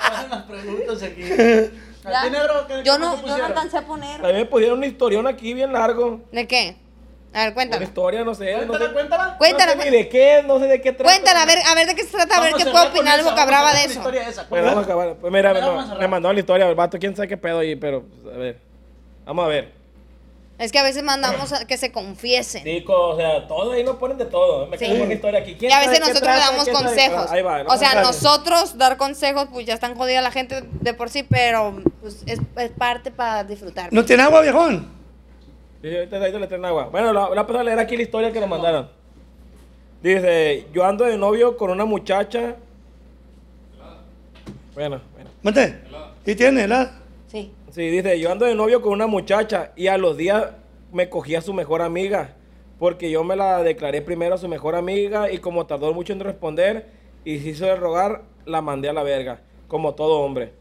pasan 0.00 0.30
las 0.30 0.42
preguntas 0.44 1.02
aquí. 1.02 1.22
Ya. 2.08 2.20
¿A 2.20 2.24
ti, 2.24 2.30
negro? 2.30 2.66
¿Qué- 2.66 2.82
Yo 2.84 2.96
no, 2.96 3.10
te 3.10 3.16
yo 3.16 3.16
no 3.16 3.22
pusieron? 3.22 3.44
alcancé 3.46 3.76
a 3.76 3.82
poner. 3.82 4.24
A 4.24 4.28
mí 4.28 4.32
me 4.34 4.44
pusieron 4.46 4.78
un 4.78 4.84
historión 4.84 5.26
aquí 5.26 5.52
bien 5.52 5.72
largo. 5.74 6.20
¿De 6.32 6.46
qué? 6.46 6.76
A 7.34 7.40
ver, 7.40 7.46
Una 7.48 7.54
cuéntame. 7.54 7.84
historia, 7.84 8.24
no 8.24 8.34
sé. 8.34 8.52
No 8.52 8.58
Cuéntala, 8.68 8.86
sé, 8.86 8.92
cuéntala. 8.94 9.36
Cuéntala, 9.36 9.74
no 9.74 9.82
sé 9.82 9.90
ni 9.90 9.96
de 9.98 10.08
qué, 10.08 10.42
no 10.46 10.58
sé 10.58 10.66
de 10.68 10.80
qué 10.80 10.92
trata. 10.92 11.12
Cuéntala, 11.12 11.42
a 11.42 11.46
ver, 11.46 11.58
a 11.66 11.74
ver 11.74 11.86
de 11.88 11.94
qué 11.96 12.04
se 12.04 12.16
trata, 12.16 12.38
a 12.38 12.40
ver 12.40 12.52
Vamos 12.52 12.64
qué 12.64 12.70
a 12.70 12.72
puedo 12.72 12.84
con 12.86 12.92
opinar 12.96 13.14
el 13.16 13.20
esa, 13.20 13.30
boca 13.30 13.44
vamos 13.44 13.58
a 13.58 13.62
brava 13.62 13.72
de 13.72 13.78
cerrar 13.88 13.90
eso. 13.90 14.02
con 14.02 14.12
la 14.14 14.18
historia 14.20 14.30
esa. 14.42 14.48
Bueno, 14.48 14.66
vamos 14.66 14.80
a 14.82 14.84
acabar. 14.86 15.14
Pues 15.16 15.32
mira, 15.32 15.52
Pero 15.52 15.60
no, 15.60 15.66
vamos 15.72 15.82
a 15.82 15.86
hablar. 15.92 16.00
me 16.00 16.08
mandó 16.08 16.32
la 16.32 16.40
historia, 16.40 16.68
el 16.68 16.74
vato, 16.74 16.98
quién 16.98 17.14
sabe 17.16 17.28
qué 17.28 17.36
pedo 17.36 17.58
ahí, 17.58 17.76
pero 17.76 18.04
pues, 18.04 18.34
a 18.34 18.38
ver. 18.38 18.60
Vamos 19.26 19.44
a 19.44 19.48
ver. 19.48 19.72
Es 20.58 20.72
que 20.72 20.78
a 20.80 20.82
veces 20.82 21.04
mandamos 21.04 21.52
a 21.52 21.66
que 21.66 21.76
se 21.76 21.92
confiesen. 21.92 22.64
Dico, 22.64 23.10
o 23.10 23.16
sea, 23.16 23.46
todo 23.46 23.72
ahí 23.72 23.84
nos 23.84 23.96
ponen 23.96 24.18
de 24.18 24.24
todo. 24.26 24.66
Me 24.66 24.76
Sí. 24.76 24.86
quedo 24.86 24.96
con 24.96 25.04
una 25.06 25.14
historia 25.14 25.40
aquí. 25.40 25.54
¿Quién 25.54 25.70
Y 25.70 25.74
a 25.74 25.78
veces 25.78 26.00
nosotros 26.00 26.34
le 26.34 26.40
damos 26.40 26.68
consejos. 26.68 27.30
Ahí 27.30 27.42
va, 27.42 27.62
o 27.68 27.76
sea, 27.76 28.02
nosotros 28.02 28.76
dar 28.76 28.96
consejos, 28.96 29.46
pues 29.52 29.66
ya 29.66 29.74
están 29.74 29.94
jodida 29.94 30.20
la 30.20 30.32
gente 30.32 30.64
de 30.80 30.94
por 30.94 31.10
sí, 31.10 31.22
pero 31.22 31.80
pues, 32.00 32.24
es, 32.26 32.40
es 32.56 32.70
parte 32.72 33.12
para 33.12 33.44
disfrutar. 33.44 33.92
¿No 33.92 34.04
tiene 34.04 34.24
agua, 34.24 34.40
viejón? 34.40 34.88
Sí, 35.80 35.94
ahorita, 35.94 36.18
le 36.18 36.46
traen 36.48 36.64
agua. 36.64 36.88
Bueno, 36.90 37.12
la, 37.12 37.30
la 37.32 37.40
a 37.42 37.62
leer 37.62 37.78
aquí 37.78 37.96
la 37.96 38.02
historia 38.02 38.32
que 38.32 38.40
nos 38.40 38.48
mandaron. 38.48 38.90
Dice, 40.02 40.66
yo 40.72 40.84
ando 40.84 41.04
de 41.04 41.16
novio 41.16 41.56
con 41.56 41.70
una 41.70 41.84
muchacha. 41.84 42.56
Bueno, 44.74 45.00
bueno. 45.14 45.30
¿Mate? 45.42 45.80
¿Y 46.26 46.34
tiene 46.34 46.64
helada? 46.64 46.97
Sí. 47.70 47.88
Dice, 47.90 48.18
yo 48.18 48.32
ando 48.32 48.46
de 48.46 48.54
novio 48.54 48.80
con 48.80 48.92
una 48.92 49.06
muchacha 49.06 49.72
y 49.76 49.88
a 49.88 49.98
los 49.98 50.16
días 50.16 50.52
me 50.92 51.08
cogí 51.08 51.34
a 51.34 51.40
su 51.40 51.52
mejor 51.52 51.82
amiga. 51.82 52.34
Porque 52.78 53.10
yo 53.10 53.24
me 53.24 53.34
la 53.36 53.62
declaré 53.62 54.02
primero 54.02 54.36
a 54.36 54.38
su 54.38 54.48
mejor 54.48 54.76
amiga 54.76 55.30
y 55.32 55.38
como 55.38 55.66
tardó 55.66 55.92
mucho 55.92 56.12
en 56.12 56.20
responder 56.20 56.86
y 57.24 57.40
se 57.40 57.48
hizo 57.50 57.66
de 57.66 57.74
rogar, 57.74 58.22
la 58.46 58.62
mandé 58.62 58.88
a 58.88 58.92
la 58.92 59.02
verga. 59.02 59.40
Como 59.66 59.94
todo 59.94 60.20
hombre. 60.20 60.52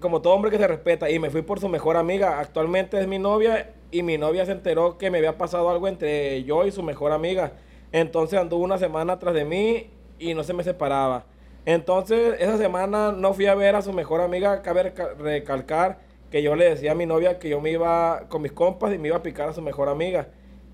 Como 0.00 0.22
todo 0.22 0.32
hombre 0.32 0.50
que 0.50 0.58
se 0.58 0.66
respeta. 0.66 1.10
Y 1.10 1.18
me 1.18 1.30
fui 1.30 1.42
por 1.42 1.60
su 1.60 1.68
mejor 1.68 1.96
amiga. 1.96 2.40
Actualmente 2.40 2.98
es 2.98 3.06
mi 3.06 3.18
novia 3.18 3.74
y 3.90 4.02
mi 4.02 4.18
novia 4.18 4.44
se 4.46 4.52
enteró 4.52 4.98
que 4.98 5.10
me 5.10 5.18
había 5.18 5.36
pasado 5.38 5.70
algo 5.70 5.86
entre 5.86 6.42
yo 6.44 6.66
y 6.66 6.72
su 6.72 6.82
mejor 6.82 7.12
amiga. 7.12 7.52
Entonces 7.92 8.38
anduvo 8.38 8.64
una 8.64 8.78
semana 8.78 9.14
atrás 9.14 9.34
de 9.34 9.44
mí 9.44 9.90
y 10.18 10.34
no 10.34 10.42
se 10.44 10.52
me 10.54 10.64
separaba. 10.64 11.26
Entonces, 11.64 12.36
esa 12.38 12.56
semana 12.56 13.12
no 13.12 13.34
fui 13.34 13.44
a 13.46 13.54
ver 13.54 13.76
a 13.76 13.82
su 13.82 13.92
mejor 13.92 14.22
amiga. 14.22 14.62
Cabe 14.62 14.94
reca- 14.94 15.14
recalcar 15.18 15.98
que 16.30 16.42
yo 16.42 16.54
le 16.56 16.70
decía 16.70 16.92
a 16.92 16.94
mi 16.94 17.06
novia 17.06 17.38
que 17.38 17.48
yo 17.48 17.60
me 17.60 17.70
iba 17.70 18.24
con 18.28 18.42
mis 18.42 18.52
compas 18.52 18.92
y 18.94 18.98
me 18.98 19.08
iba 19.08 19.16
a 19.16 19.22
picar 19.22 19.48
a 19.48 19.52
su 19.54 19.62
mejor 19.62 19.88
amiga. 19.88 20.28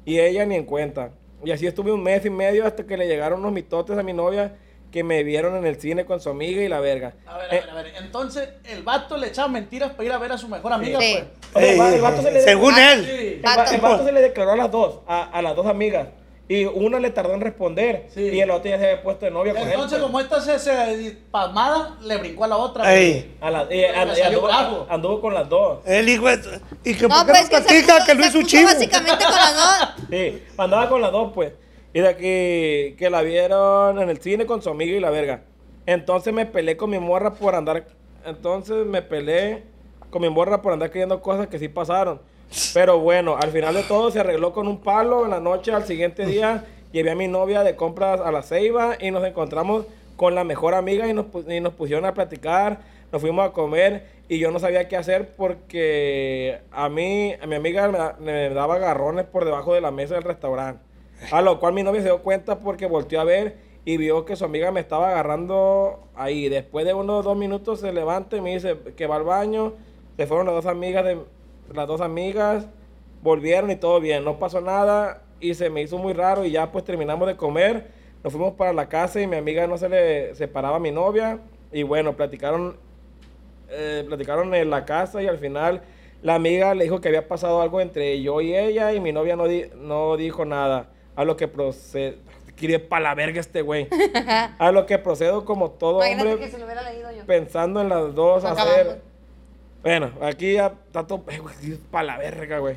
Y 0.05 0.18
ella 0.18 0.44
ni 0.44 0.55
en 0.57 0.64
cuenta. 0.64 1.11
Y 1.44 1.50
así 1.50 1.66
estuve 1.66 1.92
un 1.92 2.02
mes 2.02 2.24
y 2.24 2.30
medio 2.30 2.66
hasta 2.66 2.84
que 2.84 2.96
le 2.96 3.07
llegaron 3.07 3.40
unos 3.40 3.52
mitotes 3.52 3.96
a 3.98 4.02
mi 4.02 4.12
novia 4.12 4.57
que 4.90 5.02
me 5.02 5.22
vieron 5.24 5.57
en 5.57 5.66
el 5.66 5.80
cine 5.80 6.05
con 6.05 6.20
su 6.20 6.30
amiga 6.30 6.62
y 6.62 6.68
la 6.68 6.78
verga. 6.80 7.14
A 7.26 7.36
ver, 7.38 7.50
a 7.50 7.57
Eh, 7.57 7.61
ver, 7.61 7.70
a 7.70 7.74
ver. 7.74 7.92
Entonces, 8.00 8.48
el 8.64 8.82
vato 8.84 9.16
le 9.16 9.26
echaba 9.28 9.48
mentiras 9.48 9.90
para 9.90 10.05
ir 10.05 10.12
a 10.12 10.18
ver 10.18 10.30
a 10.32 10.38
su 10.38 10.48
mejor 10.48 10.72
amiga, 10.72 11.00
Sí. 11.00 11.16
pues. 11.18 11.52
o 11.55 11.59
sea, 11.61 11.72
el 11.72 11.80
va- 11.80 11.94
el 11.94 12.00
vato 12.00 12.22
se 12.22 12.30
le- 12.30 12.40
según 12.42 12.74
él. 12.78 13.40
El 13.42 13.80
vato 13.80 14.05
se 14.05 14.12
le 14.12 14.20
declaró 14.20 14.52
a 14.52 14.57
las 14.57 14.70
dos, 14.70 15.00
a, 15.07 15.24
a 15.36 15.42
las 15.42 15.57
dos 15.57 15.66
amigas. 15.66 16.09
Y 16.47 16.66
una 16.66 16.99
le 17.01 17.11
tardó 17.11 17.32
en 17.32 17.40
responder. 17.40 18.07
Sí. 18.12 18.20
Y 18.20 18.40
el 18.40 18.51
otro 18.51 18.68
ya 18.68 18.78
se 18.78 18.90
había 18.90 19.03
puesto 19.03 19.24
de 19.24 19.30
novia 19.30 19.55
con 19.55 19.62
él. 19.62 19.70
Entonces, 19.72 19.99
como 19.99 20.20
esta 20.20 20.40
se, 20.42 20.59
se 20.59 21.16
pasmada, 21.30 21.97
le 22.03 22.18
brincó 22.18 22.45
a 22.45 22.49
la 22.49 22.57
otra. 22.59 22.95
Ey. 22.95 23.34
A 23.40 23.51
la- 23.51 23.66
y- 23.74 23.82
a- 23.84 24.03
anduvo, 24.90 25.20
con 25.22 25.32
las 25.32 25.49
dos. 25.49 25.78
El 25.86 26.07
hijo 26.09 26.26
de- 26.28 26.61
Y 26.84 26.95
que 26.95 27.09
No, 27.09 27.16
por 27.16 27.26
qué 27.26 27.32
pues 27.32 27.42
no 27.45 27.66
que 27.66 27.82
puso, 27.82 28.07
que 28.07 28.14
Luis 28.14 28.26
se 28.26 28.28
es 28.28 28.34
un 28.34 28.42
puso 28.42 28.57
chivo. 28.57 28.64
básicamente 28.68 29.24
con 29.24 29.34
las 29.34 29.55
dos. 29.57 29.88
Sí, 30.11 30.42
andaba 30.59 30.88
con 30.90 31.01
las 31.01 31.12
dos, 31.12 31.32
pues. 31.34 31.53
Y 31.95 32.01
de 32.01 32.09
aquí 32.09 32.97
que 32.99 33.09
la 33.11 33.22
vieron 33.22 33.99
en 34.01 34.11
el 34.11 34.20
cine 34.20 34.45
con 34.45 34.61
su 34.61 34.68
amiga 34.68 34.95
y 34.97 35.01
la 35.01 35.11
verga. 35.11 35.42
Entonces 35.86 36.34
me 36.34 36.45
peleé 36.45 36.76
con 36.76 36.90
mi 36.90 36.99
morra 36.99 37.32
por 37.34 37.55
andar. 37.55 37.86
Entonces 38.26 38.84
me 38.84 39.01
peleé 39.01 39.62
con 40.11 40.20
mi 40.20 40.28
morra 40.28 40.61
por 40.61 40.72
andar 40.74 40.90
creyendo 40.90 41.22
cosas 41.22 41.47
que 41.47 41.59
sí 41.59 41.68
pasaron. 41.68 42.20
Pero 42.72 43.00
bueno, 43.00 43.36
al 43.36 43.50
final 43.50 43.74
de 43.74 43.82
todo 43.82 44.11
se 44.11 44.20
arregló 44.20 44.52
con 44.52 44.68
un 44.68 44.80
palo. 44.80 45.24
En 45.24 45.30
la 45.30 45.40
noche, 45.40 45.72
al 45.72 45.84
siguiente 45.84 46.26
día, 46.26 46.64
llevé 46.92 47.11
a 47.11 47.14
mi 47.14 47.28
novia 47.28 47.62
de 47.62 47.76
compras 47.76 48.20
a 48.20 48.30
la 48.30 48.42
Ceiba 48.42 48.96
y 49.00 49.11
nos 49.11 49.24
encontramos 49.24 49.86
con 50.16 50.34
la 50.34 50.44
mejor 50.44 50.74
amiga 50.74 51.09
y 51.09 51.12
nos, 51.12 51.26
y 51.48 51.61
nos 51.61 51.74
pusieron 51.74 52.05
a 52.05 52.14
platicar. 52.14 52.78
Nos 53.12 53.20
fuimos 53.20 53.46
a 53.46 53.52
comer 53.52 54.07
y 54.28 54.38
yo 54.38 54.50
no 54.50 54.59
sabía 54.59 54.88
qué 54.88 54.96
hacer 54.96 55.34
porque 55.36 56.59
a 56.72 56.88
mí, 56.88 57.34
a 57.40 57.46
mi 57.46 57.55
amiga 57.55 58.14
me 58.18 58.50
daba 58.50 58.76
agarrones 58.76 59.24
por 59.24 59.44
debajo 59.44 59.74
de 59.74 59.80
la 59.80 59.90
mesa 59.90 60.14
del 60.14 60.24
restaurante. 60.24 60.82
A 61.30 61.42
lo 61.42 61.61
cual 61.61 61.74
mi 61.74 61.82
novia 61.82 62.00
se 62.00 62.09
dio 62.09 62.22
cuenta 62.22 62.59
porque 62.59 62.86
volteó 62.86 63.20
a 63.20 63.24
ver 63.24 63.57
y 63.84 63.96
vio 63.98 64.24
que 64.24 64.36
su 64.36 64.44
amiga 64.44 64.70
me 64.70 64.80
estaba 64.80 65.11
agarrando 65.11 66.00
ahí. 66.16 66.48
Después 66.48 66.86
de 66.86 66.94
unos 66.94 67.24
dos 67.24 67.36
minutos 67.36 67.80
se 67.80 67.92
levanta 67.92 68.36
y 68.36 68.40
me 68.40 68.55
dice 68.55 68.76
que 68.96 69.07
va 69.07 69.16
al 69.16 69.24
baño. 69.24 69.74
Se 70.16 70.26
fueron 70.26 70.46
las 70.46 70.55
dos 70.57 70.66
amigas 70.66 71.05
de 71.05 71.18
las 71.73 71.87
dos 71.87 72.01
amigas, 72.01 72.67
volvieron 73.23 73.71
y 73.71 73.77
todo 73.77 74.01
bien, 74.01 74.25
no 74.25 74.39
pasó 74.39 74.61
nada 74.61 75.23
y 75.41 75.55
se 75.55 75.71
me 75.71 75.83
hizo 75.83 75.99
muy 75.99 76.12
raro 76.12 76.45
y 76.45 76.51
ya 76.51 76.71
pues 76.73 76.85
terminamos 76.85 77.27
de 77.29 77.37
comer. 77.37 77.89
Nos 78.23 78.33
fuimos 78.33 78.55
para 78.55 78.73
la 78.73 78.89
casa 78.89 79.21
y 79.21 79.27
mi 79.27 79.37
amiga 79.37 79.67
no 79.67 79.77
se 79.79 79.89
le 79.89 80.35
separaba 80.35 80.77
a 80.77 80.81
mi 80.81 80.91
novia 80.91 81.39
y 81.73 81.83
bueno, 81.83 82.17
platicaron 82.17 82.77
eh, 83.71 84.05
platicaron 84.07 84.55
en 84.55 84.71
la 84.71 84.85
casa 84.85 85.23
y 85.23 85.27
al 85.27 85.39
final 85.39 85.83
la 86.23 86.35
amiga 86.37 86.75
le 86.75 86.85
dijo 86.85 87.01
que 87.01 87.09
había 87.09 87.29
pasado 87.29 87.61
algo 87.61 87.81
entre 87.81 88.21
yo 88.23 88.41
y 88.41 88.55
ella 88.57 88.93
y 88.93 89.01
mi 89.01 89.12
novia 89.12 89.37
no, 89.37 89.47
di- 89.47 89.67
no 89.77 90.17
dijo 90.17 90.45
nada. 90.45 90.89
A 91.17 91.25
lo 91.25 91.37
que 91.37 91.49
procede... 91.49 92.19
Quiere 92.57 92.79
pa' 92.79 93.01
la 93.01 93.15
verga 93.17 93.41
este 93.41 93.62
güey. 93.62 93.89
A 94.59 94.71
lo 94.71 94.87
que 94.87 94.97
procedo 94.99 95.45
como 95.45 95.73
todo 95.73 95.99
Imagínate 95.99 96.31
hombre 96.33 96.45
que 96.47 96.51
se 96.53 96.59
lo 96.59 96.65
hubiera 96.67 96.83
leído 96.89 97.11
yo. 97.11 97.27
pensando 97.27 97.81
en 97.81 97.89
las 97.89 98.15
dos 98.15 98.45
hacer... 98.45 99.01
Bueno, 99.85 100.11
aquí 100.22 100.55
ya 100.55 100.72
está 100.87 101.07
todo... 101.07 101.22
Eh, 101.28 101.39
güey, 101.39 101.55
sí, 101.61 101.78
pa' 101.91 102.03
la 102.03 102.16
verga, 102.16 102.59
güey. 102.59 102.76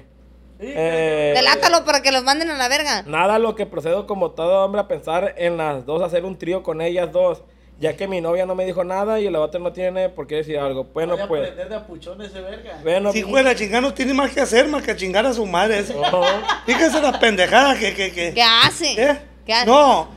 Sí, 0.60 0.66
Eh, 0.76 1.34
Delátalo 1.36 1.86
para 1.86 2.02
que 2.02 2.12
los 2.12 2.24
manden 2.24 2.52
a 2.52 2.58
la 2.58 2.68
verga. 2.68 3.04
Nada 3.04 3.40
lo 3.40 3.56
que 3.56 3.66
procedo 3.66 4.06
como 4.08 4.32
todo 4.32 4.66
hombre 4.66 4.82
a 4.82 4.88
pensar 4.88 5.34
en 5.38 5.56
las 5.58 5.86
dos, 5.86 6.04
hacer 6.04 6.26
un 6.26 6.38
trío 6.38 6.64
con 6.64 6.82
ellas 6.82 7.12
dos. 7.12 7.44
Ya 7.80 7.96
que 7.96 8.08
mi 8.08 8.22
novia 8.22 8.48
no 8.48 8.56
me 8.56 8.66
dijo 8.66 8.84
nada 8.84 9.20
y 9.20 9.30
la 9.30 9.40
otra 9.40 9.60
no 9.60 9.72
tiene 9.72 10.10
por 10.10 10.26
qué 10.26 10.38
decir 10.38 10.58
algo. 10.58 10.86
Bueno, 10.86 11.14
Voy 11.14 11.22
a 11.24 11.28
pues... 11.28 11.42
aprender 11.44 11.70
de 11.70 11.76
apuchón 11.76 12.22
ese 12.24 12.42
verga. 12.42 12.80
Bueno, 12.82 13.12
Si 13.14 13.22
fuera 13.22 13.54
chingada 13.56 13.82
no 13.82 13.94
tiene 13.94 14.16
más 14.16 14.32
que 14.32 14.42
hacer 14.42 14.68
más 14.68 14.82
que 14.82 14.96
chingar 14.96 15.26
a 15.28 15.34
su 15.34 15.46
madre. 15.46 15.80
Eso. 15.82 15.94
no. 15.94 16.24
Fíjese 16.66 17.00
las 17.02 17.18
pendejadas 17.20 17.78
que... 17.78 17.94
que, 17.94 18.12
que 18.12 18.34
¿Qué 18.34 18.42
hace? 18.42 18.94
¿Eh? 19.00 19.18
¿Qué 19.46 19.54
hace? 19.54 19.68
No, 19.68 20.10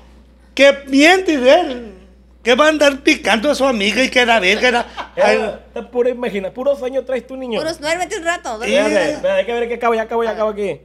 que 0.54 0.72
miente 0.86 1.34
y 1.34 1.36
ver. 1.36 1.99
Que 2.42 2.54
va 2.54 2.66
a 2.66 2.68
andar 2.70 3.00
picando 3.02 3.50
a 3.50 3.54
su 3.54 3.64
amiga 3.66 4.02
y 4.02 4.08
que 4.08 4.24
la 4.24 4.40
verga 4.40 4.68
era... 4.68 4.86
Era- 5.14 5.60
Está 5.66 5.90
pura 5.90 6.08
imagina, 6.10 6.50
puro 6.50 6.74
sueño 6.74 7.04
traes 7.04 7.26
tú, 7.26 7.36
niño. 7.36 7.60
Puros, 7.60 7.78
duérmete 7.80 8.16
un 8.16 8.24
rato. 8.24 8.56
Duérmete. 8.56 8.78
Espérate, 8.86 9.12
espérate, 9.12 9.38
hay 9.40 9.46
que 9.46 9.52
ver 9.52 9.68
que 9.68 9.74
acabo, 9.74 9.94
ya 9.94 10.02
acabo, 10.02 10.24
ya 10.24 10.30
acabo 10.30 10.50
aquí. 10.50 10.80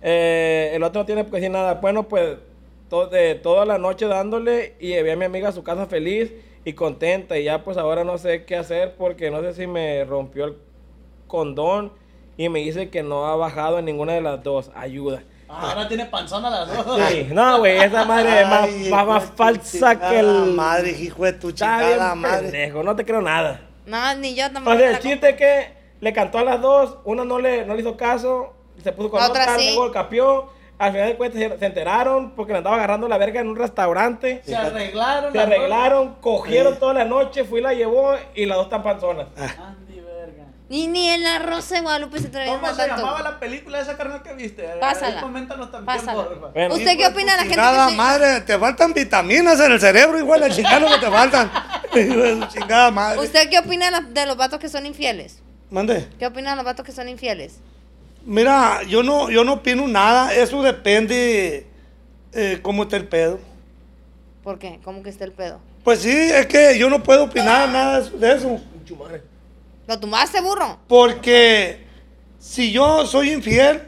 Eh, 0.00 0.72
el 0.74 0.82
otro 0.82 1.02
no 1.02 1.06
tiene 1.06 1.24
que 1.24 1.30
decir 1.30 1.50
nada. 1.50 1.74
Bueno, 1.74 2.08
pues 2.08 2.38
to- 2.88 3.06
de 3.08 3.34
toda 3.34 3.64
la 3.66 3.78
noche 3.78 4.06
dándole 4.06 4.74
y 4.80 4.88
llevé 4.88 5.12
a 5.12 5.16
mi 5.16 5.24
amiga 5.26 5.50
a 5.50 5.52
su 5.52 5.62
casa 5.62 5.86
feliz 5.86 6.32
y 6.64 6.72
contenta. 6.72 7.38
Y 7.38 7.44
ya 7.44 7.62
pues 7.62 7.76
ahora 7.76 8.02
no 8.04 8.16
sé 8.18 8.44
qué 8.44 8.56
hacer 8.56 8.94
porque 8.96 9.30
no 9.30 9.40
sé 9.42 9.52
si 9.54 9.66
me 9.66 10.04
rompió 10.04 10.46
el 10.46 10.56
condón 11.26 11.92
y 12.36 12.48
me 12.48 12.60
dice 12.60 12.88
que 12.88 13.02
no 13.02 13.26
ha 13.26 13.36
bajado 13.36 13.78
en 13.78 13.84
ninguna 13.84 14.14
de 14.14 14.22
las 14.22 14.42
dos. 14.42 14.70
Ayuda. 14.74 15.22
Ah, 15.54 15.70
ahora 15.70 15.88
tiene 15.88 16.06
panzón 16.06 16.44
a 16.44 16.50
las 16.50 16.68
dos. 16.86 16.98
Sí, 17.08 17.28
no, 17.32 17.58
güey, 17.58 17.78
esa 17.78 18.04
madre 18.04 18.40
es 18.42 18.48
más, 18.48 18.62
ay, 18.64 18.90
más- 18.90 19.24
falsa 19.36 19.98
que 20.00 20.18
el... 20.20 20.26
madre, 20.54 20.90
hijo 20.90 21.24
de 21.24 21.32
tu 21.34 21.52
chingada 21.52 22.14
madre. 22.14 22.42
pendejo, 22.50 22.82
no 22.82 22.96
te 22.96 23.04
creo 23.04 23.20
nada. 23.20 23.60
No, 23.86 24.14
ni 24.14 24.34
yo 24.34 24.50
tampoco. 24.50 24.74
O 24.74 24.78
sea, 24.78 24.90
el 24.90 24.98
chiste 25.00 25.30
es 25.30 25.36
que 25.36 25.72
le 26.00 26.12
cantó 26.12 26.38
a 26.38 26.44
las 26.44 26.60
dos, 26.60 26.98
una 27.04 27.24
no 27.24 27.38
le, 27.38 27.66
no 27.66 27.74
le 27.74 27.80
hizo 27.80 27.96
caso, 27.96 28.54
se 28.82 28.92
puso 28.92 29.10
con 29.10 29.20
La 29.20 29.28
otra, 29.28 29.42
otra 29.42 29.58
sí. 29.58 29.72
luego 29.74 29.92
capió. 29.92 30.48
Al 30.78 30.90
final 30.90 31.08
de 31.10 31.16
cuentas 31.16 31.40
se, 31.40 31.58
se 31.58 31.66
enteraron 31.66 32.30
porque 32.32 32.52
le 32.52 32.58
andaba 32.58 32.74
agarrando 32.76 33.06
la 33.06 33.16
verga 33.16 33.40
en 33.40 33.46
un 33.48 33.54
restaurante. 33.56 34.42
Se 34.44 34.56
arreglaron. 34.56 35.32
Se 35.32 35.38
arreglaron, 35.38 36.14
cogieron 36.20 36.76
toda 36.78 36.94
la 36.94 37.04
noche, 37.04 37.44
fui 37.44 37.60
y 37.60 37.62
la 37.62 37.72
llevó 37.72 38.14
y 38.34 38.46
las 38.46 38.56
dos 38.56 38.66
están 38.66 38.82
panzonas. 38.82 39.26
Andy, 39.36 39.81
verga. 40.80 40.92
Ni, 40.92 41.08
en 41.08 41.22
la 41.22 41.38
Rosa 41.38 41.76
de 41.76 41.80
Guadalupe 41.82 42.18
se 42.18 42.28
atrevieron 42.28 42.60
¿Cómo 42.60 42.72
a 42.72 42.74
se 42.74 42.86
tanto. 42.86 42.96
llamaba 42.96 43.22
la 43.22 43.40
película 43.40 43.80
esa 43.80 43.96
carnal 43.96 44.22
que 44.22 44.34
viste? 44.34 44.62
Pásala. 44.80 45.16
Ahí 45.16 45.22
Coméntanos 45.22 45.70
también, 45.70 45.98
Pásala. 45.98 46.28
Bueno, 46.52 46.74
¿Usted 46.74 46.96
qué 46.96 47.06
opina 47.06 47.32
de 47.32 47.36
la 47.36 47.42
gente 47.42 47.56
que 47.56 47.90
se... 47.90 47.96
madre, 47.96 48.40
te 48.40 48.58
faltan 48.58 48.92
vitaminas 48.92 49.60
en 49.60 49.72
el 49.72 49.80
cerebro, 49.80 50.18
igual 50.18 50.40
de 50.40 50.50
chingada 50.50 50.88
que 50.94 51.06
te 51.06 51.10
faltan. 51.10 51.50
De 51.92 52.48
chingada 52.48 52.90
madre. 52.90 53.20
¿Usted 53.20 53.50
qué 53.50 53.58
opina 53.58 53.90
de, 53.90 54.12
de 54.12 54.24
los 54.24 54.38
vatos 54.38 54.58
que 54.58 54.70
son 54.70 54.86
infieles? 54.86 55.42
Mande. 55.70 56.08
¿Qué 56.18 56.26
opina 56.26 56.50
de 56.50 56.56
los 56.56 56.64
vatos 56.64 56.86
que 56.86 56.92
son 56.92 57.06
infieles? 57.06 57.58
Mira, 58.24 58.82
yo 58.84 59.02
no, 59.02 59.30
yo 59.30 59.44
no 59.44 59.54
opino 59.54 59.86
nada, 59.88 60.32
eso 60.34 60.62
depende 60.62 61.66
eh, 62.32 62.60
cómo 62.62 62.84
está 62.84 62.96
el 62.96 63.08
pedo. 63.08 63.40
¿Por 64.42 64.58
qué? 64.58 64.80
¿Cómo 64.84 65.02
que 65.02 65.10
está 65.10 65.24
el 65.24 65.32
pedo? 65.32 65.60
Pues 65.84 66.00
sí, 66.00 66.10
es 66.10 66.46
que 66.46 66.78
yo 66.78 66.88
no 66.88 67.02
puedo 67.02 67.24
opinar 67.24 67.68
nada 67.68 68.00
de 68.00 68.32
eso. 68.32 68.60
¿Lo 69.92 70.00
tumbaste, 70.00 70.40
burro? 70.40 70.78
Porque 70.88 71.84
si 72.38 72.72
yo 72.72 73.06
soy 73.06 73.30
infiel, 73.30 73.82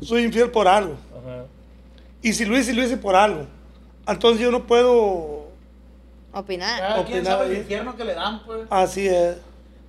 soy 0.00 0.24
infiel 0.24 0.50
por 0.50 0.66
algo. 0.66 0.96
Ajá. 1.16 1.44
Y 2.20 2.32
si 2.32 2.44
lo 2.44 2.58
hice, 2.58 2.74
lo 2.74 2.82
hice 2.82 2.96
por 2.96 3.14
algo. 3.14 3.46
Entonces 4.08 4.40
yo 4.40 4.50
no 4.50 4.66
puedo. 4.66 5.52
Opinar. 6.32 6.80
Cada 6.80 7.04
quien 7.04 7.18
Opinar 7.18 7.38
sabe 7.38 7.52
el 7.52 7.58
infierno 7.58 7.94
que 7.94 8.04
le 8.04 8.14
dan, 8.14 8.42
pues. 8.42 8.66
Así 8.70 9.06
es. 9.06 9.36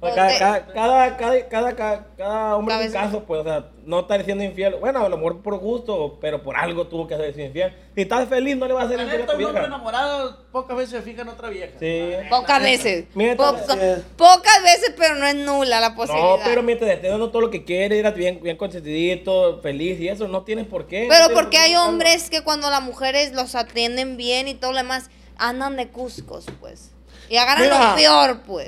Pues 0.04 0.16
Cada, 0.16 0.66
cada, 0.68 1.18
cada, 1.18 1.47
cada, 1.76 2.06
cada, 2.18 2.56
hombre 2.58 2.76
en 2.76 2.88
un 2.88 2.91
caso, 2.93 3.24
pues, 3.24 3.39
o 3.41 3.43
sea, 3.43 3.68
no 3.86 4.01
está 4.01 4.22
siendo 4.24 4.43
infiel. 4.43 4.76
Bueno, 4.76 5.06
a 5.06 5.08
lo 5.10 5.16
mejor 5.18 5.41
por 5.41 5.58
gusto, 5.60 6.18
pero 6.20 6.43
por 6.43 6.58
algo 6.58 6.88
tuvo 6.88 7.08
que 7.08 7.16
hacerse 7.16 7.45
infiel. 7.45 7.74
Si 7.95 8.01
estás 8.01 8.28
feliz, 8.28 8.58
no 8.58 8.68
le 8.68 8.74
vas 8.74 8.84
a 8.84 8.86
hacer 8.88 8.97
La 8.97 9.04
infiel 9.04 9.22
a 9.22 9.26
tu 9.26 9.32
un 9.32 9.38
hombre 9.45 9.51
vieja. 9.62 9.66
enamorado 9.68 10.43
pocas 10.51 10.76
veces 10.76 10.91
se 10.91 11.01
fija 11.01 11.22
en 11.22 11.30
otra 11.30 11.49
vieja. 11.49 11.74
Sí. 11.80 12.12
Pocas 12.30 12.62
veces. 12.62 13.06
Mira, 13.16 13.36
Po- 13.38 13.45
así 13.45 13.78
es. 13.80 13.99
pocas 14.18 14.62
veces, 14.64 14.93
pero 14.97 15.16
no 15.16 15.26
es 15.26 15.36
nula 15.36 15.80
la 15.80 15.95
posibilidad. 15.95 16.38
No, 16.38 16.43
pero 16.43 16.64
mientras 16.64 16.91
estés 16.91 17.10
dando 17.10 17.30
todo 17.32 17.41
lo 17.43 17.49
que 17.49 17.64
quieres, 17.64 17.97
eras 17.99 18.14
bien, 18.16 18.41
bien 18.43 18.58
consentidito, 18.58 19.62
feliz 19.62 19.99
y 20.01 20.10
eso, 20.10 20.28
no 20.28 20.43
tienes 20.43 20.68
por 20.68 20.86
qué. 20.88 21.08
Pero 21.10 21.34
porque 21.34 21.58
hay 21.58 21.76
hombres 21.76 22.30
que 22.30 22.41
cuando 22.43 22.70
las 22.70 22.82
mujeres 22.84 23.32
los 23.34 23.56
atienden 23.56 24.18
bien 24.18 24.47
y 24.49 24.54
todo 24.54 24.72
lo 24.72 24.78
demás, 24.80 25.10
andan 25.38 25.78
de 25.78 25.88
cuscos, 25.88 26.45
pues. 26.60 26.91
Y 27.30 27.38
agarran 27.38 27.64
Mira. 27.64 27.89
lo 27.91 27.95
peor, 27.95 28.41
pues. 28.45 28.68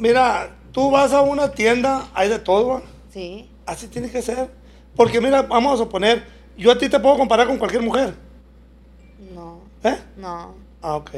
Mira, 0.00 0.56
tú 0.72 0.90
vas 0.90 1.12
a 1.12 1.20
una 1.20 1.52
tienda, 1.52 2.08
hay 2.14 2.30
de 2.30 2.38
todo, 2.38 2.68
¿va? 2.68 2.82
Sí. 3.12 3.50
Así 3.66 3.86
tiene 3.88 4.10
que 4.10 4.22
ser. 4.22 4.48
Porque 4.96 5.20
mira, 5.20 5.42
vamos 5.42 5.74
a 5.74 5.76
suponer, 5.84 6.24
yo 6.56 6.72
a 6.72 6.78
ti 6.78 6.88
te 6.88 6.98
puedo 6.98 7.18
comparar 7.18 7.46
con 7.46 7.58
cualquier 7.58 7.82
mujer. 7.82 8.14
No, 9.34 9.60
¿Eh? 9.84 9.98
no. 10.16 10.54
Ah, 10.80 10.96
ok. 10.96 11.10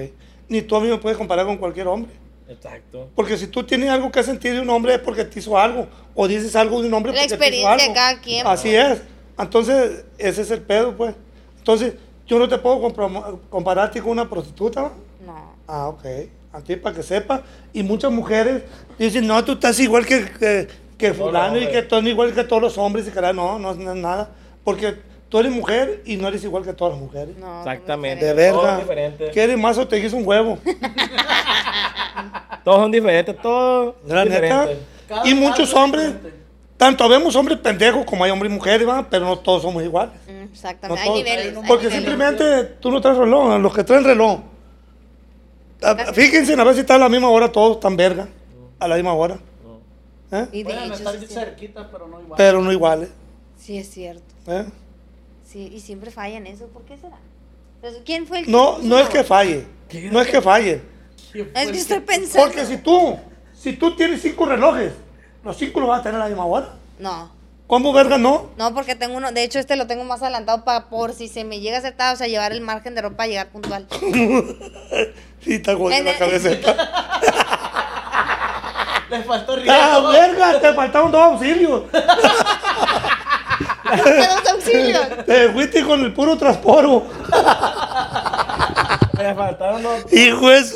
Ni 0.48 0.62
tú 0.62 0.74
a 0.74 0.80
mí 0.80 0.88
me 0.88 0.98
puedes 0.98 1.16
comparar 1.16 1.46
con 1.46 1.56
cualquier 1.58 1.86
hombre. 1.86 2.10
Exacto. 2.48 3.08
Porque 3.14 3.38
si 3.38 3.46
tú 3.46 3.62
tienes 3.62 3.88
algo 3.88 4.10
que 4.10 4.22
sentir 4.24 4.52
de 4.54 4.60
un 4.60 4.68
hombre 4.68 4.94
es 4.94 5.00
porque 5.00 5.24
te 5.24 5.38
hizo 5.38 5.56
algo. 5.56 5.86
O 6.14 6.26
dices 6.26 6.54
algo 6.56 6.82
de 6.82 6.88
un 6.88 6.94
hombre 6.94 7.12
La 7.12 7.20
porque 7.20 7.28
te 7.28 7.34
hizo 7.34 7.34
experiencia 7.36 7.72
algo. 7.72 7.86
de 7.86 7.94
cada 7.94 8.20
quien, 8.20 8.46
Así 8.46 8.74
es. 8.74 9.00
Entonces, 9.38 10.04
ese 10.18 10.42
es 10.42 10.50
el 10.50 10.60
pedo, 10.60 10.96
pues. 10.96 11.14
Entonces, 11.58 11.94
yo 12.26 12.38
no 12.40 12.48
te 12.48 12.58
puedo 12.58 12.82
comprom- 12.82 13.38
comparar 13.48 13.86
a 13.86 13.90
ti 13.92 14.00
con 14.00 14.10
una 14.10 14.28
prostituta. 14.28 14.90
No. 15.24 15.54
Ah, 15.68 15.88
ok. 15.88 16.04
A 16.52 16.60
ti 16.60 16.76
para 16.76 16.94
que 16.94 17.02
sepa. 17.02 17.42
Y 17.72 17.82
muchas 17.82 18.10
mujeres 18.12 18.62
dicen, 18.98 19.26
no, 19.26 19.42
tú 19.44 19.52
estás 19.52 19.78
igual 19.80 20.04
que, 20.06 20.24
que, 20.38 20.68
que 20.98 21.14
fulano 21.14 21.56
y 21.58 21.66
que 21.68 21.82
tú 21.82 21.96
eres 21.96 22.10
igual 22.10 22.32
que 22.34 22.44
todos 22.44 22.60
los 22.62 22.78
hombres. 22.78 23.08
Y 23.08 23.10
que 23.10 23.20
no, 23.32 23.58
no 23.58 23.70
es 23.70 23.76
nada. 23.78 24.30
Porque 24.64 24.94
tú 25.28 25.38
eres 25.38 25.50
mujer 25.52 26.02
y 26.04 26.16
no 26.16 26.28
eres 26.28 26.44
igual 26.44 26.62
que 26.64 26.72
todas 26.74 26.92
las 26.94 27.00
mujeres. 27.02 27.36
no 27.38 27.58
Exactamente. 27.60 28.24
De 28.26 28.32
muy 28.34 28.42
diferente. 28.42 28.52
Todos 28.52 28.64
verga. 28.66 28.78
diferentes. 28.80 29.30
¿Qué 29.32 29.42
eres 29.42 29.58
más 29.58 29.78
o 29.78 29.88
te 29.88 29.98
hizo 29.98 30.16
un 30.16 30.26
huevo? 30.26 30.58
Todos 32.64 32.80
son 32.80 32.90
diferentes, 32.92 33.36
todos 33.40 33.94
La 34.06 34.24
neta. 34.24 34.68
Cada 35.08 35.26
Y 35.28 35.34
muchos 35.34 35.74
hombres, 35.74 36.12
tanto 36.76 37.08
vemos 37.08 37.34
hombres 37.34 37.58
pendejos 37.58 38.04
como 38.04 38.24
hay 38.24 38.30
hombres 38.30 38.52
y 38.52 38.54
mujeres, 38.54 38.88
¿va? 38.88 39.06
pero 39.08 39.24
no 39.24 39.38
todos 39.38 39.62
somos 39.62 39.82
iguales. 39.82 40.14
Mm, 40.28 40.32
No 40.32 40.44
Exactamente. 40.44 41.00
hay 41.02 41.08
todos. 41.08 41.18
niveles. 41.24 41.46
hay 41.56 41.62
Porque 41.66 41.86
niveles. 41.88 41.92
simplemente 42.04 42.64
tú 42.80 42.90
no 42.92 43.00
traes 43.00 43.18
reloj, 43.18 43.58
los 43.58 43.74
que 43.74 43.82
traen 43.84 44.04
reloj. 44.04 44.40
Ah, 45.82 46.12
Fíjense 46.12 46.54
a 46.54 46.64
ver 46.64 46.74
si 46.74 46.80
están 46.80 46.96
a 46.96 47.04
la 47.04 47.08
misma 47.08 47.28
hora 47.28 47.50
todos 47.50 47.80
tan 47.80 47.96
verga. 47.96 48.28
A 48.78 48.88
la 48.88 48.96
misma 48.96 49.14
hora. 49.14 49.38
¿Eh? 50.32 50.46
Y 50.52 50.58
de 50.58 50.64
Pueden 50.64 50.84
hecho, 50.84 50.94
estar 50.94 51.18
sí 51.20 51.26
cerquitas, 51.26 51.86
pero 51.92 52.08
no 52.08 52.20
igual. 52.20 52.36
Pero 52.38 52.62
no 52.62 52.72
iguales. 52.72 53.10
Sí, 53.58 53.76
es 53.76 53.90
cierto. 53.90 54.22
¿eh? 54.46 54.64
Sí, 55.44 55.70
y 55.72 55.80
siempre 55.80 56.10
falla 56.10 56.38
en 56.38 56.46
eso. 56.46 56.66
¿Por 56.68 56.82
qué 56.82 56.96
será? 56.96 57.18
Pues, 57.80 57.98
¿Quién 58.04 58.26
fue 58.26 58.40
el 58.40 58.46
que 58.46 58.50
No, 58.50 58.78
no 58.78 58.98
es 58.98 59.08
que 59.08 59.22
falle. 59.24 59.66
No 60.10 60.20
es 60.20 60.28
que 60.28 60.40
falle. 60.40 60.80
Es 61.54 61.70
que 61.70 61.78
estoy 61.78 62.00
pensando. 62.00 62.46
Porque 62.46 62.64
si 62.64 62.78
tú, 62.78 63.18
si 63.52 63.74
tú 63.74 63.94
tienes 63.94 64.22
cinco 64.22 64.46
relojes, 64.46 64.92
los 65.44 65.56
cinco 65.56 65.80
los 65.80 65.88
vas 65.88 66.00
a 66.00 66.02
tener 66.02 66.16
a 66.20 66.24
la 66.24 66.28
misma 66.28 66.46
hora. 66.46 66.74
No. 66.98 67.30
¿Cómo 67.72 67.94
verga 67.94 68.18
no? 68.18 68.50
No, 68.58 68.74
porque 68.74 68.94
tengo 68.94 69.16
uno. 69.16 69.32
De 69.32 69.42
hecho, 69.42 69.58
este 69.58 69.76
lo 69.76 69.86
tengo 69.86 70.04
más 70.04 70.20
adelantado 70.20 70.62
para 70.62 70.90
por 70.90 71.14
si 71.14 71.26
se 71.26 71.42
me 71.42 71.60
llega 71.60 71.76
a 71.76 71.78
hacer 71.78 71.96
tarde, 71.96 72.12
o 72.12 72.16
sea, 72.18 72.26
llevar 72.26 72.52
el 72.52 72.60
margen 72.60 72.94
de 72.94 73.00
ropa 73.00 73.16
para 73.16 73.28
llegar 73.28 73.48
puntual. 73.48 73.86
Sí, 75.42 75.54
está 75.54 75.74
jodida 75.74 76.02
la 76.02 76.10
el- 76.10 76.18
cabeceta. 76.18 76.76
Le 79.10 79.22
faltó 79.22 79.54
¡Ah, 79.54 79.56
riesgo. 79.56 80.08
verga! 80.08 80.60
Te 80.60 80.74
faltaron 80.74 81.10
dos 81.10 81.22
auxilios. 81.22 81.82
Dos 83.96 84.48
auxilios. 84.52 85.06
Te 85.24 85.48
fuiste 85.48 85.82
con 85.82 86.00
el 86.02 86.12
puro 86.12 86.36
transporo. 86.36 87.06
Me 89.16 89.34
faltaron 89.34 89.82
los... 89.82 90.12
Hijo 90.12 90.50
de 90.50 90.62
su. 90.64 90.74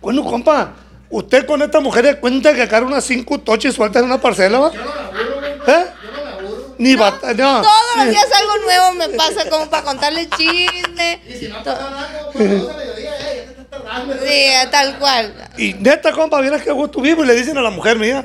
Bueno, 0.00 0.24
compa, 0.24 0.72
usted 1.10 1.44
con 1.46 1.60
esta 1.60 1.80
mujer 1.80 2.04
le 2.06 2.18
cuenta 2.18 2.54
que 2.54 2.62
agarra 2.62 2.86
unas 2.86 3.04
cinco 3.04 3.38
toches 3.38 3.74
sueltas 3.74 4.00
en 4.02 4.06
una 4.08 4.18
parcela, 4.20 4.58
¿va? 4.58 4.72
Yo 4.72 4.82
no 4.82 4.90
güey. 4.90 5.29
¿Eh? 5.66 5.84
Yo 6.02 6.10
no 6.12 6.24
me 6.24 6.30
aburro. 6.30 6.74
Ni 6.78 6.96
bata, 6.96 7.34
no. 7.34 7.60
Todos 7.62 7.96
los 7.96 8.06
días 8.10 8.26
algo 8.40 8.56
nuevo 8.64 8.92
me 8.94 9.08
pasa 9.10 9.48
como 9.50 9.68
para 9.68 9.82
contarle 9.84 10.28
chisme. 10.30 11.20
Y 11.28 11.32
si 11.34 11.48
no 11.48 11.62
pasa 11.62 11.90
nada, 11.90 12.30
pues 12.32 12.46
a 12.46 12.76
mediodía, 12.76 13.10
eh, 13.32 13.46
ya 13.46 13.54
te 13.54 13.60
estás 13.62 13.70
tardando. 13.70 14.14
Sí, 14.26 14.44
tal 14.70 14.98
cual. 14.98 15.34
Y 15.58 15.74
neta, 15.74 16.12
compa, 16.12 16.40
vienes 16.40 16.62
que 16.62 16.70
a 16.70 16.74
gusto 16.74 17.00
vivo 17.00 17.22
y 17.24 17.26
le 17.26 17.34
dicen 17.34 17.56
a 17.58 17.62
la 17.62 17.70
mujer 17.70 17.98
mía, 17.98 18.24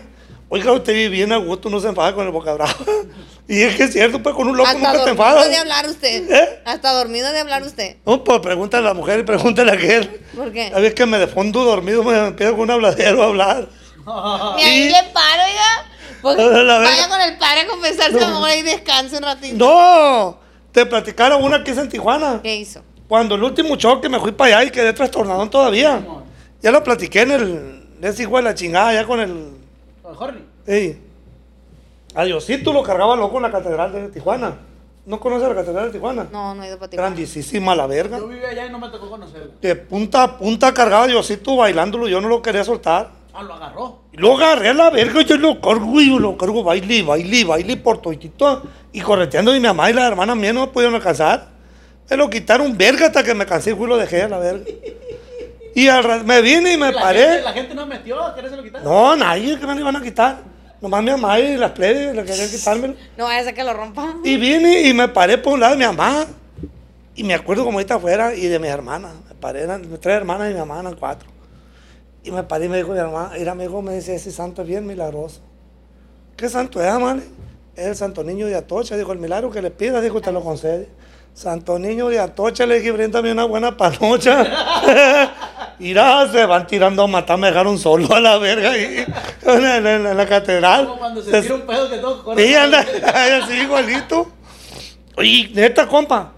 oiga, 0.50 0.72
usted 0.72 0.94
vive 0.94 1.10
bien 1.10 1.34
a 1.34 1.38
gusto, 1.38 1.70
no 1.70 1.80
se 1.82 1.88
enfada 1.90 2.14
con 2.16 2.26
el 2.26 2.32
boca 2.32 2.54
brava. 2.54 2.74
Y 3.48 3.62
es 3.62 3.76
que 3.76 3.84
es 3.84 3.94
cierto, 3.94 4.24
pues 4.24 4.34
con 4.34 4.48
un 4.48 4.58
loco 4.58 4.68
Hasta 4.68 4.80
nunca 4.80 4.92
te 4.94 4.98
dormido 4.98 5.12
enfadas. 5.24 5.50
de 5.52 5.58
hablar 5.58 5.88
usted. 5.88 6.32
¿Eh? 6.32 6.62
Hasta 6.66 6.92
dormido 6.94 7.32
de 7.32 7.40
hablar 7.42 7.62
usted. 7.62 7.98
No, 8.04 8.24
pues 8.24 8.40
pregúntale 8.40 8.88
a 8.88 8.90
la 8.90 8.94
mujer 8.96 9.20
y 9.20 9.24
pregúntale 9.24 9.70
a 9.70 9.76
aquel. 9.76 10.08
¿Por 10.36 10.52
qué? 10.52 10.72
A 10.74 10.80
ver 10.80 10.96
que 10.96 11.06
me 11.06 11.20
de 11.20 11.28
fondo 11.28 11.64
dormido 11.64 12.04
me 12.04 12.18
empiezo 12.30 12.54
con 12.54 12.62
un 12.62 12.72
habladero 12.72 13.22
a 13.22 13.26
hablar. 13.28 13.68
Ni 14.56 14.64
ahí 14.64 14.78
Y- 14.86 14.90
le 14.90 15.04
paro, 15.14 15.44
oiga. 15.44 15.86
Verga. 16.34 16.80
vaya 16.80 17.10
con 17.10 17.22
el 17.22 17.38
padre 17.38 17.62
a 17.62 17.68
confesarse, 17.68 18.24
amor, 18.24 18.50
y 18.58 18.62
descanse 18.64 19.18
un 19.18 19.24
ratito. 19.24 19.56
No, 19.58 20.38
te 20.72 20.86
platicaron 20.86 21.44
una 21.44 21.64
que 21.64 21.72
es 21.72 21.78
en 21.78 21.90
Tijuana. 21.90 22.40
¿Qué 22.42 22.56
hizo? 22.56 22.82
Cuando 23.08 23.36
el 23.36 23.44
último 23.44 23.76
choque 23.76 24.10
me 24.10 24.20
fui 24.20 24.32
para 24.32 24.58
allá 24.58 24.68
y 24.68 24.72
quedé 24.72 24.94
trastornado 24.94 25.48
todavía. 25.50 26.04
Ya 26.62 26.72
lo 26.72 26.84
platiqué 26.84 27.22
en 27.22 27.32
el. 27.32 27.88
Ese 28.02 28.24
hijo 28.24 28.38
de 28.38 28.44
la 28.44 28.56
chingada, 28.56 28.94
ya 28.94 29.06
con 29.06 29.20
el. 29.20 29.52
Con 30.02 30.16
Horny. 30.18 30.42
Ey. 30.66 31.02
A 32.16 32.24
Diosito 32.24 32.72
lo 32.72 32.82
cargaba 32.82 33.16
loco 33.16 33.36
en 33.38 33.44
la 33.44 33.52
catedral 33.52 33.92
de 33.92 34.08
Tijuana. 34.10 34.56
¿No 35.06 35.20
conoces 35.20 35.48
la 35.48 35.56
catedral 35.56 35.86
de 35.88 35.92
Tijuana? 35.92 36.28
No, 36.32 36.56
no 36.56 36.64
he 36.64 36.68
ido 36.68 36.80
para 36.80 36.90
Tijuana. 36.90 37.16
Grandísima 37.16 37.76
la 37.76 37.86
verga. 37.86 38.18
Yo 38.18 38.28
vivía 38.28 38.50
allá 38.50 38.66
y 38.66 38.70
no 38.72 38.80
me 38.80 38.90
tocó 38.90 39.10
conocerlo. 39.10 39.52
De 39.62 39.76
punta 39.76 40.24
a 40.24 40.38
punta 40.38 40.74
cargaba 40.74 41.04
a 41.04 41.08
Diosito 41.08 41.56
bailándolo, 41.58 42.08
yo 42.08 42.22
no 42.22 42.28
lo 42.28 42.42
quería 42.42 42.64
soltar. 42.64 43.12
Ah, 43.38 43.44
lo 43.44 43.54
agarró. 43.54 44.00
Y 44.14 44.18
lo 44.18 44.38
agarré 44.38 44.70
a 44.70 44.74
la 44.74 44.90
verga, 44.90 45.22
yo 45.22 45.36
lo 45.36 45.60
cargo 45.60 46.00
y 46.00 46.06
lo 46.06 46.38
cargo 46.38 46.64
baile, 46.64 47.04
baile, 47.04 47.44
baile 47.44 47.76
por 47.76 48.02
toditito. 48.02 48.64
Y 48.94 49.02
correteando 49.02 49.54
y 49.54 49.60
mi 49.60 49.68
mamá 49.68 49.90
y 49.90 49.94
la 49.94 50.08
hermana 50.08 50.36
mía 50.36 50.54
no 50.54 50.62
me 50.62 50.68
pudieron 50.68 50.96
alcanzar. 50.96 51.50
Me 52.10 52.16
lo 52.16 52.30
quitaron 52.30 52.78
verga 52.78 53.08
hasta 53.08 53.24
que 53.24 53.34
me 53.34 53.46
cansé 53.46 53.72
y 53.72 53.74
fui 53.74 53.88
y 53.88 53.90
lo 53.90 53.98
dejé 53.98 54.22
a 54.22 54.30
la 54.30 54.38
verga. 54.38 54.64
Y 55.76 55.90
al 55.90 56.24
me 56.24 56.42
vine 56.42 56.74
y 56.74 56.78
me 56.78 56.94
la 56.94 57.02
paré. 57.02 57.20
Gente, 57.20 57.42
la 57.42 57.52
gente 57.52 57.76
no 57.76 57.86
metió, 57.86 58.24
¿a 58.24 58.34
qué 58.34 58.50
se 58.50 58.56
lo 58.56 58.64
quitaron? 58.64 58.88
No, 58.88 59.16
nadie 59.18 59.60
que 59.60 59.68
me 59.68 59.76
lo 59.76 59.82
iban 59.82 59.98
a 59.98 60.02
quitar. 60.02 60.38
Nomás 60.80 61.04
mi 61.04 61.12
mamá 61.12 61.38
y 61.38 61.58
las 61.58 61.72
plebes 61.72 62.16
le 62.16 62.24
querían 62.24 62.50
quitármelo. 62.50 62.94
No 63.18 63.26
vaya 63.26 63.42
a 63.42 63.44
ser 63.44 63.54
que 63.54 63.64
lo 63.66 63.74
rompa. 63.74 64.14
Y 64.24 64.38
vine 64.38 64.84
y 64.84 64.94
me 64.94 65.10
paré 65.10 65.38
por 65.38 65.56
un 65.56 65.60
lado 65.60 65.74
de 65.74 65.80
mi 65.80 65.86
mamá. 65.86 66.26
Y 67.16 67.24
me 67.26 67.34
acuerdo 67.34 67.66
como 67.66 67.80
ahorita 67.80 67.96
afuera 67.96 68.34
y 68.34 68.48
de 68.48 68.60
mis 68.60 68.70
hermanas. 68.70 69.12
Me 69.28 69.36
paré, 69.36 69.64
eran 69.64 69.82
tres 70.00 70.16
hermanas 70.16 70.50
y 70.52 70.54
mi 70.54 70.60
mamá 70.60 70.80
eran 70.80 70.96
cuatro. 70.96 71.35
Y 72.26 72.32
me 72.32 72.44
paré 72.44 72.66
y 72.66 72.70
me 72.70 72.78
dijo 72.78 72.92
mi 72.92 72.98
hermana, 72.98 73.36
era 73.38 73.54
mi 73.56 73.66
hijo, 73.66 73.82
me 73.82 73.94
dice, 73.94 74.16
ese 74.16 74.32
santo 74.32 74.64
es 74.64 74.68
bien 74.68 74.86
milagroso. 74.86 75.42
¿Qué 76.36 76.50
santo 76.50 76.84
es, 76.84 76.94
mano? 77.00 77.22
Es 77.76 77.86
el 77.88 77.96
santo 77.96 78.24
niño 78.24 78.48
de 78.48 78.56
Atocha, 78.56 78.98
dijo, 78.98 79.12
el 79.14 79.20
milagro 79.20 79.52
que 79.52 79.62
le 79.62 79.70
pidas, 79.72 80.02
dijo, 80.02 80.20
te 80.22 80.32
lo 80.32 80.42
concede. 80.42 80.90
Santo 81.34 81.78
niño 81.78 82.08
de 82.10 82.20
Atocha, 82.20 82.66
le 82.66 82.80
dije, 82.80 82.92
bríndame 82.92 83.32
una 83.32 83.46
buena 83.46 83.78
panocha. 83.78 84.44
Irá, 85.80 86.28
se 86.32 86.46
van 86.46 86.66
tirando 86.66 87.04
a 87.04 87.08
matar, 87.08 87.38
me 87.38 87.48
dejaron 87.48 87.78
solo 87.78 88.14
a 88.16 88.20
la 88.22 88.38
verga 88.38 88.72
ahí, 88.72 89.06
en, 89.46 89.62
la- 89.62 89.78
en 89.78 89.84
la- 89.84 90.12
en 90.12 90.18
la 90.18 90.26
catedral. 90.26 90.86
Como 90.88 90.98
cuando 91.00 91.22
se 91.22 91.42
tira 91.42 91.56
un 91.56 91.62
pedo 91.62 91.90
que 91.90 91.98
todo 91.98 92.24
corre. 92.24 92.48
Sí, 92.48 92.56
anda, 92.56 92.80
así 93.44 93.54
igualito. 93.56 94.32
Oye, 95.18 95.50
neta, 95.54 95.88
compa, 95.88 96.34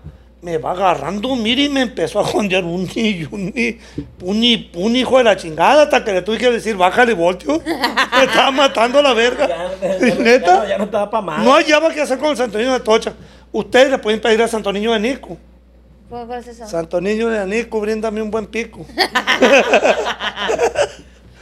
me 0.48 0.58
va 0.60 0.72
agarrando, 0.72 1.36
mire, 1.36 1.64
y 1.64 1.70
me 1.70 1.82
empezó 1.82 2.22
a 2.22 2.24
jondear 2.24 2.64
un 2.64 2.90
y 2.96 3.26
un 3.30 3.52
y 3.54 3.78
un 4.22 4.42
y- 4.44 4.72
un 4.76 4.96
hijo 4.96 5.18
de 5.18 5.26
la 5.26 5.36
chingada 5.36 5.84
hasta 5.84 6.06
que 6.06 6.14
le 6.14 6.22
tuve 6.22 6.38
que 6.38 6.50
decir, 6.50 6.78
bájale 6.78 7.14
voltio. 7.14 7.62
Me 7.66 8.24
estaba 8.24 8.50
matando 8.52 9.00
a 9.00 9.02
la 9.02 9.14
verga. 9.14 9.46
Ya, 9.46 9.72
ya, 9.82 10.08
ya, 10.08 10.16
neta, 10.24 10.56
no, 10.56 10.68
ya 10.70 10.78
no 10.78 10.84
estaba 10.86 11.10
para 11.10 11.22
más. 11.22 11.44
no 11.44 11.54
hallaba 11.54 11.92
qué 11.94 12.00
hacer 12.02 12.18
con 12.18 12.30
el 12.30 12.38
Santo 12.38 12.58
Niño 12.58 12.72
de 12.72 12.80
Tocha. 12.80 13.14
Ustedes 13.52 13.92
le 13.92 13.98
pueden 13.98 14.22
pedir 14.22 14.42
al 14.42 14.48
Santo 14.50 14.72
Niño 14.72 14.94
de 14.94 15.00
Nico. 15.02 15.38
¿Cuál 16.10 16.32
es 16.40 16.48
eso? 16.48 16.66
Santo 16.66 17.02
Niño 17.02 17.28
de 17.28 17.46
Nico, 17.46 17.82
bríndame 17.82 18.22
un 18.22 18.32
buen 18.32 18.46
pico. 18.48 18.86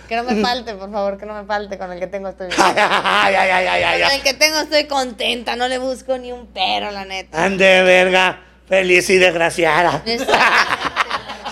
Que 0.07 0.15
no 0.15 0.23
me 0.23 0.35
falte, 0.41 0.73
por 0.75 0.91
favor, 0.91 1.17
que 1.17 1.25
no 1.25 1.33
me 1.33 1.45
falte. 1.45 1.77
Con 1.79 1.91
el 1.91 1.99
que 1.99 2.07
tengo 2.07 2.29
estoy 2.29 2.47
bien. 2.47 2.59
ay, 2.59 2.75
ay, 2.77 3.35
ay, 3.35 3.49
ay, 3.49 3.67
ay, 3.67 3.83
ay, 3.83 4.01
Con 4.03 4.11
el 4.11 4.21
que 4.21 4.33
tengo 4.35 4.59
estoy 4.59 4.85
contenta, 4.85 5.55
no 5.55 5.67
le 5.67 5.77
busco 5.79 6.17
ni 6.19 6.31
un 6.31 6.47
pero, 6.53 6.91
la 6.91 7.05
neta. 7.05 7.43
Ande, 7.43 7.81
verga, 7.83 8.39
feliz 8.67 9.09
y 9.09 9.17
desgraciada. 9.17 10.03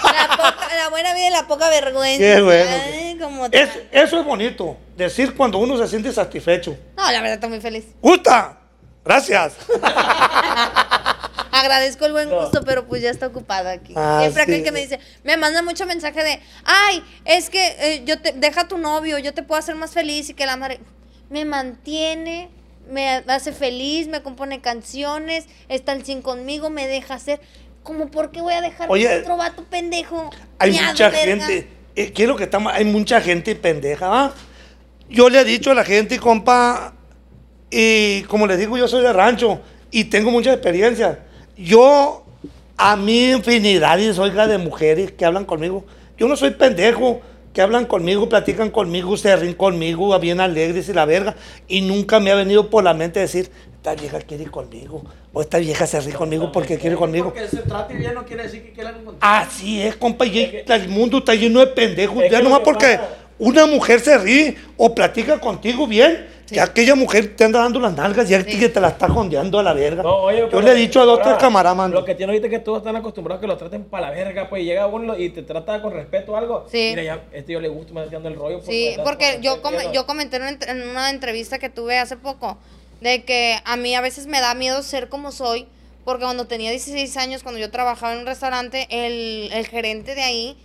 La, 0.03 0.28
poca- 0.38 0.76
la 0.76 0.89
buena 0.89 1.14
vida 1.14 1.28
y 1.28 1.32
la 1.32 1.47
poca 1.47 1.70
vergüenza. 1.70 2.18
Qué 2.20 2.41
bueno. 2.41 2.70
Ay, 2.86 3.18
como 3.20 3.45
Es- 3.45 3.70
eso 3.91 4.20
es 4.20 4.26
bonito, 4.26 4.78
decir 4.97 5.34
cuando 5.36 5.57
uno 5.59 5.78
se 5.78 5.88
siente 5.88 6.11
satisfecho. 6.11 6.78
No, 6.97 7.03
la 7.11 7.20
verdad 7.22 7.34
estoy 7.36 7.49
muy 7.49 7.61
feliz. 7.61 7.86
¡Gusta! 8.01 8.57
Gracias. 9.05 9.53
Agradezco 11.51 12.05
el 12.05 12.11
buen 12.14 12.30
gusto, 12.30 12.61
pero 12.66 12.86
pues 12.88 13.01
ya 13.01 13.11
está 13.11 13.28
ocupado 13.28 13.70
aquí. 13.70 13.93
Ah, 13.95 14.20
Siempre 14.22 14.43
aquel 14.43 14.57
sí. 14.57 14.64
que 14.64 14.72
me 14.72 14.82
dice, 14.82 14.99
me 15.24 15.38
manda 15.38 15.61
mucho 15.61 15.86
mensaje 15.86 16.24
de, 16.24 16.41
ay, 16.66 17.03
es 17.26 17.49
que 17.49 17.76
eh, 17.80 18.01
yo 18.05 18.20
te, 18.20 18.32
deja 18.34 18.61
a 18.61 18.68
tu 18.68 18.78
novio, 18.80 19.20
yo 19.20 19.34
te 19.34 19.43
puedo 19.43 19.59
hacer 19.59 19.76
más 19.76 19.91
feliz 19.93 20.30
y 20.30 20.34
que 20.34 20.45
la 20.45 20.57
madre 20.57 20.80
me 21.30 21.45
mantiene, 21.45 22.49
me 22.89 23.23
hace 23.27 23.51
feliz, 23.51 24.07
me 24.07 24.21
compone 24.21 24.61
canciones, 24.61 25.47
está 25.69 25.91
al 25.93 26.03
100 26.03 26.21
conmigo, 26.21 26.69
me 26.69 26.88
deja 26.88 27.15
hacer. 27.15 27.39
Como, 27.84 28.09
¿por 28.09 28.31
qué 28.31 28.41
voy 28.41 28.53
a 28.53 28.61
dejar 28.61 28.89
Oye, 28.89 29.13
a 29.13 29.19
otro 29.19 29.38
vato 29.38 29.63
pendejo? 29.65 30.29
Hay 30.59 30.71
Miado, 30.71 30.91
mucha 30.91 31.09
verga? 31.09 31.45
gente, 31.45 31.67
eh, 31.95 32.11
quiero 32.13 32.36
que 32.36 32.45
estamos, 32.45 32.71
hay 32.73 32.86
mucha 32.86 33.19
gente 33.19 33.55
pendeja, 33.55 34.07
¿va? 34.07 34.34
Yo 35.09 35.29
le 35.29 35.41
he 35.41 35.43
dicho 35.43 35.71
a 35.71 35.73
la 35.73 35.84
gente, 35.84 36.17
compa, 36.17 36.93
y 37.69 38.21
como 38.23 38.47
les 38.47 38.59
digo, 38.59 38.77
yo 38.77 38.88
soy 38.88 39.01
de 39.01 39.11
rancho 39.11 39.59
y 39.91 40.05
tengo 40.05 40.31
mucha 40.31 40.53
experiencia. 40.53 41.19
Yo, 41.57 42.23
a 42.77 42.95
mí, 42.95 43.31
infinidades, 43.31 44.17
oiga, 44.17 44.47
de 44.47 44.57
mujeres 44.57 45.11
que 45.11 45.25
hablan 45.25 45.45
conmigo. 45.45 45.86
Yo 46.17 46.27
no 46.27 46.36
soy 46.36 46.51
pendejo, 46.51 47.21
que 47.54 47.62
hablan 47.62 47.86
conmigo, 47.86 48.28
platican 48.28 48.71
conmigo, 48.71 49.16
se 49.16 49.36
ríen 49.36 49.54
conmigo, 49.54 50.17
bien 50.20 50.39
alegres 50.39 50.89
y 50.89 50.93
la 50.93 51.05
verga. 51.05 51.36
Y 51.67 51.82
nunca 51.82 52.20
me 52.20 52.32
ha 52.32 52.36
venido 52.36 52.70
por 52.70 52.84
la 52.84 52.93
mente 52.93 53.20
decir, 53.20 53.50
esta 53.75 53.93
vieja 53.96 54.20
quiere 54.21 54.43
ir 54.43 54.51
conmigo, 54.51 55.04
o 55.32 55.42
esta 55.42 55.59
vieja 55.59 55.86
se 55.86 56.00
ríe 56.01 56.13
conmigo 56.13 56.51
porque 56.51 56.78
quiere 56.78 56.96
conmigo. 56.96 57.32
Porque 57.34 57.47
se 57.47 57.58
trate 57.63 57.93
bien 57.96 58.13
no 58.16 58.25
quiere 58.25 58.43
decir 58.43 58.63
que 58.63 58.71
quiera 58.71 58.89
algo 58.89 59.04
contigo. 59.05 59.20
Así 59.21 59.82
es, 59.82 59.96
compa, 59.96 60.25
y 60.25 60.63
el 60.67 60.89
mundo 60.89 61.20
está 61.20 61.36
lleno 61.36 61.59
de 61.59 61.67
pendejos. 61.67 62.24
Ya 62.32 62.42
nomás 62.42 62.62
porque 62.62 62.97
pasa- 62.97 63.09
una 63.39 63.66
mujer 63.66 64.00
se 64.00 64.17
ríe 64.17 64.55
o 64.78 64.96
platica 64.96 65.39
contigo 65.39 65.86
bien, 65.86 66.25
que 66.47 66.59
aquella 66.59 66.95
mujer 66.95 67.36
te 67.36 67.43
anda 67.43 67.59
dando 67.59 67.79
las 67.79 67.93
nalgas 67.93 68.29
y 68.29 68.43
que 68.59 68.70
te 68.70 68.79
la 68.82 68.89
está 68.89 69.07
jondeando 69.09 69.59
a 69.59 69.63
la 69.63 69.74
verga. 69.74 70.03
No, 70.03 70.15
oye, 70.17 70.47
Yo 70.51 70.61
le 70.61 70.71
he 70.71 70.75
dicho 70.75 71.01
a 71.01 71.05
dos, 71.05 71.21
tres 71.21 71.36
camaradas. 71.36 71.89
Lo 71.91 72.03
que 72.05 72.15
tiene 72.15 72.32
ahorita 72.32 72.47
es 72.47 72.51
que 72.51 72.59
todos 72.59 72.79
están 72.79 72.95
acostumbrados 72.95 73.39
a 73.39 73.41
que 73.41 73.47
lo 73.47 73.57
traten 73.57 73.86
para 73.86 74.07
la 74.09 74.13
verga, 74.13 74.49
pues 74.49 74.61
y 74.61 74.65
llega 74.65 74.86
uno 74.87 75.17
y 75.17 75.29
te 75.29 75.43
trata 75.43 75.82
con 75.82 75.93
respeto 75.93 76.33
o 76.33 76.36
algo. 76.36 76.65
Sí. 76.70 76.87
Mira, 76.91 77.03
ya, 77.03 77.24
este 77.32 77.53
yo 77.53 77.59
le 77.59 77.70
gusta, 77.70 77.93
me 77.93 78.01
está 78.01 78.13
dando 78.13 78.29
el 78.29 78.36
rollo. 78.36 78.59
por 78.59 78.65
Sí, 78.67 78.91
tratar 78.95 79.03
porque 79.05 79.39
yo, 79.41 79.61
come- 79.61 79.83
ya 79.86 79.91
yo 79.91 80.05
comenté 80.05 80.37
en 80.37 80.43
una, 80.43 80.57
en 80.67 80.89
una 80.89 81.09
entrevista 81.09 81.59
que 81.59 81.70
tuve 81.70 81.97
hace 81.97 82.17
poco 82.17 82.57
de 83.01 83.24
que 83.24 83.57
a 83.65 83.75
mí 83.78 83.95
a 83.95 84.01
veces 84.01 84.28
me 84.28 84.39
da 84.39 84.53
miedo 84.53 84.82
ser 84.83 85.09
como 85.09 85.32
soy, 85.32 85.67
porque 86.05 86.24
cuando 86.25 86.45
tenía 86.47 86.70
16 86.71 87.15
años, 87.17 87.43
cuando 87.43 87.59
yo 87.59 87.71
trabajaba 87.71 88.13
en 88.13 88.20
un 88.20 88.25
restaurante, 88.25 88.87
el, 88.89 89.49
el 89.53 89.67
gerente 89.67 90.15
de 90.15 90.21
ahí, 90.24 90.57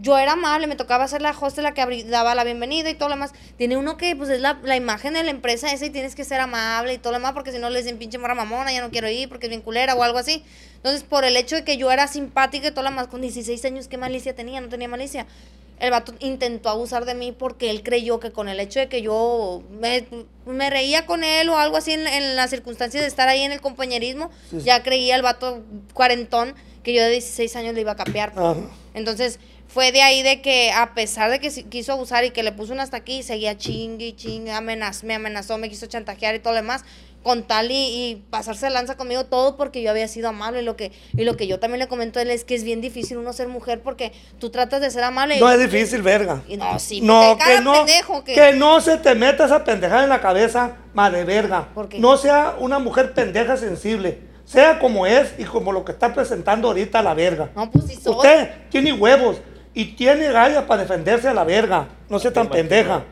yo 0.00 0.18
era 0.18 0.32
amable, 0.32 0.66
me 0.66 0.76
tocaba 0.76 1.06
ser 1.08 1.22
la 1.22 1.30
host 1.30 1.58
la 1.58 1.74
que 1.74 2.04
daba 2.04 2.34
la 2.34 2.44
bienvenida 2.44 2.90
y 2.90 2.94
todo 2.94 3.08
lo 3.08 3.14
demás. 3.14 3.32
Tiene 3.56 3.76
uno 3.76 3.96
que, 3.96 4.14
pues, 4.16 4.28
es 4.30 4.40
la, 4.40 4.58
la 4.62 4.76
imagen 4.76 5.14
de 5.14 5.22
la 5.22 5.30
empresa 5.30 5.72
esa 5.72 5.86
y 5.86 5.90
tienes 5.90 6.14
que 6.14 6.24
ser 6.24 6.40
amable 6.40 6.94
y 6.94 6.98
todo 6.98 7.12
lo 7.12 7.18
demás, 7.18 7.32
porque 7.32 7.52
si 7.52 7.58
no 7.58 7.70
le 7.70 7.80
dicen 7.80 7.98
pinche 7.98 8.18
morra 8.18 8.34
mamona, 8.34 8.72
ya 8.72 8.80
no 8.80 8.90
quiero 8.90 9.08
ir 9.08 9.28
porque 9.28 9.46
es 9.46 9.50
bien 9.50 9.62
culera 9.62 9.94
o 9.94 10.02
algo 10.02 10.18
así. 10.18 10.44
Entonces, 10.76 11.02
por 11.02 11.24
el 11.24 11.36
hecho 11.36 11.56
de 11.56 11.64
que 11.64 11.76
yo 11.76 11.90
era 11.90 12.06
simpática 12.06 12.68
y 12.68 12.70
todo 12.70 12.84
lo 12.84 12.90
demás, 12.90 13.08
con 13.08 13.20
16 13.20 13.64
años, 13.64 13.88
¿qué 13.88 13.96
malicia 13.98 14.34
tenía? 14.34 14.60
No 14.60 14.68
tenía 14.68 14.88
malicia. 14.88 15.26
el 15.78 15.90
vato 15.90 16.14
intentó 16.20 16.68
abusar 16.70 17.04
de 17.04 17.14
mí 17.14 17.32
porque 17.32 17.70
él 17.70 17.82
creyó 17.82 18.18
que 18.20 18.32
con 18.32 18.48
el 18.48 18.60
hecho 18.60 18.80
de 18.80 18.88
que 18.88 19.02
yo 19.02 19.62
me, 19.78 20.06
me 20.46 20.70
reía 20.70 21.04
con 21.06 21.22
él 21.24 21.48
o 21.48 21.58
algo 21.58 21.76
así 21.76 21.92
en, 21.92 22.06
en 22.06 22.36
las 22.36 22.50
circunstancias 22.50 23.02
de 23.02 23.08
estar 23.08 23.28
ahí 23.28 23.42
en 23.42 23.52
el 23.52 23.60
compañerismo, 23.60 24.30
ya 24.52 24.82
creía 24.82 25.16
el 25.16 25.22
vato 25.22 25.62
cuarentón 25.92 26.54
que 26.82 26.94
yo 26.94 27.02
de 27.02 27.10
16 27.10 27.56
años 27.56 27.74
le 27.74 27.80
iba 27.80 27.92
a 27.92 27.96
capear. 27.96 28.32
pues. 28.32 28.56
Entonces 28.94 29.38
fue 29.76 29.92
de 29.92 30.00
ahí 30.00 30.22
de 30.22 30.40
que 30.40 30.72
a 30.72 30.94
pesar 30.94 31.30
de 31.30 31.38
que 31.38 31.50
quiso 31.68 31.92
abusar 31.92 32.24
y 32.24 32.30
que 32.30 32.42
le 32.42 32.50
puso 32.50 32.72
un 32.72 32.80
hasta 32.80 32.96
aquí, 32.96 33.22
seguía 33.22 33.58
chingue 33.58 34.06
y 34.06 34.12
chingue, 34.14 34.50
amenaz, 34.50 35.04
me 35.04 35.12
amenazó, 35.16 35.58
me 35.58 35.68
quiso 35.68 35.84
chantajear 35.84 36.34
y 36.34 36.38
todo 36.38 36.54
lo 36.54 36.60
demás, 36.62 36.82
con 37.22 37.42
tal 37.42 37.70
y, 37.70 37.74
y 37.74 38.22
pasarse 38.30 38.70
lanza 38.70 38.96
conmigo 38.96 39.26
todo 39.26 39.58
porque 39.58 39.82
yo 39.82 39.90
había 39.90 40.08
sido 40.08 40.30
amable. 40.30 40.62
Y 40.62 40.64
lo, 40.64 40.76
que, 40.76 40.92
y 41.14 41.24
lo 41.24 41.36
que 41.36 41.46
yo 41.46 41.58
también 41.60 41.80
le 41.80 41.88
comento 41.88 42.18
a 42.18 42.22
él 42.22 42.30
es 42.30 42.44
que 42.44 42.54
es 42.54 42.64
bien 42.64 42.80
difícil 42.80 43.18
uno 43.18 43.34
ser 43.34 43.48
mujer 43.48 43.82
porque 43.82 44.12
tú 44.38 44.48
tratas 44.48 44.80
de 44.80 44.90
ser 44.90 45.04
amable. 45.04 45.36
y- 45.36 45.40
No 45.40 45.52
es 45.52 45.58
difícil, 45.60 46.00
verga. 46.00 46.42
Y 46.48 46.56
no, 46.56 46.78
sí, 46.78 47.02
No, 47.02 47.36
porque 47.36 47.56
que 47.56 47.60
no, 47.60 47.72
pendejo 47.74 48.24
que- 48.24 48.32
que 48.34 48.52
no 48.54 48.80
se 48.80 48.96
te 48.96 49.14
meta 49.14 49.44
esa 49.44 49.62
pendejada 49.62 50.04
en 50.04 50.08
la 50.08 50.22
cabeza, 50.22 50.76
madre 50.94 51.24
verga. 51.24 51.68
¿Por 51.74 51.90
qué? 51.90 51.98
No 51.98 52.16
sea 52.16 52.54
una 52.58 52.78
mujer 52.78 53.12
pendeja 53.12 53.58
sensible. 53.58 54.20
Sea 54.46 54.78
como 54.78 55.06
es 55.06 55.34
y 55.36 55.44
como 55.44 55.70
lo 55.70 55.84
que 55.84 55.92
está 55.92 56.14
presentando 56.14 56.68
ahorita 56.68 57.02
la 57.02 57.12
verga. 57.12 57.50
No, 57.54 57.70
pues 57.70 57.84
sí 57.88 57.96
soy. 58.02 58.14
Usted 58.14 58.48
tiene 58.70 58.94
huevos 58.94 59.36
y 59.76 59.84
tiene 59.94 60.32
gallas 60.32 60.64
para 60.64 60.82
defenderse 60.82 61.28
a 61.28 61.34
la 61.34 61.44
verga. 61.44 61.86
No 62.08 62.18
sea 62.18 62.32
tan 62.32 62.48
pendeja. 62.48 63.04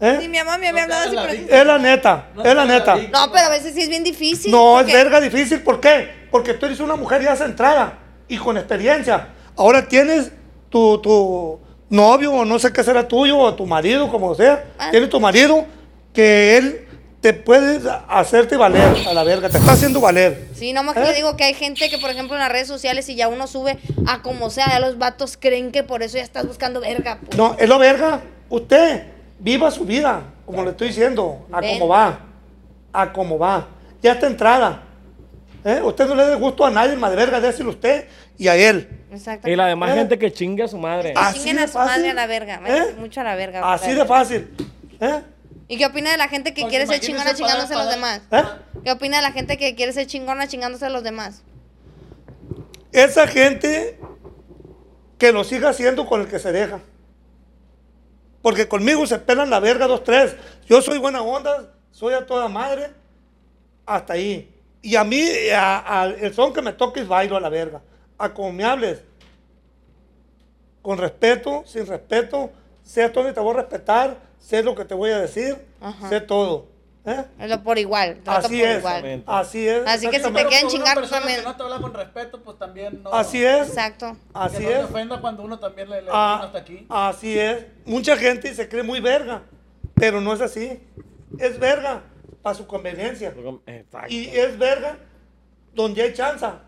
¿Eh? 0.00 0.18
Sí, 0.20 0.28
mi 0.28 0.36
mamá 0.38 0.58
me 0.58 0.66
había 0.66 0.82
hablado 0.82 1.02
así, 1.06 1.16
pero-. 1.16 1.60
Es 1.60 1.64
la 1.64 1.78
neta, 1.78 2.26
es 2.44 2.54
la 2.56 2.64
neta. 2.64 2.96
No, 2.96 3.30
pero 3.30 3.46
a 3.46 3.50
veces 3.50 3.72
sí 3.72 3.82
es 3.82 3.88
bien 3.88 4.02
difícil. 4.02 4.50
No, 4.50 4.80
es 4.80 4.86
verga 4.86 5.20
difícil. 5.20 5.62
¿Por 5.62 5.78
qué? 5.78 6.26
Porque 6.32 6.54
tú 6.54 6.66
eres 6.66 6.80
una 6.80 6.96
mujer 6.96 7.22
ya 7.22 7.36
centrada 7.36 8.00
y 8.26 8.36
con 8.36 8.56
experiencia. 8.56 9.28
Ahora 9.56 9.86
tienes 9.86 10.32
tu, 10.70 10.98
tu 10.98 11.60
novio 11.88 12.32
o 12.32 12.44
no 12.44 12.58
sé 12.58 12.72
qué 12.72 12.82
será 12.82 13.06
tuyo 13.06 13.38
o 13.38 13.54
tu 13.54 13.64
marido, 13.64 14.10
como 14.10 14.34
sea. 14.34 14.64
Ah. 14.80 14.90
Tienes 14.90 15.08
tu 15.08 15.20
marido 15.20 15.66
que 16.12 16.56
él 16.56 16.88
te 17.22 17.32
puede 17.32 17.80
hacerte 18.08 18.56
valer 18.56 18.94
a 19.08 19.14
la 19.14 19.22
verga. 19.24 19.48
Te 19.48 19.56
está 19.56 19.72
haciendo 19.72 20.00
valer. 20.00 20.48
Sí, 20.54 20.72
nomás 20.72 20.94
que 20.94 21.02
¿Eh? 21.02 21.06
le 21.06 21.14
digo 21.14 21.36
que 21.36 21.44
hay 21.44 21.54
gente 21.54 21.88
que, 21.88 21.96
por 21.98 22.10
ejemplo, 22.10 22.34
en 22.34 22.40
las 22.40 22.50
redes 22.50 22.66
sociales, 22.66 23.06
si 23.06 23.14
ya 23.14 23.28
uno 23.28 23.46
sube 23.46 23.78
a 24.08 24.22
como 24.22 24.50
sea, 24.50 24.66
ya 24.68 24.80
los 24.80 24.98
vatos 24.98 25.36
creen 25.38 25.70
que 25.70 25.84
por 25.84 26.02
eso 26.02 26.18
ya 26.18 26.24
estás 26.24 26.46
buscando 26.46 26.80
verga. 26.80 27.18
pues. 27.24 27.38
No, 27.38 27.56
es 27.58 27.68
lo 27.68 27.78
verga. 27.78 28.20
Usted 28.50 29.04
viva 29.38 29.70
su 29.70 29.84
vida, 29.84 30.24
como 30.44 30.64
le 30.64 30.70
estoy 30.72 30.88
diciendo, 30.88 31.46
a 31.52 31.60
Ven. 31.60 31.78
cómo 31.78 31.88
va. 31.88 32.18
A 32.92 33.12
cómo 33.12 33.38
va. 33.38 33.68
Ya 34.02 34.12
está 34.12 34.26
entrada. 34.26 34.82
¿Eh? 35.64 35.80
Usted 35.80 36.08
no 36.08 36.16
le 36.16 36.26
dé 36.26 36.34
gusto 36.34 36.66
a 36.66 36.70
nadie, 36.72 36.96
madre 36.96 37.16
verga, 37.16 37.40
déselo 37.40 37.70
usted 37.70 38.08
y 38.36 38.48
a 38.48 38.56
él. 38.56 39.04
Exacto. 39.12 39.48
Y 39.48 39.54
la 39.54 39.66
demás 39.66 39.90
¿Eh? 39.90 39.94
gente 39.94 40.18
que 40.18 40.32
chingue 40.32 40.64
a 40.64 40.68
su 40.68 40.76
madre. 40.76 41.12
Que 41.12 41.20
Así 41.20 41.38
chinguen 41.38 41.56
de 41.58 41.62
a 41.62 41.68
su 41.68 41.78
madre 41.78 42.10
a 42.10 42.14
la 42.14 42.26
verga. 42.26 42.58
Me 42.58 42.76
¿Eh? 42.76 42.94
mucho 42.98 43.20
a 43.20 43.24
la 43.24 43.36
verga. 43.36 43.72
Así 43.72 43.92
de 43.92 44.04
fácil. 44.04 44.50
¿Eh? 45.00 45.20
¿Y 45.68 45.78
qué 45.78 45.86
opina 45.86 46.10
de 46.10 46.16
la 46.18 46.28
gente 46.28 46.52
que 46.54 46.62
Porque 46.62 46.70
quiere 46.76 46.86
ser 46.86 47.00
chingona 47.00 47.34
chingándose 47.34 47.74
a 47.74 47.78
los 47.78 47.90
demás? 47.90 48.22
¿Eh? 48.30 48.42
¿Qué 48.84 48.92
opina 48.92 49.16
de 49.18 49.22
la 49.22 49.32
gente 49.32 49.56
que 49.56 49.74
quiere 49.74 49.92
ser 49.92 50.06
chingona 50.06 50.46
chingándose 50.48 50.86
a 50.86 50.90
los 50.90 51.02
demás? 51.02 51.42
Esa 52.92 53.26
gente 53.26 53.98
que 55.18 55.32
lo 55.32 55.44
siga 55.44 55.70
haciendo 55.70 56.06
con 56.06 56.20
el 56.20 56.28
que 56.28 56.38
se 56.38 56.52
deja. 56.52 56.80
Porque 58.42 58.68
conmigo 58.68 59.06
se 59.06 59.18
pelan 59.18 59.50
la 59.50 59.60
verga 59.60 59.86
dos, 59.86 60.02
tres. 60.04 60.34
Yo 60.66 60.82
soy 60.82 60.98
buena 60.98 61.22
onda, 61.22 61.72
soy 61.92 62.12
a 62.14 62.26
toda 62.26 62.48
madre, 62.48 62.90
hasta 63.86 64.14
ahí. 64.14 64.52
Y 64.82 64.96
a 64.96 65.04
mí, 65.04 65.24
a- 65.56 66.00
a- 66.02 66.06
el 66.06 66.34
son 66.34 66.52
que 66.52 66.60
me 66.60 66.72
toques 66.72 67.06
bailo 67.06 67.36
a 67.36 67.40
la 67.40 67.48
verga. 67.48 67.80
A 68.18 68.34
como 68.34 68.52
me 68.52 68.64
hables, 68.64 69.00
con 70.82 70.98
respeto, 70.98 71.62
sin 71.66 71.86
respeto, 71.86 72.50
sé 72.82 73.04
a 73.04 73.08
dónde 73.10 73.32
te 73.32 73.38
voy 73.40 73.54
a 73.54 73.58
respetar, 73.60 74.16
sé 74.42 74.62
lo 74.62 74.74
que 74.74 74.84
te 74.84 74.94
voy 74.94 75.10
a 75.10 75.20
decir, 75.20 75.56
Ajá. 75.80 76.08
sé 76.08 76.20
todo. 76.20 76.66
¿eh? 77.04 77.24
Es 77.38 77.48
lo 77.48 77.62
por 77.62 77.78
igual. 77.78 78.20
trato 78.24 78.46
Así 78.46 78.58
por 78.60 78.68
es, 78.68 78.78
igual. 78.78 79.22
así 79.26 79.68
es. 79.68 79.86
Así 79.86 80.08
que 80.08 80.20
si 80.20 80.30
te 80.32 80.46
quieren 80.46 80.68
chingar, 80.68 80.94
persona 80.96 81.20
también. 81.20 81.40
que 81.40 81.46
no 81.46 81.56
te 81.56 81.62
habla 81.62 81.78
con 81.80 81.94
respeto, 81.94 82.42
pues 82.42 82.58
también 82.58 83.02
no. 83.02 83.12
Así 83.12 83.44
es. 83.44 83.68
Exacto. 83.68 84.16
Así 84.34 84.58
que 84.58 84.62
no 84.64 84.70
es. 84.70 84.78
te 84.78 84.84
ofenda 84.84 85.20
cuando 85.20 85.42
uno 85.42 85.58
también 85.58 85.88
le, 85.90 86.02
le 86.02 86.08
Ah, 86.12 86.42
hasta 86.44 86.58
aquí. 86.58 86.86
así 86.88 87.38
es. 87.38 87.64
Mucha 87.86 88.16
gente 88.16 88.54
se 88.54 88.68
cree 88.68 88.82
muy 88.82 89.00
verga, 89.00 89.42
pero 89.94 90.20
no 90.20 90.32
es 90.32 90.40
así. 90.40 90.80
Es 91.38 91.58
verga 91.58 92.02
para 92.42 92.54
su 92.54 92.66
conveniencia. 92.66 93.32
Exacto. 93.66 94.12
Y 94.12 94.26
es 94.28 94.58
verga 94.58 94.96
donde 95.74 96.02
hay 96.02 96.12
chanza. 96.12 96.60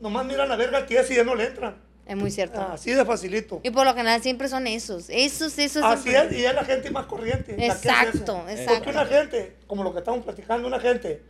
Nomás 0.00 0.24
mira 0.26 0.46
la 0.46 0.56
verga 0.56 0.86
tía 0.86 1.02
si 1.04 1.14
ya 1.14 1.24
no 1.24 1.34
le 1.34 1.46
entra. 1.46 1.76
Es 2.06 2.16
muy 2.16 2.30
cierto. 2.30 2.60
Así 2.60 2.92
de 2.92 3.04
facilito. 3.04 3.60
Y 3.62 3.70
por 3.70 3.84
lo 3.84 3.94
general 3.94 4.20
siempre 4.22 4.48
son 4.48 4.66
esos. 4.66 5.08
Esos, 5.10 5.58
esos. 5.58 5.82
Así 5.84 6.10
siempre. 6.10 6.36
es, 6.36 6.42
y 6.42 6.44
es 6.44 6.54
la 6.54 6.64
gente 6.64 6.90
más 6.90 7.06
corriente. 7.06 7.54
Exacto, 7.64 8.44
exacto. 8.48 8.84
Porque 8.84 8.90
una 8.90 9.06
gente, 9.06 9.56
como 9.66 9.84
lo 9.84 9.92
que 9.92 10.00
estamos 10.00 10.24
platicando, 10.24 10.66
una 10.66 10.80
gente 10.80 11.22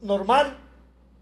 normal 0.00 0.56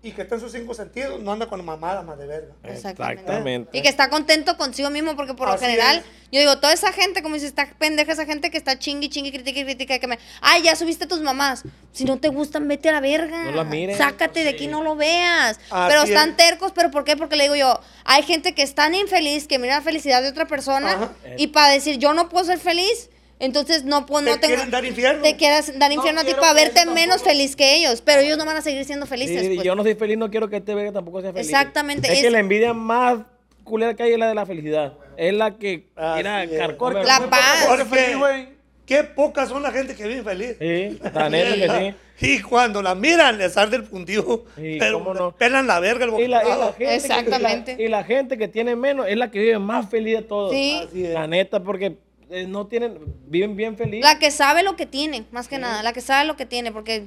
y 0.03 0.13
que 0.13 0.23
está 0.23 0.37
en 0.37 0.41
sus 0.41 0.53
cinco 0.53 0.73
sentidos, 0.73 1.21
no 1.21 1.33
anda 1.33 1.47
con 1.47 1.63
mamadas 1.63 2.05
más 2.05 2.19
de 2.19 2.27
verga. 2.27 2.55
Exactamente. 2.65 3.21
Exactamente. 3.21 3.79
Y 3.79 3.83
que 3.83 3.89
está 3.89 4.09
contento 4.09 4.57
consigo 4.57 4.89
mismo, 4.89 5.15
porque 5.15 5.35
por 5.35 5.49
lo 5.49 5.59
general, 5.59 5.99
es. 5.99 6.05
yo 6.33 6.41
digo, 6.41 6.59
toda 6.59 6.73
esa 6.73 6.91
gente, 6.93 7.23
como 7.23 7.35
dice, 7.35 7.47
está 7.47 7.69
pendeja 7.79 8.13
esa 8.13 8.25
gente 8.25 8.51
que 8.51 8.57
está 8.57 8.79
chingui, 8.79 9.11
chingui, 9.11 9.31
critica 9.31 9.61
y 9.61 9.65
critica, 9.65 9.99
que 9.99 10.07
me, 10.07 10.19
ay, 10.41 10.63
ya 10.63 10.75
subiste 10.75 11.07
tus 11.07 11.21
mamás. 11.21 11.65
Si 11.93 12.05
no 12.05 12.19
te 12.19 12.29
gustan, 12.29 12.67
vete 12.67 12.89
a 12.89 12.93
la 12.93 13.01
verga. 13.01 13.45
No 13.45 13.51
las 13.53 13.67
mires. 13.67 13.99
Sácate 13.99 14.43
de 14.43 14.51
aquí, 14.51 14.69
no 14.69 14.83
lo 14.83 14.97
veas. 14.97 15.59
Así 15.71 15.89
pero 15.89 16.03
están 16.05 16.31
es. 16.31 16.37
tercos, 16.37 16.73
pero 16.73 16.91
¿por 16.91 17.05
qué? 17.05 17.19
Porque 17.19 17.37
le 17.37 17.45
digo 17.45 17.57
yo, 17.57 17.79
hay 18.05 18.23
gente 18.23 18.55
que 18.55 18.63
es 18.63 18.75
tan 18.75 18.95
infeliz 18.95 19.47
que 19.47 19.59
mira 19.59 19.77
la 19.77 19.83
felicidad 19.83 20.23
de 20.23 20.29
otra 20.29 20.47
persona 20.47 20.93
Ajá. 20.93 21.13
y 21.37 21.49
para 21.49 21.69
decir, 21.69 21.99
yo 21.99 22.15
no 22.15 22.31
puedo 22.31 22.47
ser 22.47 22.59
feliz. 22.59 23.11
Entonces 23.41 23.85
no 23.85 24.07
puedo, 24.07 24.25
Te 24.27 24.31
no 24.33 24.39
tengo. 24.41 24.55
quieren 24.55 24.71
dar 24.71 24.85
infierno. 24.85 25.23
Te 25.23 25.37
quieras 25.37 25.77
dar 25.79 25.91
infierno 25.91 26.21
a 26.21 26.25
ti 26.25 26.35
para 26.35 26.53
verte 26.53 26.85
menos 26.87 27.17
tampoco. 27.17 27.31
feliz 27.31 27.57
que 27.57 27.75
ellos. 27.77 28.03
Pero 28.03 28.21
ellos 28.21 28.39
no 28.39 28.45
van 28.45 28.59
a 28.59 28.63
seguir 28.63 28.85
siendo 28.85 29.07
Sí, 29.07 29.11
felices. 29.11 29.49
pues. 29.55 29.63
yo 29.65 29.75
no 29.75 29.83
soy 29.83 29.95
feliz, 29.95 30.17
no 30.19 30.31
quiero 30.31 30.49
que 30.49 30.59
este 30.59 30.75
verga 30.75 30.93
tampoco 30.93 31.21
sea 31.23 31.33
feliz. 31.33 31.49
Exactamente, 31.49 32.07
Es, 32.09 32.19
es- 32.19 32.23
que 32.25 32.31
la 32.31 32.39
envidia 32.39 32.73
más 32.75 33.19
culera 33.65 33.95
que 33.95 34.03
hay 34.03 34.13
es 34.13 34.19
la 34.19 34.29
de 34.29 34.35
la 34.35 34.47
felicidad. 34.47 34.93
Es 35.17 35.33
la 35.35 35.57
que 35.57 35.87
era 35.97 36.47
carcor. 36.49 36.95
La 37.05 37.19
paz. 37.31 37.67
Porque 37.69 38.49
qué 38.87 39.05
pocas 39.05 39.49
son 39.49 39.63
la 39.63 39.71
gente 39.71 39.95
que 39.95 40.07
vive 40.07 40.23
feliz. 40.23 40.57
Sí, 40.59 40.99
la 41.15 41.29
neta 41.31 41.55
que 41.55 41.91
sí. 41.91 41.95
Y 42.23 42.43
cuando 42.43 42.83
la 42.83 42.95
miran, 42.95 43.39
les 43.39 43.55
sale 43.55 43.77
el 43.77 43.85
puntido. 43.85 44.45
Sí, 44.57 44.77
pero 44.79 44.99
cómo 44.99 45.15
no. 45.15 45.33
pelan 45.33 45.67
la 45.67 45.81
verga 45.81 46.05
el 46.05 46.11
Y 46.21 46.29
la, 46.29 46.43
y 46.45 46.49
la 46.49 46.55
bocado. 46.57 46.73
gente 46.75 46.95
Exactamente. 46.97 47.77
Que, 47.79 47.85
y 47.85 47.89
la 47.89 48.05
gente 48.05 48.37
que 48.37 48.47
tiene 48.49 48.77
menos 48.77 49.07
es 49.09 49.17
la 49.17 49.31
que 49.31 49.39
vive 49.39 49.59
más 49.59 49.89
feliz 49.89 50.17
de 50.19 50.23
todos. 50.25 50.53
Sí. 50.53 50.83
Así 50.87 51.05
es. 51.07 51.15
La 51.15 51.27
neta, 51.27 51.61
porque 51.63 51.97
eh, 52.31 52.47
no 52.47 52.67
tienen, 52.67 52.99
viven 53.27 53.57
bien 53.57 53.77
feliz. 53.77 54.03
La 54.05 54.19
que 54.19 54.31
sabe 54.31 54.63
lo 54.63 54.77
que 54.77 54.87
tiene, 54.87 55.25
más 55.33 55.49
que 55.49 55.59
nada, 55.59 55.83
la 55.83 55.93
que 55.93 56.01
sabe 56.01 56.27
lo 56.27 56.37
que 56.37 56.47
tiene, 56.47 56.71
porque 56.73 57.05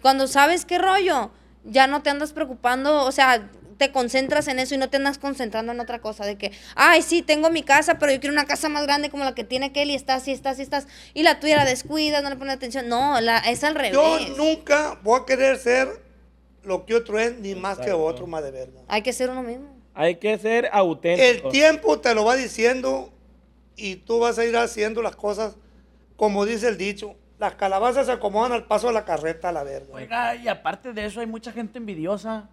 cuando 0.00 0.26
sabes 0.26 0.64
qué 0.64 0.78
rollo, 0.78 1.30
ya 1.64 1.86
no 1.86 2.02
te 2.02 2.10
andas 2.10 2.32
preocupando, 2.32 3.04
o 3.04 3.12
sea, 3.12 3.50
te 3.76 3.92
concentras 3.92 4.48
en 4.48 4.58
eso 4.58 4.74
y 4.74 4.78
no 4.78 4.88
te 4.88 4.96
andas 4.96 5.18
concentrando 5.18 5.72
en 5.72 5.80
otra 5.80 6.00
cosa, 6.00 6.24
de 6.24 6.36
que, 6.36 6.52
ay, 6.76 7.02
sí, 7.02 7.22
tengo 7.22 7.50
mi 7.50 7.62
casa, 7.62 7.98
pero 7.98 8.12
yo 8.12 8.20
quiero 8.20 8.32
una 8.32 8.46
casa 8.46 8.68
más 8.68 8.84
grande 8.84 9.10
como 9.10 9.24
la 9.24 9.34
que 9.34 9.44
tiene 9.44 9.66
aquel 9.66 9.90
y 9.90 9.94
estás, 9.94 10.26
y 10.28 10.32
estás, 10.32 10.58
y 10.58 10.62
estás, 10.62 10.86
y 11.12 11.22
la 11.22 11.40
tuya 11.40 11.56
la 11.56 11.64
descuidas, 11.64 12.22
no 12.22 12.30
le 12.30 12.36
pones 12.36 12.54
atención, 12.54 12.88
no, 12.88 13.20
la, 13.20 13.38
es 13.38 13.64
al 13.64 13.74
revés. 13.74 13.92
Yo 13.92 14.18
nunca 14.36 14.98
voy 15.02 15.20
a 15.20 15.26
querer 15.26 15.58
ser 15.58 15.88
lo 16.62 16.86
que 16.86 16.94
otro 16.94 17.18
es, 17.18 17.38
ni 17.38 17.54
más 17.54 17.78
que 17.78 17.92
otro, 17.92 18.26
más 18.26 18.42
de 18.42 18.50
verga. 18.50 18.80
Hay 18.88 19.02
que 19.02 19.12
ser 19.12 19.28
uno 19.28 19.42
mismo. 19.42 19.74
Hay 19.94 20.16
que 20.16 20.38
ser 20.38 20.64
El 20.64 20.70
auténtico. 20.72 21.50
tiempo 21.50 22.00
te 22.00 22.14
lo 22.14 22.24
va 22.24 22.34
diciendo 22.34 23.12
y 23.76 23.96
tú 23.96 24.18
vas 24.20 24.38
a 24.38 24.44
ir 24.44 24.56
haciendo 24.56 25.02
las 25.02 25.16
cosas 25.16 25.56
como 26.16 26.44
dice 26.44 26.68
el 26.68 26.78
dicho. 26.78 27.14
Las 27.38 27.56
calabazas 27.56 28.06
se 28.06 28.12
acomodan 28.12 28.52
al 28.52 28.64
paso 28.66 28.86
de 28.86 28.92
la 28.92 29.04
carreta 29.04 29.48
a 29.48 29.52
la 29.52 29.64
verga. 29.64 29.94
Oiga, 29.94 30.36
y 30.36 30.46
aparte 30.48 30.92
de 30.92 31.04
eso 31.04 31.20
hay 31.20 31.26
mucha 31.26 31.50
gente 31.52 31.78
envidiosa. 31.78 32.48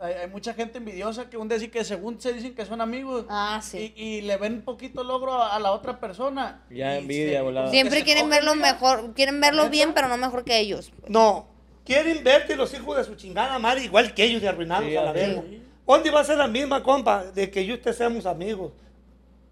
Hay, 0.00 0.12
hay 0.14 0.28
mucha 0.28 0.52
gente 0.54 0.78
envidiosa 0.78 1.28
que 1.30 1.36
un 1.36 1.48
decir 1.48 1.70
que 1.70 1.84
según 1.84 2.20
se 2.20 2.32
dicen 2.32 2.54
que 2.54 2.64
son 2.66 2.80
amigos 2.80 3.24
Ah, 3.28 3.60
sí. 3.62 3.92
y, 3.96 4.02
y 4.02 4.20
le 4.22 4.36
ven 4.38 4.62
poquito 4.62 5.04
logro 5.04 5.34
a, 5.34 5.54
a 5.54 5.58
la 5.60 5.72
otra 5.72 6.00
persona. 6.00 6.62
Ya 6.70 6.96
envidia, 6.96 7.42
volada. 7.42 7.70
Siempre 7.70 8.02
quieren 8.04 8.28
verlo 8.28 8.54
mejor, 8.56 9.12
quieren 9.14 9.40
verlo 9.40 9.68
bien, 9.70 9.92
pero 9.94 10.08
no 10.08 10.16
mejor 10.16 10.44
que 10.44 10.58
ellos. 10.58 10.90
No, 11.08 11.46
quieren 11.84 12.24
verte 12.24 12.56
los 12.56 12.72
hijos 12.74 12.96
de 12.96 13.04
su 13.04 13.14
chingada 13.14 13.58
madre 13.58 13.84
igual 13.84 14.12
que 14.14 14.24
ellos 14.24 14.42
de 14.42 14.48
arruinados 14.48 14.86
Sí, 14.86 14.96
a 14.96 15.02
la 15.02 15.12
verga. 15.12 15.40
es. 15.40 15.60
¿Dónde 15.86 16.10
va 16.10 16.20
a 16.20 16.24
ser 16.24 16.38
la 16.38 16.48
misma, 16.48 16.82
compa? 16.82 17.24
De 17.24 17.50
que 17.50 17.64
yo 17.64 17.74
y 17.74 17.76
usted 17.76 17.92
seamos 17.92 18.26
amigos 18.26 18.72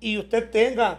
y 0.04 0.18
usted 0.18 0.50
tenga. 0.50 0.98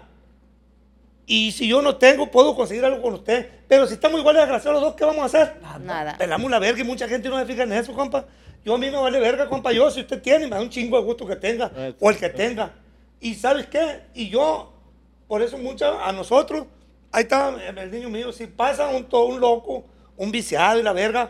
Y 1.27 1.51
si 1.51 1.67
yo 1.67 1.79
no 1.83 1.95
tengo, 1.97 2.31
puedo 2.31 2.55
conseguir 2.55 2.83
algo 2.83 3.03
con 3.03 3.13
usted. 3.13 3.47
Pero 3.67 3.85
si 3.85 3.93
estamos 3.93 4.19
iguales 4.19 4.41
desgraciados 4.41 4.81
los 4.81 4.89
dos, 4.89 4.95
¿qué 4.95 5.05
vamos 5.05 5.21
a 5.21 5.25
hacer? 5.25 5.57
Nada. 5.79 6.17
Pelamos 6.17 6.49
la 6.49 6.57
verga 6.57 6.81
y 6.81 6.83
mucha 6.83 7.07
gente 7.07 7.29
no 7.29 7.37
se 7.37 7.45
fija 7.45 7.63
en 7.63 7.73
eso, 7.73 7.93
compa. 7.93 8.25
Yo 8.63 8.73
a 8.73 8.77
mí 8.79 8.89
me 8.89 8.97
vale 8.97 9.19
verga, 9.19 9.47
compa. 9.47 9.71
Yo, 9.71 9.91
si 9.91 10.01
usted 10.01 10.19
tiene, 10.23 10.47
me 10.47 10.55
da 10.55 10.61
un 10.61 10.71
chingo 10.71 10.97
de 10.97 11.03
gusto 11.03 11.27
que 11.27 11.35
tenga. 11.35 11.71
O 11.99 12.09
el 12.09 12.17
que 12.17 12.29
tenga. 12.29 12.73
Y 13.19 13.35
¿sabes 13.35 13.67
qué? 13.67 14.01
Y 14.15 14.29
yo, 14.29 14.73
por 15.27 15.43
eso 15.43 15.59
mucha, 15.59 16.03
a 16.03 16.11
nosotros, 16.11 16.65
ahí 17.11 17.23
está 17.23 17.55
el 17.77 17.91
niño 17.91 18.09
mío, 18.09 18.31
si 18.31 18.47
pasa 18.47 18.87
un, 18.87 19.03
todo 19.05 19.27
un 19.27 19.39
loco, 19.39 19.85
un 20.17 20.31
viciado 20.31 20.79
y 20.79 20.83
la 20.83 20.93
verga, 20.93 21.29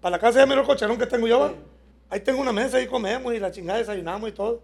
para 0.00 0.16
la 0.16 0.20
casa 0.20 0.38
de 0.38 0.46
mi 0.46 0.62
cocharón 0.62 0.98
que 0.98 1.06
tengo 1.06 1.26
yo, 1.26 1.52
ahí 2.10 2.20
tengo 2.20 2.40
una 2.40 2.52
mesa, 2.52 2.76
ahí 2.76 2.86
comemos 2.86 3.34
y 3.34 3.40
la 3.40 3.50
chingada 3.50 3.80
desayunamos 3.80 4.28
y 4.28 4.32
todo. 4.32 4.62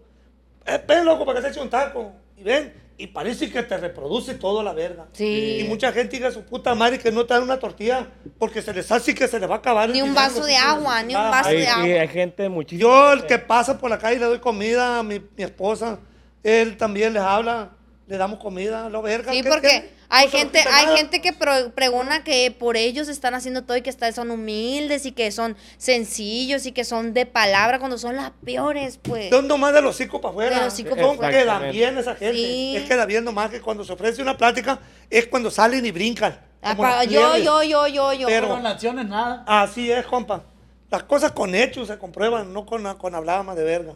Eh, 0.65 0.81
ven, 0.87 1.03
loco, 1.03 1.25
para 1.25 1.39
que 1.39 1.47
se 1.47 1.51
eche 1.51 1.61
un 1.61 1.69
taco. 1.69 2.13
Y 2.37 2.43
ven, 2.43 2.73
y 2.97 3.07
parece 3.07 3.51
que 3.51 3.61
te 3.63 3.77
reproduce 3.77 4.35
todo 4.35 4.63
la 4.63 4.73
verga. 4.73 5.07
Sí. 5.13 5.59
Y 5.61 5.63
mucha 5.65 5.91
gente 5.91 6.15
diga 6.15 6.31
su 6.31 6.43
puta 6.43 6.75
madre 6.75 6.99
que 6.99 7.11
no 7.11 7.25
te 7.25 7.33
dan 7.33 7.43
una 7.43 7.59
tortilla 7.59 8.07
porque 8.39 8.61
se 8.61 8.73
les 8.73 8.89
hace 8.91 9.13
que 9.13 9.27
se 9.27 9.39
les 9.39 9.49
va 9.49 9.55
a 9.55 9.57
acabar. 9.57 9.89
Ni 9.89 10.01
un 10.01 10.13
vaso 10.13 10.45
de 10.45 10.55
agua, 10.55 11.03
ni 11.03 11.15
un 11.15 11.21
vaso 11.21 11.49
de 11.49 11.67
agua. 11.67 11.87
y 11.87 11.91
hay 11.91 12.07
gente 12.07 12.47
muchísimo. 12.47 12.89
Yo, 12.89 13.13
el 13.13 13.25
que 13.25 13.37
pasa 13.37 13.77
por 13.77 13.89
la 13.89 13.97
calle, 13.97 14.19
le 14.19 14.25
doy 14.25 14.39
comida 14.39 14.99
a 14.99 15.03
mi, 15.03 15.19
mi 15.19 15.43
esposa. 15.43 15.99
Él 16.43 16.77
también 16.77 17.13
les 17.13 17.23
habla, 17.23 17.74
le 18.07 18.17
damos 18.17 18.39
comida, 18.39 18.87
lo 18.89 19.01
verga. 19.01 19.31
Sí, 19.31 19.41
¿qué- 19.41 19.49
porque 19.49 19.67
qué? 19.67 19.91
hay 20.09 20.25
No 20.27 20.31
gente, 20.31 20.59
hay 20.59 20.85
nada. 20.85 20.97
gente 20.97 21.21
que 21.21 21.33
pro- 21.33 21.71
pregona 21.73 22.23
que 22.23 22.51
por 22.51 22.77
ellos 22.77 23.07
están 23.07 23.33
haciendo 23.33 23.63
todo 23.63 23.75
y 23.77 23.81
que 23.81 23.89
está- 23.89 24.11
son 24.11 24.29
humildes 24.29 25.05
y 25.07 25.11
que 25.11 25.31
son 25.31 25.57
sencillos 25.77 26.65
y 26.67 26.71
que 26.71 26.83
son 26.83 27.13
de 27.13 27.25
palabra 27.25 27.79
cuando 27.79 27.97
son 27.97 28.15
las 28.15 28.31
peores, 28.43 28.99
pues. 29.01 29.29
Son 29.31 29.47
nomás 29.47 29.73
de 29.73 29.81
los 29.81 29.95
hocico 29.95 30.21
para 30.21 30.31
De 30.35 30.45
afuera. 30.45 30.65
los 30.65 30.73
hocico 30.73 30.89
Son 30.89 30.97
pa' 30.99 31.03
afuera. 31.27 31.39
Exactamente. 31.41 31.77
bien 31.77 31.97
esa 31.97 32.15
gente. 32.15 32.35
Sí. 32.37 32.75
Es 32.77 32.83
queda 32.83 33.05
bien 33.05 33.23
nomás 33.23 33.49
que 33.49 33.59
cuando 33.61 33.83
se 33.83 33.93
ofrece 33.93 34.21
una 34.21 34.37
plática 34.37 34.79
es 35.09 35.25
cuando 35.27 35.49
salen 35.49 35.83
y 35.85 35.91
brincan. 35.91 36.39
Ah, 36.61 36.75
como 36.75 36.87
pa- 36.89 36.97
las 36.97 37.07
yo, 37.07 37.37
yo, 37.37 37.63
yo, 37.63 37.87
yo, 37.87 38.13
yo. 38.13 38.27
Pero- 38.27 38.49
Con 38.49 38.65
acciones 38.67 39.07
nada. 39.07 39.43
Así 39.47 39.91
es, 39.91 40.05
compa. 40.05 40.43
Las 40.91 41.03
cosas 41.03 41.31
con 41.31 41.55
hechos 41.55 41.87
se 41.87 41.97
comprueban, 41.97 42.53
no 42.53 42.65
con, 42.67 42.83
con 42.97 43.15
hablar 43.15 43.43
más 43.43 43.55
de 43.55 43.63
verga. 43.63 43.93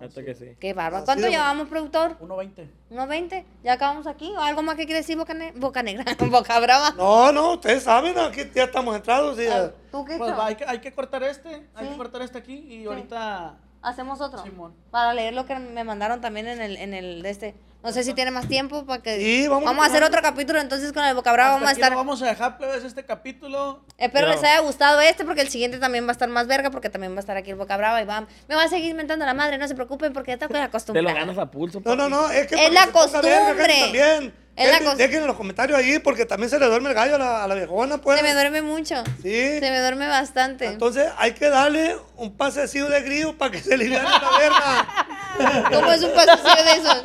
Hasta 0.00 0.24
que 0.24 0.34
sí. 0.34 0.56
Qué 0.58 0.72
bárbaro. 0.72 0.98
Así 0.98 1.04
¿Cuánto 1.06 1.24
de- 1.24 1.30
llevamos, 1.30 1.68
productor? 1.68 2.16
1.20. 2.20 2.68
¿Unos 2.90 3.08
20? 3.08 3.44
¿Ya 3.62 3.74
acabamos 3.74 4.06
aquí? 4.06 4.32
¿O 4.36 4.40
algo 4.40 4.62
más 4.62 4.76
que 4.76 4.86
quiere 4.86 5.00
decir 5.00 5.16
Boca, 5.16 5.34
Ne- 5.34 5.52
Boca 5.52 5.82
Negra? 5.82 6.04
Boca 6.30 6.58
Brava. 6.60 6.90
No, 6.96 7.30
no, 7.32 7.52
ustedes 7.54 7.82
saben, 7.82 8.18
aquí 8.18 8.42
ya 8.54 8.64
estamos 8.64 8.96
entrados. 8.96 9.38
y, 9.38 9.46
Ah, 9.46 9.72
¿Tú 9.92 10.04
qué 10.04 10.16
Pues 10.16 10.32
va, 10.32 10.46
hay, 10.46 10.54
que, 10.56 10.64
hay 10.64 10.78
que 10.80 10.92
cortar 10.92 11.22
este, 11.24 11.66
hay 11.74 11.88
que 11.88 11.96
cortar 11.96 12.22
este 12.22 12.38
aquí 12.38 12.54
y 12.54 12.86
ahorita... 12.86 13.56
Hacemos 13.82 14.20
otro. 14.20 14.42
Simón. 14.42 14.74
Para 14.90 15.14
leer 15.14 15.32
lo 15.34 15.46
que 15.46 15.56
me 15.58 15.84
mandaron 15.84 16.20
también 16.20 16.46
en 16.48 16.60
el, 16.60 16.76
en 16.76 16.92
el 16.94 17.22
de 17.22 17.30
este. 17.30 17.54
No 17.82 17.92
sé 17.92 18.04
si 18.04 18.12
tiene 18.12 18.30
más 18.30 18.46
tiempo 18.46 18.84
para 18.84 19.02
que. 19.02 19.16
Sí, 19.16 19.48
vamos 19.48 19.74
a 19.82 19.86
hacer 19.86 20.02
otro 20.04 20.20
capítulo 20.20 20.60
entonces 20.60 20.92
con 20.92 21.02
el 21.02 21.14
Boca 21.14 21.32
Brava. 21.32 21.54
hasta 21.54 21.60
Vamos 21.64 21.70
a 21.70 21.72
estar. 21.80 21.94
vamos 21.94 22.22
a 22.22 22.26
dejar, 22.26 22.58
plebes, 22.58 22.84
este 22.84 23.06
capítulo. 23.06 23.80
Espero 23.96 24.26
Ya. 24.26 24.34
les 24.34 24.44
haya 24.44 24.58
gustado 24.60 25.00
este 25.00 25.24
porque 25.24 25.40
el 25.40 25.48
siguiente 25.48 25.78
también 25.78 26.04
va 26.04 26.10
a 26.10 26.12
estar 26.12 26.28
más 26.28 26.46
verga 26.46 26.70
porque 26.70 26.90
también 26.90 27.12
va 27.14 27.16
a 27.16 27.20
estar 27.20 27.38
aquí 27.38 27.48
el 27.50 27.56
Boca 27.56 27.78
Brava 27.78 28.02
y 28.02 28.04
va, 28.04 28.26
me 28.48 28.54
va 28.54 28.64
a 28.64 28.68
seguir 28.68 28.94
mentando 28.94 29.24
la 29.24 29.32
madre, 29.32 29.56
no 29.56 29.66
se 29.66 29.74
preocupen 29.74 30.12
porque 30.12 30.34
está 30.34 30.46
Te 30.46 30.52
lo 30.52 30.60
acostumbrada. 30.62 31.14
ganas 31.14 31.38
a 31.38 31.50
pulso. 31.50 31.80
No, 31.82 31.96
no, 31.96 32.10
no, 32.10 32.28
es 32.30 32.48
que. 32.48 32.66
Es 32.66 32.70
la 32.72 32.86
costumbre. 32.88 33.30
También. 33.56 34.34
Es 34.60 34.70
la 34.84 34.94
Dejen- 34.94 35.14
en 35.22 35.26
los 35.26 35.36
comentarios 35.36 35.78
ahí 35.78 35.98
porque 35.98 36.26
también 36.26 36.50
se 36.50 36.58
le 36.58 36.66
duerme 36.66 36.88
el 36.90 36.94
gallo 36.94 37.16
a 37.16 37.18
la, 37.18 37.44
a 37.44 37.48
la 37.48 37.54
viejona, 37.54 37.98
pues. 37.98 38.18
Se 38.18 38.22
me 38.22 38.32
duerme 38.34 38.62
mucho. 38.62 39.02
Sí. 39.22 39.58
Se 39.58 39.70
me 39.70 39.80
duerme 39.80 40.06
bastante. 40.08 40.66
Entonces 40.66 41.08
hay 41.18 41.32
que 41.32 41.48
darle 41.48 41.96
un 42.16 42.36
pasecillo 42.36 42.88
de 42.88 43.00
grillo 43.02 43.36
para 43.38 43.50
que 43.52 43.60
se 43.60 43.76
liviane 43.76 44.08
la 44.08 44.38
verga. 44.38 45.68
¿Cómo 45.72 45.92
es 45.92 46.02
un 46.02 46.12
paseo 46.12 46.64
de 46.64 46.72
eso? 46.72 47.02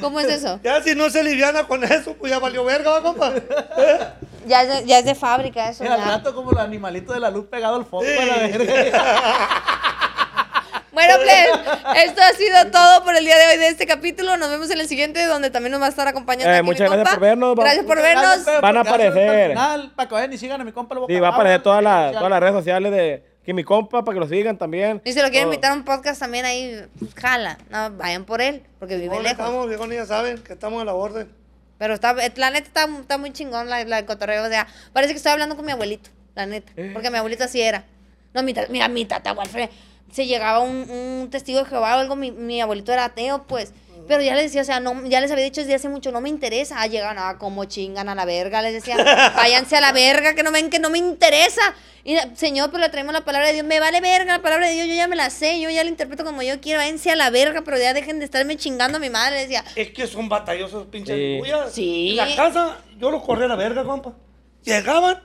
¿Cómo 0.00 0.20
es 0.20 0.26
eso? 0.28 0.60
Ya 0.62 0.80
si 0.82 0.94
no 0.94 1.10
se 1.10 1.24
liviana 1.24 1.64
con 1.64 1.82
eso, 1.84 2.14
pues 2.14 2.30
ya 2.30 2.38
valió 2.38 2.64
verga, 2.64 2.90
¿va, 2.92 3.02
compa. 3.02 3.32
Ya 4.44 4.62
es 4.62 4.68
de, 4.68 4.84
ya 4.86 4.98
es 4.98 5.04
de 5.04 5.14
fábrica 5.14 5.68
eso. 5.70 5.84
Y 5.84 5.86
al 5.86 6.04
rato 6.04 6.34
como 6.34 6.50
el 6.50 6.58
animalito 6.58 7.12
de 7.12 7.20
la 7.20 7.30
luz 7.30 7.46
pegado 7.46 7.76
al 7.76 7.84
foco 7.84 8.04
Sí. 8.04 8.16
a 8.18 8.26
la 8.26 8.36
verga. 8.48 9.48
Bueno, 10.92 11.14
pues, 11.16 12.04
esto 12.04 12.20
ha 12.22 12.32
sido 12.36 12.70
todo 12.70 13.02
por 13.04 13.16
el 13.16 13.24
día 13.24 13.36
de 13.38 13.46
hoy 13.52 13.58
de 13.58 13.68
este 13.68 13.86
capítulo. 13.86 14.36
Nos 14.36 14.50
vemos 14.50 14.70
en 14.70 14.78
el 14.80 14.86
siguiente, 14.88 15.24
donde 15.24 15.50
también 15.50 15.72
nos 15.72 15.80
va 15.80 15.86
a 15.86 15.88
estar 15.88 16.06
acompañando. 16.06 16.50
Eh, 16.50 16.56
aquí 16.58 16.62
mi 16.62 16.68
muchas 16.68 16.88
gracias 16.90 17.08
compa. 17.08 17.14
por 17.14 17.20
vernos, 17.20 17.56
Gracias 17.56 17.84
por 17.86 17.96
vernos. 18.02 18.44
Van 18.60 18.76
a 18.76 18.80
aparecer. 18.80 19.54
para 19.96 20.08
que 20.08 20.14
vayan 20.14 20.32
y 20.32 20.38
sigan 20.38 20.60
a 20.60 20.64
mi 20.64 20.72
compa 20.72 20.94
Sí, 21.08 21.18
va 21.18 21.28
a 21.28 21.30
aparecer 21.32 21.62
todas 21.62 21.82
las, 21.82 22.12
todas 22.12 22.28
las 22.30 22.40
redes 22.40 22.54
sociales 22.54 22.92
de 22.92 23.24
que 23.44 23.54
mi 23.54 23.64
compa 23.64 24.04
para 24.04 24.14
que 24.14 24.20
lo 24.20 24.28
sigan 24.28 24.58
también. 24.58 25.00
Y 25.04 25.12
si 25.12 25.20
lo 25.20 25.30
quieren 25.30 25.44
invitar 25.48 25.72
a 25.72 25.74
un 25.74 25.84
podcast 25.84 26.20
también 26.20 26.44
ahí, 26.44 26.84
jala. 27.16 27.58
No, 27.70 27.90
vayan 27.92 28.24
por 28.24 28.40
él, 28.42 28.62
porque 28.78 28.96
vive 28.96 29.08
¿Cómo 29.08 29.22
lejos. 29.22 29.38
estamos? 29.70 29.90
Ya 29.90 30.06
saben 30.06 30.38
que 30.38 30.52
estamos 30.52 30.82
a 30.82 30.84
la 30.84 30.94
orden. 30.94 31.28
Pero 31.78 31.94
está, 31.94 32.12
la 32.12 32.50
neta 32.50 32.66
está, 32.68 32.84
está 33.00 33.18
muy 33.18 33.32
chingón 33.32 33.68
la, 33.68 33.82
la 33.84 33.96
del 33.96 34.04
cotorreo. 34.04 34.44
O 34.44 34.48
sea, 34.48 34.66
parece 34.92 35.14
que 35.14 35.16
estoy 35.16 35.32
hablando 35.32 35.56
con 35.56 35.64
mi 35.64 35.72
abuelito, 35.72 36.10
la 36.36 36.46
neta. 36.46 36.70
Eh. 36.76 36.90
Porque 36.92 37.10
mi 37.10 37.16
abuelito 37.16 37.42
así 37.44 37.60
era. 37.60 37.82
No, 38.34 38.42
mi 38.44 38.54
ta- 38.54 38.66
mira, 38.68 38.86
mi 38.88 39.04
tata 39.04 39.32
Walfred. 39.32 39.68
Se 40.12 40.26
llegaba 40.26 40.60
un, 40.60 40.88
un 40.88 41.28
testigo 41.30 41.58
de 41.60 41.64
Jehová 41.64 41.96
o 41.96 41.98
algo, 41.98 42.14
mi, 42.16 42.30
mi 42.30 42.60
abuelito 42.60 42.92
era 42.92 43.06
ateo, 43.06 43.44
pues. 43.48 43.72
Pero 44.08 44.20
ya 44.20 44.34
les 44.34 44.46
decía, 44.46 44.62
o 44.62 44.64
sea, 44.64 44.80
no, 44.80 45.06
ya 45.06 45.20
les 45.20 45.30
había 45.30 45.44
dicho 45.44 45.60
desde 45.60 45.74
hace 45.76 45.88
mucho, 45.88 46.10
no 46.10 46.20
me 46.20 46.28
interesa. 46.28 46.80
Ah, 46.82 46.86
llegan, 46.88 47.16
ah, 47.20 47.38
como 47.38 47.64
chingan 47.66 48.08
a 48.08 48.14
la 48.16 48.24
verga. 48.24 48.60
Les 48.60 48.72
decía, 48.72 48.96
váyanse 49.36 49.76
a 49.76 49.80
la 49.80 49.92
verga, 49.92 50.34
que 50.34 50.42
no 50.42 50.50
ven 50.50 50.70
que 50.70 50.80
no 50.80 50.90
me 50.90 50.98
interesa. 50.98 51.62
Y, 52.04 52.16
señor, 52.34 52.70
pero 52.72 52.82
le 52.82 52.88
traemos 52.90 53.12
la 53.14 53.20
palabra 53.24 53.46
de 53.46 53.54
Dios. 53.54 53.64
Me 53.64 53.78
vale 53.78 54.00
verga 54.00 54.36
la 54.36 54.42
palabra 54.42 54.66
de 54.66 54.74
Dios, 54.74 54.88
yo 54.88 54.94
ya 54.94 55.06
me 55.06 55.14
la 55.14 55.30
sé, 55.30 55.60
yo 55.60 55.70
ya 55.70 55.84
la 55.84 55.88
interpreto 55.88 56.24
como 56.24 56.42
yo 56.42 56.60
quiero. 56.60 56.80
Váyanse 56.80 57.12
a 57.12 57.16
la 57.16 57.30
verga, 57.30 57.62
pero 57.64 57.78
ya 57.78 57.94
dejen 57.94 58.18
de 58.18 58.24
estarme 58.24 58.56
chingando 58.56 58.96
a 58.98 59.00
mi 59.00 59.08
madre. 59.08 59.36
Le 59.36 59.42
decía, 59.42 59.64
Es 59.76 59.90
que 59.92 60.06
son 60.08 60.28
batallosos 60.28 60.88
pinches 60.88 61.16
Sí. 61.16 61.36
cuyas. 61.38 61.72
Sí. 61.72 62.10
En 62.10 62.16
la 62.16 62.34
casa, 62.36 62.78
yo 62.98 63.08
los 63.12 63.22
corrí 63.22 63.44
a 63.44 63.48
la 63.48 63.56
verga, 63.56 63.84
compa. 63.84 64.12
Llegaban. 64.64 65.22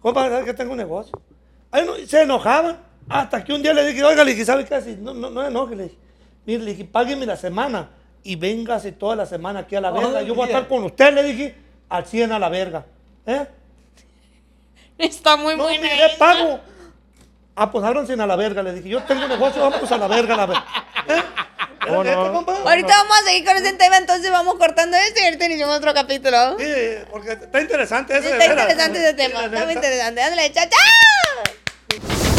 Compa, 0.00 0.28
¿sabes 0.28 0.44
que 0.44 0.54
tengo 0.54 0.72
un 0.72 0.78
negocio? 0.78 1.20
Se 2.06 2.22
enojaban. 2.22 2.78
Hasta 3.08 3.44
que 3.44 3.52
un 3.52 3.62
día 3.62 3.72
le 3.72 3.86
dije, 3.86 4.02
oiga, 4.02 4.24
le 4.24 4.32
dije, 4.32 4.44
¿sabe 4.44 4.64
qué 4.64 4.74
hace? 4.74 4.96
No, 4.96 5.14
no, 5.14 5.30
no 5.30 5.46
enoje, 5.46 5.76
le 5.76 5.82
dije. 5.84 5.96
Mire, 6.44 6.64
le 6.64 6.70
dije, 6.72 6.84
págueme 6.84 7.24
la 7.26 7.36
semana 7.36 7.90
y 8.24 8.34
véngase 8.36 8.92
toda 8.92 9.14
la 9.14 9.26
semana 9.26 9.60
aquí 9.60 9.76
a 9.76 9.80
la 9.80 9.90
verga. 9.92 10.22
Yo 10.22 10.34
voy 10.34 10.44
a 10.44 10.46
estar 10.46 10.66
con 10.68 10.82
usted, 10.84 11.12
le 11.14 11.22
dije, 11.22 11.54
al 11.88 12.04
100 12.06 12.32
a 12.32 12.38
la 12.38 12.48
verga. 12.48 12.84
¿Eh? 13.26 13.46
está 14.98 15.36
muy 15.36 15.56
No, 15.56 15.64
buena 15.64 15.80
mire, 15.82 16.06
esa". 16.06 16.18
pago. 16.18 16.60
Ah, 17.54 17.70
pues 17.70 17.84
ábranse 17.84 18.12
a 18.14 18.26
la 18.26 18.36
verga, 18.36 18.62
le 18.62 18.72
dije. 18.72 18.88
Yo 18.88 19.02
tengo 19.04 19.22
un 19.24 19.28
negocio, 19.30 19.62
vamos 19.62 19.90
a 19.90 19.96
la 19.98 20.08
verga, 20.08 20.34
a 20.34 20.36
la 20.38 20.46
verga. 20.46 20.64
¿Eh? 21.08 21.22
Ahorita 21.88 22.88
vamos 22.88 23.16
a 23.20 23.24
seguir 23.24 23.44
con 23.44 23.56
ese 23.56 23.72
tema, 23.74 23.96
entonces 23.98 24.28
vamos 24.30 24.56
cortando 24.56 24.96
esto 24.96 25.20
y 25.20 25.24
ahorita 25.24 25.44
iniciamos 25.46 25.76
otro 25.76 25.94
capítulo. 25.94 26.58
Sí, 26.58 26.64
porque 27.10 27.32
está 27.32 27.60
interesante 27.60 28.18
ese. 28.18 28.28
de 28.28 28.38
Está 28.38 28.46
interesante 28.46 28.98
ese 28.98 29.14
tema, 29.14 29.44
está 29.44 29.64
muy 29.64 29.74
interesante. 29.74 30.20
Ándale, 30.22 30.52
chao, 30.52 30.64
chao. 30.68 31.54
Thank 31.98 32.30
you. 32.30 32.35